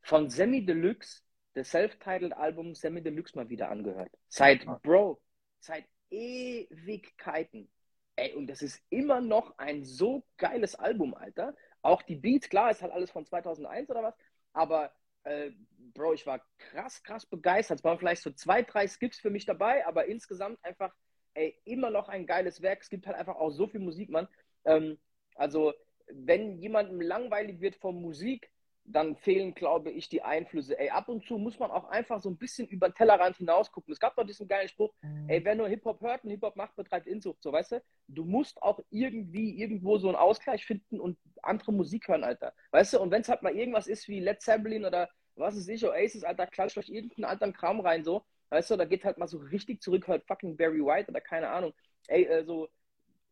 von 0.00 0.30
Semi 0.30 0.64
Deluxe, 0.64 1.22
das 1.52 1.70
Self-Titled 1.70 2.32
Album 2.32 2.74
Semi 2.74 3.02
Deluxe 3.02 3.36
mal 3.36 3.48
wieder 3.48 3.70
angehört. 3.70 4.10
Seit, 4.28 4.66
Bro, 4.82 5.20
seit 5.60 5.84
Ewigkeiten. 6.10 7.70
Ey, 8.16 8.32
und 8.34 8.46
das 8.46 8.62
ist 8.62 8.82
immer 8.90 9.20
noch 9.20 9.56
ein 9.58 9.84
so 9.84 10.24
geiles 10.36 10.74
Album, 10.74 11.14
Alter. 11.14 11.54
Auch 11.82 12.02
die 12.02 12.16
Beats, 12.16 12.48
klar, 12.48 12.70
ist 12.70 12.82
halt 12.82 12.92
alles 12.92 13.10
von 13.10 13.26
2001 13.26 13.90
oder 13.90 14.02
was, 14.02 14.14
aber 14.52 14.92
äh, 15.24 15.50
Bro, 15.92 16.14
ich 16.14 16.26
war 16.26 16.40
krass, 16.58 17.02
krass 17.02 17.26
begeistert. 17.26 17.78
Es 17.78 17.84
waren 17.84 17.98
vielleicht 17.98 18.22
so 18.22 18.30
zwei, 18.30 18.62
drei 18.62 18.88
Skips 18.88 19.18
für 19.18 19.30
mich 19.30 19.44
dabei, 19.44 19.86
aber 19.86 20.06
insgesamt 20.06 20.58
einfach, 20.64 20.94
ey, 21.34 21.60
immer 21.64 21.90
noch 21.90 22.08
ein 22.08 22.26
geiles 22.26 22.62
Werk. 22.62 22.82
Es 22.82 22.90
gibt 22.90 23.06
halt 23.06 23.16
einfach 23.16 23.36
auch 23.36 23.50
so 23.50 23.66
viel 23.66 23.80
Musik, 23.80 24.08
Mann. 24.08 24.28
Ähm, 24.64 24.98
also, 25.34 25.74
wenn 26.14 26.58
jemandem 26.58 27.00
langweilig 27.00 27.60
wird 27.60 27.76
von 27.76 28.00
Musik, 28.00 28.50
dann 28.86 29.16
fehlen, 29.16 29.54
glaube 29.54 29.90
ich, 29.90 30.08
die 30.08 30.22
Einflüsse. 30.22 30.78
Ey, 30.78 30.90
ab 30.90 31.08
und 31.08 31.24
zu 31.24 31.38
muss 31.38 31.58
man 31.58 31.70
auch 31.70 31.88
einfach 31.88 32.20
so 32.20 32.28
ein 32.28 32.36
bisschen 32.36 32.68
über 32.68 32.90
den 32.90 32.94
Tellerrand 32.94 33.36
hinaus 33.38 33.72
gucken. 33.72 33.92
Es 33.92 33.98
gab 33.98 34.14
doch 34.14 34.26
diesen 34.26 34.46
geilen 34.46 34.68
Spruch, 34.68 34.92
ey, 35.26 35.42
wer 35.42 35.54
nur 35.54 35.68
Hip-Hop 35.68 36.02
hört 36.02 36.24
und 36.24 36.30
Hip-Hop 36.30 36.56
macht, 36.56 36.76
betreibt 36.76 37.06
Inzucht, 37.06 37.42
so, 37.42 37.50
weißt 37.50 37.72
du? 37.72 37.82
Du 38.08 38.24
musst 38.24 38.62
auch 38.62 38.80
irgendwie 38.90 39.58
irgendwo 39.58 39.96
so 39.96 40.08
einen 40.08 40.16
Ausgleich 40.16 40.66
finden 40.66 41.00
und 41.00 41.18
andere 41.42 41.72
Musik 41.72 42.08
hören, 42.08 42.24
Alter. 42.24 42.52
Weißt 42.72 42.92
du? 42.92 43.00
Und 43.00 43.10
wenn 43.10 43.22
es 43.22 43.28
halt 43.28 43.42
mal 43.42 43.56
irgendwas 43.56 43.86
ist 43.86 44.06
wie 44.08 44.20
Led 44.20 44.42
Zeppelin 44.42 44.84
oder 44.84 45.08
was 45.36 45.56
ist 45.56 45.68
ich, 45.68 45.84
Oasis, 45.84 46.22
Alter, 46.22 46.46
klatscht 46.46 46.76
euch 46.76 46.90
irgendeinen 46.90 47.24
anderen 47.24 47.52
Kram 47.54 47.80
rein, 47.80 48.04
so. 48.04 48.24
Weißt 48.50 48.70
du, 48.70 48.76
da 48.76 48.84
geht 48.84 49.04
halt 49.04 49.18
mal 49.18 49.26
so 49.26 49.38
richtig 49.38 49.82
zurück, 49.82 50.06
halt 50.06 50.24
fucking 50.26 50.56
Barry 50.56 50.84
White 50.84 51.10
oder 51.10 51.20
keine 51.20 51.48
Ahnung. 51.48 51.72
Ey, 52.06 52.24
äh, 52.24 52.44
so, 52.44 52.68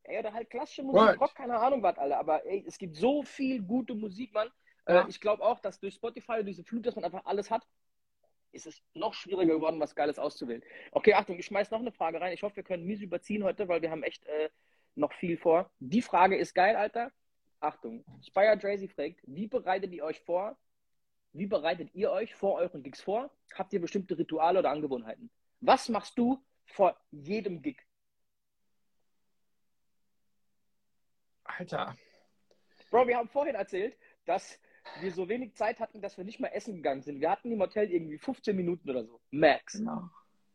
ey, 0.05 0.19
oder 0.19 0.33
halt 0.33 0.51
klassische 0.51 0.83
Musik, 0.83 1.01
Right. 1.01 1.21
Rock, 1.21 1.35
keine 1.35 1.59
Ahnung 1.59 1.83
was, 1.83 1.99
Alter. 1.99 2.19
Aber 2.19 2.45
ey, 2.45 2.65
es 2.67 2.79
gibt 2.79 2.97
so 2.97 3.23
viel 3.23 3.63
gute 3.63 3.95
Musik, 3.95 4.33
Mann. 4.33 4.49
Äh, 4.87 4.95
Ja. 4.95 5.07
ich 5.09 5.21
glaube 5.21 5.43
auch, 5.45 5.61
dass 5.61 5.79
durch 5.81 5.95
Spotify, 5.95 6.43
diese 6.45 6.65
Flut, 6.65 6.87
dass 6.87 6.97
man 6.97 7.05
einfach 7.05 7.25
alles 7.25 7.51
hat, 7.51 7.67
ist 8.53 8.67
es 8.67 8.83
noch 8.95 9.15
schwieriger 9.15 9.55
geworden, 9.55 9.81
was 9.81 9.95
Geiles 9.95 10.19
auszuwählen. 10.19 10.63
Okay, 10.91 11.15
Achtung, 11.15 11.39
ich 11.39 11.47
schmeiß 11.47 11.71
noch 11.71 11.81
eine 11.81 11.93
Frage 11.93 12.21
rein. 12.21 12.33
Ich 12.35 12.43
hoffe, 12.43 12.57
wir 12.57 12.63
können 12.65 12.85
mies 12.85 13.01
überziehen 13.01 13.45
heute, 13.45 13.67
weil 13.69 13.81
wir 13.81 13.91
haben 13.91 14.03
echt 14.03 14.27
äh, 14.27 14.51
noch 14.95 15.13
viel 15.15 15.39
vor. 15.39 15.71
Die 15.79 16.03
Frage 16.03 16.37
ist 16.37 16.55
geil, 16.55 16.77
Alter. 16.77 17.11
Achtung, 17.61 18.05
Spire 18.23 18.59
Drazy 18.59 18.89
fragt, 18.89 19.21
wie 19.23 19.47
bereitet 19.47 19.93
ihr 19.93 20.05
euch 20.05 20.21
vor? 20.21 20.59
Wie 21.33 21.47
bereitet 21.47 21.95
ihr 21.95 22.11
euch 22.11 22.35
vor 22.35 22.57
euren 22.57 22.83
Gigs 22.83 23.01
vor? 23.01 23.31
Habt 23.55 23.73
ihr 23.73 23.81
bestimmte 23.81 24.19
Rituale 24.19 24.59
oder 24.59 24.71
Angewohnheiten? 24.71 25.31
Was 25.61 25.89
machst 25.89 26.19
du 26.19 26.43
vor 26.67 26.99
jedem 27.11 27.63
Gig? 27.63 27.87
Alter. 31.59 31.97
Bro, 32.91 33.07
wir 33.09 33.17
haben 33.17 33.29
vorhin 33.29 33.55
erzählt, 33.55 33.97
dass 34.27 34.59
wir 35.01 35.13
so 35.13 35.29
wenig 35.29 35.55
Zeit 35.55 35.81
hatten, 35.81 36.01
dass 36.03 36.17
wir 36.19 36.25
nicht 36.25 36.41
mal 36.41 36.49
essen 36.49 36.75
gegangen 36.77 37.03
sind. 37.03 37.21
Wir 37.21 37.31
hatten 37.31 37.51
im 37.53 37.61
Hotel 37.61 37.91
irgendwie 37.91 38.19
15 38.19 38.55
Minuten 38.57 38.89
oder 38.91 39.05
so. 39.05 39.21
Max. 39.31 39.75
Genau. 39.75 40.09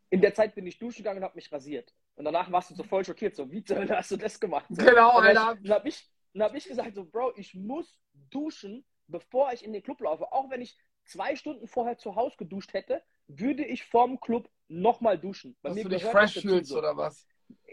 In 0.09 0.21
der 0.21 0.33
Zeit 0.33 0.55
bin 0.55 0.65
ich 0.67 0.77
duschen 0.79 0.97
gegangen 0.99 1.19
und 1.19 1.23
habe 1.23 1.35
mich 1.35 1.51
rasiert. 1.51 1.93
Und 2.15 2.25
danach 2.25 2.51
warst 2.51 2.71
du 2.71 2.75
so 2.75 2.83
voll 2.83 3.03
schockiert, 3.05 3.35
so, 3.35 3.49
wie 3.51 3.63
zur 3.63 3.77
Hölle 3.77 3.97
hast 3.97 4.11
du 4.11 4.17
das 4.17 4.39
gemacht? 4.39 4.65
So. 4.69 4.83
Genau, 4.83 5.17
Und 5.17 5.25
dann- 5.25 5.37
Alter. 5.37 5.59
Dann 5.61 5.73
habe 5.73 5.89
ich, 5.89 6.09
dann 6.33 6.43
hab 6.43 6.55
ich 6.55 6.65
gesagt, 6.67 6.95
so, 6.95 7.05
Bro, 7.05 7.33
ich 7.37 7.53
muss 7.53 7.97
duschen, 8.29 8.85
bevor 9.07 9.51
ich 9.53 9.63
in 9.63 9.73
den 9.73 9.83
Club 9.83 10.01
laufe. 10.01 10.31
Auch 10.31 10.49
wenn 10.49 10.61
ich 10.61 10.77
zwei 11.05 11.35
Stunden 11.35 11.67
vorher 11.67 11.97
zu 11.97 12.15
Hause 12.15 12.35
geduscht 12.37 12.73
hätte, 12.73 13.01
würde 13.27 13.65
ich 13.65 13.83
vorm 13.85 14.19
Club 14.19 14.49
nochmal 14.67 15.17
duschen. 15.17 15.55
Bei 15.61 15.69
Dass 15.69 15.81
du 15.81 15.89
dich 15.89 16.03
fresh 16.03 16.39
fühlst 16.39 16.69
so. 16.71 16.77
oder 16.79 16.95
was? 16.97 17.27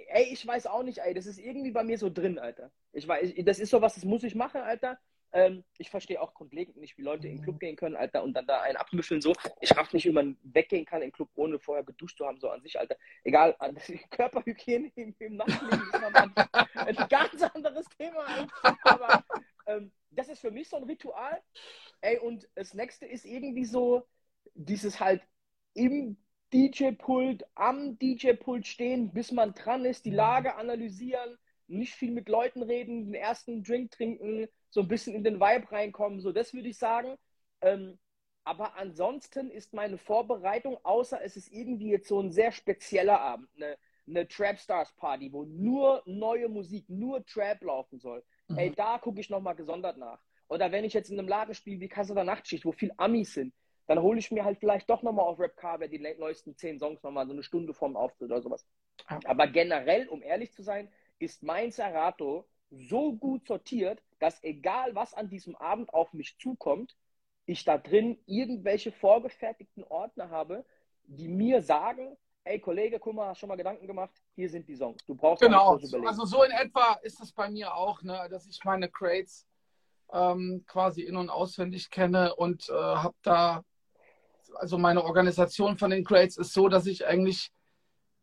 Ey, 0.09 0.33
ich 0.33 0.47
weiß 0.47 0.67
auch 0.67 0.83
nicht, 0.83 0.99
ey, 0.99 1.15
das 1.15 1.27
ist 1.27 1.39
irgendwie 1.39 1.71
bei 1.71 1.85
mir 1.85 1.99
so 1.99 2.11
drin, 2.11 2.39
Alter. 2.39 2.71
Ich 2.93 3.07
weiß, 3.07 3.33
das 3.45 3.59
ist 3.59 3.71
so 3.71 3.81
was, 3.83 3.95
das 3.95 4.05
muss 4.05 4.25
ich 4.25 4.35
machen, 4.35 4.61
Alter. 4.61 4.99
Ähm, 5.33 5.65
ich 5.79 5.91
verstehe 5.91 6.21
auch 6.23 6.33
grundlegend 6.33 6.77
nicht, 6.77 6.97
wie 6.97 7.03
Leute 7.03 7.27
in 7.27 7.37
den 7.37 7.43
Club 7.43 7.59
gehen 7.59 7.75
können, 7.75 7.97
Alter, 7.97 8.23
und 8.23 8.35
dann 8.35 8.47
da 8.47 8.61
einen 8.61 8.77
abmüffeln 8.77 9.21
so. 9.21 9.33
Ich 9.61 9.77
raff 9.77 9.93
nicht, 9.93 10.05
wie 10.05 10.13
man 10.13 10.37
weggehen 10.45 10.85
kann 10.85 11.03
im 11.03 11.11
Club, 11.11 11.29
ohne 11.35 11.59
vorher 11.59 11.83
geduscht 11.83 12.19
zu 12.19 12.25
haben, 12.27 12.39
so 12.39 12.49
an 12.51 12.63
sich, 12.63 12.79
Alter. 12.79 12.97
Egal, 13.25 13.57
an- 13.59 13.77
Körperhygiene 14.11 14.93
im, 14.95 15.15
im 15.19 15.37
Nachtleben 15.37 15.83
ist 15.93 16.01
nochmal 16.01 16.31
ein, 16.37 16.97
ein 16.97 16.97
ganz 17.09 17.43
anderes 17.43 17.87
Thema, 17.99 18.21
Alter. 18.25 18.79
Aber 18.85 19.25
ähm, 19.67 19.91
das 20.11 20.29
ist 20.29 20.39
für 20.39 20.53
mich 20.53 20.69
so 20.69 20.77
ein 20.77 20.85
Ritual. 20.85 21.43
Ey, 22.01 22.19
und 22.19 22.49
das 22.55 22.73
nächste 22.75 23.07
ist 23.07 23.25
irgendwie 23.25 23.65
so 23.65 24.07
dieses 24.55 25.01
halt 25.01 25.21
im 25.75 26.17
DJ-Pult, 26.55 27.45
am 27.57 27.99
DJ-Pult 27.99 28.65
stehen, 28.65 29.13
bis 29.13 29.33
man 29.33 29.55
dran 29.55 29.85
ist, 29.85 30.05
die 30.05 30.13
Lage 30.13 30.55
analysieren, 30.55 31.37
nicht 31.67 31.95
viel 31.95 32.13
mit 32.13 32.29
Leuten 32.29 32.63
reden, 32.63 33.07
den 33.07 33.15
ersten 33.15 33.65
Drink 33.65 33.91
trinken, 33.91 34.47
so 34.71 34.83
ein 34.83 34.89
bisschen 34.89 35.17
in 35.17 35.25
den 35.25 35.41
Vibe 35.41 35.73
reinkommen, 35.73 36.21
so 36.21 36.31
das 36.31 36.55
würde 36.55 36.69
ich 36.69 36.79
sagen. 36.79 37.17
Ähm, 37.61 37.99
aber 38.45 38.77
ansonsten 38.77 39.51
ist 39.51 39.75
meine 39.75 39.99
Vorbereitung, 39.99 40.79
außer 40.85 41.21
es 41.23 41.37
ist 41.37 41.51
irgendwie 41.51 41.91
jetzt 41.91 42.07
so 42.07 42.21
ein 42.21 42.31
sehr 42.31 42.53
spezieller 42.53 43.21
Abend, 43.21 43.49
eine, 43.57 43.77
eine 44.07 44.29
Trap 44.29 44.59
Stars 44.59 44.93
Party, 44.95 45.33
wo 45.33 45.45
nur 45.45 46.03
neue 46.07 46.49
Musik, 46.49 46.89
nur 46.89 47.25
Trap 47.25 47.63
laufen 47.63 47.99
soll, 47.99 48.23
mhm. 48.47 48.59
ey, 48.59 48.71
da 48.71 48.99
gucke 48.99 49.19
ich 49.19 49.29
nochmal 49.29 49.57
gesondert 49.57 49.97
nach. 49.97 50.21
Oder 50.47 50.71
wenn 50.71 50.85
ich 50.85 50.93
jetzt 50.93 51.11
in 51.11 51.19
einem 51.19 51.27
Laden 51.27 51.55
spiele 51.55 51.81
wie 51.81 51.89
Casa 51.89 52.15
der 52.15 52.23
Nachtschicht, 52.23 52.65
wo 52.65 52.71
viel 52.71 52.93
Amis 52.97 53.35
sind, 53.35 53.53
dann 53.87 54.01
hole 54.01 54.19
ich 54.19 54.31
mir 54.31 54.45
halt 54.45 54.59
vielleicht 54.59 54.89
doch 54.89 55.03
nochmal 55.03 55.27
auf 55.27 55.39
Rap 55.39 55.57
Carver 55.57 55.89
die 55.89 55.99
neuesten 55.99 56.57
zehn 56.57 56.79
Songs 56.79 57.03
nochmal 57.03 57.27
so 57.27 57.33
eine 57.33 57.43
Stunde 57.43 57.75
vorm 57.75 57.97
Auftritt 57.97 58.31
oder 58.31 58.43
sowas. 58.43 58.67
Aber 59.25 59.47
generell, 59.47 60.09
um 60.09 60.23
ehrlich 60.23 60.53
zu 60.53 60.63
sein, 60.63 60.89
ist 61.19 61.43
mein 61.43 61.71
Serato 61.71 62.47
so 62.71 63.13
gut 63.13 63.47
sortiert, 63.47 64.03
dass 64.19 64.43
egal 64.43 64.95
was 64.95 65.15
an 65.15 65.29
diesem 65.29 65.55
Abend 65.57 65.93
auf 65.93 66.13
mich 66.13 66.39
zukommt, 66.39 66.97
ich 67.47 67.65
da 67.65 67.77
drin 67.79 68.19
irgendwelche 68.27 68.91
vorgefertigten 68.91 69.85
Ordner 69.85 70.31
habe, 70.31 70.65
die 71.05 71.29
mir 71.29 71.63
sagen, 71.63 72.17
ey 72.45 72.59
Kollege, 72.59 72.99
guck 72.99 73.15
mal, 73.15 73.29
hast 73.29 73.39
schon 73.39 73.49
mal 73.49 73.57
Gedanken 73.57 73.87
gemacht, 73.87 74.15
hier 74.35 74.49
sind 74.49 74.67
die 74.69 74.77
Songs. 74.77 75.05
Du 75.07 75.15
brauchst 75.15 75.43
genau. 75.43 75.79
Also 76.07 76.25
so 76.25 76.43
in 76.43 76.53
etwa 76.53 76.95
ist 77.03 77.21
es 77.21 77.33
bei 77.33 77.51
mir 77.51 77.75
auch, 77.75 78.03
ne, 78.03 78.27
dass 78.31 78.47
ich 78.47 78.65
meine 78.65 78.89
Crates 78.89 79.47
ähm, 80.13 80.65
quasi 80.67 81.03
in- 81.03 81.17
und 81.17 81.31
auswendig 81.31 81.91
kenne 81.91 82.35
und 82.35 82.69
äh, 82.69 82.73
habe 82.73 83.15
da, 83.23 83.65
also 84.57 84.79
meine 84.79 85.05
Organisation 85.05 85.77
von 85.77 85.91
den 85.91 86.05
Crates 86.05 86.37
ist 86.37 86.53
so, 86.53 86.69
dass 86.69 86.87
ich 86.87 87.07
eigentlich 87.07 87.51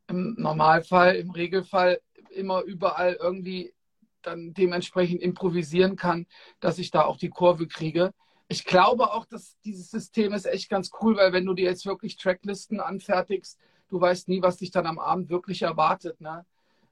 im 0.08 0.36
Normalfall, 0.38 1.16
im 1.16 1.32
Regelfall 1.32 2.02
immer 2.30 2.62
überall 2.62 3.18
irgendwie 3.20 3.74
dann 4.22 4.54
dementsprechend 4.54 5.22
improvisieren 5.22 5.96
kann, 5.96 6.28
dass 6.60 6.78
ich 6.78 6.92
da 6.92 7.06
auch 7.06 7.18
die 7.18 7.30
Kurve 7.30 7.68
kriege. 7.68 8.14
Ich 8.48 8.66
glaube 8.66 9.12
auch, 9.14 9.26
dass 9.26 9.58
dieses 9.62 9.90
System 9.90 10.34
ist 10.34 10.46
echt 10.46 10.70
ganz 10.70 10.92
cool, 11.02 11.16
weil 11.18 11.34
wenn 11.34 11.46
du 11.46 11.54
dir 11.54 11.66
jetzt 11.66 11.86
wirklich 11.86 12.18
Tracklisten 12.18 12.80
anfertigst, 12.80 13.58
du 13.88 14.00
weißt 14.00 14.28
nie, 14.28 14.42
was 14.42 14.58
dich 14.58 14.72
dann 14.72 14.86
am 14.86 15.00
Abend 15.00 15.30
wirklich 15.30 15.62
erwartet. 15.62 16.20
Ne? 16.20 16.46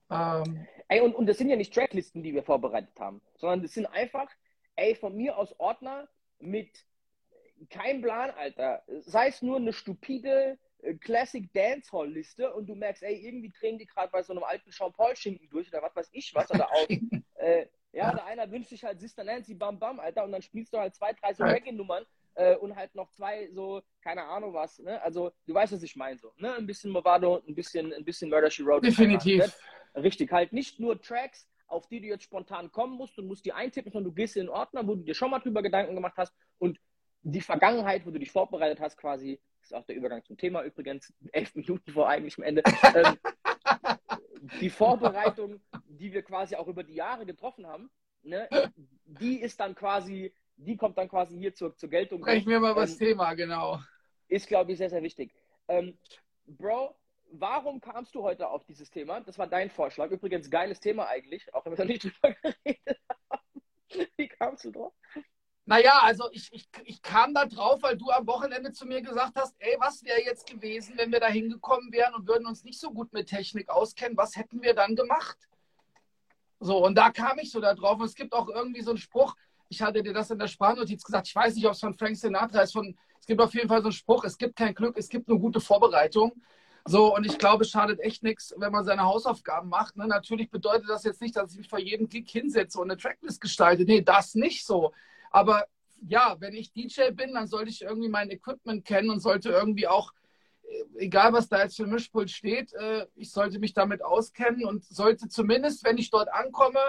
Ähm, 0.09 0.65
ey, 0.87 1.01
und, 1.01 1.15
und 1.15 1.27
das 1.27 1.37
sind 1.37 1.49
ja 1.49 1.55
nicht 1.55 1.73
Tracklisten, 1.73 2.23
die 2.23 2.33
wir 2.33 2.43
vorbereitet 2.43 2.97
haben, 2.99 3.21
sondern 3.37 3.61
das 3.61 3.73
sind 3.73 3.85
einfach, 3.87 4.29
ey, 4.75 4.95
von 4.95 5.15
mir 5.15 5.37
aus 5.37 5.53
Ordner 5.59 6.07
mit 6.39 6.85
keinem 7.67 8.01
Plan, 8.01 8.31
Alter. 8.31 8.83
Sei 9.01 9.27
es 9.27 9.41
nur 9.41 9.57
eine 9.57 9.73
stupide 9.73 10.57
äh, 10.81 10.93
Classic 10.95 11.51
Dancehall 11.53 12.09
Liste 12.09 12.53
und 12.53 12.67
du 12.67 12.75
merkst, 12.75 13.03
ey, 13.03 13.15
irgendwie 13.15 13.51
drehen 13.51 13.77
die 13.77 13.85
gerade 13.85 14.11
bei 14.11 14.23
so 14.23 14.33
einem 14.33 14.43
alten 14.43 14.69
Jean-Paul-Schinken 14.71 15.49
durch 15.49 15.67
oder 15.69 15.81
was 15.81 15.95
weiß 15.95 16.09
ich 16.11 16.33
was 16.33 16.49
oder 16.51 16.69
auch. 16.71 16.87
äh, 17.35 17.67
ja, 17.91 18.13
der 18.13 18.25
einer 18.25 18.51
wünscht 18.51 18.69
sich 18.69 18.83
halt 18.83 18.99
Sister 18.99 19.23
Nancy 19.23 19.55
Bam 19.55 19.79
Bam, 19.79 19.99
Alter, 19.99 20.23
und 20.23 20.31
dann 20.31 20.41
spielst 20.41 20.73
du 20.73 20.77
halt 20.77 20.93
zwei, 20.95 21.13
drei 21.13 21.33
so 21.33 21.43
Reggae-Nummern 21.43 22.05
äh, 22.35 22.55
und 22.55 22.75
halt 22.75 22.93
noch 22.93 23.09
zwei 23.09 23.49
so, 23.51 23.81
keine 24.01 24.23
Ahnung 24.23 24.53
was, 24.53 24.77
ne? 24.79 25.01
Also, 25.01 25.31
du 25.47 25.53
weißt, 25.53 25.73
was 25.73 25.83
ich 25.83 25.95
meine, 25.95 26.19
so, 26.19 26.31
ne? 26.37 26.53
Ein 26.55 26.67
bisschen 26.67 26.91
Movado, 26.91 27.41
ein 27.47 27.55
bisschen, 27.55 27.91
ein 27.93 28.05
bisschen 28.05 28.29
Murder 28.29 28.51
She 28.51 28.63
Wrote. 28.63 28.87
Definitiv. 28.87 29.57
Richtig, 29.95 30.31
halt 30.31 30.53
nicht 30.53 30.79
nur 30.79 31.01
Tracks, 31.01 31.49
auf 31.67 31.87
die 31.87 31.99
du 31.99 32.07
jetzt 32.07 32.23
spontan 32.23 32.71
kommen 32.71 32.95
musst 32.95 33.17
und 33.17 33.27
musst 33.27 33.45
die 33.45 33.53
eintippen, 33.53 33.91
sondern 33.91 34.11
du 34.11 34.15
gehst 34.15 34.35
in 34.35 34.43
den 34.43 34.49
Ordner, 34.49 34.87
wo 34.87 34.95
du 34.95 35.03
dir 35.03 35.15
schon 35.15 35.31
mal 35.31 35.39
drüber 35.39 35.61
Gedanken 35.61 35.95
gemacht 35.95 36.15
hast 36.17 36.33
und 36.59 36.79
die 37.21 37.41
Vergangenheit, 37.41 38.05
wo 38.05 38.11
du 38.11 38.19
dich 38.19 38.31
vorbereitet 38.31 38.79
hast, 38.79 38.97
quasi, 38.97 39.39
ist 39.61 39.73
auch 39.73 39.85
der 39.85 39.95
Übergang 39.95 40.23
zum 40.23 40.37
Thema 40.37 40.63
übrigens, 40.63 41.13
elf 41.31 41.53
Minuten 41.55 41.91
vor 41.91 42.07
eigentlichem 42.07 42.43
Ende. 42.43 42.63
ähm, 42.95 43.17
die 44.61 44.69
Vorbereitung, 44.69 45.61
die 45.87 46.13
wir 46.13 46.23
quasi 46.23 46.55
auch 46.55 46.67
über 46.67 46.83
die 46.83 46.95
Jahre 46.95 47.25
getroffen 47.25 47.67
haben, 47.67 47.89
ne, 48.23 48.47
die 49.05 49.39
ist 49.41 49.59
dann 49.59 49.75
quasi, 49.75 50.33
die 50.55 50.77
kommt 50.77 50.97
dann 50.97 51.09
quasi 51.09 51.37
hier 51.37 51.53
zur, 51.53 51.75
zur 51.75 51.89
Geltung. 51.89 52.21
Sprechen 52.21 52.49
wir 52.49 52.59
mal 52.59 52.77
ähm, 52.77 52.97
Thema, 52.97 53.33
genau. 53.33 53.79
Ist, 54.27 54.47
glaube 54.47 54.71
ich, 54.71 54.77
sehr, 54.77 54.89
sehr 54.89 55.03
wichtig. 55.03 55.33
Ähm, 55.67 55.97
Bro, 56.45 56.95
warum 57.31 57.81
kamst 57.81 58.15
du 58.15 58.23
heute 58.23 58.49
auf 58.49 58.63
dieses 58.65 58.89
Thema? 58.89 59.21
Das 59.21 59.37
war 59.37 59.47
dein 59.47 59.69
Vorschlag. 59.69 60.09
Übrigens, 60.11 60.49
geiles 60.49 60.79
Thema 60.79 61.07
eigentlich, 61.07 61.53
auch 61.53 61.65
wenn 61.65 61.73
wir 61.73 61.79
noch 61.79 61.85
nicht 61.85 62.03
drüber 62.03 62.35
geredet 62.63 62.99
haben. 63.29 63.61
Wie 64.17 64.27
kamst 64.27 64.65
du 64.65 64.71
drauf? 64.71 64.93
Naja, 65.69 65.99
also 66.01 66.27
ich, 66.31 66.51
ich, 66.51 66.67
ich 66.85 66.99
kam 67.03 67.35
da 67.35 67.45
drauf, 67.45 67.83
weil 67.83 67.95
du 67.95 68.09
am 68.09 68.25
Wochenende 68.25 68.71
zu 68.71 68.87
mir 68.87 69.03
gesagt 69.03 69.33
hast, 69.35 69.55
ey, 69.59 69.77
was 69.79 70.03
wäre 70.03 70.19
jetzt 70.25 70.47
gewesen, 70.47 70.95
wenn 70.97 71.11
wir 71.11 71.19
da 71.19 71.27
hingekommen 71.27 71.91
wären 71.91 72.15
und 72.15 72.27
würden 72.27 72.47
uns 72.47 72.63
nicht 72.63 72.79
so 72.79 72.89
gut 72.89 73.13
mit 73.13 73.27
Technik 73.27 73.69
auskennen, 73.69 74.17
was 74.17 74.35
hätten 74.35 74.63
wir 74.63 74.73
dann 74.73 74.95
gemacht? 74.95 75.37
So, 76.59 76.83
und 76.83 76.95
da 76.95 77.11
kam 77.11 77.37
ich 77.37 77.51
so 77.51 77.59
da 77.59 77.75
drauf. 77.75 77.99
Und 77.99 78.07
es 78.07 78.15
gibt 78.15 78.33
auch 78.33 78.49
irgendwie 78.49 78.81
so 78.81 78.89
einen 78.89 78.97
Spruch, 78.97 79.35
ich 79.67 79.79
hatte 79.83 80.01
dir 80.01 80.11
das 80.11 80.31
in 80.31 80.39
der 80.39 80.47
Sprachnotiz 80.47 81.03
gesagt, 81.03 81.27
ich 81.27 81.35
weiß 81.35 81.53
nicht, 81.53 81.67
ob 81.67 81.73
es 81.73 81.81
von 81.81 81.93
Frank 81.93 82.17
Sinatra 82.17 82.61
ist, 82.61 82.73
von, 82.73 82.97
es 83.19 83.27
gibt 83.27 83.39
auf 83.39 83.53
jeden 83.53 83.67
Fall 83.67 83.81
so 83.81 83.89
einen 83.89 83.93
Spruch, 83.93 84.23
es 84.23 84.39
gibt 84.39 84.55
kein 84.55 84.73
Glück, 84.73 84.97
es 84.97 85.07
gibt 85.07 85.27
nur 85.27 85.37
gute 85.37 85.61
Vorbereitung. 85.61 86.31
So, 86.85 87.15
und 87.15 87.27
ich 87.27 87.37
glaube, 87.37 87.63
es 87.63 87.69
schadet 87.69 87.99
echt 87.99 88.23
nichts, 88.23 88.55
wenn 88.57 88.71
man 88.71 88.85
seine 88.85 89.03
Hausaufgaben 89.03 89.69
macht. 89.69 89.97
Ne? 89.97 90.07
Natürlich 90.07 90.49
bedeutet 90.49 90.89
das 90.89 91.03
jetzt 91.03 91.21
nicht, 91.21 91.35
dass 91.35 91.51
ich 91.51 91.59
mich 91.59 91.69
vor 91.69 91.77
jedem 91.77 92.09
Klick 92.09 92.27
hinsetze 92.27 92.79
und 92.79 92.89
eine 92.89 92.99
Tracklist 92.99 93.39
gestalte. 93.39 93.83
Nee, 93.83 94.01
das 94.01 94.33
nicht 94.33 94.65
so. 94.65 94.93
Aber 95.29 95.65
ja, 96.07 96.37
wenn 96.39 96.55
ich 96.55 96.71
DJ 96.71 97.11
bin, 97.11 97.33
dann 97.33 97.47
sollte 97.47 97.69
ich 97.69 97.81
irgendwie 97.81 98.09
mein 98.09 98.31
Equipment 98.31 98.85
kennen 98.85 99.09
und 99.09 99.19
sollte 99.19 99.49
irgendwie 99.49 99.87
auch, 99.87 100.11
äh, 100.63 101.03
egal 101.03 101.33
was 101.33 101.49
da 101.49 101.61
jetzt 101.61 101.77
für 101.77 101.87
Mischpult 101.87 102.31
steht, 102.31 102.73
äh, 102.73 103.05
ich 103.15 103.31
sollte 103.31 103.59
mich 103.59 103.73
damit 103.73 104.03
auskennen 104.03 104.65
und 104.65 104.83
sollte 104.85 105.27
zumindest, 105.27 105.83
wenn 105.83 105.97
ich 105.97 106.09
dort 106.09 106.29
ankomme 106.31 106.79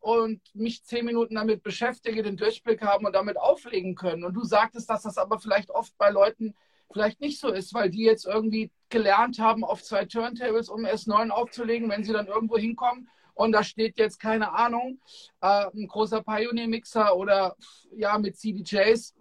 und 0.00 0.40
mich 0.54 0.84
zehn 0.84 1.04
Minuten 1.04 1.36
damit 1.36 1.62
beschäftige, 1.62 2.22
den 2.22 2.36
Durchblick 2.36 2.82
haben 2.82 3.06
und 3.06 3.14
damit 3.14 3.36
auflegen 3.36 3.94
können. 3.94 4.24
Und 4.24 4.34
du 4.34 4.44
sagtest, 4.44 4.90
dass 4.90 5.02
das 5.02 5.18
aber 5.18 5.38
vielleicht 5.38 5.70
oft 5.70 5.96
bei 5.96 6.10
Leuten 6.10 6.54
vielleicht 6.92 7.20
nicht 7.20 7.40
so 7.40 7.48
ist, 7.48 7.72
weil 7.72 7.88
die 7.88 8.02
jetzt 8.02 8.26
irgendwie 8.26 8.70
gelernt 8.90 9.38
haben, 9.38 9.64
auf 9.64 9.82
zwei 9.82 10.04
Turntables, 10.04 10.68
um 10.68 10.84
S9 10.84 11.30
aufzulegen, 11.30 11.88
wenn 11.88 12.04
sie 12.04 12.12
dann 12.12 12.26
irgendwo 12.26 12.58
hinkommen 12.58 13.08
und 13.34 13.52
da 13.52 13.64
steht 13.64 13.98
jetzt, 13.98 14.18
keine 14.18 14.52
Ahnung, 14.52 15.00
äh, 15.40 15.66
ein 15.74 15.86
großer 15.86 16.22
Pioneer-Mixer 16.22 17.16
oder 17.16 17.56
ja, 17.96 18.18
mit 18.18 18.36
CDJs, 18.36 19.14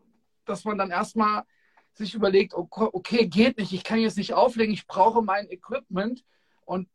dass 0.45 0.66
man 0.66 0.78
dann 0.78 0.91
erstmal 0.91 1.43
sich 1.93 2.14
überlegt, 2.14 2.53
okay, 2.53 3.28
geht 3.28 3.57
nicht, 3.57 3.74
ich 3.74 3.84
kann 3.84 3.99
jetzt 3.99 4.18
nicht 4.18 4.34
auflegen, 4.34 4.74
ich 4.74 4.88
brauche 4.88 5.22
mein 5.22 5.49
Equipment. 5.49 6.24
Und 6.66 6.89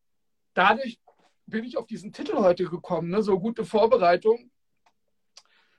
dadurch 0.54 0.98
bin 1.46 1.64
ich 1.64 1.76
auf 1.76 1.86
diesen 1.86 2.12
Titel 2.12 2.36
heute 2.36 2.64
gekommen, 2.64 3.10
ne? 3.10 3.22
so 3.22 3.38
gute 3.38 3.64
Vorbereitung. 3.64 4.50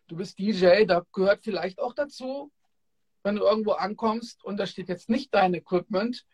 Du 0.07 0.15
bist 0.15 0.39
DJ, 0.39 0.85
da 0.85 1.05
gehört 1.11 1.43
vielleicht 1.43 1.79
auch 1.79 1.93
dazu, 1.93 2.51
wenn 3.23 3.35
du 3.35 3.43
irgendwo 3.43 3.73
ankommst 3.73 4.43
und 4.45 4.57
da 4.57 4.65
steht 4.65 4.87
jetzt 4.87 5.09
nicht 5.09 5.33
dein 5.33 5.53
Equipment, 5.53 6.25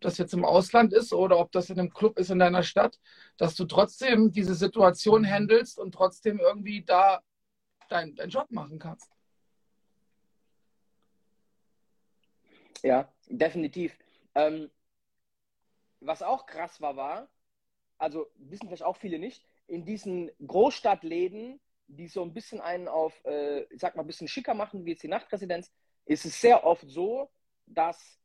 ob 0.00 0.04
das 0.04 0.16
jetzt 0.16 0.32
im 0.32 0.46
Ausland 0.46 0.94
ist 0.94 1.12
oder 1.12 1.38
ob 1.38 1.52
das 1.52 1.68
in 1.68 1.78
einem 1.78 1.92
Club 1.92 2.18
ist 2.18 2.30
in 2.30 2.38
deiner 2.38 2.62
Stadt, 2.62 2.98
dass 3.36 3.54
du 3.54 3.66
trotzdem 3.66 4.32
diese 4.32 4.54
Situation 4.54 5.26
handelst 5.26 5.78
und 5.78 5.92
trotzdem 5.92 6.38
irgendwie 6.38 6.82
da 6.82 7.22
deinen 7.90 8.16
dein 8.16 8.30
Job 8.30 8.50
machen 8.50 8.78
kannst. 8.78 9.12
Ja, 12.82 13.12
definitiv. 13.26 13.94
Ähm, 14.34 14.70
was 16.00 16.22
auch 16.22 16.46
krass 16.46 16.80
war, 16.80 16.96
war, 16.96 17.28
also 17.98 18.26
wissen 18.36 18.68
vielleicht 18.68 18.84
auch 18.84 18.96
viele 18.96 19.18
nicht, 19.18 19.44
in 19.66 19.84
diesen 19.84 20.30
Großstadtläden, 20.46 21.60
die 21.88 22.08
so 22.08 22.22
ein 22.22 22.32
bisschen 22.32 22.62
einen 22.62 22.88
auf, 22.88 23.22
äh, 23.26 23.64
ich 23.64 23.80
sag 23.80 23.96
mal, 23.96 24.04
ein 24.04 24.06
bisschen 24.06 24.28
schicker 24.28 24.54
machen, 24.54 24.86
wie 24.86 24.92
jetzt 24.92 25.02
die 25.02 25.08
Nachtresidenz, 25.08 25.70
ist 26.06 26.24
es 26.24 26.40
sehr 26.40 26.64
oft 26.64 26.88
so, 26.88 27.30
dass 27.66 28.18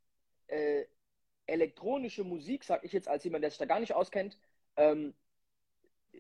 äh, 0.48 0.86
elektronische 1.48 2.24
Musik, 2.24 2.64
sage 2.64 2.86
ich 2.86 2.94
jetzt 2.94 3.08
als 3.08 3.24
jemand, 3.24 3.44
der 3.44 3.52
sich 3.52 3.60
da 3.60 3.66
gar 3.66 3.80
nicht 3.80 3.94
auskennt, 3.94 4.38
ähm, 4.78 5.14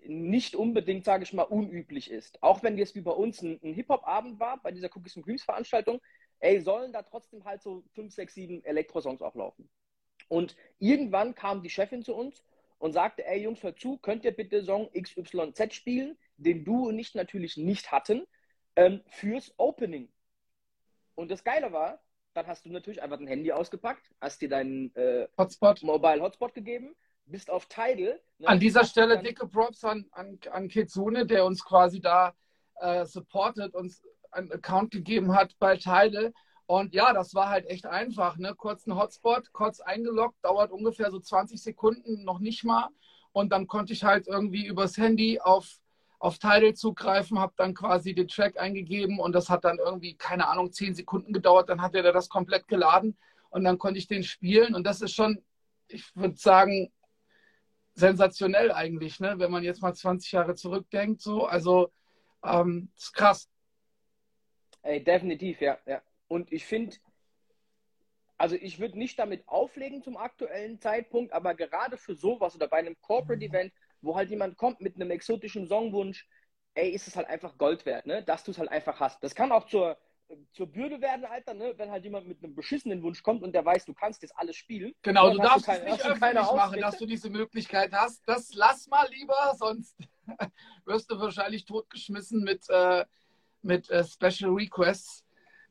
nicht 0.07 0.55
unbedingt, 0.55 1.05
sage 1.05 1.23
ich 1.23 1.33
mal, 1.33 1.43
unüblich 1.43 2.11
ist. 2.11 2.41
Auch 2.43 2.63
wenn 2.63 2.77
jetzt 2.77 2.95
wie 2.95 3.01
bei 3.01 3.11
uns 3.11 3.41
ein, 3.41 3.59
ein 3.63 3.73
Hip-Hop-Abend 3.73 4.39
war, 4.39 4.61
bei 4.61 4.71
dieser 4.71 4.89
Cookies 4.95 5.15
and 5.15 5.25
Creams 5.25 5.43
Veranstaltung, 5.43 6.01
ey, 6.39 6.61
sollen 6.61 6.93
da 6.93 7.01
trotzdem 7.01 7.43
halt 7.45 7.61
so 7.61 7.83
fünf, 7.93 8.13
sechs, 8.13 8.33
sieben 8.33 8.63
Elektrosongs 8.63 9.21
auch 9.21 9.35
laufen. 9.35 9.69
Und 10.27 10.55
irgendwann 10.79 11.35
kam 11.35 11.63
die 11.63 11.69
Chefin 11.69 12.03
zu 12.03 12.15
uns 12.15 12.43
und 12.77 12.93
sagte, 12.93 13.25
ey 13.25 13.41
Jungs, 13.41 13.63
hört 13.63 13.79
zu, 13.79 13.97
könnt 13.97 14.25
ihr 14.25 14.31
bitte 14.31 14.63
Song 14.63 14.89
XYZ 14.91 15.73
spielen, 15.73 16.17
den 16.37 16.65
du 16.65 16.87
und 16.87 16.99
ich 16.99 17.15
natürlich 17.15 17.57
nicht 17.57 17.91
hatten, 17.91 18.25
ähm, 18.75 19.01
fürs 19.07 19.53
Opening. 19.57 20.11
Und 21.15 21.31
das 21.31 21.43
Geile 21.43 21.71
war, 21.71 22.03
dann 22.35 22.47
hast 22.47 22.65
du 22.65 22.69
natürlich 22.69 23.01
einfach 23.01 23.17
dein 23.17 23.27
Handy 23.27 23.51
ausgepackt, 23.51 24.11
hast 24.19 24.41
dir 24.41 24.49
deinen 24.49 24.93
äh, 24.95 25.27
Hotspot. 25.37 25.81
Mobile 25.83 26.21
Hotspot 26.21 26.53
gegeben, 26.53 26.95
bist 27.25 27.49
auf 27.49 27.65
Tidal. 27.67 28.19
Ne, 28.37 28.47
an 28.47 28.59
dieser 28.59 28.83
Stelle 28.83 29.21
dicke 29.21 29.47
Props 29.47 29.83
an, 29.83 30.05
an, 30.11 30.37
an 30.51 30.67
Kitsune, 30.67 31.25
der 31.25 31.45
uns 31.45 31.63
quasi 31.63 32.01
da 32.01 32.33
äh, 32.79 33.05
supportet, 33.05 33.73
uns 33.73 34.03
einen 34.31 34.51
Account 34.51 34.91
gegeben 34.91 35.33
hat 35.33 35.57
bei 35.59 35.77
Tidal. 35.77 36.33
Und 36.67 36.93
ja, 36.93 37.13
das 37.13 37.33
war 37.33 37.49
halt 37.49 37.67
echt 37.67 37.85
einfach. 37.85 38.37
Ne? 38.37 38.53
Kurz 38.55 38.85
ein 38.85 38.95
Hotspot, 38.95 39.53
kurz 39.53 39.79
eingeloggt, 39.79 40.37
dauert 40.43 40.71
ungefähr 40.71 41.11
so 41.11 41.19
20 41.19 41.61
Sekunden, 41.61 42.23
noch 42.23 42.39
nicht 42.39 42.63
mal. 42.63 42.89
Und 43.31 43.51
dann 43.51 43.67
konnte 43.67 43.93
ich 43.93 44.03
halt 44.03 44.27
irgendwie 44.27 44.65
übers 44.65 44.97
Handy 44.97 45.39
auf 45.39 45.79
auf 46.25 46.39
Tidal 46.39 46.73
zugreifen, 46.73 47.37
habe 47.37 47.53
dann 47.55 47.75
quasi 47.75 48.15
den 48.15 48.27
Track 48.27 48.59
eingegeben 48.59 49.19
und 49.19 49.33
das 49.33 49.47
hat 49.49 49.63
dann 49.63 49.77
irgendwie, 49.77 50.15
keine 50.15 50.47
Ahnung, 50.47 50.71
zehn 50.71 50.95
Sekunden 50.95 51.33
gedauert. 51.33 51.69
Dann 51.69 51.81
hat 51.81 51.93
er 51.93 52.11
das 52.11 52.29
komplett 52.29 52.67
geladen 52.67 53.15
und 53.51 53.63
dann 53.63 53.77
konnte 53.77 53.99
ich 53.99 54.07
den 54.07 54.23
spielen. 54.23 54.73
Und 54.73 54.85
das 54.85 55.01
ist 55.01 55.13
schon, 55.13 55.43
ich 55.87 56.15
würde 56.15 56.35
sagen, 56.35 56.91
sensationell 57.93 58.71
eigentlich, 58.71 59.19
ne? 59.19 59.35
wenn 59.37 59.51
man 59.51 59.63
jetzt 59.63 59.83
mal 59.83 59.93
20 59.93 60.31
Jahre 60.31 60.55
zurückdenkt. 60.55 61.21
So. 61.21 61.45
Also 61.45 61.91
Ähm, 62.43 62.89
ist 62.95 63.13
krass. 63.13 63.49
Ey, 64.81 65.03
definitiv, 65.03 65.61
ja. 65.61 65.77
ja. 65.85 66.01
Und 66.27 66.51
ich 66.51 66.65
finde, 66.65 66.95
also 68.37 68.55
ich 68.55 68.79
würde 68.79 68.97
nicht 68.97 69.17
damit 69.17 69.47
auflegen 69.47 70.03
zum 70.03 70.17
aktuellen 70.17 70.79
Zeitpunkt, 70.79 71.33
aber 71.33 71.53
gerade 71.55 71.97
für 71.97 72.15
sowas 72.15 72.55
oder 72.55 72.67
bei 72.67 72.77
einem 72.77 72.95
Corporate 73.01 73.43
Event, 73.43 73.73
wo 74.05 74.15
halt 74.15 74.29
jemand 74.29 74.57
kommt 74.57 74.81
mit 74.81 74.95
einem 74.95 75.11
exotischen 75.11 75.67
Songwunsch, 75.67 76.27
ey, 76.75 76.91
ist 76.91 77.07
es 77.07 77.15
halt 77.15 77.27
einfach 77.27 77.57
Gold 77.57 77.85
wert, 77.85 78.05
ne? 78.05 78.23
Dass 78.23 78.43
du 78.43 78.51
es 78.51 78.57
halt 78.57 78.69
einfach 78.69 78.99
hast. 78.99 79.23
Das 79.23 79.33
kann 79.33 79.51
auch 79.51 79.67
zur, 79.67 79.97
zur 80.53 80.67
Bürde 80.67 81.01
werden, 81.01 81.25
Alter, 81.25 81.53
ne? 81.53 81.73
Wenn 81.77 81.91
halt 81.91 82.03
jemand 82.03 82.27
mit 82.27 82.43
einem 82.43 82.55
beschissenen 82.55 83.01
Wunsch 83.01 83.23
kommt 83.23 83.43
und 83.43 83.53
der 83.53 83.65
weiß, 83.65 83.85
du 83.85 83.93
kannst 83.93 84.23
das 84.23 84.31
alles 84.31 84.55
spielen. 84.55 84.93
Genau, 85.01 85.31
du 85.31 85.37
darfst 85.37 85.67
es 85.67 85.83
nicht 85.83 86.05
öffentlich 86.05 86.51
machen, 86.51 86.79
dass 86.79 86.97
du 86.97 87.05
diese 87.05 87.29
Möglichkeit 87.29 87.91
hast. 87.93 88.27
Das 88.27 88.53
lass 88.53 88.87
mal 88.87 89.07
lieber, 89.09 89.53
sonst 89.57 89.97
wirst 90.85 91.09
du 91.09 91.19
wahrscheinlich 91.19 91.65
totgeschmissen 91.65 92.43
mit, 92.43 92.69
äh, 92.69 93.05
mit 93.61 93.89
äh, 93.89 94.03
Special 94.03 94.51
Requests. 94.51 95.23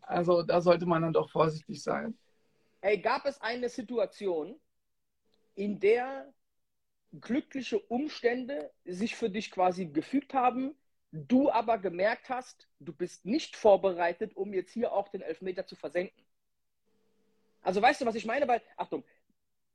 Also 0.02 0.42
da 0.42 0.60
sollte 0.60 0.86
man 0.86 1.02
dann 1.02 1.12
doch 1.12 1.30
vorsichtig 1.30 1.82
sein. 1.82 2.18
Ey, 2.80 2.98
gab 2.98 3.24
es 3.24 3.40
eine 3.40 3.70
Situation, 3.70 4.60
in 5.54 5.80
der 5.80 6.32
glückliche 7.20 7.78
Umstände 7.78 8.70
sich 8.84 9.16
für 9.16 9.30
dich 9.30 9.50
quasi 9.50 9.86
gefügt 9.86 10.34
haben, 10.34 10.74
du 11.12 11.50
aber 11.50 11.78
gemerkt 11.78 12.28
hast, 12.28 12.68
du 12.80 12.92
bist 12.92 13.24
nicht 13.24 13.56
vorbereitet, 13.56 14.36
um 14.36 14.52
jetzt 14.52 14.72
hier 14.72 14.92
auch 14.92 15.08
den 15.08 15.22
Elfmeter 15.22 15.66
zu 15.66 15.76
versenken? 15.76 16.24
Also 17.62 17.80
weißt 17.80 18.00
du, 18.00 18.06
was 18.06 18.14
ich 18.14 18.26
meine? 18.26 18.46
Weil, 18.48 18.62
Achtung, 18.76 19.04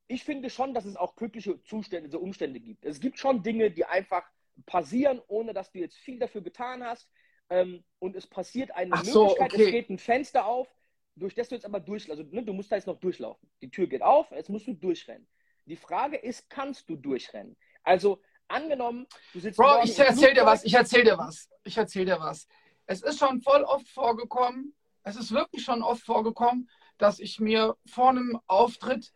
ich 0.08 0.24
finde 0.24 0.50
schon, 0.50 0.74
dass 0.74 0.86
es 0.86 0.96
auch 0.96 1.16
glückliche 1.16 1.62
Zustände, 1.64 2.10
so 2.10 2.20
Umstände 2.20 2.60
gibt. 2.60 2.86
Es 2.86 3.00
gibt 3.00 3.20
schon 3.20 3.42
Dinge, 3.42 3.72
die 3.72 3.86
einfach 3.86 4.24
passieren, 4.66 5.22
ohne 5.28 5.54
dass 5.54 5.72
du 5.72 5.80
jetzt 5.80 5.98
viel 5.98 6.20
dafür 6.20 6.42
getan 6.42 6.84
hast. 6.84 7.10
Ähm, 7.50 7.84
und 8.00 8.16
es 8.16 8.28
passiert 8.28 8.72
eine 8.72 8.94
Ach 8.94 9.04
Möglichkeit, 9.04 9.54
okay. 9.54 9.64
es 9.64 9.72
geht 9.72 9.90
ein 9.90 9.98
Fenster 9.98 10.46
auf, 10.46 10.68
durch 11.16 11.36
das 11.36 11.50
du 11.50 11.56
jetzt 11.56 11.66
aber 11.66 11.80
durch, 11.80 12.10
also 12.10 12.24
ne, 12.24 12.44
du 12.44 12.54
musst 12.54 12.72
da 12.72 12.76
jetzt 12.76 12.86
noch 12.86 13.00
durchlaufen. 13.00 13.50
Die 13.62 13.72
Tür 13.72 13.88
geht 13.88 14.02
auf, 14.02 14.30
jetzt 14.32 14.50
musst 14.50 14.68
du 14.68 14.74
durchrennen. 14.74 15.28
Die 15.70 15.76
Frage 15.76 16.18
ist, 16.18 16.50
kannst 16.50 16.90
du 16.90 16.96
durchrennen? 16.96 17.56
Also 17.84 18.22
angenommen, 18.48 19.06
du 19.34 19.40
sitzt. 19.40 19.58
Bro, 19.58 19.84
ich 19.84 19.98
erzähl 20.00 20.34
dir 20.34 20.44
was, 20.44 20.64
ich 20.64 20.74
erzähl 20.74 21.04
dir 21.04 21.18
was. 21.18 21.48
Ich 21.64 21.78
erzähl 21.78 22.06
dir 22.06 22.20
was. 22.20 22.48
Es 22.88 23.04
ist 23.04 23.20
schon 23.20 23.40
voll 23.40 23.62
oft 23.62 23.88
vorgekommen, 23.88 24.74
es 25.04 25.16
ist 25.16 25.32
wirklich 25.32 25.64
schon 25.64 25.84
oft 25.84 26.04
vorgekommen, 26.04 26.68
dass 26.98 27.20
ich 27.20 27.40
mir 27.40 27.78
vor 27.86 28.10
einem 28.10 28.40
Auftritt 28.48 29.14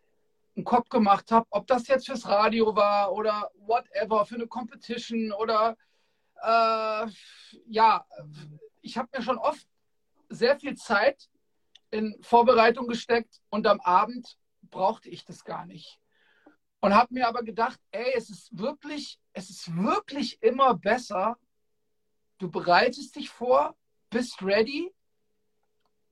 einen 0.54 0.64
Kopf 0.64 0.88
gemacht 0.90 1.32
habe, 1.32 1.44
ob 1.50 1.66
das 1.66 1.88
jetzt 1.88 2.06
fürs 2.06 2.28
Radio 2.28 2.76
war 2.76 3.12
oder 3.12 3.50
whatever, 3.56 4.24
für 4.24 4.36
eine 4.36 4.46
Competition 4.46 5.32
oder 5.32 5.76
äh, 6.40 7.06
ja, 7.66 8.06
ich 8.80 8.96
habe 8.96 9.08
mir 9.12 9.24
schon 9.24 9.38
oft 9.38 9.66
sehr 10.28 10.56
viel 10.60 10.76
Zeit 10.76 11.28
in 11.90 12.16
Vorbereitung 12.22 12.86
gesteckt 12.86 13.40
und 13.50 13.66
am 13.66 13.80
Abend 13.80 14.38
brauchte 14.70 15.08
ich 15.08 15.24
das 15.24 15.44
gar 15.44 15.66
nicht. 15.66 15.98
Und 16.84 16.94
habe 16.94 17.14
mir 17.14 17.26
aber 17.26 17.42
gedacht, 17.42 17.80
ey, 17.92 18.12
es 18.14 18.28
ist 18.28 18.58
wirklich, 18.58 19.18
es 19.32 19.48
ist 19.48 19.74
wirklich 19.74 20.42
immer 20.42 20.74
besser. 20.74 21.38
Du 22.36 22.50
bereitest 22.50 23.16
dich 23.16 23.30
vor, 23.30 23.74
bist 24.10 24.42
ready 24.42 24.92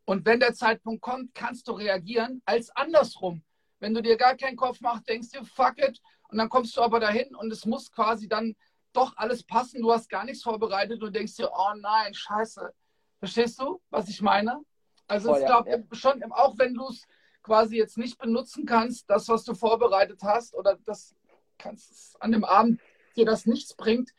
und 0.06 0.24
wenn 0.24 0.40
der 0.40 0.54
Zeitpunkt 0.54 1.02
kommt, 1.02 1.34
kannst 1.34 1.68
du 1.68 1.72
reagieren, 1.72 2.40
als 2.46 2.70
andersrum. 2.70 3.44
Wenn 3.80 3.92
du 3.92 4.00
dir 4.00 4.16
gar 4.16 4.34
keinen 4.34 4.56
Kopf 4.56 4.80
machst, 4.80 5.06
denkst 5.10 5.28
du, 5.32 5.44
fuck 5.44 5.76
it, 5.76 6.00
und 6.30 6.38
dann 6.38 6.48
kommst 6.48 6.74
du 6.74 6.80
aber 6.80 7.00
dahin 7.00 7.34
und 7.34 7.52
es 7.52 7.66
muss 7.66 7.92
quasi 7.92 8.26
dann 8.26 8.56
doch 8.94 9.14
alles 9.18 9.44
passen. 9.44 9.82
Du 9.82 9.92
hast 9.92 10.08
gar 10.08 10.24
nichts 10.24 10.42
vorbereitet 10.42 11.02
und 11.02 11.14
denkst 11.14 11.36
dir, 11.36 11.50
oh 11.54 11.74
nein, 11.76 12.14
scheiße. 12.14 12.72
Verstehst 13.18 13.60
du, 13.60 13.82
was 13.90 14.08
ich 14.08 14.22
meine? 14.22 14.58
Also 15.06 15.32
Voll, 15.32 15.40
ich 15.40 15.44
glaube 15.44 15.70
ja. 15.70 15.78
schon, 15.94 16.22
auch 16.32 16.56
wenn 16.56 16.72
du 16.72 16.88
es 16.88 17.06
quasi 17.42 17.76
jetzt 17.76 17.98
nicht 17.98 18.18
benutzen 18.18 18.66
kannst, 18.66 19.08
das, 19.10 19.28
was 19.28 19.44
du 19.44 19.54
vorbereitet 19.54 20.20
hast, 20.22 20.54
oder 20.54 20.78
das 20.84 21.14
kannst 21.58 22.20
an 22.20 22.32
dem 22.32 22.44
Abend 22.44 22.80
dir 23.16 23.24
das 23.24 23.46
nichts 23.46 23.74
bringt, 23.74 24.10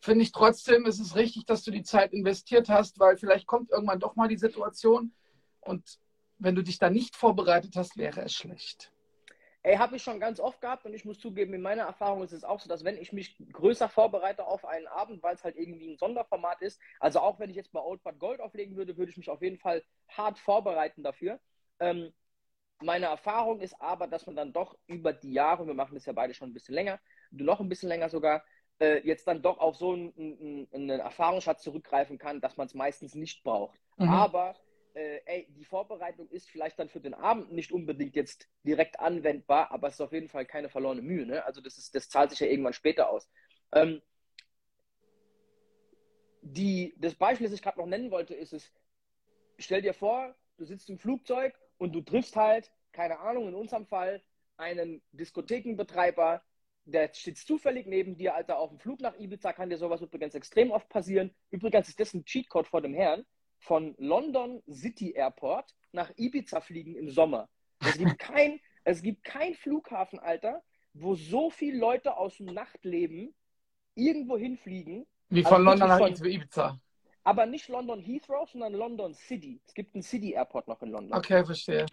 finde 0.00 0.22
ich 0.22 0.32
trotzdem, 0.32 0.86
ist 0.86 1.00
es 1.00 1.16
richtig, 1.16 1.46
dass 1.46 1.64
du 1.64 1.70
die 1.70 1.82
Zeit 1.82 2.12
investiert 2.12 2.68
hast, 2.68 2.98
weil 2.98 3.16
vielleicht 3.16 3.46
kommt 3.46 3.70
irgendwann 3.70 4.00
doch 4.00 4.16
mal 4.16 4.28
die 4.28 4.36
Situation 4.36 5.12
und 5.60 5.98
wenn 6.38 6.54
du 6.54 6.62
dich 6.62 6.78
da 6.78 6.90
nicht 6.90 7.16
vorbereitet 7.16 7.76
hast, 7.76 7.96
wäre 7.96 8.22
es 8.22 8.34
schlecht. 8.34 8.92
Ey, 9.62 9.78
habe 9.78 9.96
ich 9.96 10.02
schon 10.04 10.20
ganz 10.20 10.38
oft 10.38 10.60
gehabt 10.60 10.84
und 10.86 10.94
ich 10.94 11.04
muss 11.04 11.18
zugeben, 11.18 11.52
in 11.52 11.60
meiner 11.60 11.82
Erfahrung 11.82 12.22
ist 12.22 12.32
es 12.32 12.44
auch 12.44 12.60
so, 12.60 12.68
dass 12.68 12.84
wenn 12.84 12.96
ich 12.98 13.12
mich 13.12 13.36
größer 13.50 13.88
vorbereite 13.88 14.46
auf 14.46 14.64
einen 14.64 14.86
Abend, 14.86 15.24
weil 15.24 15.34
es 15.34 15.42
halt 15.42 15.56
irgendwie 15.56 15.90
ein 15.92 15.98
Sonderformat 15.98 16.62
ist, 16.62 16.80
also 17.00 17.18
auch 17.18 17.40
wenn 17.40 17.50
ich 17.50 17.56
jetzt 17.56 17.72
bei 17.72 17.80
Old 17.80 18.00
But 18.04 18.20
Gold 18.20 18.40
auflegen 18.40 18.76
würde, 18.76 18.96
würde 18.96 19.10
ich 19.10 19.16
mich 19.16 19.28
auf 19.28 19.42
jeden 19.42 19.58
Fall 19.58 19.82
hart 20.08 20.38
vorbereiten 20.38 21.02
dafür. 21.02 21.40
Ähm, 21.80 22.12
meine 22.82 23.06
Erfahrung 23.06 23.60
ist 23.60 23.80
aber, 23.80 24.06
dass 24.06 24.26
man 24.26 24.36
dann 24.36 24.52
doch 24.52 24.76
über 24.86 25.12
die 25.12 25.32
Jahre, 25.32 25.66
wir 25.66 25.74
machen 25.74 25.94
das 25.94 26.06
ja 26.06 26.12
beide 26.12 26.34
schon 26.34 26.50
ein 26.50 26.54
bisschen 26.54 26.74
länger, 26.74 27.00
noch 27.30 27.60
ein 27.60 27.68
bisschen 27.68 27.88
länger 27.88 28.08
sogar, 28.08 28.44
äh, 28.80 29.00
jetzt 29.06 29.26
dann 29.26 29.42
doch 29.42 29.58
auf 29.58 29.76
so 29.76 29.92
einen, 29.92 30.12
einen, 30.18 30.68
einen 30.72 31.00
Erfahrungsschatz 31.00 31.62
zurückgreifen 31.62 32.18
kann, 32.18 32.40
dass 32.40 32.56
man 32.56 32.66
es 32.66 32.74
meistens 32.74 33.14
nicht 33.14 33.42
braucht. 33.42 33.80
Mhm. 33.96 34.08
Aber 34.08 34.56
äh, 34.94 35.20
ey, 35.24 35.46
die 35.50 35.64
Vorbereitung 35.64 36.28
ist 36.28 36.50
vielleicht 36.50 36.78
dann 36.78 36.88
für 36.88 37.00
den 37.00 37.14
Abend 37.14 37.52
nicht 37.52 37.72
unbedingt 37.72 38.16
jetzt 38.16 38.48
direkt 38.64 39.00
anwendbar, 39.00 39.70
aber 39.70 39.88
es 39.88 39.94
ist 39.94 40.00
auf 40.00 40.12
jeden 40.12 40.28
Fall 40.28 40.46
keine 40.46 40.68
verlorene 40.68 41.02
Mühe. 41.02 41.26
Ne? 41.26 41.44
Also 41.44 41.60
das, 41.60 41.78
ist, 41.78 41.94
das 41.94 42.08
zahlt 42.08 42.30
sich 42.30 42.40
ja 42.40 42.46
irgendwann 42.46 42.72
später 42.72 43.08
aus. 43.10 43.28
Ähm, 43.72 44.02
die, 46.42 46.94
das 46.98 47.14
Beispiel, 47.14 47.46
das 47.46 47.54
ich 47.54 47.62
gerade 47.62 47.78
noch 47.78 47.86
nennen 47.86 48.10
wollte, 48.10 48.34
ist 48.34 48.52
es, 48.52 48.72
stell 49.58 49.82
dir 49.82 49.94
vor, 49.94 50.34
du 50.58 50.64
sitzt 50.64 50.88
im 50.90 50.98
Flugzeug 50.98 51.54
und 51.78 51.94
du 51.94 52.00
triffst 52.00 52.36
halt, 52.36 52.70
keine 52.92 53.18
Ahnung, 53.20 53.48
in 53.48 53.54
unserem 53.54 53.86
Fall, 53.86 54.22
einen 54.56 55.02
Diskothekenbetreiber, 55.12 56.42
der 56.86 57.12
steht 57.12 57.38
zufällig 57.38 57.86
neben 57.86 58.16
dir, 58.16 58.34
Alter, 58.34 58.58
auf 58.58 58.70
dem 58.70 58.78
Flug 58.78 59.00
nach 59.00 59.18
Ibiza 59.18 59.52
kann 59.52 59.68
dir 59.68 59.76
sowas 59.76 60.00
übrigens 60.00 60.34
extrem 60.34 60.70
oft 60.70 60.88
passieren. 60.88 61.34
Übrigens 61.50 61.88
ist 61.88 61.98
das 61.98 62.14
ein 62.14 62.24
Cheatcode 62.24 62.68
vor 62.68 62.80
dem 62.80 62.94
Herrn 62.94 63.26
von 63.58 63.94
London 63.98 64.62
City 64.70 65.12
Airport 65.12 65.74
nach 65.92 66.12
Ibiza 66.16 66.60
fliegen 66.60 66.94
im 66.94 67.10
Sommer. 67.10 67.48
Es 67.80 67.98
gibt 67.98 68.18
kein, 68.18 68.60
es 68.84 69.02
gibt 69.02 69.24
kein 69.24 69.54
Flughafen, 69.54 70.18
Alter, 70.20 70.62
wo 70.94 71.14
so 71.14 71.50
viele 71.50 71.78
Leute 71.78 72.16
aus 72.16 72.36
dem 72.36 72.46
Nachtleben 72.46 73.34
irgendwo 73.94 74.38
hinfliegen. 74.38 75.06
Wie 75.28 75.42
von 75.42 75.66
also 75.66 75.84
London 75.84 75.88
nach 75.88 76.24
Ibiza. 76.24 76.80
Aber 77.26 77.44
nicht 77.44 77.68
London 77.68 78.00
Heathrow, 78.00 78.48
sondern 78.48 78.72
London 78.74 79.12
City. 79.12 79.60
Es 79.66 79.74
gibt 79.74 79.96
einen 79.96 80.02
City 80.02 80.34
Airport 80.34 80.68
noch 80.68 80.80
in 80.80 80.90
London. 80.90 81.18
Okay, 81.18 81.44
verstehe. 81.44 81.84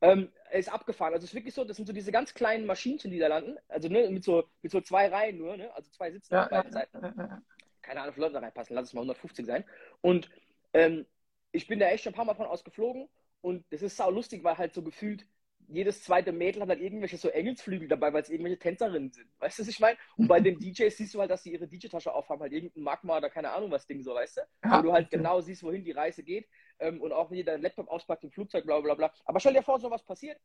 Ähm, 0.00 0.32
ist 0.50 0.72
abgefahren. 0.72 1.12
Also 1.12 1.24
es 1.24 1.30
ist 1.30 1.34
wirklich 1.34 1.52
so, 1.52 1.62
das 1.62 1.76
sind 1.76 1.84
so 1.84 1.92
diese 1.92 2.10
ganz 2.10 2.32
kleinen 2.32 2.64
Maschinchen, 2.64 3.10
die 3.10 3.18
da 3.18 3.26
landen. 3.26 3.58
Also 3.68 3.88
ne, 3.88 4.08
mit, 4.08 4.24
so, 4.24 4.44
mit 4.62 4.72
so 4.72 4.80
zwei 4.80 5.08
Reihen 5.08 5.36
nur, 5.36 5.58
ne? 5.58 5.70
also 5.74 5.90
zwei 5.90 6.10
Sitzen 6.10 6.32
ja, 6.32 6.44
auf 6.44 6.48
beiden 6.48 6.72
ja, 6.72 6.78
Seiten. 6.78 7.02
Ja, 7.02 7.42
Keine 7.82 8.00
Ahnung, 8.00 8.16
wie 8.16 8.20
Leute 8.20 8.32
da 8.32 8.38
reinpassen. 8.38 8.74
Lass 8.74 8.86
es 8.86 8.94
mal 8.94 9.00
150 9.02 9.44
sein. 9.44 9.62
Und 10.00 10.30
ähm, 10.72 11.04
ich 11.52 11.66
bin 11.66 11.78
da 11.78 11.88
echt 11.88 12.04
schon 12.04 12.14
ein 12.14 12.16
paar 12.16 12.24
Mal 12.24 12.34
von 12.34 12.46
ausgeflogen 12.46 13.10
und 13.42 13.66
das 13.70 13.82
ist 13.82 13.98
sau 13.98 14.10
lustig, 14.10 14.42
weil 14.42 14.56
halt 14.56 14.72
so 14.72 14.82
gefühlt 14.82 15.26
jedes 15.68 16.02
zweite 16.02 16.32
Mädel 16.32 16.62
hat 16.62 16.68
halt 16.70 16.80
irgendwelche 16.80 17.16
so 17.18 17.28
Engelsflügel 17.28 17.88
dabei, 17.88 18.12
weil 18.12 18.22
es 18.22 18.30
irgendwelche 18.30 18.58
Tänzerinnen 18.58 19.10
sind. 19.12 19.28
Weißt 19.38 19.58
du, 19.58 19.62
was 19.62 19.68
ich 19.68 19.80
meine? 19.80 19.98
Und 20.16 20.26
bei 20.28 20.40
den 20.40 20.58
DJs 20.60 20.96
siehst 20.96 21.14
du 21.14 21.20
halt, 21.20 21.30
dass 21.30 21.42
sie 21.42 21.52
ihre 21.52 21.68
DJ-Tasche 21.68 22.12
aufhaben, 22.12 22.42
halt 22.42 22.52
irgendein 22.52 22.82
Magma 22.82 23.18
oder 23.18 23.30
keine 23.30 23.50
Ahnung 23.50 23.70
was 23.70 23.86
Ding 23.86 24.02
so, 24.02 24.14
weißt 24.14 24.38
du? 24.38 24.40
Ja, 24.64 24.78
Wo 24.78 24.82
du 24.82 24.92
halt 24.92 25.10
genau 25.10 25.40
siehst, 25.40 25.62
wohin 25.62 25.84
die 25.84 25.92
Reise 25.92 26.22
geht 26.22 26.48
ähm, 26.78 27.00
und 27.00 27.12
auch 27.12 27.30
wenn 27.30 27.38
ihr 27.38 27.44
deinen 27.44 27.62
Laptop 27.62 27.88
auspackt 27.88 28.24
im 28.24 28.30
Flugzeug, 28.30 28.64
bla 28.64 28.80
bla 28.80 28.94
bla. 28.94 29.12
Aber 29.24 29.40
stell 29.40 29.52
dir 29.54 29.62
vor, 29.62 29.78
so 29.78 29.90
was 29.90 30.02
passiert. 30.04 30.40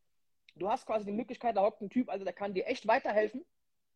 Du 0.56 0.68
hast 0.68 0.86
quasi 0.86 1.06
die 1.06 1.12
Möglichkeit, 1.12 1.56
da 1.56 1.62
hockt 1.62 1.80
ein 1.80 1.90
Typ, 1.90 2.08
also 2.08 2.24
der 2.24 2.34
kann 2.34 2.54
dir 2.54 2.66
echt 2.66 2.86
weiterhelfen, 2.86 3.44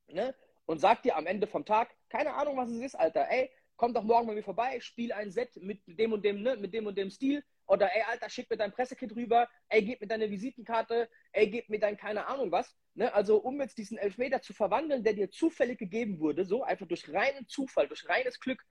ne? 0.08 0.34
Und 0.66 0.80
sagt 0.80 1.04
dir 1.04 1.16
am 1.16 1.26
Ende 1.26 1.46
vom 1.46 1.64
Tag, 1.64 1.88
keine 2.10 2.34
Ahnung, 2.34 2.56
was 2.56 2.68
es 2.68 2.82
ist, 2.82 2.94
Alter, 2.94 3.26
ey, 3.30 3.50
komm 3.76 3.94
doch 3.94 4.02
morgen 4.02 4.26
bei 4.26 4.34
mir 4.34 4.42
vorbei, 4.42 4.78
spiel 4.80 5.12
ein 5.12 5.30
Set 5.30 5.56
mit 5.56 5.80
dem 5.86 6.12
und 6.12 6.24
dem, 6.24 6.42
ne, 6.42 6.56
mit 6.56 6.74
dem 6.74 6.86
und 6.86 6.98
dem 6.98 7.10
Stil. 7.10 7.42
Oder 7.68 7.94
ey, 7.94 8.02
Alter, 8.08 8.30
schick 8.30 8.48
mir 8.50 8.56
dein 8.56 8.72
Pressekit 8.72 9.14
rüber, 9.14 9.48
ey, 9.68 9.84
gib 9.84 10.00
mir 10.00 10.06
deine 10.06 10.30
Visitenkarte, 10.30 11.08
ey, 11.32 11.50
gib 11.50 11.68
mir 11.68 11.78
dein 11.78 11.98
keine 11.98 12.26
Ahnung 12.26 12.50
was. 12.50 12.74
Ne? 12.94 13.12
Also 13.12 13.36
um 13.36 13.60
jetzt 13.60 13.76
diesen 13.76 13.98
Elfmeter 13.98 14.40
zu 14.40 14.54
verwandeln, 14.54 15.04
der 15.04 15.12
dir 15.12 15.30
zufällig 15.30 15.78
gegeben 15.78 16.18
wurde, 16.18 16.46
so 16.46 16.62
einfach 16.64 16.86
durch 16.86 17.12
reinen 17.12 17.46
Zufall, 17.46 17.86
durch 17.86 18.08
reines 18.08 18.40
Glück, 18.40 18.64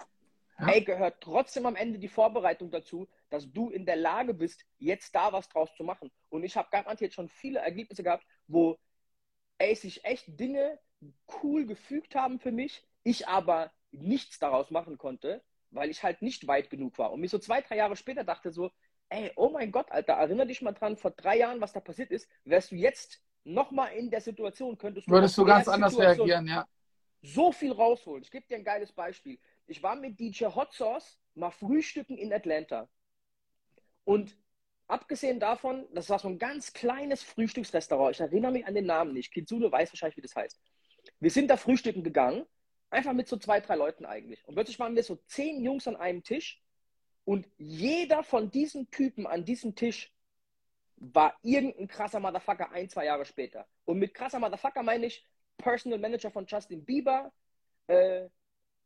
ja. 0.59 0.69
ey, 0.69 0.81
gehört 0.83 1.21
trotzdem 1.21 1.67
am 1.67 1.75
Ende 1.75 1.99
die 1.99 2.07
Vorbereitung 2.07 2.71
dazu, 2.71 3.07
dass 3.29 3.51
du 3.51 3.69
in 3.69 3.85
der 3.85 3.97
Lage 3.97 4.33
bist, 4.33 4.65
jetzt 4.79 5.13
da 5.13 5.31
was 5.31 5.47
draus 5.47 5.69
zu 5.75 5.83
machen. 5.83 6.11
Und 6.29 6.43
ich 6.43 6.57
habe 6.57 6.69
garantiert 6.71 7.13
schon 7.13 7.29
viele 7.29 7.59
Ergebnisse 7.59 8.01
gehabt, 8.01 8.25
wo 8.47 8.79
ey, 9.59 9.75
sich 9.75 10.03
echt 10.05 10.25
Dinge 10.39 10.79
cool 11.43 11.67
gefügt 11.67 12.15
haben 12.15 12.39
für 12.39 12.51
mich, 12.51 12.83
ich 13.03 13.27
aber 13.27 13.71
nichts 13.91 14.39
daraus 14.39 14.71
machen 14.71 14.97
konnte, 14.97 15.43
weil 15.71 15.89
ich 15.89 16.03
halt 16.03 16.21
nicht 16.21 16.47
weit 16.47 16.69
genug 16.69 16.97
war. 16.97 17.11
Und 17.11 17.21
mich 17.21 17.31
so 17.31 17.39
zwei, 17.39 17.61
drei 17.61 17.77
Jahre 17.77 17.95
später 17.95 18.23
dachte 18.23 18.51
so, 18.51 18.71
ey, 19.09 19.31
oh 19.35 19.49
mein 19.49 19.71
Gott, 19.71 19.91
Alter, 19.91 20.13
erinnere 20.13 20.47
dich 20.47 20.61
mal 20.61 20.73
dran, 20.73 20.97
vor 20.97 21.11
drei 21.11 21.37
Jahren, 21.37 21.61
was 21.61 21.73
da 21.73 21.79
passiert 21.79 22.11
ist, 22.11 22.29
wärst 22.45 22.71
du 22.71 22.75
jetzt 22.75 23.21
nochmal 23.43 23.93
in 23.93 24.09
der 24.09 24.21
Situation, 24.21 24.77
könntest 24.77 25.07
du. 25.07 25.11
Würdest 25.11 25.37
du 25.37 25.45
ganz 25.45 25.67
anders 25.67 25.97
reagieren, 25.97 26.47
ja. 26.47 26.67
So 27.21 27.51
viel 27.51 27.71
rausholen. 27.71 28.23
Ich 28.23 28.31
gebe 28.31 28.45
dir 28.47 28.57
ein 28.57 28.63
geiles 28.63 28.91
Beispiel. 28.91 29.39
ich 29.65 29.81
war 29.81 29.95
mit 29.95 30.19
DJ 30.19 30.45
Hot 30.45 30.73
Sauce 30.73 31.19
mal 31.33 31.51
frühstücken 31.51 32.17
in 32.17 32.31
Atlanta. 32.31 32.87
Und 34.03 34.37
abgesehen 34.87 35.39
davon, 35.39 35.87
das 35.93 36.09
war 36.09 36.19
so 36.19 36.27
ein 36.27 36.39
ganz 36.39 36.73
kleines 36.73 37.23
Frühstücksrestaurant. 37.23 38.15
Ich 38.15 38.21
erinnere 38.21 38.51
mich 38.51 38.65
an 38.65 38.75
den 38.75 38.85
Namen 38.85 39.13
nicht. 39.13 39.33
Kitsune 39.33 39.71
weiß 39.71 39.91
wahrscheinlich, 39.91 40.17
wie 40.17 40.21
das 40.21 40.35
heißt. 40.35 40.59
Wir 41.19 41.31
sind 41.31 41.49
da 41.49 41.57
frühstücken 41.57 42.03
gegangen, 42.03 42.45
einfach 42.89 43.13
mit 43.13 43.27
so 43.27 43.37
zwei, 43.37 43.59
drei 43.59 43.75
Leuten 43.75 44.05
eigentlich. 44.05 44.47
Und 44.47 44.55
plötzlich 44.55 44.79
waren 44.79 44.95
wir 44.95 45.03
so 45.03 45.17
zehn 45.27 45.63
Jungs 45.63 45.87
an 45.87 45.95
einem 45.95 46.23
Tisch 46.23 46.61
und 47.27 47.45
jeder 47.57 48.23
von 48.23 48.51
diesen 48.51 48.89
Typen 48.89 49.27
an 49.27 49.43
diesem 49.43 49.75
Tisch 49.75 50.13
war 50.95 51.37
irgendein 51.41 51.89
krasser 51.89 52.21
Motherfucker 52.21 52.71
ein, 52.71 52.87
zwei 52.87 53.03
Jahre 53.03 53.25
später. 53.25 53.67
Und 53.83 53.99
mit 53.99 54.13
krasser 54.13 54.39
Motherfucker 54.39 54.81
meine 54.81 55.07
ich 55.07 55.27
Personal 55.57 55.99
Manager 55.99 56.31
von 56.31 56.45
Justin 56.45 56.85
Bieber, 56.85 57.33
äh, 57.87 58.29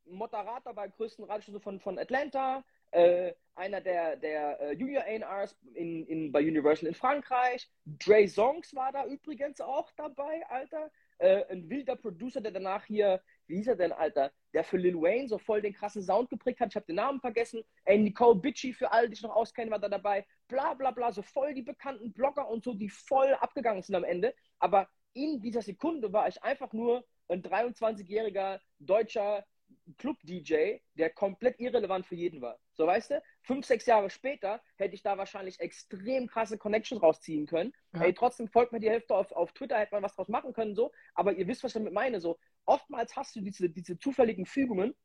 Moderator 0.05 0.73
bei 0.73 0.87
größten 0.87 1.23
Radiostation 1.23 1.61
von, 1.61 1.79
von 1.79 1.99
Atlanta, 1.99 2.65
äh, 2.89 3.31
einer 3.53 3.79
der, 3.79 4.15
der 4.15 4.59
äh, 4.59 4.73
Junior 4.73 5.03
A&Rs 5.03 5.55
in, 5.75 6.07
in, 6.07 6.31
bei 6.31 6.39
Universal 6.39 6.87
in 6.87 6.95
Frankreich. 6.95 7.69
Dre 7.85 8.27
Songs 8.27 8.73
war 8.73 8.91
da 8.91 9.05
übrigens 9.05 9.61
auch 9.61 9.91
dabei, 9.91 10.41
Alter. 10.49 10.89
Äh, 11.19 11.45
ein 11.51 11.69
wilder 11.69 11.95
Producer, 11.95 12.41
der 12.41 12.53
danach 12.53 12.85
hier, 12.85 13.21
wie 13.47 13.57
hieß 13.57 13.67
er 13.67 13.75
denn, 13.75 13.91
Alter, 13.91 14.31
der 14.53 14.63
für 14.63 14.77
Lil 14.77 14.95
Wayne 14.95 15.27
so 15.27 15.37
voll 15.37 15.61
den 15.61 15.73
krassen 15.73 16.03
Sound 16.03 16.29
geprägt 16.29 16.59
hat. 16.59 16.69
Ich 16.69 16.75
habe 16.75 16.85
den 16.85 16.95
Namen 16.95 17.19
vergessen. 17.19 17.63
Ey, 17.85 17.97
Nicole 17.97 18.39
Bitchy, 18.39 18.73
für 18.73 18.91
alle, 18.91 19.09
die 19.09 19.15
sich 19.15 19.23
noch 19.23 19.35
auskennen, 19.35 19.71
war 19.71 19.79
da 19.79 19.89
dabei. 19.89 20.25
Bla, 20.47 20.73
bla, 20.73 20.91
bla. 20.91 21.11
So 21.11 21.21
voll 21.21 21.53
die 21.53 21.61
bekannten 21.61 22.11
Blogger 22.13 22.47
und 22.47 22.63
so, 22.63 22.73
die 22.73 22.89
voll 22.89 23.33
abgegangen 23.35 23.81
sind 23.81 23.95
am 23.95 24.03
Ende. 24.03 24.33
Aber 24.59 24.87
in 25.13 25.41
dieser 25.41 25.61
Sekunde 25.61 26.11
war 26.13 26.27
ich 26.27 26.41
einfach 26.43 26.71
nur 26.73 27.05
ein 27.27 27.41
23-jähriger 27.41 28.59
deutscher 28.79 29.45
Club-DJ, 29.97 30.79
der 30.95 31.09
komplett 31.11 31.59
irrelevant 31.59 32.05
für 32.05 32.15
jeden 32.15 32.41
war. 32.41 32.59
So 32.73 32.87
weißt 32.87 33.11
du, 33.11 33.23
fünf, 33.41 33.65
sechs 33.65 33.85
Jahre 33.85 34.09
später 34.09 34.61
hätte 34.75 34.95
ich 34.95 35.01
da 35.01 35.17
wahrscheinlich 35.17 35.59
extrem 35.59 36.27
krasse 36.27 36.57
Connections 36.57 37.01
rausziehen 37.01 37.45
können. 37.45 37.73
Ja. 37.93 38.03
Ey, 38.03 38.13
trotzdem 38.13 38.47
folgt 38.47 38.71
mir 38.71 38.79
die 38.79 38.89
Hälfte 38.89 39.15
auf, 39.15 39.31
auf 39.31 39.53
Twitter, 39.53 39.77
hätte 39.77 39.95
man 39.95 40.03
was 40.03 40.15
draus 40.15 40.27
machen 40.27 40.53
können, 40.53 40.75
so. 40.75 40.91
Aber 41.13 41.33
ihr 41.33 41.47
wisst, 41.47 41.63
was 41.63 41.71
ich 41.71 41.75
damit 41.75 41.93
meine. 41.93 42.19
So, 42.19 42.37
oftmals 42.72 43.15
hast 43.17 43.36
du 43.36 43.41
diese, 43.41 43.69
diese 43.69 43.99
zufälligen 43.99 44.45
Fügungen, 44.45 44.95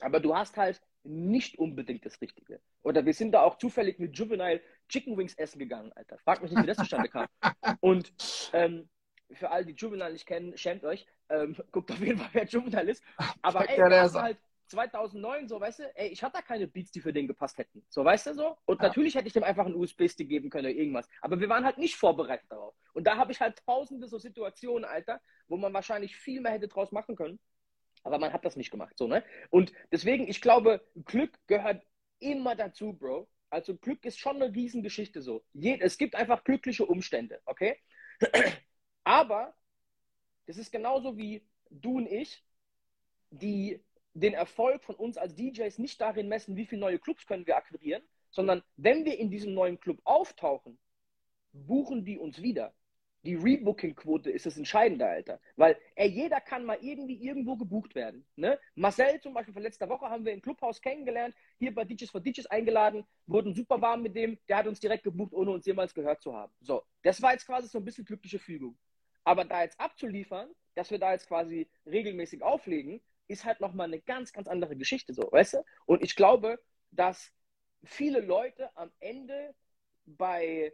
aber 0.00 0.20
du 0.20 0.36
hast 0.36 0.56
halt 0.58 0.80
nicht 1.02 1.58
unbedingt 1.58 2.04
das 2.04 2.20
Richtige. 2.20 2.60
Oder 2.82 3.06
wir 3.06 3.14
sind 3.14 3.32
da 3.32 3.40
auch 3.40 3.56
zufällig 3.56 3.98
mit 3.98 4.16
Juvenile 4.18 4.60
Chicken 4.88 5.16
Wings 5.16 5.34
essen 5.34 5.58
gegangen, 5.58 5.92
Alter. 5.94 6.18
Frag 6.18 6.42
mich 6.42 6.50
nicht, 6.50 6.62
wie 6.62 6.66
das 6.66 6.76
zustande 6.76 7.08
kam. 7.08 7.26
Und 7.80 8.12
ähm, 8.52 8.88
für 9.32 9.50
alle, 9.50 9.64
die 9.64 9.72
Juvenile 9.72 10.12
nicht 10.12 10.26
kennen, 10.26 10.56
schämt 10.58 10.84
euch. 10.84 11.06
Ähm, 11.30 11.56
guckt 11.72 11.90
auf 11.90 12.00
jeden 12.00 12.18
Fall, 12.18 12.28
wer 12.32 12.44
Juvenile 12.44 12.90
ist. 12.90 13.02
Aber 13.40 13.68
ey, 13.68 13.78
das 13.78 14.14
war 14.14 14.22
halt 14.22 14.38
2009 14.68 15.48
so, 15.48 15.60
weißt 15.60 15.80
du, 15.80 15.96
ey, 15.96 16.08
ich 16.08 16.22
hatte 16.22 16.38
da 16.38 16.42
keine 16.42 16.66
Beats, 16.66 16.90
die 16.90 17.00
für 17.00 17.12
den 17.12 17.26
gepasst 17.26 17.58
hätten. 17.58 17.84
So, 17.88 18.04
weißt 18.04 18.26
du 18.28 18.34
so? 18.34 18.56
Und 18.64 18.80
ja. 18.80 18.88
natürlich 18.88 19.14
hätte 19.14 19.26
ich 19.26 19.32
dem 19.32 19.44
einfach 19.44 19.66
einen 19.66 19.74
USB-Stick 19.74 20.28
geben 20.28 20.50
können 20.50 20.66
oder 20.66 20.74
irgendwas. 20.74 21.08
Aber 21.20 21.40
wir 21.40 21.48
waren 21.48 21.64
halt 21.64 21.78
nicht 21.78 21.96
vorbereitet 21.96 22.50
darauf. 22.50 22.74
Und 22.92 23.06
da 23.06 23.16
habe 23.16 23.32
ich 23.32 23.40
halt 23.40 23.62
tausende 23.66 24.08
so 24.08 24.18
Situationen, 24.18 24.84
Alter, 24.84 25.20
wo 25.48 25.56
man 25.56 25.72
wahrscheinlich 25.72 26.16
viel 26.16 26.40
mehr 26.40 26.52
hätte 26.52 26.68
draus 26.68 26.92
machen 26.92 27.16
können. 27.16 27.38
Aber 28.02 28.18
man 28.18 28.32
hat 28.32 28.44
das 28.44 28.56
nicht 28.56 28.70
gemacht, 28.70 28.96
so, 28.96 29.08
ne? 29.08 29.24
Und 29.50 29.72
deswegen, 29.90 30.28
ich 30.28 30.40
glaube, 30.40 30.80
Glück 31.06 31.36
gehört 31.48 31.82
immer 32.20 32.54
dazu, 32.54 32.92
Bro. 32.92 33.28
Also 33.50 33.76
Glück 33.76 34.04
ist 34.04 34.18
schon 34.18 34.36
eine 34.36 34.54
Riesengeschichte 34.54 35.22
so. 35.22 35.44
es 35.54 35.98
gibt 35.98 36.14
einfach 36.14 36.44
glückliche 36.44 36.84
Umstände, 36.86 37.40
okay? 37.46 37.78
Aber 39.04 39.54
das 40.46 40.56
ist 40.56 40.72
genauso 40.72 41.16
wie 41.16 41.46
du 41.70 41.98
und 41.98 42.06
ich, 42.06 42.44
die 43.30 43.84
den 44.20 44.34
Erfolg 44.34 44.82
von 44.82 44.94
uns 44.94 45.18
als 45.18 45.34
DJs 45.34 45.78
nicht 45.78 46.00
darin 46.00 46.28
messen, 46.28 46.56
wie 46.56 46.66
viele 46.66 46.80
neue 46.80 46.98
Clubs 46.98 47.26
können 47.26 47.46
wir 47.46 47.56
akquirieren, 47.56 48.02
sondern 48.30 48.62
wenn 48.76 49.04
wir 49.04 49.18
in 49.18 49.30
diesem 49.30 49.54
neuen 49.54 49.78
Club 49.78 50.00
auftauchen, 50.04 50.78
buchen 51.52 52.04
die 52.04 52.18
uns 52.18 52.40
wieder. 52.40 52.74
Die 53.24 53.34
Rebooking-Quote 53.34 54.30
ist 54.30 54.46
das 54.46 54.56
Entscheidende, 54.56 55.04
Alter. 55.06 55.40
Weil 55.56 55.76
ey, 55.96 56.08
jeder 56.08 56.40
kann 56.40 56.64
mal 56.64 56.78
irgendwie 56.80 57.16
irgendwo 57.16 57.56
gebucht 57.56 57.94
werden. 57.94 58.24
Ne? 58.36 58.58
Marcel 58.76 59.20
zum 59.20 59.34
Beispiel 59.34 59.52
von 59.52 59.64
letzter 59.64 59.88
Woche 59.88 60.08
haben 60.08 60.24
wir 60.24 60.32
im 60.32 60.40
Clubhaus 60.40 60.80
kennengelernt, 60.80 61.34
hier 61.58 61.74
bei 61.74 61.84
DJs 61.84 62.10
for 62.10 62.20
DJs 62.20 62.46
eingeladen, 62.46 63.04
wurden 63.26 63.54
super 63.54 63.80
warm 63.82 64.02
mit 64.02 64.14
dem, 64.14 64.38
der 64.48 64.58
hat 64.58 64.66
uns 64.68 64.78
direkt 64.78 65.02
gebucht, 65.02 65.32
ohne 65.34 65.50
uns 65.50 65.66
jemals 65.66 65.92
gehört 65.92 66.22
zu 66.22 66.34
haben. 66.34 66.52
So, 66.60 66.84
das 67.02 67.20
war 67.20 67.32
jetzt 67.32 67.46
quasi 67.46 67.68
so 67.68 67.78
ein 67.78 67.84
bisschen 67.84 68.04
glückliche 68.04 68.38
Fügung. 68.38 68.78
Aber 69.24 69.44
da 69.44 69.62
jetzt 69.62 69.80
abzuliefern, 69.80 70.48
dass 70.76 70.90
wir 70.92 70.98
da 70.98 71.12
jetzt 71.12 71.26
quasi 71.26 71.68
regelmäßig 71.84 72.42
auflegen, 72.42 73.02
ist 73.28 73.44
halt 73.44 73.60
nochmal 73.60 73.88
eine 73.88 74.00
ganz, 74.00 74.32
ganz 74.32 74.48
andere 74.48 74.76
Geschichte, 74.76 75.14
so, 75.14 75.28
weißt 75.30 75.54
du? 75.54 75.64
Und 75.86 76.02
ich 76.02 76.14
glaube, 76.14 76.58
dass 76.90 77.32
viele 77.84 78.20
Leute 78.20 78.70
am 78.76 78.90
Ende 79.00 79.54
bei, 80.04 80.72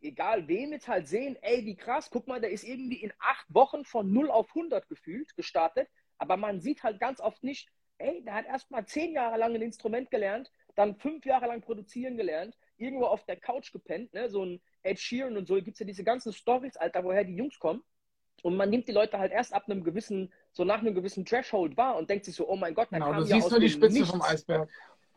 egal 0.00 0.48
wem 0.48 0.72
jetzt 0.72 0.88
halt 0.88 1.08
sehen, 1.08 1.36
ey, 1.42 1.64
wie 1.64 1.76
krass, 1.76 2.10
guck 2.10 2.26
mal, 2.26 2.40
der 2.40 2.50
ist 2.50 2.64
irgendwie 2.64 3.02
in 3.02 3.12
acht 3.18 3.46
Wochen 3.48 3.84
von 3.84 4.12
0 4.12 4.30
auf 4.30 4.48
100 4.54 4.88
gefühlt 4.88 5.34
gestartet, 5.36 5.88
aber 6.18 6.36
man 6.36 6.60
sieht 6.60 6.82
halt 6.82 7.00
ganz 7.00 7.20
oft 7.20 7.42
nicht, 7.42 7.68
ey, 7.98 8.22
der 8.24 8.34
hat 8.34 8.46
erst 8.46 8.70
mal 8.70 8.86
zehn 8.86 9.12
Jahre 9.12 9.38
lang 9.38 9.54
ein 9.54 9.62
Instrument 9.62 10.10
gelernt, 10.10 10.50
dann 10.74 10.96
fünf 10.96 11.26
Jahre 11.26 11.46
lang 11.46 11.60
produzieren 11.60 12.16
gelernt, 12.16 12.56
irgendwo 12.76 13.06
auf 13.06 13.24
der 13.24 13.36
Couch 13.36 13.72
gepennt, 13.72 14.12
ne? 14.14 14.30
so 14.30 14.44
ein 14.44 14.62
Ed 14.82 14.98
Sheeran 14.98 15.36
und 15.36 15.46
so, 15.46 15.56
gibt 15.56 15.74
es 15.74 15.80
ja 15.80 15.86
diese 15.86 16.04
ganzen 16.04 16.32
Stories, 16.32 16.76
Alter, 16.76 17.04
woher 17.04 17.24
die 17.24 17.36
Jungs 17.36 17.58
kommen. 17.58 17.82
Und 18.42 18.56
man 18.56 18.70
nimmt 18.70 18.88
die 18.88 18.92
Leute 18.92 19.18
halt 19.18 19.32
erst 19.32 19.52
ab 19.52 19.64
einem 19.68 19.84
gewissen, 19.84 20.32
so 20.52 20.64
nach 20.64 20.80
einem 20.80 20.94
gewissen 20.94 21.24
Threshold 21.24 21.76
wahr 21.76 21.96
und 21.96 22.08
denkt 22.08 22.24
sich 22.24 22.34
so, 22.34 22.48
oh 22.48 22.56
mein 22.56 22.74
Gott, 22.74 22.88
genau, 22.90 23.06
kam 23.06 23.16
du 23.16 23.24
siehst 23.24 23.50
nur 23.50 23.60
die 23.60 23.68
Spitze 23.68 23.98
Nichts. 23.98 24.10
vom 24.10 24.22
Eisberg. 24.22 24.70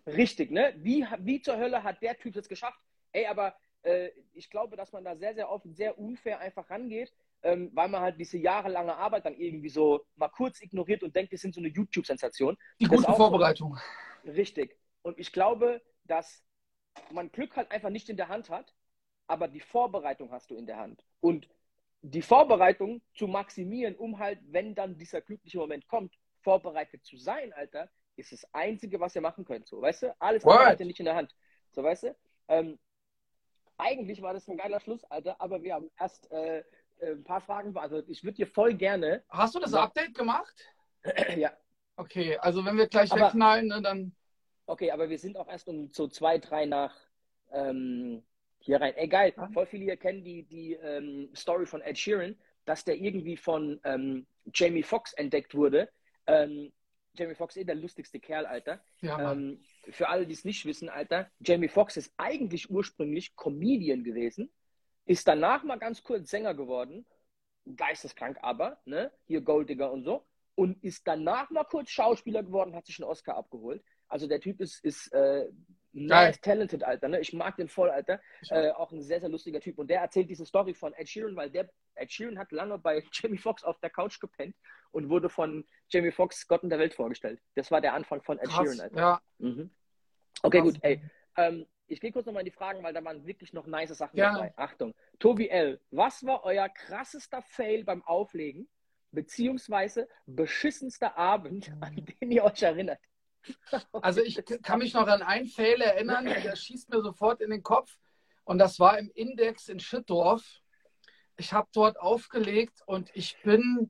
Richtig, 0.05 0.51
ne? 0.51 0.73
Wie, 0.77 1.05
wie 1.19 1.41
zur 1.41 1.57
Hölle 1.57 1.83
hat 1.83 2.01
der 2.01 2.17
Typ 2.17 2.33
das 2.33 2.49
geschafft? 2.49 2.79
Ey, 3.13 3.25
aber 3.27 3.55
äh, 3.83 4.09
ich 4.33 4.49
glaube, 4.49 4.75
dass 4.75 4.91
man 4.91 5.03
da 5.03 5.15
sehr, 5.15 5.33
sehr 5.33 5.49
oft 5.49 5.65
sehr 5.75 5.97
unfair 5.97 6.39
einfach 6.39 6.69
rangeht, 6.69 7.13
ähm, 7.43 7.71
weil 7.73 7.89
man 7.89 8.01
halt 8.01 8.19
diese 8.19 8.37
jahrelange 8.37 8.95
Arbeit 8.95 9.25
dann 9.25 9.35
irgendwie 9.35 9.69
so 9.69 10.05
mal 10.15 10.29
kurz 10.29 10.61
ignoriert 10.61 11.03
und 11.03 11.15
denkt, 11.15 11.31
das 11.31 11.41
sind 11.41 11.53
so 11.53 11.61
eine 11.61 11.69
YouTube-Sensation. 11.69 12.57
Die 12.79 12.85
gute 12.85 13.03
Vorbereitung. 13.03 13.77
Richtig. 14.25 14.77
Und 15.01 15.19
ich 15.19 15.31
glaube, 15.31 15.81
dass 16.05 16.43
man 17.11 17.31
Glück 17.31 17.55
halt 17.55 17.71
einfach 17.71 17.89
nicht 17.89 18.09
in 18.09 18.17
der 18.17 18.29
Hand 18.29 18.49
hat, 18.49 18.73
aber 19.27 19.47
die 19.47 19.59
Vorbereitung 19.59 20.31
hast 20.31 20.51
du 20.51 20.55
in 20.55 20.65
der 20.65 20.77
Hand. 20.77 21.03
Und 21.19 21.47
die 22.03 22.21
Vorbereitung 22.21 23.01
zu 23.15 23.27
maximieren, 23.27 23.95
um 23.95 24.19
halt, 24.19 24.39
wenn 24.49 24.75
dann 24.75 24.97
dieser 24.97 25.21
glückliche 25.21 25.57
Moment 25.57 25.87
kommt, 25.87 26.13
vorbereitet 26.41 27.05
zu 27.05 27.17
sein, 27.17 27.53
Alter, 27.53 27.89
ist 28.17 28.33
das 28.33 28.45
Einzige, 28.53 28.99
was 28.99 29.15
ihr 29.15 29.21
machen 29.21 29.45
könnt. 29.45 29.67
So, 29.67 29.81
weißt 29.81 30.03
du? 30.03 30.15
Alles 30.19 30.45
andere 30.45 30.67
habt 30.67 30.79
ihr 30.81 30.85
nicht 30.85 30.99
in 30.99 31.05
der 31.05 31.15
Hand. 31.15 31.33
So, 31.71 31.81
weißt 31.81 32.03
du? 32.03 32.15
Ähm, 32.49 32.77
eigentlich 33.77 34.21
war 34.21 34.33
das 34.33 34.47
ein 34.49 34.57
geiler 34.57 34.81
Schluss, 34.81 35.03
Alter, 35.05 35.39
aber 35.39 35.63
wir 35.63 35.75
haben 35.75 35.89
erst 35.97 36.29
äh, 36.31 36.59
äh 36.99 37.11
ein 37.13 37.23
paar 37.23 37.41
Fragen 37.41 37.73
beantwortet. 37.73 38.09
Ich 38.09 38.23
würde 38.23 38.35
dir 38.35 38.47
voll 38.47 38.73
gerne. 38.73 39.23
Hast 39.29 39.55
du 39.55 39.59
das 39.59 39.73
Update 39.73 40.13
gemacht? 40.13 40.53
ja. 41.37 41.53
Okay, 41.95 42.37
also 42.37 42.65
wenn 42.65 42.77
wir 42.77 42.87
gleich 42.87 43.11
aber, 43.13 43.27
wegknallen, 43.27 43.67
ne, 43.67 43.81
dann. 43.81 44.15
Okay, 44.65 44.91
aber 44.91 45.09
wir 45.09 45.19
sind 45.19 45.37
auch 45.37 45.47
erst 45.47 45.69
um 45.69 45.89
so 45.93 46.07
zwei, 46.07 46.37
drei 46.37 46.65
nach 46.65 46.95
ähm, 47.51 48.23
hier 48.63 48.79
rein. 48.79 48.93
Ey, 48.95 49.07
geil. 49.07 49.33
Voll 49.53 49.65
viele 49.65 49.83
hier 49.83 49.97
kennen 49.97 50.23
die, 50.23 50.43
die 50.43 50.73
ähm, 50.73 51.29
Story 51.35 51.65
von 51.65 51.81
Ed 51.81 51.97
Sheeran, 51.97 52.35
dass 52.65 52.85
der 52.85 52.95
irgendwie 52.95 53.37
von 53.37 53.79
ähm, 53.83 54.25
Jamie 54.53 54.83
Foxx 54.83 55.13
entdeckt 55.13 55.53
wurde. 55.53 55.89
Ähm, 56.27 56.71
Jamie 57.15 57.35
Foxx 57.35 57.57
ist 57.57 57.67
der 57.67 57.75
lustigste 57.75 58.19
Kerl, 58.19 58.45
Alter. 58.45 58.83
Ja, 59.01 59.31
ähm, 59.31 59.59
für 59.91 60.07
alle, 60.07 60.25
die 60.25 60.33
es 60.33 60.45
nicht 60.45 60.65
wissen, 60.65 60.89
Alter, 60.89 61.29
Jamie 61.41 61.67
Foxx 61.67 61.97
ist 61.97 62.13
eigentlich 62.17 62.69
ursprünglich 62.69 63.35
Comedian 63.35 64.03
gewesen, 64.03 64.49
ist 65.05 65.27
danach 65.27 65.63
mal 65.63 65.77
ganz 65.77 66.01
kurz 66.01 66.29
Sänger 66.29 66.53
geworden, 66.53 67.05
geisteskrank 67.75 68.37
aber, 68.41 68.81
ne? 68.85 69.11
Hier 69.25 69.41
Golddigger 69.41 69.91
und 69.91 70.05
so, 70.05 70.25
und 70.55 70.81
ist 70.83 71.05
danach 71.05 71.49
mal 71.49 71.65
kurz 71.65 71.89
Schauspieler 71.89 72.43
geworden, 72.43 72.75
hat 72.75 72.85
sich 72.85 72.99
einen 72.99 73.09
Oscar 73.09 73.35
abgeholt. 73.35 73.83
Also 74.07 74.27
der 74.27 74.39
Typ 74.39 74.61
ist, 74.61 74.83
ist 74.85 75.11
äh, 75.11 75.49
nice, 75.93 76.41
talented, 76.41 76.83
Alter. 76.83 77.07
Ne? 77.07 77.19
Ich 77.19 77.33
mag 77.33 77.55
den 77.55 77.69
voll, 77.69 77.89
Alter. 77.89 78.19
Äh, 78.49 78.71
auch 78.71 78.91
ein 78.91 79.01
sehr, 79.01 79.19
sehr 79.19 79.29
lustiger 79.29 79.59
Typ. 79.59 79.77
Und 79.77 79.89
der 79.89 80.01
erzählt 80.01 80.29
diese 80.29 80.45
Story 80.45 80.73
von 80.73 80.93
Ed 80.93 81.07
Sheeran, 81.07 81.35
weil 81.35 81.49
der 81.49 81.69
Ed 81.95 82.11
Sheeran 82.11 82.37
hat 82.37 82.51
lange 82.51 82.77
bei 82.77 83.03
Jamie 83.13 83.37
Foxx 83.37 83.63
auf 83.63 83.79
der 83.79 83.89
Couch 83.89 84.19
gepennt 84.19 84.55
und 84.91 85.09
wurde 85.09 85.29
von 85.29 85.65
Jamie 85.89 86.11
Foxx 86.11 86.47
Gott 86.47 86.63
in 86.63 86.69
der 86.69 86.79
Welt 86.79 86.93
vorgestellt. 86.93 87.39
Das 87.55 87.71
war 87.71 87.81
der 87.81 87.93
Anfang 87.93 88.21
von 88.21 88.39
Ed 88.39 88.49
Krass, 88.49 88.63
Sheeran, 88.63 88.79
Alter. 88.79 88.97
Ja. 88.97 89.21
Mhm. 89.37 89.71
Okay, 90.41 90.61
Krass. 90.61 90.73
gut, 90.73 90.83
ey. 90.83 91.01
Ähm, 91.37 91.65
ich 91.87 91.99
gehe 91.99 92.11
kurz 92.11 92.25
nochmal 92.25 92.41
in 92.41 92.45
die 92.45 92.51
Fragen, 92.51 92.83
weil 92.83 92.93
da 92.93 93.03
waren 93.03 93.25
wirklich 93.25 93.53
noch 93.53 93.67
nice 93.67 93.89
Sachen 93.89 94.17
ja. 94.17 94.33
dabei. 94.33 94.53
Achtung. 94.55 94.93
Tobi 95.19 95.49
L., 95.49 95.79
was 95.91 96.25
war 96.25 96.43
euer 96.43 96.69
krassester 96.69 97.41
Fail 97.41 97.83
beim 97.83 98.03
Auflegen, 98.03 98.67
beziehungsweise 99.11 100.07
beschissenster 100.25 101.17
Abend, 101.17 101.71
an 101.81 101.95
den 101.95 102.31
ihr 102.31 102.43
euch 102.43 102.63
erinnert? 102.63 102.99
Also 103.91 104.21
ich 104.21 104.41
kann 104.61 104.79
mich 104.79 104.93
noch 104.93 105.07
an 105.07 105.21
einen 105.21 105.47
Fail 105.47 105.81
erinnern, 105.81 106.25
der 106.25 106.55
schießt 106.55 106.89
mir 106.89 107.01
sofort 107.01 107.41
in 107.41 107.49
den 107.49 107.63
Kopf. 107.63 107.97
Und 108.45 108.57
das 108.57 108.79
war 108.79 108.97
im 108.99 109.09
Index 109.13 109.69
in 109.69 109.79
Schüttorf. 109.79 110.61
Ich 111.37 111.53
habe 111.53 111.67
dort 111.73 111.99
aufgelegt 111.99 112.81
und 112.85 113.09
ich 113.13 113.41
bin 113.41 113.89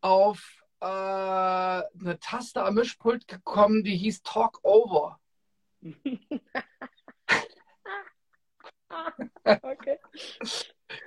auf 0.00 0.62
äh, 0.80 0.84
eine 0.84 2.18
Taste 2.20 2.62
am 2.62 2.74
Mischpult 2.74 3.26
gekommen, 3.26 3.82
die 3.82 3.96
hieß 3.96 4.22
Talk 4.22 4.60
Over. 4.62 5.18
okay. 9.44 9.98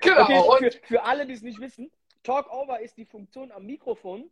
Genau. 0.02 0.54
Okay, 0.54 0.72
für, 0.72 0.88
für 0.88 1.04
alle, 1.04 1.26
die 1.26 1.34
es 1.34 1.42
nicht 1.42 1.60
wissen, 1.60 1.92
Talk 2.24 2.52
Over 2.52 2.82
ist 2.82 2.98
die 2.98 3.06
Funktion 3.06 3.52
am 3.52 3.66
Mikrofon, 3.66 4.32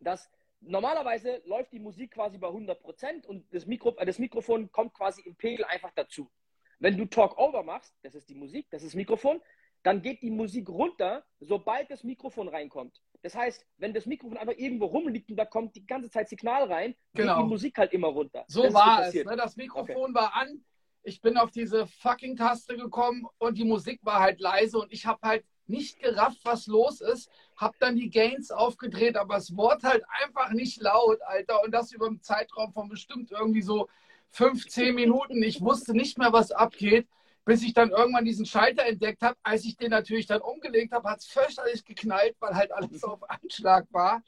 dass 0.00 0.30
normalerweise 0.60 1.42
läuft 1.44 1.72
die 1.72 1.78
Musik 1.78 2.12
quasi 2.12 2.38
bei 2.38 2.48
100% 2.48 3.26
und 3.26 3.46
das, 3.52 3.66
Mikro, 3.66 3.94
äh, 3.96 4.06
das 4.06 4.18
Mikrofon 4.18 4.70
kommt 4.72 4.94
quasi 4.94 5.22
im 5.22 5.36
Pegel 5.36 5.64
einfach 5.66 5.92
dazu. 5.94 6.30
Wenn 6.78 6.96
du 6.96 7.04
Talk 7.06 7.38
Over 7.38 7.62
machst, 7.62 7.94
das 8.02 8.14
ist 8.14 8.28
die 8.28 8.34
Musik, 8.34 8.66
das 8.70 8.82
ist 8.82 8.90
das 8.92 8.96
Mikrofon, 8.96 9.40
dann 9.82 10.00
geht 10.02 10.22
die 10.22 10.30
Musik 10.30 10.68
runter, 10.68 11.24
sobald 11.40 11.90
das 11.90 12.04
Mikrofon 12.04 12.48
reinkommt. 12.48 13.00
Das 13.22 13.34
heißt, 13.34 13.64
wenn 13.78 13.94
das 13.94 14.06
Mikrofon 14.06 14.36
einfach 14.38 14.54
irgendwo 14.56 14.86
rumliegt 14.86 15.30
und 15.30 15.36
da 15.36 15.44
kommt 15.44 15.76
die 15.76 15.86
ganze 15.86 16.10
Zeit 16.10 16.28
Signal 16.28 16.64
rein, 16.64 16.94
Genau. 17.14 17.34
geht 17.36 17.44
die 17.44 17.48
Musik 17.48 17.78
halt 17.78 17.92
immer 17.92 18.08
runter. 18.08 18.44
so 18.48 18.62
Das 18.62 18.74
war 18.74 19.06
es. 19.06 19.14
Ne? 19.14 19.36
Das 19.36 19.56
Mikrofon 19.56 20.14
war 20.14 20.34
an. 20.34 20.64
Ich 21.02 21.20
bin 21.20 21.36
auf 21.36 21.50
diese 21.50 21.86
fucking 21.86 22.36
Taste 22.36 22.76
gekommen 22.76 23.26
und 23.38 23.58
die 23.58 23.64
Musik 23.64 24.00
war 24.02 24.20
halt 24.20 24.40
leise 24.40 24.78
und 24.78 24.90
ich 24.92 25.04
habe 25.04 25.20
halt 25.22 25.44
nicht 25.66 25.98
gerafft, 26.00 26.40
was 26.44 26.66
los 26.66 27.00
ist. 27.00 27.30
Hab 27.56 27.78
dann 27.78 27.96
die 27.96 28.10
Gains 28.10 28.50
aufgedreht, 28.50 29.16
aber 29.16 29.36
es 29.36 29.56
wurde 29.56 29.88
halt 29.88 30.04
einfach 30.22 30.50
nicht 30.50 30.80
laut, 30.82 31.20
Alter. 31.22 31.62
Und 31.62 31.72
das 31.72 31.92
über 31.92 32.06
einen 32.06 32.22
Zeitraum 32.22 32.72
von 32.72 32.88
bestimmt 32.88 33.30
irgendwie 33.30 33.62
so 33.62 33.88
15 34.30 34.94
Minuten. 34.94 35.42
Ich 35.42 35.60
wusste 35.60 35.94
nicht 35.94 36.18
mehr, 36.18 36.32
was 36.32 36.50
abgeht, 36.50 37.06
bis 37.44 37.62
ich 37.62 37.74
dann 37.74 37.90
irgendwann 37.90 38.24
diesen 38.24 38.46
Schalter 38.46 38.84
entdeckt 38.84 39.22
habe. 39.22 39.36
Als 39.42 39.64
ich 39.64 39.76
den 39.76 39.90
natürlich 39.90 40.26
dann 40.26 40.40
umgelegt 40.40 40.92
habe, 40.92 41.08
hat 41.08 41.20
es 41.20 41.26
fürchterlich 41.26 41.84
geknallt, 41.84 42.36
weil 42.40 42.54
halt 42.54 42.72
alles 42.72 43.04
auf 43.04 43.20
Anschlag 43.30 43.86
war. 43.90 44.22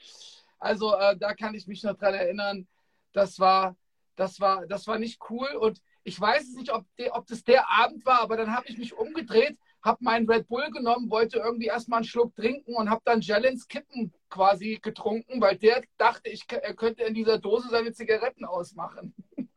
Also 0.59 0.95
äh, 0.95 1.17
da 1.17 1.35
kann 1.35 1.55
ich 1.55 1.67
mich 1.67 1.83
noch 1.83 1.97
dran 1.97 2.15
erinnern. 2.15 2.67
Das 3.13 3.39
war, 3.39 3.77
das 4.15 4.41
war, 4.41 4.67
das 4.67 4.87
war 4.87 4.99
nicht 4.99 5.21
cool. 5.31 5.49
Und 5.57 5.83
ich 6.05 6.21
weiß 6.21 6.43
es 6.45 6.55
nicht, 6.55 6.73
ob, 6.73 6.85
de, 6.97 7.11
ob 7.11 7.27
das 7.27 7.43
der 7.43 7.69
Abend 7.69 8.07
war, 8.07 8.21
aber 8.21 8.37
dann 8.37 8.55
habe 8.55 8.69
ich 8.69 8.79
mich 8.79 8.95
umgedreht, 8.95 9.59
habe 9.87 10.05
meinen 10.05 10.29
Red 10.29 10.49
Bull 10.49 10.71
genommen, 10.71 11.11
wollte 11.11 11.39
irgendwie 11.39 11.67
erstmal 11.67 11.99
einen 11.99 12.07
Schluck 12.07 12.35
trinken 12.35 12.75
und 12.75 12.91
habe 12.91 13.03
dann 13.05 13.21
Jellens 13.21 13.69
Kippen 13.69 14.13
quasi 14.29 14.79
getrunken, 14.83 15.41
weil 15.41 15.57
der 15.57 15.83
dachte, 15.97 16.29
ich, 16.29 16.45
er 16.51 16.75
könnte 16.75 17.05
in 17.05 17.15
dieser 17.15 17.39
Dose 17.39 17.69
seine 17.71 17.93
Zigaretten 17.93 18.45
ausmachen. 18.45 19.15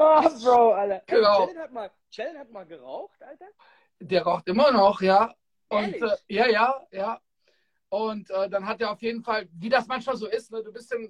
Oh, 0.00 0.22
Bro, 0.44 0.74
Alter. 0.74 1.02
Genau. 1.08 1.40
Jalen 1.40 1.58
hat, 1.58 1.72
mal, 1.72 1.90
Jalen 2.10 2.38
hat 2.38 2.50
mal 2.50 2.64
geraucht, 2.64 3.20
Alter. 3.20 3.46
Der 3.98 4.22
raucht 4.22 4.46
immer 4.48 4.70
noch, 4.70 5.00
ja. 5.00 5.34
Und 5.68 5.94
äh, 5.94 6.16
ja, 6.28 6.46
ja, 6.46 6.86
ja. 6.92 7.20
Und 7.88 8.30
äh, 8.30 8.48
dann 8.48 8.66
hat 8.66 8.80
er 8.80 8.92
auf 8.92 9.02
jeden 9.02 9.24
Fall, 9.24 9.48
wie 9.52 9.68
das 9.68 9.88
manchmal 9.88 10.16
so 10.16 10.28
ist, 10.28 10.52
ne, 10.52 10.62
du 10.62 10.72
bist 10.72 10.92
äh, 10.92 11.08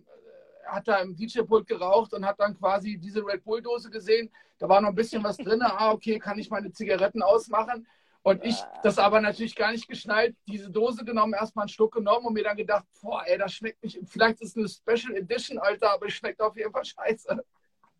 hat 0.68 0.88
da 0.88 0.98
im 0.98 1.16
DJ-Pult 1.16 1.66
geraucht 1.66 2.12
und 2.14 2.24
hat 2.24 2.38
dann 2.38 2.56
quasi 2.56 2.98
diese 2.98 3.24
Red 3.24 3.44
Bull-Dose 3.44 3.90
gesehen. 3.90 4.30
Da 4.58 4.68
war 4.68 4.80
noch 4.80 4.90
ein 4.90 4.94
bisschen 4.94 5.22
was 5.24 5.36
drin. 5.36 5.62
Ah, 5.62 5.92
okay, 5.92 6.18
kann 6.18 6.38
ich 6.38 6.50
meine 6.50 6.72
Zigaretten 6.72 7.22
ausmachen. 7.22 7.86
Und 8.22 8.44
ich 8.44 8.56
das 8.82 8.98
aber 8.98 9.20
natürlich 9.20 9.54
gar 9.54 9.72
nicht 9.72 9.88
geschnallt, 9.88 10.36
diese 10.46 10.70
Dose 10.70 11.04
genommen, 11.04 11.32
erstmal 11.32 11.62
einen 11.62 11.70
Schluck 11.70 11.94
genommen 11.94 12.26
und 12.26 12.34
mir 12.34 12.44
dann 12.44 12.56
gedacht, 12.56 12.84
boah, 13.00 13.22
ey, 13.26 13.38
das 13.38 13.54
schmeckt 13.54 13.82
nicht. 13.82 14.00
Vielleicht 14.06 14.40
ist 14.42 14.56
es 14.56 14.84
eine 14.84 14.96
Special 14.96 15.16
Edition, 15.16 15.58
Alter, 15.58 15.92
aber 15.92 16.06
es 16.06 16.14
schmeckt 16.14 16.40
auf 16.40 16.56
jeden 16.56 16.72
Fall 16.72 16.84
scheiße. 16.84 17.42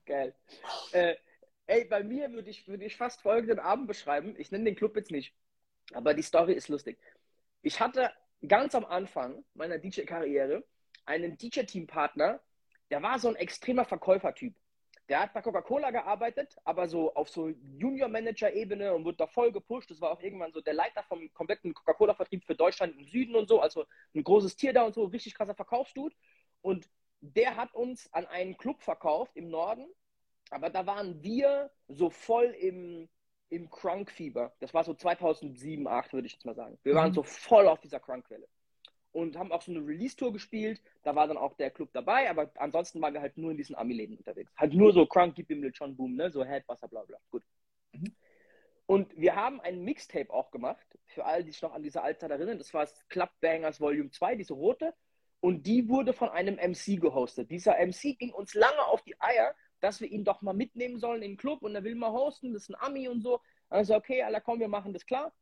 Geil. 0.05 0.35
Äh, 0.93 1.15
ey, 1.67 1.85
bei 1.85 2.03
mir 2.03 2.31
würde 2.33 2.51
ich, 2.51 2.67
würde 2.69 2.85
ich 2.85 2.97
fast 2.97 3.23
folgenden 3.23 3.59
Abend 3.59 3.87
beschreiben. 3.87 4.35
Ich 4.37 4.51
nenne 4.51 4.65
den 4.65 4.77
Club 4.77 4.97
jetzt 4.97 5.11
nicht, 5.11 5.35
aber 5.95 6.15
die 6.15 6.23
Story 6.23 6.53
ist 6.53 6.69
lustig. 6.69 6.99
Ich 7.63 7.81
hatte 7.81 8.11
ganz 8.47 8.75
am 8.75 8.85
Anfang 8.85 9.45
meiner 9.55 9.79
DJ-Karriere 9.79 10.65
einen 11.07 11.39
DJ-Teampartner, 11.39 12.41
der 12.91 13.03
war 13.03 13.19
so 13.19 13.29
ein 13.29 13.37
extremer 13.37 13.85
Verkäufertyp. 13.85 14.55
Der 15.09 15.21
hat 15.21 15.33
bei 15.33 15.41
Coca-Cola 15.41 15.91
gearbeitet, 15.91 16.55
aber 16.65 16.87
so 16.87 17.15
auf 17.15 17.31
so 17.31 17.49
Junior-Manager-Ebene 17.49 18.95
und 18.95 19.05
wurde 19.05 19.17
da 19.19 19.27
voll 19.27 19.53
gepusht. 19.53 19.91
Das 19.91 20.01
war 20.03 20.11
auch 20.11 20.21
irgendwann 20.21 20.53
so 20.53 20.61
der 20.61 20.75
Leiter 20.75 21.03
vom 21.05 21.33
kompletten 21.33 21.73
Coca-Cola-Vertrieb 21.73 22.45
für 22.45 22.55
Deutschland 22.55 22.95
im 22.95 23.05
Süden 23.05 23.35
und 23.35 23.49
so, 23.49 23.61
also 23.61 23.87
ein 24.15 24.23
großes 24.23 24.57
Tier 24.57 24.73
da 24.75 24.83
und 24.85 24.95
so, 24.95 25.05
richtig 25.05 25.35
krasser 25.35 25.55
Verkaufsdude. 25.55 26.15
Und 26.61 26.91
der 27.21 27.57
hat 27.57 27.73
uns 27.75 28.13
an 28.13 28.27
einen 28.27 28.57
Club 28.59 28.83
verkauft 28.83 29.33
im 29.35 29.49
Norden, 29.49 29.87
aber 30.51 30.69
da 30.71 30.87
waren 30.87 31.23
wir 31.23 31.71
so 31.89 32.11
voll 32.11 32.47
im, 32.61 33.09
im 33.49 33.71
Crunk-Fieber. 33.71 34.55
Das 34.61 34.75
war 34.75 34.85
so 34.85 34.93
2007, 34.95 35.85
2008, 35.85 36.13
würde 36.13 36.27
ich 36.27 36.35
jetzt 36.35 36.45
mal 36.45 36.55
sagen. 36.55 36.79
Wir 36.83 36.95
waren 36.95 37.11
Mhm. 37.11 37.15
so 37.15 37.23
voll 37.23 37.67
auf 37.67 37.81
dieser 37.81 38.01
Crunk-Welle. 38.01 38.47
Und 39.13 39.37
haben 39.37 39.53
auch 39.53 39.63
so 39.63 39.73
eine 39.73 39.81
Release-Tour 39.81 40.33
gespielt. 40.33 40.83
Da 41.03 41.15
war 41.15 41.27
dann 41.27 41.39
auch 41.39 41.55
der 41.55 41.71
Club 41.71 41.91
dabei, 41.93 42.29
aber 42.31 42.51
ansonsten 42.57 43.01
waren 43.01 43.15
wir 43.15 43.21
halt 43.21 43.39
nur 43.39 43.51
in 43.51 43.57
diesen 43.57 43.75
Ami-Läden 43.75 44.17
unterwegs. 44.17 44.53
Halt 44.57 44.75
nur 44.75 44.93
so 44.93 45.07
Crunk, 45.07 45.35
Gib 45.35 45.51
ihm 45.51 45.65
John 45.73 45.97
Boom, 45.97 46.15
ne? 46.15 46.31
So 46.31 46.45
Head, 46.45 46.69
Wasser, 46.69 46.89
bla 46.89 47.03
bla. 47.05 47.19
Gut. 47.31 47.43
Mhm. 47.93 48.15
Und 48.87 49.15
wir 49.19 49.37
haben 49.37 49.61
ein 49.61 49.83
Mixtape 49.83 50.33
auch 50.33 50.51
gemacht, 50.51 50.87
für 51.07 51.25
alle, 51.25 51.45
die 51.45 51.51
sich 51.51 51.61
noch 51.61 51.75
an 51.75 51.83
diese 51.83 52.03
Altzeit 52.03 52.31
erinnern. 52.31 52.57
Das 52.57 52.73
war 52.73 52.89
Club 53.09 53.31
Bangers 53.41 53.81
Volume 53.81 54.11
2, 54.11 54.37
diese 54.37 54.55
rote. 54.55 54.95
Und 55.41 55.67
die 55.67 55.89
wurde 55.89 56.13
von 56.13 56.31
einem 56.31 56.55
MC 56.57 56.99
gehostet. 57.01 57.51
Dieser 57.51 57.75
MC 57.75 58.19
ging 58.19 58.33
uns 58.33 58.55
lange 58.55 58.83
auf 58.87 59.03
die 59.03 59.21
Eier, 59.21 59.55
dass 59.81 60.01
wir 60.01 60.09
ihn 60.11 60.25
doch 60.25 60.43
mal 60.43 60.55
mitnehmen 60.55 60.99
sollen 60.99 61.23
in 61.23 61.33
den 61.33 61.37
Club 61.37 61.63
und 61.63 61.75
er 61.75 61.85
will 61.85 61.95
mal 61.95 62.13
hosten, 62.13 62.53
das 62.53 62.63
ist 62.63 62.71
ein 62.71 62.81
Ami 62.81 63.09
und 63.09 63.21
so. 63.21 63.41
Also, 63.69 63.95
okay, 63.95 64.23
Alter, 64.23 64.41
komm, 64.41 64.59
wir 64.59 64.69
machen 64.69 64.93
das 64.93 65.05
klar. 65.05 65.33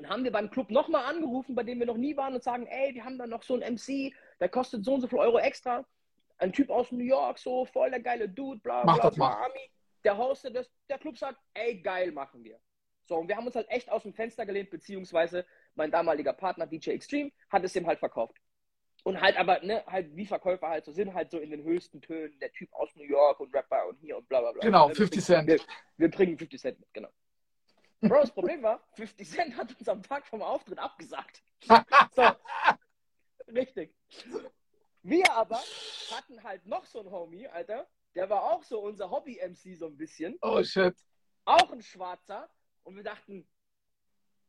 Dann 0.00 0.10
haben 0.10 0.24
wir 0.24 0.32
beim 0.32 0.50
Club 0.50 0.70
nochmal 0.70 1.04
angerufen, 1.04 1.54
bei 1.54 1.62
dem 1.62 1.78
wir 1.78 1.86
noch 1.86 1.96
nie 1.98 2.16
waren 2.16 2.34
und 2.34 2.42
sagen, 2.42 2.66
ey, 2.66 2.94
wir 2.94 3.04
haben 3.04 3.18
da 3.18 3.26
noch 3.26 3.42
so 3.42 3.54
einen 3.54 3.74
MC, 3.74 4.14
der 4.40 4.48
kostet 4.48 4.82
so 4.84 4.94
und 4.94 5.02
so 5.02 5.06
viel 5.08 5.18
Euro 5.18 5.38
extra. 5.38 5.84
Ein 6.38 6.52
Typ 6.54 6.70
aus 6.70 6.90
New 6.90 7.04
York, 7.04 7.38
so 7.38 7.66
voll 7.66 7.90
der 7.90 8.00
geile 8.00 8.26
Dude, 8.28 8.60
bla 8.60 8.82
Mach 8.84 8.94
bla 8.94 9.04
das 9.08 9.14
bla. 9.16 9.44
Ami. 9.44 9.70
Der 10.04 10.16
hostet 10.16 10.56
das, 10.56 10.70
der 10.88 10.98
Club 10.98 11.18
sagt, 11.18 11.38
ey, 11.52 11.82
geil, 11.82 12.12
machen 12.12 12.42
wir. 12.42 12.58
So, 13.04 13.16
und 13.18 13.28
wir 13.28 13.36
haben 13.36 13.44
uns 13.46 13.56
halt 13.56 13.68
echt 13.70 13.90
aus 13.90 14.04
dem 14.04 14.14
Fenster 14.14 14.46
gelehnt, 14.46 14.70
beziehungsweise 14.70 15.44
mein 15.74 15.90
damaliger 15.90 16.32
Partner 16.32 16.66
DJ 16.66 16.90
Extreme 16.92 17.30
hat 17.50 17.62
es 17.64 17.76
ihm 17.76 17.86
halt 17.86 17.98
verkauft. 17.98 18.36
Und 19.04 19.20
halt 19.20 19.36
aber, 19.38 19.60
ne, 19.60 19.84
halt 19.86 20.14
wie 20.16 20.24
Verkäufer 20.26 20.68
halt 20.68 20.84
so 20.86 20.92
sind, 20.92 21.12
halt 21.12 21.30
so 21.30 21.38
in 21.38 21.50
den 21.50 21.62
höchsten 21.62 22.00
Tönen, 22.00 22.38
der 22.38 22.52
Typ 22.52 22.72
aus 22.72 22.94
New 22.96 23.04
York 23.04 23.40
und 23.40 23.54
Rapper 23.54 23.86
und 23.88 23.98
hier 24.00 24.16
und 24.16 24.26
bla 24.28 24.40
bla 24.40 24.52
bla. 24.52 24.60
Genau, 24.62 24.88
Wir 24.88 24.94
50 24.94 25.26
bringen- 25.26 25.46
Cent. 25.46 25.48
Wir, 25.48 25.60
wir 25.98 26.10
bringen 26.10 26.38
50 26.38 26.60
Cent 26.60 26.80
mit, 26.80 26.88
genau. 26.94 27.08
Bro, 28.00 28.20
das 28.20 28.32
Problem 28.32 28.62
war, 28.62 28.82
50 28.94 29.28
Cent 29.28 29.56
hat 29.56 29.78
uns 29.78 29.88
am 29.88 30.02
Tag 30.02 30.26
vom 30.26 30.42
Auftritt 30.42 30.78
abgesagt. 30.78 31.42
So, 32.16 32.24
richtig. 33.52 33.94
Wir 35.02 35.30
aber 35.32 35.60
hatten 36.10 36.42
halt 36.42 36.66
noch 36.66 36.84
so 36.86 37.00
einen 37.00 37.10
Homie, 37.10 37.46
Alter, 37.48 37.86
der 38.14 38.28
war 38.28 38.42
auch 38.44 38.62
so 38.64 38.80
unser 38.80 39.10
Hobby-MC 39.10 39.76
so 39.76 39.86
ein 39.86 39.96
bisschen, 39.96 40.36
Oh 40.42 40.62
shit. 40.62 40.96
auch 41.44 41.70
ein 41.72 41.82
Schwarzer. 41.82 42.50
Und 42.82 42.96
wir 42.96 43.04
dachten, 43.04 43.46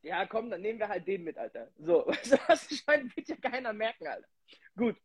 ja 0.02 0.26
komm, 0.26 0.50
dann 0.50 0.62
nehmen 0.62 0.80
wir 0.80 0.88
halt 0.88 1.08
den 1.08 1.24
mit, 1.24 1.38
Alter. 1.38 1.72
So, 1.78 2.08
was, 2.48 2.68
scheint 2.70 3.16
wird 3.16 3.28
ja 3.28 3.36
keiner 3.36 3.74
merken, 3.74 4.08
Alter. 4.08 4.28
Gut. 4.76 4.98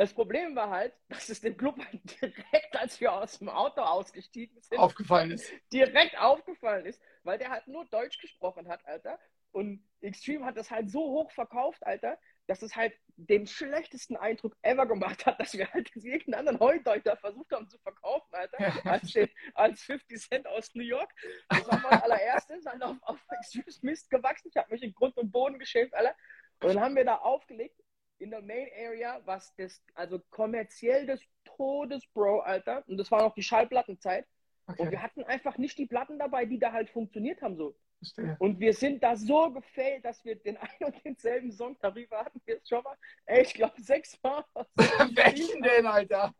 Das 0.00 0.14
Problem 0.14 0.56
war 0.56 0.70
halt, 0.70 0.94
dass 1.10 1.28
es 1.28 1.42
dem 1.42 1.58
Club 1.58 1.78
halt 1.78 2.00
direkt, 2.22 2.74
als 2.74 2.98
wir 3.02 3.12
aus 3.12 3.38
dem 3.38 3.50
Auto 3.50 3.82
ausgestiegen 3.82 4.58
sind, 4.62 4.78
Aufgefallen 4.78 5.32
ist. 5.32 5.52
direkt 5.74 6.18
aufgefallen 6.18 6.86
ist, 6.86 7.02
weil 7.22 7.36
der 7.36 7.50
halt 7.50 7.68
nur 7.68 7.84
Deutsch 7.84 8.18
gesprochen 8.18 8.66
hat, 8.68 8.82
Alter. 8.86 9.18
Und 9.52 9.86
Extreme 10.00 10.46
hat 10.46 10.56
das 10.56 10.70
halt 10.70 10.90
so 10.90 11.00
hoch 11.00 11.30
verkauft, 11.32 11.84
Alter, 11.86 12.18
dass 12.46 12.62
es 12.62 12.74
halt 12.74 12.94
den 13.16 13.46
schlechtesten 13.46 14.16
Eindruck 14.16 14.56
ever 14.62 14.86
gemacht 14.86 15.26
hat, 15.26 15.38
dass 15.38 15.52
wir 15.52 15.70
halt 15.70 15.90
irgendeinen 15.94 16.46
anderen 16.48 16.60
Heudeuter 16.60 17.18
versucht 17.18 17.52
haben 17.52 17.68
zu 17.68 17.76
verkaufen, 17.80 18.34
Alter, 18.34 18.56
als, 18.90 19.12
den, 19.12 19.28
als 19.52 19.82
50 19.82 20.18
Cent 20.18 20.46
aus 20.46 20.74
New 20.74 20.82
York. 20.82 21.12
Das 21.50 21.68
war 21.68 21.78
mein 21.78 22.00
allererstes, 22.00 22.64
halt 22.64 22.82
auf, 22.82 22.96
auf 23.02 23.18
Extremes 23.38 23.82
Mist 23.82 24.08
gewachsen. 24.08 24.48
Ich 24.48 24.56
habe 24.56 24.72
mich 24.72 24.82
in 24.82 24.94
Grund 24.94 25.18
und 25.18 25.30
Boden 25.30 25.58
geschämt, 25.58 25.92
Alter. 25.92 26.16
Und 26.62 26.68
dann 26.68 26.80
haben 26.80 26.96
wir 26.96 27.04
da 27.04 27.16
aufgelegt 27.16 27.78
in 28.20 28.30
der 28.30 28.42
Main 28.42 28.68
Area, 28.78 29.20
was 29.24 29.54
das, 29.56 29.82
also 29.94 30.20
kommerziell 30.30 31.06
des 31.06 31.20
Todes, 31.44 32.06
Bro, 32.14 32.40
Alter. 32.40 32.84
Und 32.86 32.98
das 32.98 33.10
war 33.10 33.22
noch 33.22 33.34
die 33.34 33.42
Schallplattenzeit. 33.42 34.26
Und 34.66 34.78
Okay, 34.80 34.90
wir 34.92 35.02
hatten 35.02 35.24
einfach 35.24 35.58
nicht 35.58 35.78
die 35.78 35.86
Platten 35.86 36.18
dabei, 36.18 36.44
die 36.44 36.58
da 36.58 36.72
halt 36.72 36.90
funktioniert 36.90 37.42
haben. 37.42 37.56
So. 37.56 37.74
verstehe. 37.98 38.36
Und 38.38 38.60
wir 38.60 38.72
sind 38.74 39.02
da 39.02 39.16
so 39.16 39.50
gefailt, 39.50 40.04
dass 40.04 40.24
wir 40.24 40.36
den 40.36 40.56
einen 40.58 40.84
und 40.84 41.04
denselben 41.04 41.50
Song, 41.50 41.76
darüber 41.80 42.24
hatten 42.24 42.40
wir 42.44 42.56
es 42.58 42.68
schon 42.68 42.82
mal, 42.82 42.96
ey, 43.26 43.42
ich 43.42 43.54
glaube 43.54 43.80
sechsmal. 43.82 44.44
Welchen 44.76 45.62
denn, 45.62 45.86
Alter? 45.86 46.34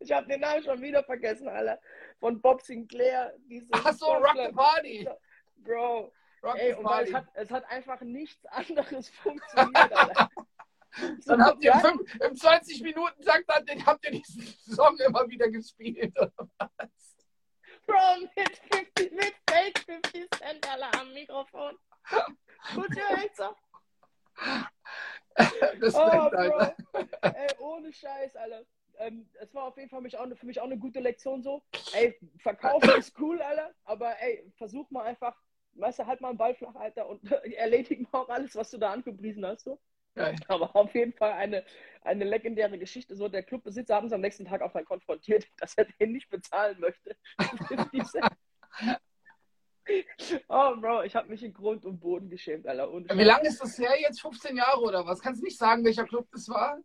Ich 0.00 0.10
habe 0.12 0.26
den 0.26 0.40
Namen 0.40 0.64
schon 0.64 0.80
wieder 0.82 1.04
vergessen, 1.04 1.48
Alter. 1.48 1.80
Von 2.18 2.40
Bob 2.40 2.62
Sinclair. 2.62 3.34
Diese 3.48 3.68
Ach 3.72 3.92
so, 3.92 4.06
Rock 4.06 4.36
the 4.36 4.52
Party. 4.52 5.08
Bro, 5.56 6.12
Rock 6.42 6.58
ey, 6.58 6.74
und 6.74 6.84
weil 6.84 7.06
Party. 7.06 7.08
es 7.08 7.14
hat, 7.14 7.26
es 7.34 7.50
hat 7.50 7.70
einfach 7.70 8.00
nichts 8.00 8.44
anderes 8.46 9.08
funktioniert, 9.22 9.92
Alter. 9.92 10.30
Dann 11.26 11.44
habt 11.44 11.64
ihr 11.64 11.72
fünf- 11.74 12.14
im 12.20 12.36
20 12.36 12.82
Minuten 12.82 13.22
sagt 13.22 13.44
dann, 13.48 13.64
den 13.66 13.84
habt 13.84 14.04
ihr 14.04 14.12
diesen 14.12 14.42
Song 14.76 14.96
immer 14.98 15.28
wieder 15.28 15.48
gespielt. 15.50 16.16
oder 16.18 16.32
was? 16.58 17.16
Bro, 17.86 17.96
mit 18.36 18.56
50, 18.72 19.12
mit 19.12 19.34
Fake 19.50 19.78
50 19.80 20.28
Cent, 20.38 20.68
Alter, 20.70 21.00
am 21.00 21.12
Mikrofon. 21.12 21.76
Put 22.74 22.96
your 22.96 23.08
hands 23.16 23.40
up. 23.40 23.56
Respekt, 25.36 25.94
Oh. 25.94 26.30
Bro. 26.30 26.72
Ey, 27.22 27.48
ohne 27.58 27.92
Scheiß, 27.92 28.36
Alter. 28.36 28.64
Ähm, 28.98 29.28
es 29.40 29.52
war 29.54 29.64
auf 29.64 29.76
jeden 29.76 29.90
Fall 29.90 30.00
mich 30.00 30.16
auch, 30.16 30.26
für 30.36 30.46
mich 30.46 30.60
auch 30.60 30.64
eine 30.64 30.78
gute 30.78 31.00
Lektion 31.00 31.42
so. 31.42 31.62
Ey, 31.92 32.16
verkaufen 32.38 32.90
ist 32.96 33.18
cool, 33.18 33.42
Alter, 33.42 33.74
aber 33.84 34.20
ey, 34.20 34.48
versuch 34.56 34.88
mal 34.90 35.02
einfach, 35.02 35.36
weißt 35.72 35.98
du, 35.98 36.06
halt 36.06 36.20
mal 36.20 36.28
einen 36.28 36.38
Ball 36.38 36.54
flach, 36.54 36.74
Alter, 36.76 37.08
und 37.08 37.20
erledigt 37.54 38.10
mal 38.12 38.20
auch 38.20 38.28
alles, 38.28 38.54
was 38.54 38.70
du 38.70 38.78
da 38.78 38.92
angepriesen 38.92 39.44
hast, 39.44 39.64
so. 39.64 39.80
Geil. 40.14 40.36
Aber 40.48 40.74
auf 40.76 40.94
jeden 40.94 41.12
Fall 41.12 41.32
eine, 41.32 41.64
eine 42.02 42.24
legendäre 42.24 42.78
Geschichte. 42.78 43.16
So, 43.16 43.28
der 43.28 43.42
Clubbesitzer 43.42 43.96
hat 43.96 44.04
uns 44.04 44.12
am 44.12 44.20
nächsten 44.20 44.44
Tag 44.44 44.62
auch 44.62 44.72
dann 44.72 44.84
konfrontiert, 44.84 45.46
dass 45.58 45.74
er 45.74 45.86
den 46.00 46.12
nicht 46.12 46.28
bezahlen 46.30 46.78
möchte. 46.80 47.16
50 47.68 48.04
Cent. 48.10 48.32
oh, 50.48 50.76
Bro, 50.76 51.02
ich 51.02 51.14
habe 51.14 51.28
mich 51.28 51.42
in 51.42 51.52
Grund 51.52 51.84
und 51.84 52.00
Boden 52.00 52.30
geschämt, 52.30 52.66
Alter. 52.66 52.90
Und 52.90 53.10
Wie 53.12 53.24
lange 53.24 53.48
ist 53.48 53.60
das 53.60 53.78
her 53.78 54.00
jetzt? 54.00 54.20
15 54.20 54.56
Jahre 54.56 54.80
oder 54.80 55.04
was? 55.06 55.20
Kannst 55.20 55.42
du 55.42 55.44
nicht 55.44 55.58
sagen, 55.58 55.84
welcher 55.84 56.04
Club 56.04 56.26
das 56.32 56.48
war? 56.48 56.78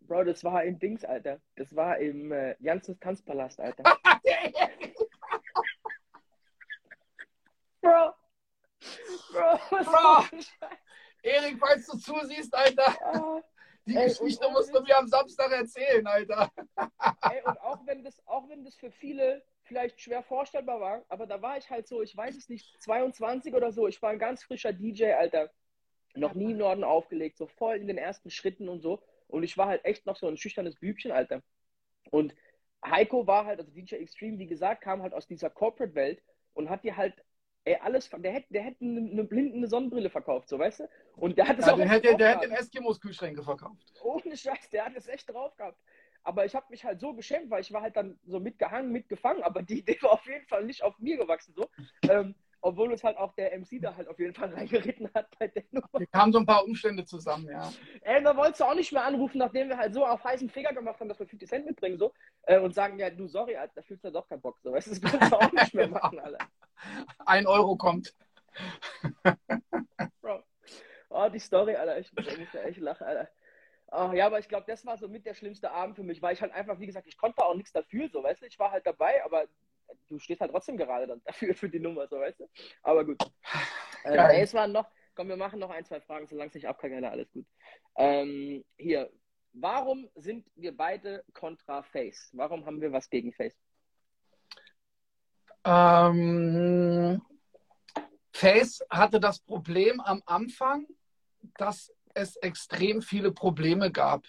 Bro, 0.00 0.24
das 0.24 0.42
war 0.42 0.64
im 0.64 0.78
Dings, 0.78 1.04
Alter. 1.04 1.40
Das 1.56 1.76
war 1.76 1.98
im 1.98 2.32
äh, 2.32 2.56
Janssens 2.60 2.98
Tanzpalast, 2.98 3.60
Alter. 3.60 3.84
Bro. 7.82 8.14
Bro, 9.32 9.60
was 9.70 9.86
Bro. 9.86 10.38
Erik, 11.22 11.58
falls 11.58 11.86
du 11.86 11.98
zusiehst, 11.98 12.54
Alter, 12.54 12.96
Ah, 13.02 13.42
die 13.86 13.96
Ey, 13.96 14.08
Geschichte 14.08 14.46
und- 14.46 14.52
musst 14.54 14.74
du 14.74 14.80
mir 14.80 14.96
am 14.96 15.08
Samstag 15.08 15.50
erzählen, 15.52 16.06
Alter. 16.06 16.50
Ey, 17.22 17.42
und 17.44 17.60
auch 17.60 17.84
wenn, 17.86 18.04
das, 18.04 18.20
auch 18.26 18.48
wenn 18.48 18.64
das 18.64 18.74
für 18.76 18.90
viele 18.90 19.42
vielleicht 19.64 20.00
schwer 20.00 20.22
vorstellbar 20.22 20.80
war, 20.80 21.04
aber 21.08 21.26
da 21.26 21.42
war 21.42 21.58
ich 21.58 21.68
halt 21.70 21.86
so, 21.86 22.00
ich 22.02 22.16
weiß 22.16 22.36
es 22.36 22.48
nicht, 22.48 22.80
22 22.82 23.52
oder 23.54 23.70
so. 23.72 23.86
Ich 23.86 24.00
war 24.00 24.10
ein 24.10 24.18
ganz 24.18 24.42
frischer 24.42 24.72
DJ, 24.72 25.12
Alter. 25.12 25.50
Noch 26.14 26.34
nie 26.34 26.52
im 26.52 26.56
Norden 26.58 26.84
aufgelegt, 26.84 27.36
so 27.36 27.46
voll 27.46 27.76
in 27.76 27.86
den 27.86 27.98
ersten 27.98 28.30
Schritten 28.30 28.68
und 28.68 28.80
so. 28.80 29.02
Und 29.28 29.42
ich 29.42 29.58
war 29.58 29.66
halt 29.66 29.84
echt 29.84 30.06
noch 30.06 30.16
so 30.16 30.26
ein 30.26 30.38
schüchternes 30.38 30.76
Bübchen, 30.76 31.12
Alter. 31.12 31.42
Und 32.10 32.34
Heiko 32.84 33.26
war 33.26 33.44
halt, 33.44 33.58
also 33.60 33.70
DJ 33.70 33.96
Extreme, 33.96 34.38
wie 34.38 34.46
gesagt, 34.46 34.82
kam 34.82 35.02
halt 35.02 35.12
aus 35.12 35.26
dieser 35.26 35.50
Corporate-Welt 35.50 36.22
und 36.54 36.70
hat 36.70 36.82
dir 36.84 36.96
halt, 36.96 37.14
ey, 37.68 37.76
alles, 37.82 38.08
der 38.10 38.32
hätte, 38.32 38.46
der 38.50 38.62
hätte 38.62 38.84
eine, 38.84 39.10
eine 39.10 39.24
blindende 39.24 39.68
Sonnenbrille 39.68 40.10
verkauft, 40.10 40.48
so, 40.48 40.58
weißt 40.58 40.80
du? 40.80 40.88
Und 41.16 41.36
der 41.36 41.48
hat 41.48 41.58
es 41.58 41.66
Ja, 41.66 41.72
auch 41.72 41.76
der 41.76 41.88
hätte, 41.88 42.16
der 42.16 42.28
hätte 42.30 42.48
den 42.48 42.52
Eskimos-Kühlschränke 42.52 43.42
verkauft. 43.42 43.92
Ohne 44.02 44.36
Scheiß, 44.36 44.70
der 44.70 44.86
hat 44.86 44.96
es 44.96 45.06
echt 45.08 45.28
drauf 45.30 45.56
gehabt. 45.56 45.78
Aber 46.24 46.44
ich 46.44 46.54
habe 46.54 46.66
mich 46.70 46.84
halt 46.84 47.00
so 47.00 47.14
geschämt, 47.14 47.50
weil 47.50 47.60
ich 47.60 47.72
war 47.72 47.82
halt 47.82 47.96
dann 47.96 48.18
so 48.24 48.40
mitgehangen, 48.40 48.90
mitgefangen, 48.90 49.42
aber 49.42 49.62
die 49.62 49.80
Idee 49.80 49.98
war 50.02 50.12
auf 50.12 50.26
jeden 50.26 50.46
Fall 50.46 50.64
nicht 50.64 50.82
auf 50.82 50.98
mir 50.98 51.16
gewachsen 51.16 51.54
so. 51.54 51.68
Ähm, 52.08 52.34
obwohl 52.60 52.90
uns 52.90 53.04
halt 53.04 53.16
auch 53.16 53.32
der 53.34 53.56
MC 53.56 53.80
da 53.80 53.96
halt 53.96 54.08
auf 54.08 54.18
jeden 54.18 54.34
Fall 54.34 54.48
reingeritten 54.54 55.08
hat 55.14 55.28
bei 55.38 55.48
der 55.48 55.64
Nummer. 55.70 55.88
Hier 55.96 56.06
kamen 56.08 56.32
so 56.32 56.40
ein 56.40 56.46
paar 56.46 56.64
Umstände 56.64 57.04
zusammen, 57.04 57.48
ja. 57.48 57.72
Ey, 58.02 58.22
da 58.22 58.36
wolltest 58.36 58.60
du 58.60 58.64
auch 58.64 58.74
nicht 58.74 58.92
mehr 58.92 59.04
anrufen, 59.04 59.38
nachdem 59.38 59.68
wir 59.68 59.76
halt 59.76 59.94
so 59.94 60.04
auf 60.04 60.22
heißen 60.24 60.48
Finger 60.48 60.72
gemacht 60.72 60.98
haben, 61.00 61.08
dass 61.08 61.18
wir 61.20 61.26
50 61.26 61.48
Cent 61.48 61.66
mitbringen 61.66 61.98
so 61.98 62.12
äh, 62.42 62.58
und 62.58 62.74
sagen, 62.74 62.98
ja, 62.98 63.10
du, 63.10 63.26
sorry, 63.28 63.56
Alter, 63.56 63.74
da 63.76 63.82
fühlst 63.82 64.04
du 64.04 64.08
ja 64.08 64.12
doch 64.12 64.28
keinen 64.28 64.40
Bock. 64.40 64.58
So, 64.62 64.72
weißt 64.72 64.88
du, 64.88 64.90
das 64.90 65.00
kannst 65.12 65.32
du 65.32 65.36
auch 65.36 65.52
nicht 65.52 65.74
mehr 65.74 65.88
machen, 65.88 66.18
Alter. 66.18 66.38
Ein 67.26 67.46
Euro 67.46 67.76
kommt. 67.76 68.14
Bro. 70.20 70.42
Oh, 71.10 71.28
die 71.28 71.38
Story, 71.38 71.74
Alter. 71.74 71.98
Ich 71.98 72.12
muss, 72.12 72.52
ja 72.52 72.62
echt 72.62 72.78
lachen, 72.78 73.06
Alter. 73.06 73.28
Oh, 73.90 74.12
ja, 74.12 74.26
aber 74.26 74.38
ich 74.38 74.48
glaube, 74.48 74.66
das 74.66 74.84
war 74.84 74.98
so 74.98 75.08
mit 75.08 75.24
der 75.24 75.34
schlimmste 75.34 75.70
Abend 75.70 75.96
für 75.96 76.02
mich, 76.02 76.20
weil 76.20 76.34
ich 76.34 76.42
halt 76.42 76.52
einfach, 76.52 76.78
wie 76.78 76.86
gesagt, 76.86 77.06
ich 77.06 77.16
konnte 77.16 77.42
auch 77.42 77.54
nichts 77.54 77.72
dafür, 77.72 78.08
so, 78.10 78.22
weißt 78.22 78.42
du, 78.42 78.46
ich 78.46 78.58
war 78.58 78.70
halt 78.70 78.86
dabei, 78.86 79.24
aber 79.24 79.46
du 80.08 80.18
stehst 80.18 80.42
halt 80.42 80.50
trotzdem 80.50 80.76
gerade 80.76 81.06
dann 81.06 81.22
dafür, 81.24 81.54
für 81.54 81.70
die 81.70 81.80
Nummer, 81.80 82.06
so, 82.06 82.18
weißt 82.18 82.40
du. 82.40 82.48
Aber 82.82 83.04
gut. 83.04 83.22
Äh, 84.04 84.16
ey, 84.16 84.42
es 84.42 84.52
waren 84.52 84.72
noch, 84.72 84.86
komm, 85.14 85.28
wir 85.28 85.36
machen 85.36 85.58
noch 85.58 85.70
ein, 85.70 85.84
zwei 85.84 86.00
Fragen, 86.00 86.26
solange 86.26 86.48
es 86.48 86.54
nicht 86.54 86.68
abkackt, 86.68 86.94
Alter, 86.94 87.10
alles 87.10 87.32
gut. 87.32 87.46
Ähm, 87.96 88.62
hier, 88.76 89.10
warum 89.54 90.08
sind 90.14 90.46
wir 90.54 90.76
beide 90.76 91.24
kontra 91.32 91.82
Face? 91.82 92.30
Warum 92.32 92.66
haben 92.66 92.80
wir 92.80 92.92
was 92.92 93.08
gegen 93.08 93.32
Face? 93.32 93.56
Ähm, 95.70 97.20
Face 98.32 98.82
hatte 98.88 99.20
das 99.20 99.38
Problem 99.38 100.00
am 100.00 100.22
Anfang, 100.24 100.86
dass 101.58 101.92
es 102.14 102.36
extrem 102.36 103.02
viele 103.02 103.32
Probleme 103.32 103.92
gab. 103.92 104.24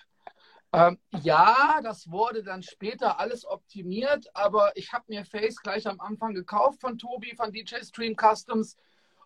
Ähm, 0.74 1.00
ja, 1.22 1.80
das 1.82 2.12
wurde 2.12 2.44
dann 2.44 2.62
später 2.62 3.22
alles 3.22 3.46
optimiert, 3.46 4.28
aber 4.34 4.76
ich 4.76 4.92
habe 4.92 5.06
mir 5.08 5.24
Face 5.24 5.62
gleich 5.62 5.88
am 5.88 6.02
Anfang 6.02 6.34
gekauft 6.34 6.82
von 6.82 6.98
Tobi 6.98 7.34
von 7.38 7.54
DJ 7.54 7.78
Stream 7.84 8.18
Customs 8.18 8.76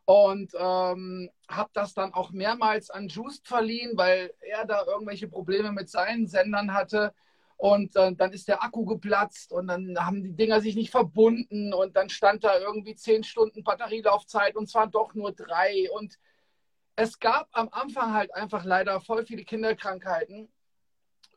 und 0.05 0.53
ähm, 0.55 1.31
habe 1.49 1.69
das 1.73 1.95
dann 1.95 2.13
auch 2.13 2.29
mehrmals 2.29 2.91
an 2.91 3.07
Just 3.07 3.47
verliehen, 3.47 3.93
weil 3.95 4.31
er 4.41 4.65
da 4.65 4.85
irgendwelche 4.85 5.27
Probleme 5.27 5.71
mit 5.71 5.89
seinen 5.89 6.27
Sendern 6.27 6.75
hatte. 6.75 7.11
Und 7.63 7.95
äh, 7.95 8.13
dann 8.13 8.33
ist 8.33 8.49
der 8.49 8.61
Akku 8.61 8.83
geplatzt 8.83 9.53
und 9.53 9.67
dann 9.67 9.97
haben 9.97 10.21
die 10.21 10.35
Dinger 10.35 10.59
sich 10.59 10.75
nicht 10.75 10.91
verbunden 10.91 11.73
und 11.73 11.95
dann 11.95 12.09
stand 12.09 12.43
da 12.43 12.59
irgendwie 12.59 12.93
zehn 12.93 13.23
Stunden 13.23 13.63
Batterielaufzeit 13.63 14.57
und 14.57 14.69
zwar 14.69 14.87
doch 14.87 15.13
nur 15.13 15.31
drei. 15.31 15.89
Und 15.93 16.19
es 16.97 17.19
gab 17.19 17.47
am 17.53 17.69
Anfang 17.71 18.13
halt 18.13 18.35
einfach 18.35 18.65
leider 18.65 18.99
voll 18.99 19.25
viele 19.25 19.45
Kinderkrankheiten, 19.45 20.51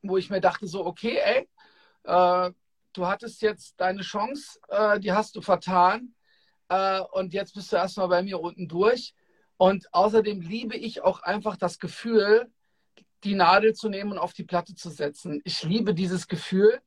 wo 0.03 0.16
ich 0.16 0.29
mir 0.29 0.41
dachte 0.41 0.66
so, 0.66 0.85
okay, 0.85 1.20
ey, 1.22 1.49
äh, 2.03 2.51
du 2.93 3.07
hattest 3.07 3.41
jetzt 3.41 3.81
deine 3.81 4.03
Chance, 4.03 4.59
äh, 4.66 4.99
die 4.99 5.12
hast 5.12 5.37
du 5.37 5.43
vertan 5.43 6.12
äh, 6.68 7.03
und 7.12 7.35
jetzt 7.35 7.55
bist 7.55 7.70
du 7.70 7.77
erstmal 7.77 8.09
bei 8.09 8.24
mir 8.24 8.41
unten 8.41 8.66
durch. 8.66 9.14
Und 9.59 9.87
außerdem 9.95 10.41
liebe 10.41 10.77
ich 10.77 11.05
auch 11.05 11.20
einfach 11.22 11.57
das 11.57 11.79
Gefühl, 11.79 12.51
die 13.27 13.35
Nadel 13.35 13.74
zu 13.74 13.89
nehmen 13.89 14.12
und 14.12 14.18
auf 14.18 14.33
die 14.33 14.45
Platte 14.45 14.74
zu 14.74 14.89
setzen. 14.89 15.41
Ich 15.45 15.64
liebe 15.64 15.95
dieses 15.95 16.29
Gefühl. 16.29 16.81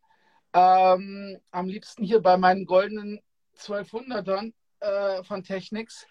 Ähm, 0.54 1.38
am 1.52 1.68
liebsten 1.68 2.04
hier 2.04 2.22
bei 2.22 2.38
meinen 2.38 2.66
goldenen 2.66 3.20
1200ern 3.58 4.54
äh, 4.80 5.22
von 5.24 5.44
Technics. 5.44 6.08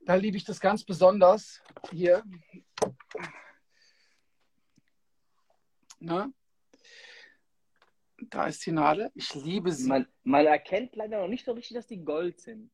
Da 0.00 0.16
liebe 0.16 0.36
ich 0.36 0.44
das 0.44 0.60
ganz 0.60 0.84
besonders. 0.84 1.62
Hier. 1.92 2.24
Ne? 6.00 6.32
Da 8.18 8.46
ist 8.48 8.66
die 8.66 8.72
Nadel. 8.72 9.12
Ich 9.14 9.32
liebe 9.34 9.70
sie. 9.70 9.88
Man, 9.88 10.08
man 10.24 10.44
erkennt 10.44 10.96
leider 10.96 11.20
noch 11.20 11.28
nicht 11.28 11.44
so 11.44 11.52
richtig, 11.52 11.76
dass 11.76 11.86
die 11.86 12.04
Gold 12.04 12.40
sind. 12.40 12.72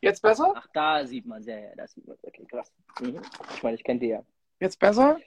Jetzt 0.00 0.22
besser? 0.22 0.52
Ach, 0.56 0.66
da 0.74 1.06
sieht 1.06 1.24
man 1.24 1.42
ja, 1.44 1.56
ja, 1.56 1.74
da 1.76 1.86
sieht 1.86 2.06
man 2.06 2.16
Okay, 2.20 2.44
krass. 2.46 2.72
Mhm. 3.00 3.22
Ich 3.54 3.62
meine, 3.62 3.76
ich 3.76 3.84
kenne 3.84 4.00
die 4.00 4.08
ja. 4.08 4.24
Jetzt 4.58 4.78
besser? 4.80 5.18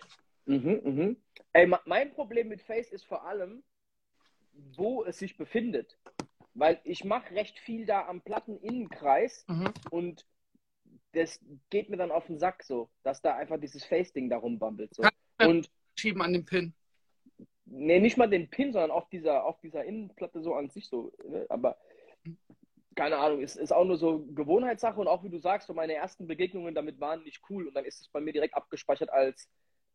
Mhm, 0.48 0.82
mhm. 0.84 1.18
Ey, 1.54 1.72
mein 1.86 2.14
Problem 2.14 2.48
mit 2.48 2.62
Face 2.62 2.89
ist 2.91 3.06
vor 3.06 3.26
allem, 3.26 3.64
wo 4.54 5.04
es 5.04 5.20
sich 5.20 5.38
befindet. 5.38 6.00
Weil 6.54 6.80
ich 6.84 7.04
mache 7.04 7.36
recht 7.36 7.60
viel 7.60 7.86
da 7.86 8.08
am 8.08 8.22
Platteninnenkreis 8.22 9.45
Mhm. 9.48 9.74
und 9.91 10.26
das 11.12 11.39
geht 11.70 11.89
mir 11.89 11.98
dann 11.98 12.12
auf 12.12 12.26
den 12.28 12.39
Sack 12.39 12.63
so, 12.63 12.89
dass 13.04 13.21
da 13.21 13.36
einfach 13.36 13.59
dieses 13.59 13.84
Face-Ding 13.84 14.30
da 14.30 14.38
rumbammelt. 14.38 14.96
So. 14.96 15.04
Und 15.39 15.70
Schieben 16.00 16.21
an 16.21 16.34
den 16.34 16.46
Pin. 16.46 16.74
nee, 17.66 18.00
nicht 18.00 18.17
mal 18.17 18.30
den 18.30 18.50
Pin, 18.50 18.71
sondern 18.71 18.92
auf 18.92 19.09
dieser, 19.09 19.43
auf 19.46 19.59
dieser 19.59 19.84
Innenplatte 19.84 20.42
so 20.42 20.54
an 20.55 20.70
sich 20.70 20.88
so. 20.88 21.12
Ne? 21.28 21.46
Aber 21.50 21.78
keine 22.96 23.17
Ahnung, 23.17 23.42
es 23.43 23.55
ist 23.55 23.71
auch 23.71 23.86
nur 23.86 23.97
so 23.97 24.26
Gewohnheitssache 24.34 25.00
und 25.00 25.08
auch 25.08 25.24
wie 25.24 25.30
du 25.30 25.38
sagst, 25.39 25.67
so 25.67 25.74
meine 25.74 25.93
ersten 25.93 26.26
Begegnungen 26.28 26.74
damit 26.74 27.00
waren 27.00 27.24
nicht 27.24 27.42
cool 27.50 27.67
und 27.67 27.74
dann 27.76 27.86
ist 27.86 28.01
es 28.01 28.08
bei 28.09 28.20
mir 28.20 28.34
direkt 28.34 28.55
abgespeichert 28.55 29.09
als, 29.12 29.47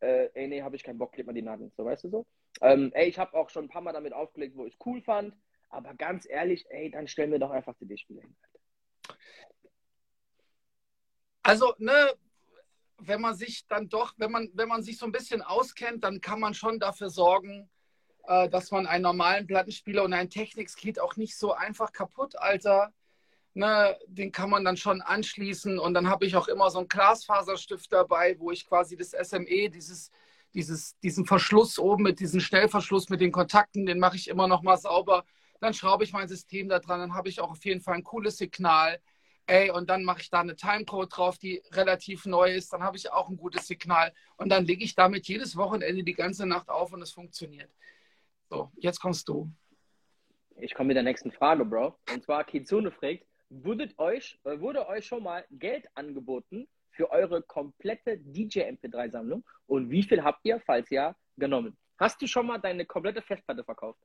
äh, 0.03 0.31
ey, 0.35 0.49
nee, 0.49 0.63
habe 0.63 0.77
ich 0.77 0.83
keinen 0.83 0.99
Bock, 0.99 1.13
kleb 1.13 1.27
mal 1.27 1.33
die 1.33 1.43
Nadeln, 1.43 1.73
so 1.77 1.85
weißt 1.85 2.05
du 2.05 2.09
so. 2.09 2.27
Ähm, 2.61 2.91
ey, 2.95 3.09
ich 3.09 3.19
habe 3.19 3.35
auch 3.35 3.51
schon 3.51 3.67
ein 3.67 3.69
paar 3.69 3.83
Mal 3.83 3.93
damit 3.93 4.13
aufgelegt, 4.13 4.57
wo 4.57 4.67
ich 4.67 4.77
cool 4.85 5.01
fand, 5.01 5.35
aber 5.71 5.95
ganz 5.95 6.29
ehrlich, 6.29 6.67
ey, 6.71 6.91
dann 6.91 7.09
stellen 7.09 7.31
wir 7.31 7.39
doch 7.39 7.51
einfach 7.51 7.77
CD-Spiele 7.77 8.21
hin. 8.21 8.37
Also, 11.43 11.75
ne, 11.79 12.13
wenn 12.99 13.21
man 13.21 13.35
sich 13.35 13.67
dann 13.67 13.89
doch, 13.89 14.15
wenn 14.17 14.31
man, 14.31 14.51
wenn 14.55 14.69
man 14.69 14.83
sich 14.83 14.99
so 14.99 15.07
ein 15.07 15.13
bisschen 15.13 15.43
auskennt, 15.43 16.05
dann 16.05 16.21
kann 16.21 16.41
man 16.41 16.55
schon 16.55 16.79
dafür 16.79 17.11
sorgen, 17.11 17.69
äh, 18.25 18.49
dass 18.49 18.71
man 18.71 18.87
einen 18.87 19.03
normalen 19.03 19.47
Plattenspieler 19.47 20.05
und 20.05 20.13
ein 20.13 20.31
Technics 20.31 20.77
geht 20.77 21.01
auch 21.01 21.17
nicht 21.17 21.37
so 21.37 21.53
einfach 21.53 21.93
kaputt, 21.93 22.39
Alter. 22.39 22.93
Ne, 23.55 23.99
den 24.07 24.33
kann 24.33 24.49
man 24.49 24.65
dann 24.65 24.79
schon 24.79 25.03
anschließen 25.03 25.79
und 25.79 25.93
dann 25.93 26.09
habe 26.09 26.25
ich 26.25 26.37
auch 26.37 26.49
immer 26.49 26.71
so 26.71 26.79
einen 26.79 26.89
Glasfaserstift 26.89 27.93
dabei, 27.93 28.35
wo 28.39 28.51
ich 28.51 28.67
quasi 28.67 28.97
das 28.97 29.11
SME, 29.11 29.69
dieses, 29.69 30.11
dieses, 30.55 30.99
diesen 31.01 31.27
Verschluss 31.27 31.79
oben 31.79 32.05
mit 32.05 32.19
diesem 32.19 32.41
Schnellverschluss 32.41 33.11
mit 33.11 33.21
den 33.21 33.31
Kontakten, 33.31 33.85
den 33.85 33.99
mache 33.99 34.17
ich 34.17 34.29
immer 34.29 34.49
noch 34.49 34.63
mal 34.63 34.79
sauber. 34.79 35.27
Dann 35.61 35.75
schraube 35.75 36.03
ich 36.05 36.15
mein 36.15 36.29
System 36.29 36.71
da 36.71 36.79
dran, 36.79 37.01
dann 37.01 37.15
habe 37.15 37.29
ich 37.29 37.41
auch 37.41 37.51
auf 37.51 37.65
jeden 37.67 37.83
Fall 37.83 37.97
ein 37.97 38.05
cooles 38.05 38.39
Signal. 38.39 39.01
Ey, 39.47 39.71
und 39.71 39.91
dann 39.91 40.05
mache 40.05 40.21
ich 40.21 40.31
da 40.31 40.41
eine 40.41 40.57
Timecode 40.57 41.15
drauf, 41.15 41.37
die 41.37 41.63
relativ 41.73 42.27
neu 42.27 42.55
ist. 42.55 42.73
Dann 42.73 42.83
habe 42.83 42.97
ich 42.97 43.13
auch 43.13 43.29
ein 43.29 43.37
gutes 43.37 43.67
Signal. 43.67 44.13
Und 44.37 44.49
dann 44.49 44.65
lege 44.65 44.85
ich 44.85 44.95
damit 44.95 45.27
jedes 45.27 45.57
Wochenende 45.57 46.05
die 46.05 46.15
ganze 46.15 46.47
Nacht 46.47 46.69
auf 46.69 46.93
und 46.93 47.03
es 47.03 47.13
funktioniert. 47.13 47.71
So, 48.49 48.71
jetzt 48.77 49.01
kommst 49.01 49.29
du. 49.29 49.51
Ich 50.57 50.75
komme 50.75 50.89
mit 50.89 50.97
der 50.97 51.03
nächsten 51.03 51.33
Frage, 51.33 51.65
Bro. 51.65 51.99
Und 52.13 52.23
zwar 52.23 52.45
Kizune 52.45 52.93
fragt, 52.93 53.25
wurdet 53.53 53.99
euch, 53.99 54.39
äh, 54.45 54.59
wurde 54.61 54.87
euch 54.89 55.07
schon 55.07 55.23
mal 55.23 55.45
Geld 55.51 55.87
angeboten 55.95 56.69
für 56.91 57.11
eure 57.11 57.43
komplette 57.43 58.19
DJ-MP3-Sammlung? 58.19 59.45
Und 59.67 59.91
wie 59.91 60.03
viel 60.03 60.23
habt 60.23 60.41
ihr, 60.45 60.61
falls 60.61 60.89
ja, 60.91 61.15
genommen? 61.37 61.77
Hast 61.99 62.21
du 62.21 62.27
schon 62.27 62.47
mal 62.47 62.59
deine 62.59 62.87
komplette 62.87 63.23
Festplatte 63.23 63.65
verkauft? 63.65 64.01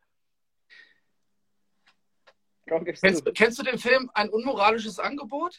Kennst, 2.66 3.26
du. 3.26 3.32
kennst, 3.32 3.60
du 3.60 3.64
den 3.64 3.78
Film 3.78 4.12
Ein 4.14 4.30
unmoralisches 4.30 5.00
Angebot? 5.00 5.58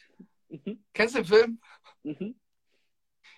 Mhm. 0.49 0.83
Kennst 0.93 1.15
du 1.15 1.19
den 1.19 1.25
Film? 1.25 1.61
Mhm. 2.03 2.39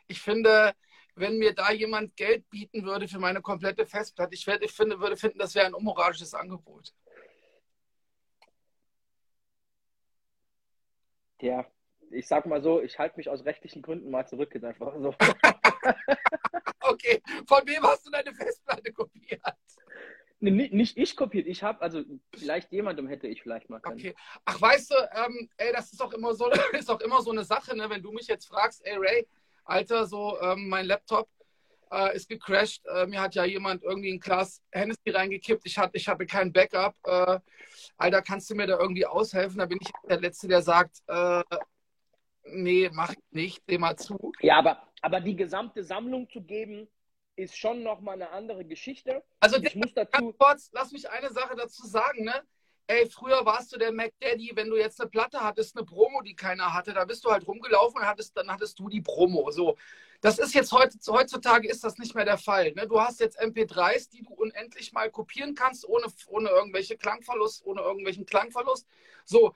Ich 0.07 0.21
finde, 0.21 0.73
wenn 1.15 1.37
mir 1.37 1.53
da 1.53 1.71
jemand 1.71 2.17
Geld 2.17 2.49
bieten 2.49 2.83
würde 2.83 3.07
für 3.07 3.19
meine 3.19 3.41
komplette 3.41 3.85
Festplatte, 3.85 4.35
ich, 4.35 4.45
ich 4.45 4.71
finde, 4.73 4.99
würde 4.99 5.15
finden, 5.15 5.39
das 5.39 5.55
wäre 5.55 5.67
ein 5.67 5.73
unmoralisches 5.73 6.33
Angebot. 6.33 6.93
Ja, 11.41 11.65
ich 12.11 12.27
sag 12.27 12.45
mal 12.45 12.61
so, 12.61 12.81
ich 12.81 12.99
halte 12.99 13.17
mich 13.17 13.29
aus 13.29 13.45
rechtlichen 13.45 13.81
Gründen 13.81 14.11
mal 14.11 14.27
zurück, 14.27 14.51
jetzt 14.53 14.63
einfach 14.63 14.93
so. 14.99 15.15
okay, 16.81 17.21
von 17.47 17.61
wem 17.65 17.83
hast 17.83 18.05
du 18.05 18.11
deine 18.11 18.33
Festplatte 18.33 18.91
kopiert? 18.93 19.41
Nee, 20.39 20.69
nicht 20.71 20.97
ich 20.97 21.15
kopiert, 21.15 21.47
ich 21.47 21.61
habe, 21.61 21.81
also 21.81 22.03
vielleicht 22.35 22.71
jemandem 22.71 23.07
hätte 23.07 23.27
ich 23.27 23.43
vielleicht 23.43 23.69
mal 23.69 23.79
können. 23.79 23.99
Okay. 23.99 24.15
Ach, 24.45 24.59
weißt 24.59 24.91
du, 24.91 24.95
ähm, 25.13 25.49
ey, 25.57 25.71
das 25.71 25.93
ist 25.93 26.01
auch 26.01 26.13
immer 26.13 26.33
so, 26.33 26.49
ist 26.73 26.89
auch 26.89 26.99
immer 27.01 27.21
so 27.21 27.31
eine 27.31 27.43
Sache, 27.43 27.77
ne? 27.77 27.89
wenn 27.89 28.01
du 28.01 28.11
mich 28.11 28.27
jetzt 28.27 28.47
fragst, 28.47 28.85
ey 28.85 28.97
Ray, 28.97 29.27
Alter, 29.63 30.05
so 30.07 30.39
ähm, 30.41 30.67
mein 30.67 30.87
Laptop 30.87 31.29
äh, 31.91 32.15
ist 32.15 32.29
gecrashed, 32.29 32.85
äh, 32.85 33.05
mir 33.05 33.21
hat 33.21 33.35
ja 33.35 33.45
jemand 33.45 33.83
irgendwie 33.83 34.13
ein 34.13 34.19
Glas 34.19 34.61
Hennessy 34.71 35.09
reingekippt, 35.09 35.65
ich, 35.65 35.77
hat, 35.77 35.91
ich 35.93 36.07
habe 36.07 36.25
kein 36.25 36.51
Backup, 36.51 36.95
äh, 37.05 37.39
Alter, 37.97 38.21
kannst 38.21 38.49
du 38.49 38.55
mir 38.55 38.67
da 38.67 38.79
irgendwie 38.79 39.05
aushelfen? 39.05 39.59
Da 39.59 39.65
bin 39.65 39.79
ich 39.81 39.91
der 40.09 40.19
Letzte, 40.19 40.47
der 40.47 40.61
sagt, 40.61 40.97
äh, 41.07 41.43
nee, 42.45 42.89
mach 42.93 43.11
ich 43.11 43.19
nicht, 43.31 43.63
seh 43.67 43.77
mal 43.77 43.95
zu. 43.95 44.31
Ja, 44.41 44.57
aber, 44.59 44.87
aber 45.01 45.19
die 45.19 45.35
gesamte 45.35 45.83
Sammlung 45.83 46.29
zu 46.29 46.41
geben, 46.41 46.87
ist 47.35 47.57
schon 47.57 47.83
nochmal 47.83 48.15
eine 48.15 48.29
andere 48.31 48.65
Geschichte. 48.65 49.23
Also 49.39 49.61
ich 49.61 49.75
muss 49.75 49.93
dazu. 49.93 50.33
Kurz, 50.37 50.69
lass 50.73 50.91
mich 50.91 51.09
eine 51.09 51.29
Sache 51.29 51.55
dazu 51.55 51.85
sagen, 51.87 52.23
ne? 52.23 52.41
Ey, 52.87 53.09
früher 53.09 53.45
warst 53.45 53.73
du 53.73 53.77
der 53.77 53.93
Mac 53.93 54.11
Daddy, 54.19 54.51
wenn 54.53 54.69
du 54.69 54.75
jetzt 54.75 54.99
eine 54.99 55.09
Platte 55.09 55.39
hattest, 55.39 55.77
eine 55.77 55.85
Promo, 55.85 56.21
die 56.21 56.35
keiner 56.35 56.73
hatte, 56.73 56.93
da 56.93 57.05
bist 57.05 57.23
du 57.23 57.31
halt 57.31 57.47
rumgelaufen 57.47 58.01
und 58.01 58.07
hattest, 58.07 58.35
dann 58.35 58.51
hattest 58.51 58.77
du 58.79 58.89
die 58.89 59.01
Promo. 59.01 59.49
So, 59.51 59.77
das 60.21 60.37
ist 60.37 60.53
jetzt 60.53 60.71
heutzutage 60.71 61.67
ist 61.67 61.83
das 61.83 61.97
nicht 61.97 62.13
mehr 62.13 62.25
der 62.25 62.37
Fall. 62.37 62.71
Ne? 62.73 62.87
Du 62.87 63.01
hast 63.01 63.19
jetzt 63.19 63.41
MP3s, 63.41 64.09
die 64.11 64.21
du 64.21 64.33
unendlich 64.33 64.93
mal 64.93 65.09
kopieren 65.09 65.55
kannst, 65.55 65.83
ohne, 65.87 66.05
ohne 66.27 66.49
irgendwelche 66.49 66.95
Klangverlust, 66.95 67.65
ohne 67.65 67.81
irgendwelchen 67.81 68.27
Klangverlust. 68.27 68.87
So, 69.25 69.53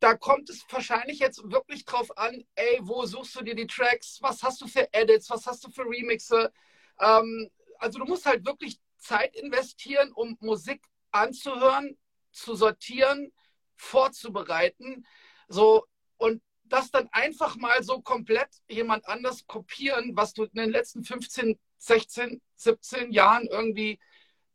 da 0.00 0.16
kommt 0.16 0.48
es 0.48 0.64
wahrscheinlich 0.70 1.18
jetzt 1.18 1.42
wirklich 1.50 1.84
drauf 1.84 2.16
an, 2.16 2.42
ey, 2.54 2.80
wo 2.82 3.04
suchst 3.04 3.36
du 3.36 3.44
dir 3.44 3.54
die 3.54 3.66
Tracks? 3.66 4.18
Was 4.22 4.42
hast 4.42 4.62
du 4.62 4.66
für 4.66 4.88
Edits? 4.92 5.28
Was 5.28 5.46
hast 5.46 5.62
du 5.64 5.70
für 5.70 5.84
Remixe? 5.84 6.50
Ähm, 6.98 7.50
also 7.78 7.98
du 7.98 8.06
musst 8.06 8.24
halt 8.24 8.46
wirklich 8.46 8.80
Zeit 8.96 9.36
investieren, 9.36 10.10
um 10.12 10.38
Musik 10.40 10.82
anzuhören, 11.10 11.98
zu 12.32 12.54
sortieren, 12.54 13.30
vorzubereiten. 13.76 15.06
So, 15.48 15.86
und 16.16 16.42
das 16.72 16.90
dann 16.90 17.08
einfach 17.12 17.56
mal 17.56 17.82
so 17.82 18.00
komplett 18.00 18.48
jemand 18.68 19.06
anders 19.06 19.46
kopieren, 19.46 20.16
was 20.16 20.32
du 20.32 20.44
in 20.44 20.54
den 20.54 20.70
letzten 20.70 21.04
15, 21.04 21.58
16, 21.76 22.40
17 22.54 23.12
Jahren 23.12 23.46
irgendwie 23.46 24.00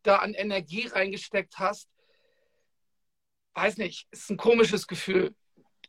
da 0.01 0.17
an 0.17 0.33
Energie 0.33 0.87
reingesteckt 0.87 1.59
hast. 1.59 1.89
Weiß 3.53 3.77
nicht, 3.77 4.07
ist 4.11 4.31
ein 4.31 4.37
komisches 4.37 4.87
Gefühl. 4.87 5.35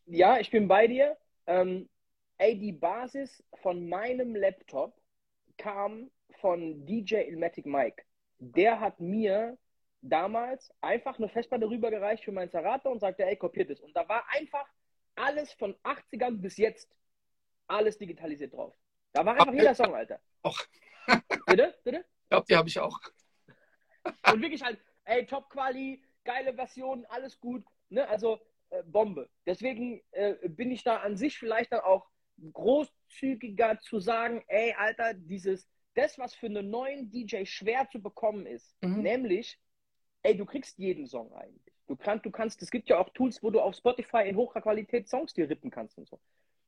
Ja, 0.05 0.39
ich 0.39 0.51
bin 0.51 0.69
bei 0.69 0.87
dir. 0.87 1.17
Ähm, 1.47 1.89
ey, 2.37 2.59
die 2.59 2.73
Basis 2.73 3.43
von 3.63 3.89
meinem 3.89 4.37
Laptop 4.37 4.95
kam 5.57 6.11
von 6.41 6.85
DJ 6.85 7.17
Ilmatic 7.29 7.65
Mike. 7.65 8.05
Der 8.39 8.81
hat 8.81 9.01
mir 9.01 9.57
damals 10.03 10.73
einfach 10.81 11.19
eine 11.19 11.29
Festplatte 11.29 11.69
rübergereicht 11.69 12.25
für 12.25 12.33
meinen 12.33 12.51
Zerato 12.51 12.91
und 12.91 13.01
sagte, 13.01 13.25
ey, 13.25 13.37
kopiert 13.37 13.71
es. 13.71 13.81
Und 13.81 13.97
da 13.97 14.09
war 14.09 14.25
einfach 14.31 14.67
alles 15.19 15.53
von 15.53 15.75
80ern 15.85 16.41
bis 16.41 16.57
jetzt 16.57 16.91
alles 17.67 17.99
digitalisiert 17.99 18.55
drauf. 18.55 18.75
Da 19.13 19.25
war 19.25 19.35
einfach 19.35 19.53
jeder 19.53 19.75
Song, 19.75 19.95
Alter. 19.95 20.21
Auch. 20.43 20.59
Bitte? 21.47 21.75
Bitte? 21.85 22.05
Ich 22.23 22.29
glaube, 22.31 22.47
die 22.49 22.57
habe 22.57 22.69
ich 22.69 22.79
auch. 22.79 22.99
Und 24.33 24.43
wirklich 24.43 24.63
halt, 24.63 24.79
ey, 25.05 25.27
Top-Quali, 25.27 26.03
geile 26.25 26.55
Version, 26.55 27.05
alles 27.07 27.39
gut. 27.39 27.65
Ne? 27.89 28.07
Also 28.09 28.41
äh, 28.71 28.83
Bombe. 28.85 29.29
Deswegen 29.47 30.03
äh, 30.13 30.35
bin 30.49 30.71
ich 30.71 30.85
da 30.85 30.99
an 30.99 31.17
sich 31.17 31.39
vielleicht 31.39 31.73
dann 31.73 31.81
auch 31.81 32.09
großzügiger 32.53 33.79
zu 33.81 33.99
sagen, 33.99 34.45
ey, 34.47 34.75
Alter, 34.77 35.15
dieses, 35.15 35.69
das, 35.95 36.19
was 36.19 36.35
für 36.35 36.47
einen 36.47 36.71
neuen 36.71 37.11
DJ 37.11 37.45
schwer 37.45 37.89
zu 37.91 38.01
bekommen 38.01 38.47
ist, 38.47 38.77
mhm. 38.83 39.03
nämlich 39.03 39.59
ey, 40.23 40.37
du 40.37 40.45
kriegst 40.45 40.79
jeden 40.79 41.07
Song 41.07 41.33
eigentlich. 41.35 41.75
Du 41.89 41.97
kannst, 41.97 42.27
du 42.27 42.31
kannst, 42.31 42.63
es 42.63 42.71
gibt 42.71 42.89
ja 42.91 42.99
auch 42.99 43.09
Tools, 43.11 43.43
wo 43.43 43.51
du 43.51 43.61
auf 43.61 43.75
Spotify 43.75 44.29
in 44.29 44.37
hoher 44.37 44.61
Qualität 44.61 45.09
Songs 45.09 45.33
dir 45.33 45.49
rippen 45.49 45.71
kannst 45.71 45.97
und 45.99 46.07
so. 46.07 46.21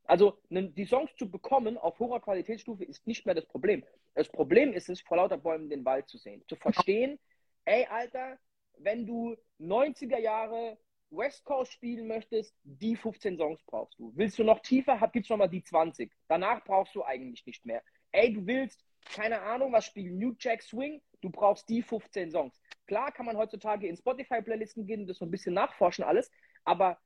Also 0.04 0.38
ne, 0.48 0.64
die 0.64 0.86
Songs 0.86 1.14
zu 1.16 1.30
bekommen 1.30 1.76
auf 1.78 1.98
hoher 1.98 2.20
Qualitätsstufe 2.20 2.84
ist 2.84 3.06
nicht 3.06 3.26
mehr 3.26 3.34
das 3.34 3.46
Problem. 3.46 3.84
Das 4.14 4.28
Problem 4.28 4.72
ist 4.72 4.88
es, 4.88 5.00
vor 5.02 5.18
lauter 5.18 5.36
Bäumen 5.36 5.68
den 5.68 5.84
Wald 5.84 6.08
zu 6.08 6.18
sehen. 6.18 6.42
Zu 6.48 6.56
verstehen, 6.56 7.18
ey, 7.66 7.86
Alter, 7.88 8.38
wenn 8.78 9.06
du 9.06 9.36
90er 9.60 10.18
Jahre 10.18 10.78
West 11.10 11.44
Coast 11.44 11.72
spielen 11.72 12.06
möchtest, 12.06 12.56
die 12.64 12.96
15 12.96 13.36
Songs 13.36 13.60
brauchst 13.66 13.98
du. 13.98 14.12
Willst 14.16 14.38
du 14.38 14.44
noch 14.44 14.60
tiefer, 14.60 14.98
gibt 15.12 15.26
es 15.26 15.30
nochmal 15.30 15.48
die 15.48 15.62
20. 15.62 16.10
Danach 16.28 16.64
brauchst 16.64 16.94
du 16.94 17.04
eigentlich 17.04 17.44
nicht 17.46 17.66
mehr. 17.66 17.82
Ey, 18.12 18.32
du 18.32 18.46
willst, 18.46 18.84
keine 19.14 19.42
Ahnung, 19.42 19.72
was 19.72 19.84
spielen, 19.84 20.18
New 20.18 20.34
Jack 20.38 20.62
Swing, 20.62 21.02
du 21.20 21.30
brauchst 21.30 21.68
die 21.68 21.82
15 21.82 22.30
Songs. 22.30 22.60
Klar 22.86 23.12
kann 23.12 23.26
man 23.26 23.36
heutzutage 23.36 23.86
in 23.86 23.96
Spotify-Playlisten 23.96 24.86
gehen 24.86 25.02
und 25.02 25.06
das 25.06 25.18
so 25.18 25.24
ein 25.24 25.30
bisschen 25.30 25.54
nachforschen 25.54 26.04
alles, 26.04 26.30
aber 26.64 26.98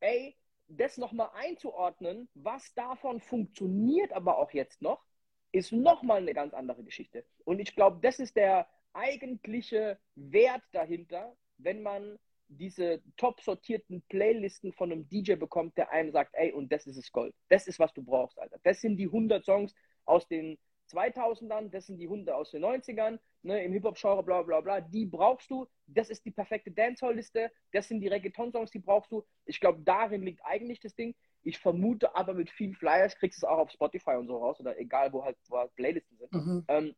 ey, 0.00 0.36
das 0.68 0.96
nochmal 0.96 1.30
einzuordnen, 1.34 2.28
was 2.34 2.72
davon 2.74 3.20
funktioniert 3.20 4.12
aber 4.12 4.38
auch 4.38 4.52
jetzt 4.52 4.80
noch, 4.80 5.04
ist 5.52 5.72
nochmal 5.72 6.18
eine 6.18 6.32
ganz 6.32 6.54
andere 6.54 6.82
Geschichte. 6.82 7.26
Und 7.44 7.60
ich 7.60 7.74
glaube, 7.74 7.98
das 8.00 8.18
ist 8.18 8.36
der 8.36 8.66
eigentliche 8.94 9.98
Wert 10.14 10.62
dahinter, 10.72 11.36
wenn 11.58 11.82
man 11.82 12.18
diese 12.48 13.02
top 13.16 13.40
sortierten 13.40 14.02
Playlisten 14.08 14.72
von 14.72 14.92
einem 14.92 15.08
DJ 15.08 15.34
bekommt, 15.34 15.76
der 15.76 15.90
einem 15.90 16.12
sagt, 16.12 16.34
ey, 16.34 16.52
und 16.52 16.70
das 16.70 16.86
ist 16.86 16.96
es 16.96 17.10
Gold. 17.12 17.34
Das 17.48 17.66
ist, 17.66 17.78
was 17.78 17.92
du 17.94 18.02
brauchst, 18.02 18.38
Alter. 18.38 18.58
Das 18.62 18.80
sind 18.80 18.96
die 18.96 19.06
100 19.06 19.44
Songs 19.44 19.74
aus 20.04 20.26
den 20.28 20.58
2000ern, 20.92 21.70
das 21.70 21.86
sind 21.86 21.98
die 21.98 22.08
Hunde 22.08 22.34
aus 22.34 22.50
den 22.50 22.64
90ern, 22.64 23.18
ne, 23.42 23.64
im 23.64 23.72
Hip-Hop-Genre, 23.72 24.22
bla 24.22 24.42
bla 24.42 24.60
bla, 24.60 24.80
die 24.80 25.06
brauchst 25.06 25.50
du. 25.50 25.66
Das 25.86 26.10
ist 26.10 26.24
die 26.24 26.30
perfekte 26.30 26.70
Dancehall-Liste, 26.70 27.50
das 27.72 27.88
sind 27.88 28.00
die 28.00 28.08
Reggaeton-Songs, 28.08 28.70
die 28.70 28.78
brauchst 28.78 29.10
du. 29.12 29.24
Ich 29.44 29.60
glaube, 29.60 29.80
darin 29.82 30.22
liegt 30.22 30.44
eigentlich 30.44 30.80
das 30.80 30.94
Ding. 30.94 31.14
Ich 31.42 31.58
vermute 31.58 32.14
aber 32.14 32.34
mit 32.34 32.50
vielen 32.50 32.74
Flyers 32.74 33.16
kriegst 33.16 33.42
du 33.42 33.46
es 33.46 33.50
auch 33.50 33.58
auf 33.58 33.70
Spotify 33.70 34.12
und 34.12 34.28
so 34.28 34.36
raus 34.36 34.60
oder 34.60 34.78
egal, 34.78 35.12
wo 35.12 35.24
halt, 35.24 35.36
wo 35.48 35.58
halt 35.58 35.74
Playlisten 35.74 36.16
sind. 36.18 36.32
Mhm. 36.32 36.64
Ähm, 36.68 36.94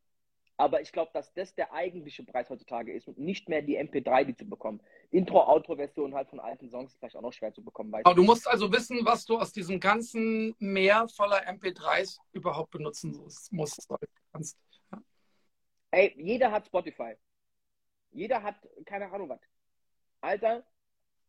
aber 0.57 0.81
ich 0.81 0.93
glaube, 0.93 1.11
dass 1.13 1.33
das 1.35 1.55
der 1.55 1.73
eigentliche 1.73 2.23
Preis 2.23 2.49
heutzutage 2.49 2.93
ist 2.93 3.09
und 3.09 3.19
nicht 3.19 3.49
mehr 3.49 3.63
die 3.63 3.79
MP3, 3.79 4.25
die 4.25 4.37
zu 4.37 4.45
bekommen. 4.49 4.81
Intro, 5.11 5.43
Outro-Version 5.43 6.15
halt 6.15 6.29
von 6.29 6.39
alten 6.39 6.71
Songs 6.71 6.93
ist 6.93 6.99
vielleicht 6.99 7.17
auch 7.17 7.23
noch 7.23 7.33
schwer 7.33 7.53
zu 7.53 7.65
bekommen. 7.65 7.93
Aber 7.95 8.15
du 8.15 8.23
musst 8.23 8.47
also 8.47 8.73
wissen, 8.73 9.05
was 9.05 9.25
du 9.25 9.39
aus 9.39 9.53
diesem 9.53 9.81
ganzen 9.81 10.55
Meer 10.59 11.09
voller 11.09 11.45
MP3s 11.49 12.19
überhaupt 12.33 12.71
benutzen 12.71 13.11
musst. 13.51 13.89
Kannst. 14.33 14.59
Ja. 14.93 15.03
Ey, 15.91 16.15
jeder 16.17 16.53
hat 16.53 16.67
Spotify. 16.67 17.15
Jeder 18.13 18.43
hat, 18.43 18.57
keine 18.85 19.11
Ahnung 19.11 19.29
was. 19.29 19.41
Alter, 20.21 20.65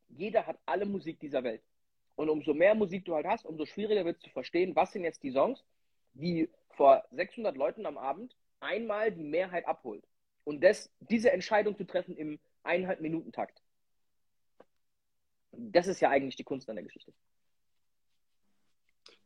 jeder 0.09 0.45
hat 0.45 0.59
alle 0.67 0.85
Musik 0.85 1.19
dieser 1.19 1.43
Welt. 1.43 1.63
Und 2.15 2.29
umso 2.29 2.53
mehr 2.53 2.75
Musik 2.75 3.05
du 3.05 3.15
halt 3.15 3.25
hast, 3.25 3.45
umso 3.45 3.65
schwieriger 3.65 4.05
wird 4.05 4.17
es 4.17 4.23
zu 4.23 4.29
verstehen, 4.29 4.75
was 4.75 4.91
sind 4.91 5.03
jetzt 5.03 5.23
die 5.23 5.31
Songs, 5.31 5.63
die 6.13 6.49
vor 6.75 7.03
600 7.11 7.57
Leuten 7.57 7.85
am 7.87 7.97
Abend 7.97 8.35
einmal 8.59 9.11
die 9.11 9.23
Mehrheit 9.23 9.65
abholt. 9.67 10.03
Und 10.43 10.61
das, 10.63 10.91
diese 10.99 11.31
Entscheidung 11.31 11.75
zu 11.75 11.85
treffen 11.85 12.15
im 12.17 12.39
eineinhalb 12.63 13.01
Minuten 13.01 13.31
Takt. 13.31 13.61
Das 15.51 15.87
ist 15.87 16.01
ja 16.01 16.09
eigentlich 16.09 16.35
die 16.35 16.43
Kunst 16.43 16.69
an 16.69 16.75
der 16.75 16.83
Geschichte. 16.83 17.13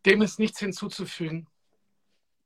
Dem 0.06 0.22
ist 0.22 0.40
nichts 0.40 0.60
hinzuzufügen. 0.60 1.48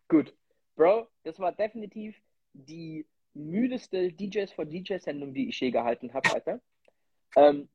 Gut. 0.08 0.34
Bro, 0.76 1.08
das 1.24 1.40
war 1.40 1.52
definitiv 1.52 2.20
die 2.54 3.06
müdeste 3.34 4.12
DJs 4.12 4.52
for 4.54 4.66
DJs 4.66 5.04
Sendung, 5.04 5.34
die 5.34 5.50
ich 5.50 5.60
je 5.60 5.72
gehalten 5.72 6.14
habe, 6.14 6.34
Alter. 6.34 6.62
ähm, 7.36 7.70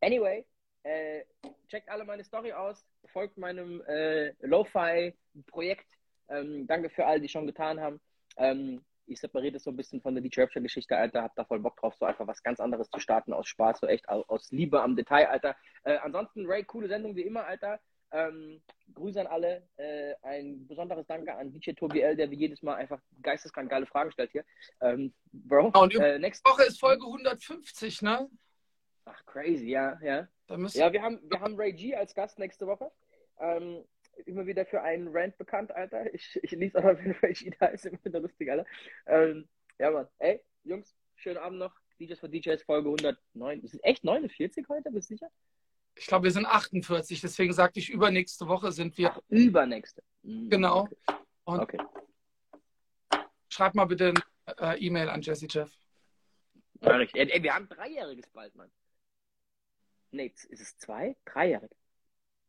anyway, 0.00 0.44
äh, 0.82 1.24
checkt 1.68 1.88
alle 1.88 2.04
meine 2.04 2.24
Story 2.24 2.52
aus, 2.52 2.86
folgt 3.06 3.38
meinem 3.38 3.82
äh, 3.82 4.32
Lo-Fi-Projekt. 4.40 5.86
Ähm, 6.28 6.66
danke 6.66 6.90
für 6.90 7.06
alle, 7.06 7.20
die 7.20 7.28
schon 7.28 7.46
getan 7.46 7.80
haben. 7.80 8.00
Ähm, 8.36 8.82
ich 9.06 9.20
separiere 9.20 9.52
das 9.52 9.64
so 9.64 9.70
ein 9.70 9.76
bisschen 9.76 10.00
von 10.00 10.14
der 10.14 10.22
DJ 10.22 10.42
Rapture 10.42 10.62
Geschichte, 10.62 10.96
Alter. 10.96 11.22
Hab 11.22 11.34
da 11.34 11.44
voll 11.44 11.60
Bock 11.60 11.76
drauf, 11.76 11.94
so 11.98 12.06
einfach 12.06 12.26
was 12.26 12.42
ganz 12.42 12.60
anderes 12.60 12.88
zu 12.90 13.00
starten 13.00 13.32
aus 13.32 13.46
Spaß, 13.48 13.80
so 13.80 13.86
echt 13.86 14.08
aus 14.08 14.50
Liebe 14.50 14.80
am 14.80 14.96
Detail, 14.96 15.26
Alter. 15.26 15.56
Äh, 15.82 15.96
ansonsten, 15.98 16.46
Ray, 16.46 16.64
coole 16.64 16.88
Sendung 16.88 17.14
wie 17.14 17.22
immer, 17.22 17.44
Alter. 17.44 17.80
Ähm, 18.12 18.62
Grüße 18.94 19.20
an 19.20 19.26
alle. 19.26 19.68
Äh, 19.76 20.14
ein 20.22 20.66
besonderes 20.66 21.06
Danke 21.06 21.34
an 21.34 21.52
DJ 21.52 21.72
Tobi 21.72 22.00
L, 22.00 22.16
der 22.16 22.30
wie 22.30 22.36
jedes 22.36 22.62
Mal 22.62 22.76
einfach 22.76 23.00
geisteskrank 23.22 23.70
geile 23.70 23.86
Fragen 23.86 24.12
stellt 24.12 24.30
hier. 24.30 24.44
Ähm, 24.80 25.12
Bro, 25.32 25.72
Ja, 25.74 25.80
und 25.80 25.94
äh, 25.96 26.18
next 26.18 26.44
Woche 26.46 26.64
ist 26.64 26.78
Folge 26.78 27.04
150, 27.04 28.02
ne? 28.02 28.30
Ach, 29.04 29.26
crazy, 29.26 29.68
ja, 29.68 29.98
ja. 30.00 30.28
Da 30.46 30.56
müssen 30.56 30.78
Ja, 30.78 30.92
wir 30.92 31.02
haben, 31.02 31.20
wir 31.28 31.40
haben 31.40 31.56
Ray 31.56 31.72
G 31.72 31.94
als 31.94 32.14
Gast 32.14 32.38
nächste 32.38 32.66
Woche. 32.66 32.90
Ähm, 33.38 33.84
immer 34.26 34.46
wieder 34.46 34.64
für 34.66 34.82
einen 34.82 35.08
Rant 35.08 35.36
bekannt, 35.38 35.70
Alter. 35.72 36.12
Ich, 36.14 36.38
ich 36.42 36.50
liebe 36.52 36.78
aber, 36.78 36.98
wenn 36.98 37.12
Ray 37.22 37.32
G 37.32 37.50
da 37.58 37.66
ist, 37.66 37.86
immer 37.86 38.02
wieder 38.04 38.20
lustig, 38.20 38.50
Alter. 38.50 38.66
Ähm, 39.06 39.48
ja, 39.78 39.90
Mann. 39.90 40.08
Ey, 40.18 40.40
Jungs, 40.64 40.94
schönen 41.16 41.38
Abend 41.38 41.58
noch. 41.58 41.74
DJs 42.00 42.18
for 42.18 42.28
DJs 42.28 42.62
Folge 42.64 42.88
109. 42.88 43.60
Ist 43.62 43.74
es 43.74 43.80
echt 43.84 44.02
49 44.04 44.66
heute? 44.68 44.90
Bist 44.90 45.10
du 45.10 45.14
sicher? 45.14 45.30
ich 45.96 46.06
glaube, 46.06 46.24
wir 46.24 46.32
sind 46.32 46.44
48, 46.46 47.20
deswegen 47.20 47.52
sagte 47.52 47.78
ich, 47.78 47.88
übernächste 47.88 48.48
Woche 48.48 48.72
sind 48.72 48.98
wir. 48.98 49.12
Ach, 49.12 49.20
übernächste. 49.28 50.02
Mhm, 50.22 50.50
Genau. 50.50 50.80
Okay. 50.82 50.96
Und- 51.44 51.60
okay. 51.60 51.78
Schreib 53.48 53.74
mal 53.76 53.84
bitte 53.84 54.12
eine 54.46 54.74
äh, 54.76 54.84
E-Mail 54.84 55.08
an 55.08 55.22
Jesse 55.22 55.46
Jeff. 55.48 55.70
Ja. 56.80 56.98
Ey, 56.98 57.30
ey, 57.30 57.42
wir 57.42 57.54
haben 57.54 57.68
Dreijähriges 57.68 58.28
bald, 58.30 58.52
Mann. 58.56 58.70
Nee, 60.10 60.26
ist 60.34 60.60
es 60.60 60.76
zwei? 60.78 61.16
Dreijährig. 61.24 61.70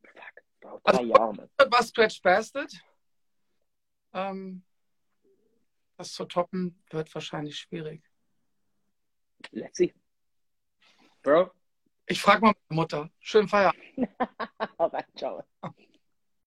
Fuck. 0.03 0.44
Drei 0.83 0.97
Also- 0.97 1.03
Jahre, 1.03 1.33
Mann. 1.33 1.49
Was 1.69 1.87
Scratch 1.89 2.21
Bastard? 2.21 2.71
Ähm, 4.13 4.63
das 5.97 6.11
zu 6.13 6.25
toppen 6.25 6.83
wird 6.89 7.13
wahrscheinlich 7.13 7.57
schwierig. 7.57 8.03
Let's 9.51 9.77
see. 9.77 9.93
Bro. 11.21 11.51
Ich 12.07 12.21
frage 12.21 12.41
mal 12.45 12.53
meine 12.69 12.81
Mutter. 12.81 13.09
Schönen 13.19 13.47
Feierabend. 13.47 13.81
Alright, 14.77 15.07
ciao. 15.17 15.43